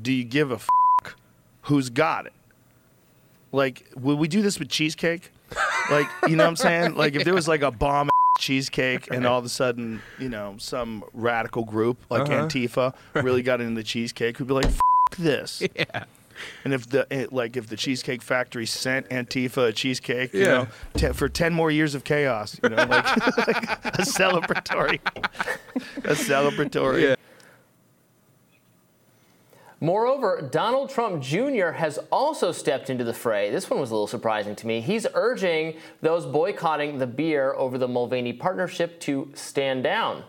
do 0.02 0.10
you 0.12 0.24
give 0.24 0.50
a 0.50 0.54
f- 0.54 0.68
who's 1.62 1.90
got 1.90 2.26
it? 2.26 2.32
Like, 3.52 3.88
would 3.94 4.18
we 4.18 4.26
do 4.26 4.42
this 4.42 4.58
with 4.58 4.68
cheesecake? 4.70 5.30
Like, 5.90 6.08
you 6.26 6.34
know 6.34 6.42
what 6.44 6.48
I'm 6.50 6.56
saying? 6.56 6.94
Like, 6.96 7.14
if 7.14 7.22
there 7.24 7.34
was 7.34 7.46
like 7.46 7.62
a 7.62 7.70
bomb 7.70 8.08
cheesecake 8.46 9.08
and 9.10 9.26
all 9.26 9.38
of 9.38 9.44
a 9.44 9.48
sudden, 9.48 10.00
you 10.18 10.28
know, 10.28 10.54
some 10.58 11.02
radical 11.12 11.64
group 11.64 11.98
like 12.10 12.22
Uh-huh. 12.22 12.46
Antifa 12.46 12.94
really 13.14 13.42
got 13.42 13.60
into 13.60 13.74
the 13.74 13.82
cheesecake, 13.82 14.38
we'd 14.38 14.46
be 14.48 14.54
like, 14.54 14.66
f- 14.66 14.80
this. 15.18 15.62
Yeah. 15.76 16.04
And 16.64 16.74
if 16.74 16.86
the 16.90 17.06
eh, 17.10 17.24
like 17.30 17.56
if 17.56 17.68
the 17.68 17.76
Cheesecake 17.76 18.20
Factory 18.20 18.66
sent 18.66 19.08
Antifa 19.08 19.68
a 19.68 19.72
cheesecake, 19.72 20.34
you 20.34 20.40
Yeah. 20.40 20.46
know, 20.48 20.66
te- 20.94 21.12
for 21.14 21.30
ten 21.30 21.54
more 21.54 21.70
years 21.70 21.94
of 21.94 22.04
chaos, 22.04 22.60
you 22.62 22.68
know, 22.68 22.76
like, 22.76 23.16
like 23.48 23.64
a 23.84 24.02
celebratory, 24.04 25.00
a 26.04 26.14
celebratory. 26.14 27.15
Moreover, 29.80 30.48
Donald 30.50 30.88
Trump 30.88 31.22
Jr. 31.22 31.72
has 31.72 31.98
also 32.10 32.50
stepped 32.50 32.88
into 32.88 33.04
the 33.04 33.12
fray. 33.12 33.50
This 33.50 33.68
one 33.68 33.78
was 33.78 33.90
a 33.90 33.94
little 33.94 34.06
surprising 34.06 34.56
to 34.56 34.66
me. 34.66 34.80
He's 34.80 35.06
urging 35.12 35.76
those 36.00 36.24
boycotting 36.24 36.98
the 36.98 37.06
beer 37.06 37.52
over 37.52 37.76
the 37.76 37.86
Mulvaney 37.86 38.32
partnership 38.32 38.98
to 39.00 39.30
stand 39.34 39.84
down. 39.84 40.24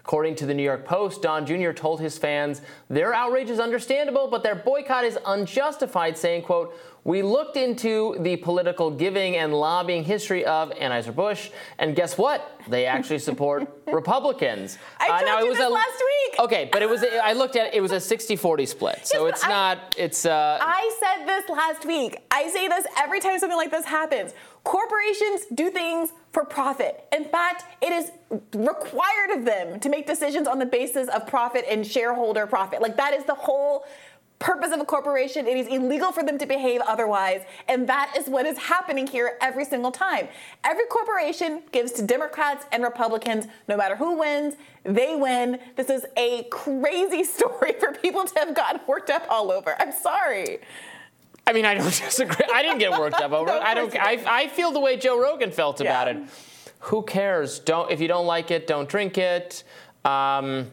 According 0.00 0.34
to 0.36 0.46
the 0.46 0.52
New 0.52 0.62
York 0.62 0.84
Post, 0.84 1.22
Don 1.22 1.46
Jr. 1.46 1.72
told 1.72 2.00
his 2.00 2.18
fans 2.18 2.60
their 2.88 3.14
outrage 3.14 3.48
is 3.48 3.60
understandable, 3.60 4.28
but 4.28 4.42
their 4.42 4.54
boycott 4.54 5.04
is 5.04 5.18
unjustified, 5.26 6.18
saying, 6.18 6.42
quote, 6.42 6.74
we 7.04 7.22
looked 7.22 7.56
into 7.56 8.16
the 8.20 8.36
political 8.36 8.90
giving 8.90 9.36
and 9.36 9.54
lobbying 9.54 10.04
history 10.04 10.44
of 10.44 10.70
Anheuser-Busch, 10.72 11.50
and 11.78 11.96
guess 11.96 12.18
what? 12.18 12.60
They 12.68 12.84
actually 12.84 13.20
support 13.20 13.66
Republicans. 13.86 14.76
I 14.98 15.08
Uh, 15.08 15.20
told 15.38 15.44
you 15.46 15.54
this 15.54 15.64
a- 15.66 15.68
last 15.70 15.98
week. 15.98 16.40
Okay, 16.40 16.68
but 16.70 16.82
it 16.82 16.88
was 16.90 17.02
I 17.22 17.32
looked 17.32 17.56
at 17.56 17.68
it, 17.68 17.74
it 17.74 17.80
was 17.80 17.92
a 17.92 17.96
60-40 17.96 18.68
split. 18.68 19.00
So 19.06 19.20
but 19.24 19.26
it's 19.34 19.44
I- 19.44 19.48
not 19.48 19.94
it's 19.98 20.26
uh 20.26 20.58
I 20.60 20.82
said 21.00 21.26
this 21.26 21.48
last 21.48 21.86
week. 21.86 22.18
I 22.30 22.48
say 22.48 22.68
this 22.68 22.86
every 22.98 23.20
time 23.20 23.38
something 23.38 23.56
like 23.56 23.70
this 23.70 23.86
happens. 23.86 24.34
Corporations 24.64 25.46
do 25.54 25.70
things 25.70 26.12
for 26.32 26.44
profit. 26.44 27.04
In 27.16 27.24
fact, 27.24 27.64
it 27.80 27.92
is 27.92 28.12
required 28.54 29.30
of 29.38 29.44
them 29.46 29.80
to 29.80 29.88
make 29.88 30.06
decisions 30.06 30.46
on 30.46 30.58
the 30.58 30.66
basis 30.66 31.08
of 31.08 31.26
profit 31.26 31.64
and 31.68 31.84
shareholder 31.86 32.46
profit. 32.46 32.82
Like 32.82 32.96
that 32.98 33.14
is 33.14 33.24
the 33.24 33.34
whole 33.34 33.84
purpose 34.40 34.72
of 34.72 34.80
a 34.80 34.84
corporation. 34.84 35.46
It 35.46 35.56
is 35.56 35.68
illegal 35.68 36.10
for 36.10 36.24
them 36.24 36.38
to 36.38 36.46
behave 36.46 36.80
otherwise. 36.80 37.42
And 37.68 37.86
that 37.88 38.14
is 38.18 38.26
what 38.26 38.46
is 38.46 38.58
happening 38.58 39.06
here 39.06 39.36
every 39.40 39.64
single 39.64 39.92
time. 39.92 40.28
Every 40.64 40.86
corporation 40.86 41.62
gives 41.70 41.92
to 41.92 42.02
Democrats 42.02 42.64
and 42.72 42.82
Republicans, 42.82 43.46
no 43.68 43.76
matter 43.76 43.94
who 43.94 44.18
wins, 44.18 44.54
they 44.82 45.14
win. 45.14 45.60
This 45.76 45.90
is 45.90 46.06
a 46.16 46.44
crazy 46.50 47.22
story 47.36 47.74
for 47.78 47.92
people 47.92 48.24
to 48.24 48.38
have 48.40 48.54
gotten 48.54 48.80
worked 48.88 49.10
up 49.10 49.24
all 49.28 49.52
over. 49.52 49.76
I'm 49.78 49.92
sorry. 49.92 50.58
I 51.46 51.52
mean, 51.52 51.66
I 51.66 51.74
don't 51.74 51.84
disagree. 52.04 52.46
I 52.52 52.62
didn't 52.62 52.78
get 52.78 52.98
worked 52.98 53.20
up 53.20 53.32
over 53.32 53.50
it. 53.50 53.62
I 53.62 53.74
don't. 53.74 53.94
I, 53.94 54.22
I 54.26 54.48
feel 54.48 54.72
the 54.72 54.80
way 54.80 54.96
Joe 54.96 55.20
Rogan 55.20 55.50
felt 55.50 55.80
about 55.80 56.08
it. 56.08 56.16
Who 56.84 57.02
cares? 57.02 57.58
Don't 57.58 57.90
if 57.90 58.00
you 58.00 58.08
don't 58.08 58.26
like 58.26 58.50
it, 58.50 58.66
don't 58.66 58.88
drink 58.88 59.18
it. 59.18 59.64
Um, 60.04 60.70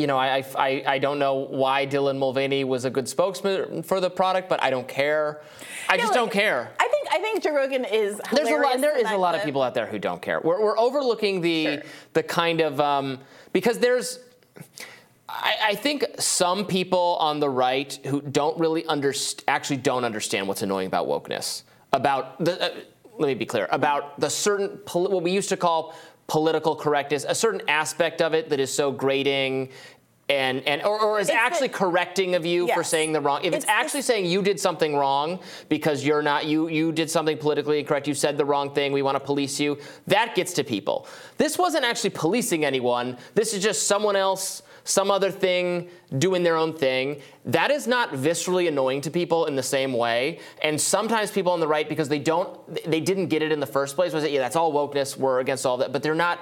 you 0.00 0.06
know, 0.06 0.16
I, 0.16 0.42
I, 0.56 0.82
I 0.86 0.98
don't 0.98 1.18
know 1.18 1.34
why 1.34 1.86
Dylan 1.86 2.16
Mulvaney 2.18 2.64
was 2.64 2.84
a 2.86 2.90
good 2.90 3.06
spokesman 3.08 3.82
for 3.82 4.00
the 4.00 4.08
product, 4.08 4.48
but 4.48 4.62
I 4.62 4.70
don't 4.70 4.88
care. 4.88 5.42
I 5.88 5.96
Yeah, 5.96 6.02
just 6.02 6.14
don't 6.14 6.32
care. 6.32 6.70
I 6.80 6.88
think 6.88 7.08
I 7.12 7.18
think 7.20 7.42
Joe 7.42 7.54
Rogan 7.54 7.84
is 7.84 8.20
There's 8.32 8.48
a 8.48 8.56
lot. 8.56 8.80
There 8.80 8.96
is 8.96 9.10
a 9.10 9.16
lot 9.16 9.34
of 9.34 9.42
people 9.44 9.62
out 9.62 9.74
there 9.74 9.86
who 9.86 9.98
don't 9.98 10.22
care. 10.22 10.40
We're, 10.42 10.62
we're 10.62 10.78
overlooking 10.78 11.40
the 11.42 11.64
Sure. 11.64 11.82
the 12.14 12.22
kind 12.22 12.60
of 12.60 12.80
um, 12.80 13.18
because 13.52 13.78
there's. 13.78 14.18
I, 15.28 15.54
I 15.62 15.74
think 15.76 16.04
some 16.18 16.66
people 16.66 17.16
on 17.20 17.38
the 17.38 17.48
right 17.48 17.92
who 18.06 18.20
don't 18.20 18.58
really 18.58 18.82
underst- 18.84 19.44
actually 19.46 19.76
don't 19.76 20.04
understand 20.04 20.48
what's 20.48 20.62
annoying 20.62 20.88
about 20.88 21.06
wokeness. 21.06 21.62
About 21.92 22.42
the, 22.44 22.60
uh, 22.60 22.70
let 23.18 23.28
me 23.28 23.34
be 23.34 23.46
clear 23.46 23.68
about 23.70 24.18
the 24.18 24.28
certain 24.30 24.68
poli- 24.78 25.12
what 25.12 25.22
we 25.22 25.30
used 25.30 25.48
to 25.50 25.56
call 25.56 25.94
political 26.26 26.76
correctness, 26.76 27.24
a 27.28 27.34
certain 27.34 27.60
aspect 27.68 28.22
of 28.22 28.34
it 28.34 28.48
that 28.50 28.60
is 28.60 28.72
so 28.72 28.90
grating. 28.92 29.68
And, 30.30 30.62
and 30.66 30.82
or, 30.82 31.00
or 31.00 31.18
is 31.18 31.28
It's 31.28 31.36
the- 31.36 31.42
actually 31.42 31.68
correcting 31.70 32.36
of 32.36 32.46
you 32.46 32.68
for 32.68 32.84
saying 32.84 33.12
the 33.12 33.20
wrong. 33.20 33.40
If 33.40 33.48
it's, 33.48 33.56
It's 33.56 33.64
the- 33.64 33.72
actually 33.72 34.02
saying 34.02 34.26
you 34.26 34.42
did 34.42 34.60
something 34.60 34.94
wrong 34.96 35.40
because 35.68 36.04
you're 36.04 36.22
not 36.22 36.46
you 36.46 36.68
you 36.68 36.92
did 36.92 37.10
something 37.10 37.36
politically 37.36 37.80
incorrect, 37.80 38.06
you 38.06 38.14
said 38.14 38.38
the 38.38 38.44
wrong 38.44 38.72
thing, 38.72 38.92
we 38.92 39.02
want 39.02 39.16
to 39.16 39.24
police 39.24 39.58
you. 39.58 39.76
That 40.06 40.36
gets 40.36 40.52
to 40.54 40.64
people. 40.64 41.08
This 41.36 41.58
wasn't 41.58 41.84
actually 41.84 42.10
policing 42.10 42.64
anyone. 42.64 43.18
This 43.34 43.52
is 43.54 43.60
just 43.62 43.88
someone 43.88 44.14
else, 44.14 44.62
some 44.84 45.10
other 45.10 45.32
thing 45.32 45.88
doing 46.18 46.44
their 46.44 46.56
own 46.56 46.74
thing. 46.74 47.20
That 47.44 47.72
is 47.72 47.88
not 47.88 48.12
viscerally 48.12 48.68
annoying 48.68 49.00
to 49.02 49.10
people 49.10 49.46
in 49.46 49.56
the 49.56 49.62
same 49.64 49.92
way. 49.92 50.38
And 50.62 50.80
sometimes 50.80 51.32
people 51.32 51.50
on 51.52 51.58
the 51.58 51.68
right 51.68 51.88
because 51.88 52.08
they 52.08 52.20
don't 52.20 52.48
they 52.88 53.00
didn't 53.00 53.26
get 53.26 53.42
it 53.42 53.50
in 53.50 53.58
the 53.58 53.66
first 53.66 53.96
place 53.96 54.12
was 54.12 54.22
it 54.22 54.30
yeah, 54.30 54.40
that's 54.40 54.54
all 54.56 54.72
wokeness, 54.72 55.16
we're 55.16 55.40
against 55.40 55.66
all 55.66 55.78
that, 55.78 55.92
but 55.92 56.04
they're 56.04 56.14
not 56.14 56.38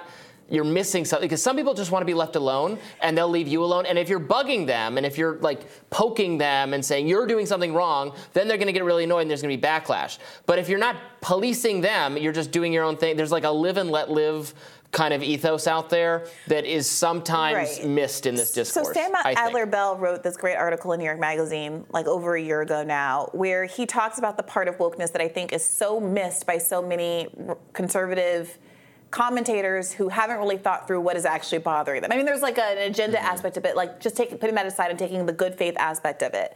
you're 0.51 0.63
missing 0.63 1.05
something 1.05 1.27
because 1.27 1.43
some 1.43 1.55
people 1.55 1.73
just 1.73 1.91
want 1.91 2.01
to 2.01 2.05
be 2.05 2.13
left 2.13 2.35
alone 2.35 2.77
and 3.01 3.17
they'll 3.17 3.29
leave 3.29 3.47
you 3.47 3.63
alone. 3.63 3.85
And 3.85 3.97
if 3.97 4.09
you're 4.09 4.19
bugging 4.19 4.65
them 4.65 4.97
and 4.97 5.05
if 5.05 5.17
you're 5.17 5.35
like 5.37 5.61
poking 5.89 6.37
them 6.37 6.73
and 6.73 6.83
saying 6.83 7.07
you're 7.07 7.27
doing 7.27 7.45
something 7.45 7.73
wrong, 7.73 8.13
then 8.33 8.47
they're 8.47 8.57
going 8.57 8.67
to 8.67 8.73
get 8.73 8.83
really 8.83 9.03
annoyed 9.03 9.21
and 9.21 9.29
there's 9.29 9.41
going 9.41 9.55
to 9.55 9.61
be 9.61 9.67
backlash. 9.67 10.17
But 10.45 10.59
if 10.59 10.69
you're 10.69 10.79
not 10.79 10.95
policing 11.21 11.81
them, 11.81 12.17
you're 12.17 12.33
just 12.33 12.51
doing 12.51 12.73
your 12.73 12.83
own 12.83 12.97
thing. 12.97 13.15
There's 13.17 13.31
like 13.31 13.43
a 13.43 13.49
live 13.49 13.77
and 13.77 13.91
let 13.91 14.09
live 14.09 14.53
kind 14.91 15.13
of 15.13 15.21
ethos 15.21 15.67
out 15.67 15.89
there 15.91 16.25
that 16.47 16.65
is 16.65 16.89
sometimes 16.89 17.77
Right. 17.79 17.87
missed 17.87 18.25
in 18.25 18.33
this 18.33 18.51
discourse. 18.51 18.87
So 18.87 18.93
Sam 18.93 19.11
Adler 19.23 19.67
Bell 19.67 19.95
wrote 19.95 20.23
this 20.23 20.35
great 20.35 20.55
article 20.55 20.93
in 20.93 20.99
New 20.99 21.05
York 21.05 21.19
Magazine 21.19 21.85
like 21.91 22.07
over 22.07 22.35
a 22.35 22.41
year 22.41 22.61
ago 22.61 22.83
now, 22.83 23.29
where 23.33 23.65
he 23.65 23.85
talks 23.85 24.17
about 24.17 24.35
the 24.35 24.41
part 24.43 24.67
of 24.67 24.77
wokeness 24.77 25.11
that 25.11 25.21
I 25.21 25.27
think 25.27 25.53
is 25.53 25.63
so 25.63 25.99
missed 25.99 26.47
by 26.47 26.57
so 26.57 26.81
many 26.81 27.27
conservative 27.73 28.57
commentators 29.11 29.91
who 29.91 30.09
haven't 30.09 30.37
really 30.37 30.57
thought 30.57 30.87
through 30.87 31.01
what 31.01 31.15
is 31.15 31.25
actually 31.25 31.57
bothering 31.59 32.01
them. 32.01 32.11
I 32.11 32.15
mean, 32.15 32.25
there's 32.25 32.41
like 32.41 32.57
an 32.57 32.77
agenda 32.77 33.17
Mm-hmm. 33.17 33.25
aspect 33.33 33.57
of 33.57 33.65
it, 33.65 33.75
like 33.75 33.99
just 33.99 34.15
taking 34.15 34.37
putting 34.37 34.55
that 34.55 34.65
aside 34.65 34.89
and 34.91 34.99
taking 34.99 35.25
the 35.25 35.33
good 35.33 35.55
faith 35.55 35.75
aspect 35.77 36.21
of 36.21 36.33
it. 36.33 36.55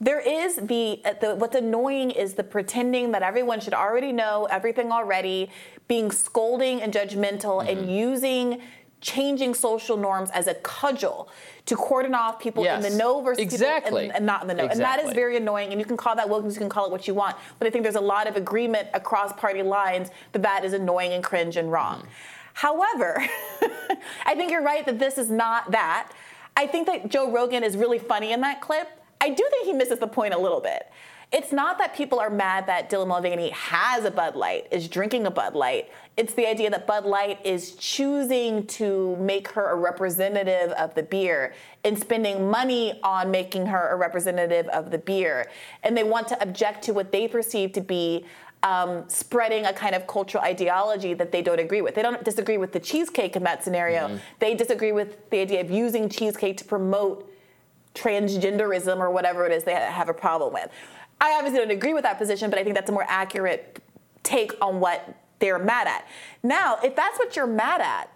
There 0.00 0.20
is 0.20 0.56
the, 0.56 1.00
uh, 1.04 1.14
the 1.20 1.34
what's 1.34 1.56
annoying 1.56 2.12
is 2.12 2.34
the 2.34 2.44
pretending 2.44 3.10
that 3.12 3.22
everyone 3.22 3.58
should 3.58 3.74
already 3.74 4.12
know 4.12 4.46
everything 4.50 4.92
already, 4.92 5.50
being 5.88 6.10
scolding 6.12 6.80
and 6.82 6.92
judgmental 6.92 7.60
Mm-hmm. 7.60 7.68
and 7.80 7.90
using 7.90 8.60
changing 9.00 9.54
social 9.54 9.96
norms 9.96 10.30
as 10.30 10.46
a 10.46 10.54
cudgel 10.54 11.28
to 11.66 11.76
cordon 11.76 12.14
off 12.14 12.38
people 12.40 12.64
in 12.64 12.80
the 12.80 12.90
know 12.90 13.20
versus 13.20 13.42
Exactly. 13.42 14.04
people 14.04 14.16
and 14.16 14.26
not 14.26 14.42
in 14.42 14.48
the 14.48 14.54
know. 14.54 14.66
And 14.66 14.80
that 14.80 15.00
is 15.00 15.12
very 15.12 15.36
annoying. 15.36 15.70
And 15.70 15.80
you 15.80 15.86
can 15.86 15.96
call 15.96 16.16
that 16.16 16.28
wokeness, 16.28 16.54
you 16.54 16.58
can 16.58 16.68
call 16.68 16.86
it 16.86 16.90
what 16.90 17.06
you 17.06 17.14
want. 17.14 17.36
But 17.58 17.68
I 17.68 17.70
think 17.70 17.84
there's 17.84 17.94
a 17.94 18.00
lot 18.00 18.26
of 18.26 18.36
agreement 18.36 18.88
across 18.94 19.32
party 19.34 19.62
lines 19.62 20.10
that 20.32 20.42
that 20.42 20.64
is 20.64 20.72
annoying 20.72 21.12
and 21.12 21.22
cringe 21.22 21.56
and 21.56 21.70
wrong. 21.70 22.00
Mm-hmm. 22.00 22.08
However, 22.54 23.22
I 24.26 24.34
think 24.34 24.50
you're 24.50 24.64
right 24.64 24.84
that 24.86 24.98
this 24.98 25.16
is 25.16 25.30
not 25.30 25.70
that. 25.70 26.10
I 26.56 26.66
think 26.66 26.88
that 26.88 27.08
Joe 27.08 27.30
Rogan 27.30 27.62
is 27.62 27.76
really 27.76 28.00
funny 28.00 28.32
in 28.32 28.40
that 28.40 28.60
clip. 28.60 28.88
I 29.20 29.28
do 29.28 29.46
think 29.50 29.66
he 29.66 29.72
misses 29.72 30.00
the 30.00 30.08
point 30.08 30.34
a 30.34 30.38
little 30.38 30.60
bit. 30.60 30.90
It's 31.30 31.52
not 31.52 31.76
that 31.76 31.94
people 31.94 32.18
are 32.20 32.30
mad 32.30 32.66
that 32.68 32.88
Dylan 32.88 33.08
Mulvaney 33.08 33.50
has 33.50 34.06
a 34.06 34.10
Bud 34.10 34.34
Light, 34.34 34.66
is 34.70 34.88
drinking 34.88 35.26
a 35.26 35.30
Bud 35.30 35.54
Light. 35.54 35.90
It's 36.16 36.32
the 36.32 36.48
idea 36.48 36.70
that 36.70 36.86
Bud 36.86 37.04
Light 37.04 37.44
is 37.44 37.74
choosing 37.74 38.66
to 38.68 39.14
make 39.16 39.48
her 39.48 39.70
a 39.70 39.76
representative 39.76 40.70
of 40.72 40.94
the 40.94 41.02
beer 41.02 41.54
and 41.84 41.98
spending 41.98 42.50
money 42.50 42.98
on 43.02 43.30
making 43.30 43.66
her 43.66 43.90
a 43.90 43.96
representative 43.96 44.68
of 44.68 44.90
the 44.90 44.96
beer. 44.96 45.50
And 45.82 45.94
they 45.94 46.02
want 46.02 46.28
to 46.28 46.42
object 46.42 46.82
to 46.84 46.94
what 46.94 47.12
they 47.12 47.28
perceive 47.28 47.72
to 47.72 47.82
be 47.82 48.24
um, 48.62 49.04
spreading 49.08 49.66
a 49.66 49.72
kind 49.74 49.94
of 49.94 50.06
cultural 50.06 50.42
ideology 50.42 51.12
that 51.12 51.30
they 51.30 51.42
don't 51.42 51.60
agree 51.60 51.82
with. 51.82 51.94
They 51.94 52.02
don't 52.02 52.24
disagree 52.24 52.56
with 52.56 52.72
the 52.72 52.80
cheesecake 52.80 53.36
in 53.36 53.42
that 53.44 53.62
scenario. 53.62 54.18
They 54.38 54.54
disagree 54.54 54.92
with 54.92 55.28
the 55.28 55.40
idea 55.40 55.60
of 55.60 55.70
using 55.70 56.08
cheesecake 56.08 56.56
to 56.56 56.64
promote 56.64 57.30
transgenderism 57.94 58.98
or 58.98 59.10
whatever 59.10 59.44
it 59.44 59.52
is 59.52 59.64
they 59.64 59.74
have 59.74 60.08
a 60.08 60.14
problem 60.14 60.54
with. 60.54 60.70
I 61.20 61.34
obviously 61.34 61.58
don't 61.58 61.70
agree 61.70 61.94
with 61.94 62.04
that 62.04 62.18
position, 62.18 62.50
but 62.50 62.58
I 62.58 62.64
think 62.64 62.74
that's 62.74 62.90
a 62.90 62.92
more 62.92 63.06
accurate 63.08 63.82
take 64.22 64.52
on 64.60 64.80
what 64.80 65.14
they're 65.38 65.58
mad 65.58 65.86
at. 65.86 66.06
Now, 66.42 66.78
if 66.82 66.94
that's 66.94 67.18
what 67.18 67.36
you're 67.36 67.46
mad 67.46 67.80
at, 67.80 68.10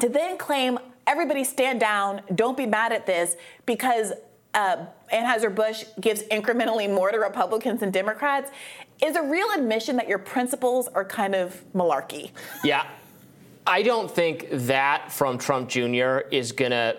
to 0.00 0.08
then 0.08 0.38
claim 0.38 0.78
everybody 1.06 1.44
stand 1.44 1.80
down, 1.80 2.22
don't 2.34 2.56
be 2.56 2.66
mad 2.66 2.92
at 2.92 3.06
this 3.06 3.36
because 3.66 4.12
uh, 4.54 4.86
Anheuser-Busch 5.12 5.84
gives 6.00 6.22
incrementally 6.24 6.92
more 6.92 7.10
to 7.10 7.18
Republicans 7.18 7.82
and 7.82 7.92
Democrats 7.92 8.50
is 9.02 9.16
a 9.16 9.22
real 9.22 9.48
admission 9.56 9.96
that 9.96 10.08
your 10.08 10.18
principles 10.18 10.88
are 10.88 11.04
kind 11.04 11.34
of 11.34 11.62
malarkey. 11.74 12.30
Yeah. 12.62 12.86
I 13.66 13.82
don't 13.82 14.10
think 14.10 14.48
that 14.50 15.12
from 15.12 15.38
Trump 15.38 15.68
Jr. 15.68 16.18
is 16.30 16.52
going 16.52 16.72
to, 16.72 16.96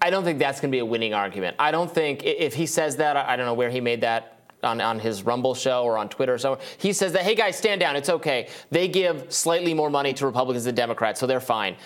I 0.00 0.10
don't 0.10 0.24
think 0.24 0.38
that's 0.38 0.60
going 0.60 0.70
to 0.70 0.74
be 0.74 0.80
a 0.80 0.84
winning 0.84 1.14
argument. 1.14 1.56
I 1.58 1.70
don't 1.70 1.92
think, 1.92 2.24
if 2.24 2.54
he 2.54 2.66
says 2.66 2.96
that, 2.96 3.16
I 3.16 3.32
I 3.32 3.36
don't 3.36 3.46
know 3.46 3.54
where 3.54 3.70
he 3.70 3.80
made 3.80 4.00
that. 4.02 4.35
On, 4.62 4.80
on 4.80 4.98
his 4.98 5.22
Rumble 5.22 5.54
show 5.54 5.84
or 5.84 5.98
on 5.98 6.08
Twitter 6.08 6.34
or 6.34 6.38
somewhere, 6.38 6.60
he 6.78 6.92
says 6.92 7.12
that, 7.12 7.22
hey 7.22 7.34
guys, 7.34 7.56
stand 7.56 7.78
down, 7.78 7.94
it's 7.94 8.08
okay. 8.08 8.48
They 8.70 8.88
give 8.88 9.30
slightly 9.32 9.74
more 9.74 9.90
money 9.90 10.14
to 10.14 10.26
Republicans 10.26 10.64
than 10.64 10.74
Democrats, 10.74 11.20
so 11.20 11.26
they're 11.26 11.40
fine. 11.40 11.76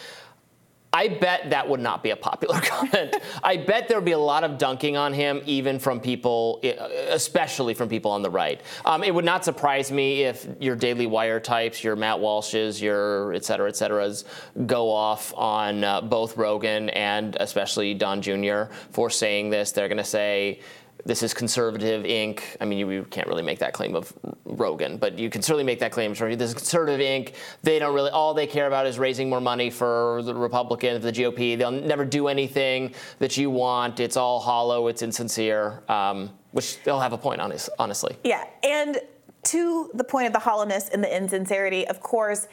I 0.93 1.07
bet 1.07 1.51
that 1.51 1.69
would 1.69 1.81
not 1.81 2.03
be 2.03 2.11
a 2.11 2.17
popular 2.17 2.61
comment. 2.65 3.17
I 3.45 3.57
bet 3.57 3.87
there 3.87 3.97
would 3.97 4.05
be 4.05 4.13
a 4.13 4.19
lot 4.19 4.43
of 4.43 4.59
dunking 4.59 4.97
on 4.97 5.13
him, 5.13 5.41
even 5.47 5.79
from 5.79 6.01
people, 6.01 6.61
especially 7.09 7.75
from 7.75 7.89
people 7.89 8.11
on 8.11 8.23
the 8.23 8.31
right. 8.31 8.61
Um, 8.85 9.05
it 9.05 9.15
would 9.15 9.25
not 9.25 9.45
surprise 9.45 9.93
me 9.93 10.23
if 10.23 10.49
your 10.59 10.75
Daily 10.75 11.07
Wire 11.07 11.39
types, 11.39 11.85
your 11.85 11.95
Matt 11.95 12.19
Walsh's, 12.19 12.83
your 12.83 13.33
et 13.35 13.45
cetera, 13.45 13.69
et 13.69 13.77
cetera's, 13.77 14.25
go 14.67 14.91
off 14.91 15.33
on 15.37 15.85
uh, 15.85 16.01
both 16.01 16.37
Rogan 16.37 16.89
and 16.91 17.37
especially 17.39 17.95
Don 17.95 18.21
Jr. 18.21 18.65
for 18.91 19.11
saying 19.11 19.51
this. 19.51 19.71
They're 19.71 19.89
going 19.89 19.99
to 19.99 20.05
say, 20.05 20.61
this 21.05 21.23
is 21.23 21.35
conservative 21.35 22.05
Inc. 22.05 22.43
I 22.61 22.65
mean, 22.65 22.79
you, 22.79 22.91
you 22.91 23.05
can't 23.05 23.27
really 23.27 23.43
make 23.43 23.59
that 23.61 23.73
claim 23.73 23.95
of 23.95 24.13
Rogan, 24.45 24.97
but 24.97 25.19
you 25.19 25.31
can 25.31 25.43
certainly 25.43 25.65
make 25.65 25.81
that 25.81 25.93
claim. 25.93 26.13
This 26.15 26.51
is 26.51 26.55
conservative 26.55 27.01
Inc. 27.01 27.35
They 27.63 27.79
don't 27.79 27.95
really. 27.95 28.11
All 28.11 28.35
they 28.35 28.47
care 28.47 28.67
about 28.67 28.87
is 28.87 28.99
raising 28.99 29.29
more 29.31 29.41
money 29.41 29.71
for 29.71 30.23
the 30.25 30.35
Republicans, 30.35 31.03
the 31.03 31.13
GOP. 31.13 31.57
They'll 31.57 31.71
never 31.71 32.05
do 32.05 32.29
anything 32.29 32.95
that 33.19 33.37
you 33.37 33.51
want. 33.51 34.01
It's 34.01 34.17
all 34.17 34.41
hollow. 34.41 34.89
It's 34.89 35.03
insincere. 35.03 35.83
Um, 35.89 36.31
which 36.53 36.83
they'll 36.83 37.01
have 37.01 37.13
a 37.13 37.19
point 37.19 37.41
on, 37.41 37.53
honestly. 37.79 38.17
Yeah, 38.25 38.45
and 38.65 38.99
to 39.45 39.91
the 39.95 40.05
point 40.05 40.27
of 40.27 40.33
the 40.33 40.39
hollowness 40.39 40.89
and 40.89 41.03
the 41.03 41.17
insincerity, 41.17 41.87
of 41.87 42.01
course, 42.01 42.49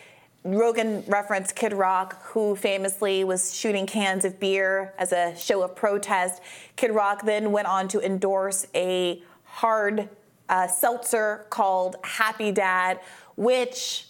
Rogan 0.56 1.04
referenced 1.08 1.56
Kid 1.56 1.74
Rock, 1.74 2.22
who 2.24 2.56
famously 2.56 3.24
was 3.24 3.54
shooting 3.54 3.86
cans 3.86 4.24
of 4.24 4.40
beer 4.40 4.94
as 4.98 5.12
a 5.12 5.36
show 5.36 5.62
of 5.62 5.76
protest. 5.76 6.42
Kid 6.76 6.92
Rock 6.92 7.26
then 7.26 7.52
went 7.52 7.68
on 7.68 7.88
to 7.90 8.00
endorse 8.00 8.68
a 8.74 9.22
hard 9.44 10.10
uh, 10.50 10.68
seltzer 10.68 11.46
called 11.50 11.98
Happy 12.04 12.52
Dad, 12.52 13.00
which, 13.36 14.06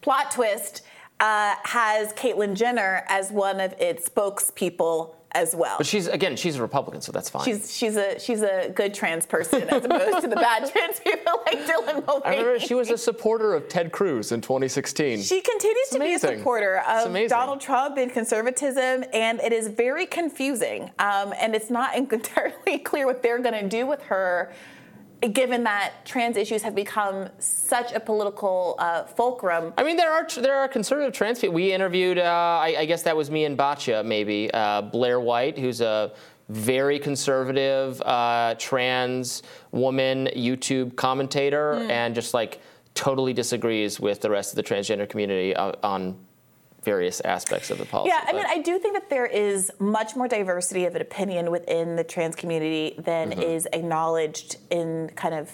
plot 0.00 0.30
twist, 0.30 0.82
uh, 1.20 1.54
has 1.64 2.12
Caitlyn 2.14 2.54
Jenner 2.54 3.04
as 3.08 3.30
one 3.30 3.60
of 3.60 3.72
its 3.74 4.08
spokespeople 4.08 5.14
as 5.34 5.54
well. 5.54 5.76
But 5.78 5.86
she's 5.86 6.06
again, 6.06 6.36
she's 6.36 6.56
a 6.56 6.62
Republican, 6.62 7.00
so 7.00 7.12
that's 7.12 7.28
fine. 7.28 7.44
She's 7.44 7.74
she's 7.74 7.96
a 7.96 8.18
she's 8.18 8.42
a 8.42 8.70
good 8.74 8.94
trans 8.94 9.26
person 9.26 9.68
as 9.68 9.84
opposed 9.84 10.22
to 10.22 10.28
the 10.28 10.36
bad 10.36 10.70
trans 10.72 11.00
people 11.00 11.42
like 11.46 11.58
Dylan 11.66 12.06
Mulvaney. 12.06 12.36
I 12.36 12.40
remember 12.40 12.60
she 12.60 12.74
was 12.74 12.90
a 12.90 12.98
supporter 12.98 13.54
of 13.54 13.68
Ted 13.68 13.92
Cruz 13.92 14.32
in 14.32 14.40
2016. 14.40 15.22
She 15.22 15.40
continues 15.40 15.88
to 15.90 15.98
be 15.98 16.14
a 16.14 16.18
supporter 16.18 16.82
of. 16.88 17.12
Donald 17.28 17.60
Trump 17.60 17.96
and 17.98 18.12
conservatism, 18.12 19.04
and 19.12 19.40
it 19.40 19.52
is 19.52 19.68
very 19.68 20.06
confusing. 20.06 20.90
Um, 20.98 21.32
and 21.38 21.54
it's 21.54 21.70
not 21.70 21.96
entirely 22.12 22.78
clear 22.78 23.06
what 23.06 23.22
they're 23.22 23.38
going 23.38 23.60
to 23.60 23.68
do 23.68 23.86
with 23.86 24.02
her, 24.02 24.52
given 25.32 25.62
that 25.64 25.92
trans 26.04 26.36
issues 26.36 26.62
have 26.62 26.74
become 26.74 27.28
such 27.38 27.92
a 27.92 28.00
political 28.00 28.74
uh, 28.78 29.04
fulcrum. 29.04 29.72
I 29.78 29.84
mean, 29.84 29.96
there 29.96 30.12
are 30.12 30.26
there 30.40 30.56
are 30.56 30.68
conservative 30.68 31.12
trans 31.12 31.38
people. 31.38 31.54
We 31.54 31.72
interviewed, 31.72 32.18
uh, 32.18 32.22
I, 32.22 32.74
I 32.80 32.84
guess 32.86 33.02
that 33.04 33.16
was 33.16 33.30
me 33.30 33.44
and 33.44 33.56
Batya, 33.56 34.04
maybe 34.04 34.50
uh, 34.52 34.82
Blair 34.82 35.20
White, 35.20 35.56
who's 35.58 35.80
a 35.80 36.12
very 36.48 36.98
conservative 36.98 38.02
uh, 38.02 38.56
trans 38.58 39.42
woman 39.70 40.28
YouTube 40.36 40.96
commentator, 40.96 41.76
Hmm. 41.78 41.90
and 41.90 42.14
just 42.14 42.34
like 42.34 42.60
totally 42.94 43.32
disagrees 43.32 44.00
with 44.00 44.20
the 44.20 44.28
rest 44.28 44.52
of 44.52 44.56
the 44.56 44.62
transgender 44.62 45.08
community 45.08 45.54
uh, 45.56 45.72
on 45.82 46.16
various 46.82 47.20
aspects 47.20 47.70
of 47.70 47.78
the 47.78 47.84
policy. 47.84 48.12
Yeah, 48.14 48.24
I 48.26 48.32
mean, 48.32 48.44
I 48.48 48.58
do 48.60 48.78
think 48.78 48.94
that 48.94 49.08
there 49.08 49.26
is 49.26 49.70
much 49.78 50.16
more 50.16 50.28
diversity 50.28 50.84
of 50.84 50.94
an 50.94 51.02
opinion 51.02 51.50
within 51.50 51.96
the 51.96 52.04
trans 52.04 52.34
community 52.36 52.94
than 52.98 53.30
Mm-hmm. 53.30 53.40
is 53.40 53.68
acknowledged 53.72 54.56
in 54.70 55.10
kind 55.14 55.34
of 55.34 55.50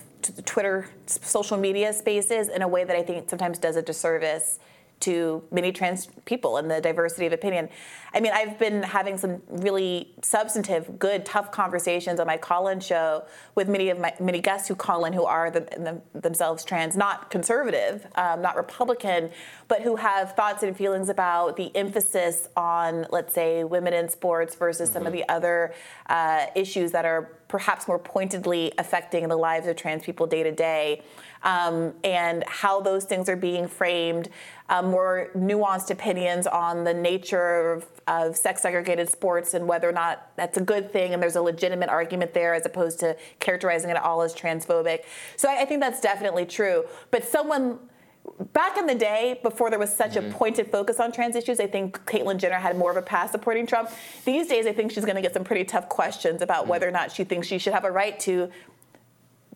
Twitter, 0.46 0.88
social 1.06 1.56
media 1.56 1.92
spaces 1.92 2.48
in 2.48 2.62
a 2.62 2.68
way 2.68 2.84
that 2.84 2.96
I 2.96 3.02
think 3.02 3.28
sometimes 3.28 3.58
does 3.58 3.76
a 3.76 3.82
disservice 3.82 4.58
to 5.00 5.42
many 5.50 5.72
trans 5.72 6.08
people 6.24 6.56
and 6.56 6.70
the 6.70 6.80
diversity 6.80 7.26
of 7.26 7.32
opinion. 7.32 7.68
I 8.12 8.20
mean, 8.20 8.32
I've 8.34 8.58
been 8.58 8.82
having 8.82 9.18
some 9.18 9.42
really 9.48 10.14
substantive, 10.22 10.98
good, 10.98 11.24
tough 11.24 11.52
conversations 11.52 12.20
on 12.20 12.26
my 12.26 12.36
call-in 12.36 12.80
show 12.80 13.24
with 13.54 13.68
many 13.68 13.90
of 13.90 13.98
my 13.98 14.14
many 14.18 14.40
guests 14.40 14.66
who 14.68 14.74
call 14.74 15.04
in 15.04 15.12
who 15.12 15.24
are 15.24 15.50
them, 15.50 15.66
them, 15.78 16.02
themselves 16.14 16.64
trans, 16.64 16.96
not 16.96 17.30
conservative, 17.30 18.06
um, 18.16 18.42
not 18.42 18.56
Republican, 18.56 19.30
but 19.68 19.82
who 19.82 19.96
have 19.96 20.34
thoughts 20.34 20.62
and 20.62 20.76
feelings 20.76 21.08
about 21.08 21.56
the 21.56 21.74
emphasis 21.76 22.48
on, 22.56 23.06
let's 23.10 23.34
say, 23.34 23.64
women 23.64 23.92
in 23.92 24.08
sports 24.08 24.54
versus 24.54 24.90
some 24.90 25.06
of 25.06 25.12
the 25.12 25.28
other 25.28 25.74
uh, 26.08 26.46
issues 26.54 26.92
that 26.92 27.04
are 27.04 27.38
perhaps 27.48 27.88
more 27.88 27.98
pointedly 27.98 28.72
affecting 28.78 29.26
the 29.28 29.36
lives 29.36 29.66
of 29.66 29.76
trans 29.76 30.02
people 30.02 30.26
day 30.26 30.42
to 30.42 30.52
day, 30.52 31.02
um, 31.42 31.94
and 32.04 32.44
how 32.46 32.80
those 32.80 33.04
things 33.04 33.28
are 33.28 33.36
being 33.36 33.68
framed, 33.68 34.28
um, 34.68 34.90
more 34.90 35.30
nuanced 35.36 35.90
opinions 35.90 36.46
on 36.46 36.84
the 36.84 36.92
nature 36.92 37.72
of, 37.72 37.86
of 38.06 38.36
sex 38.36 38.62
segregated 38.62 39.08
sports 39.08 39.54
and 39.54 39.66
whether 39.66 39.88
or 39.88 39.92
not 39.92 40.30
that's 40.36 40.58
a 40.58 40.62
good 40.62 40.92
thing 40.92 41.14
and 41.14 41.22
there's 41.22 41.36
a 41.36 41.42
legitimate 41.42 41.88
argument 41.88 42.34
there 42.34 42.54
as 42.54 42.66
opposed 42.66 43.00
to 43.00 43.16
characterizing 43.40 43.90
it 43.90 43.96
all 43.96 44.22
as 44.22 44.34
transphobic. 44.34 45.00
So 45.36 45.48
I, 45.48 45.62
I 45.62 45.64
think 45.64 45.80
that's 45.80 46.00
definitely 46.00 46.44
true. 46.44 46.84
But 47.10 47.24
someone 47.24 47.78
back 48.52 48.76
in 48.76 48.86
the 48.86 48.94
day, 48.94 49.40
before 49.42 49.70
there 49.70 49.78
was 49.78 49.94
such 49.94 50.16
a 50.16 50.22
pointed 50.22 50.70
focus 50.70 51.00
on 51.00 51.12
trans 51.12 51.36
issues, 51.36 51.60
I 51.60 51.66
think 51.66 52.04
Caitlyn 52.04 52.36
Jenner 52.36 52.58
had 52.58 52.76
more 52.76 52.90
of 52.90 52.96
a 52.96 53.02
pass 53.02 53.30
supporting 53.30 53.66
Trump. 53.66 53.90
These 54.24 54.48
days, 54.48 54.66
I 54.66 54.72
think 54.72 54.92
she's 54.92 55.04
going 55.04 55.16
to 55.16 55.22
get 55.22 55.32
some 55.32 55.44
pretty 55.44 55.64
tough 55.64 55.88
questions 55.88 56.42
about 56.42 56.66
whether 56.66 56.86
or 56.86 56.90
not 56.90 57.12
she 57.12 57.24
thinks 57.24 57.46
she 57.46 57.58
should 57.58 57.72
have 57.72 57.84
a 57.84 57.90
right 57.90 58.18
to 58.20 58.50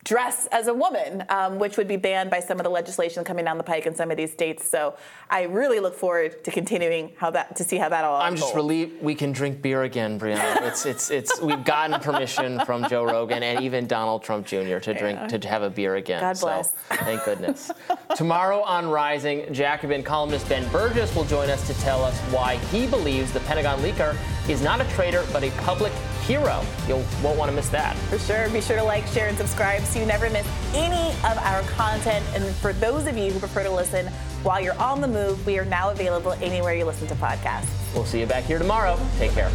dress 0.03 0.47
as 0.51 0.67
a 0.67 0.73
woman, 0.73 1.23
um, 1.29 1.59
which 1.59 1.77
would 1.77 1.87
be 1.87 1.95
banned 1.97 2.29
by 2.29 2.39
some 2.39 2.59
of 2.59 2.63
the 2.63 2.69
legislation 2.69 3.23
coming 3.23 3.45
down 3.45 3.57
the 3.57 3.63
pike 3.63 3.85
in 3.85 3.95
some 3.95 4.11
of 4.11 4.17
these 4.17 4.31
states. 4.31 4.67
So 4.67 4.95
I 5.29 5.43
really 5.43 5.79
look 5.79 5.95
forward 5.95 6.43
to 6.43 6.51
continuing 6.51 7.11
how 7.17 7.31
that 7.31 7.55
to 7.55 7.63
see 7.63 7.77
how 7.77 7.89
that 7.89 8.03
all. 8.03 8.21
I'm 8.21 8.35
just 8.35 8.55
relieved 8.55 9.01
we 9.01 9.15
can 9.15 9.31
drink 9.31 9.61
beer 9.61 9.83
again, 9.83 10.19
Briahna. 10.19 10.61
It's 10.73 10.85
it's 10.85 11.11
it's 11.11 11.41
we've 11.41 11.63
gotten 11.63 11.99
permission 11.99 12.59
from 12.65 12.87
Joe 12.89 13.03
Rogan 13.03 13.43
and 13.43 13.63
even 13.63 13.85
Donald 13.85 14.23
Trump 14.23 14.45
Jr. 14.45 14.79
to 14.79 14.93
drink 14.93 15.27
to 15.27 15.47
have 15.47 15.61
a 15.61 15.69
beer 15.69 15.95
again. 15.95 16.21
God 16.21 16.37
so, 16.37 16.47
bless. 16.47 16.71
thank 16.89 17.23
goodness. 17.25 17.71
Tomorrow 18.15 18.61
on 18.61 18.87
Rising, 18.89 19.53
Jacobin 19.53 20.03
columnist 20.03 20.47
Ben 20.49 20.63
Burgis 20.69 21.13
will 21.15 21.25
join 21.25 21.49
us 21.49 21.65
to 21.67 21.73
tell 21.81 22.03
us 22.03 22.17
why 22.31 22.55
he 22.71 22.87
believes 22.87 23.31
the 23.31 23.39
Pentagon 23.41 23.79
leaker 23.79 24.15
is 24.49 24.61
not 24.61 24.81
a 24.81 24.85
traitor 24.95 25.25
but 25.31 25.43
a 25.43 25.51
public 25.61 25.91
hero. 26.23 26.65
You 26.87 26.95
won't 27.23 27.37
want 27.37 27.49
to 27.49 27.55
miss 27.55 27.69
that. 27.69 27.95
For 28.09 28.19
sure. 28.19 28.49
Be 28.49 28.61
sure 28.61 28.77
to 28.77 28.83
like, 28.83 29.05
share, 29.07 29.27
and 29.27 29.37
subscribe 29.37 29.81
so 29.83 29.99
you 29.99 30.05
never 30.05 30.29
miss 30.29 30.47
any 30.73 31.09
of 31.25 31.37
our 31.37 31.61
content. 31.63 32.25
And 32.33 32.43
for 32.55 32.73
those 32.73 33.07
of 33.07 33.17
you 33.17 33.31
who 33.31 33.39
prefer 33.39 33.63
to 33.63 33.71
listen 33.71 34.07
while 34.43 34.61
you're 34.61 34.79
on 34.79 35.01
the 35.01 35.07
move, 35.07 35.45
we 35.45 35.57
are 35.59 35.65
now 35.65 35.91
available 35.91 36.33
anywhere 36.33 36.73
you 36.73 36.85
listen 36.85 37.07
to 37.07 37.15
podcasts. 37.15 37.67
We'll 37.93 38.05
see 38.05 38.19
you 38.19 38.25
back 38.25 38.43
here 38.43 38.59
tomorrow. 38.59 38.99
Take 39.17 39.31
care. 39.31 39.51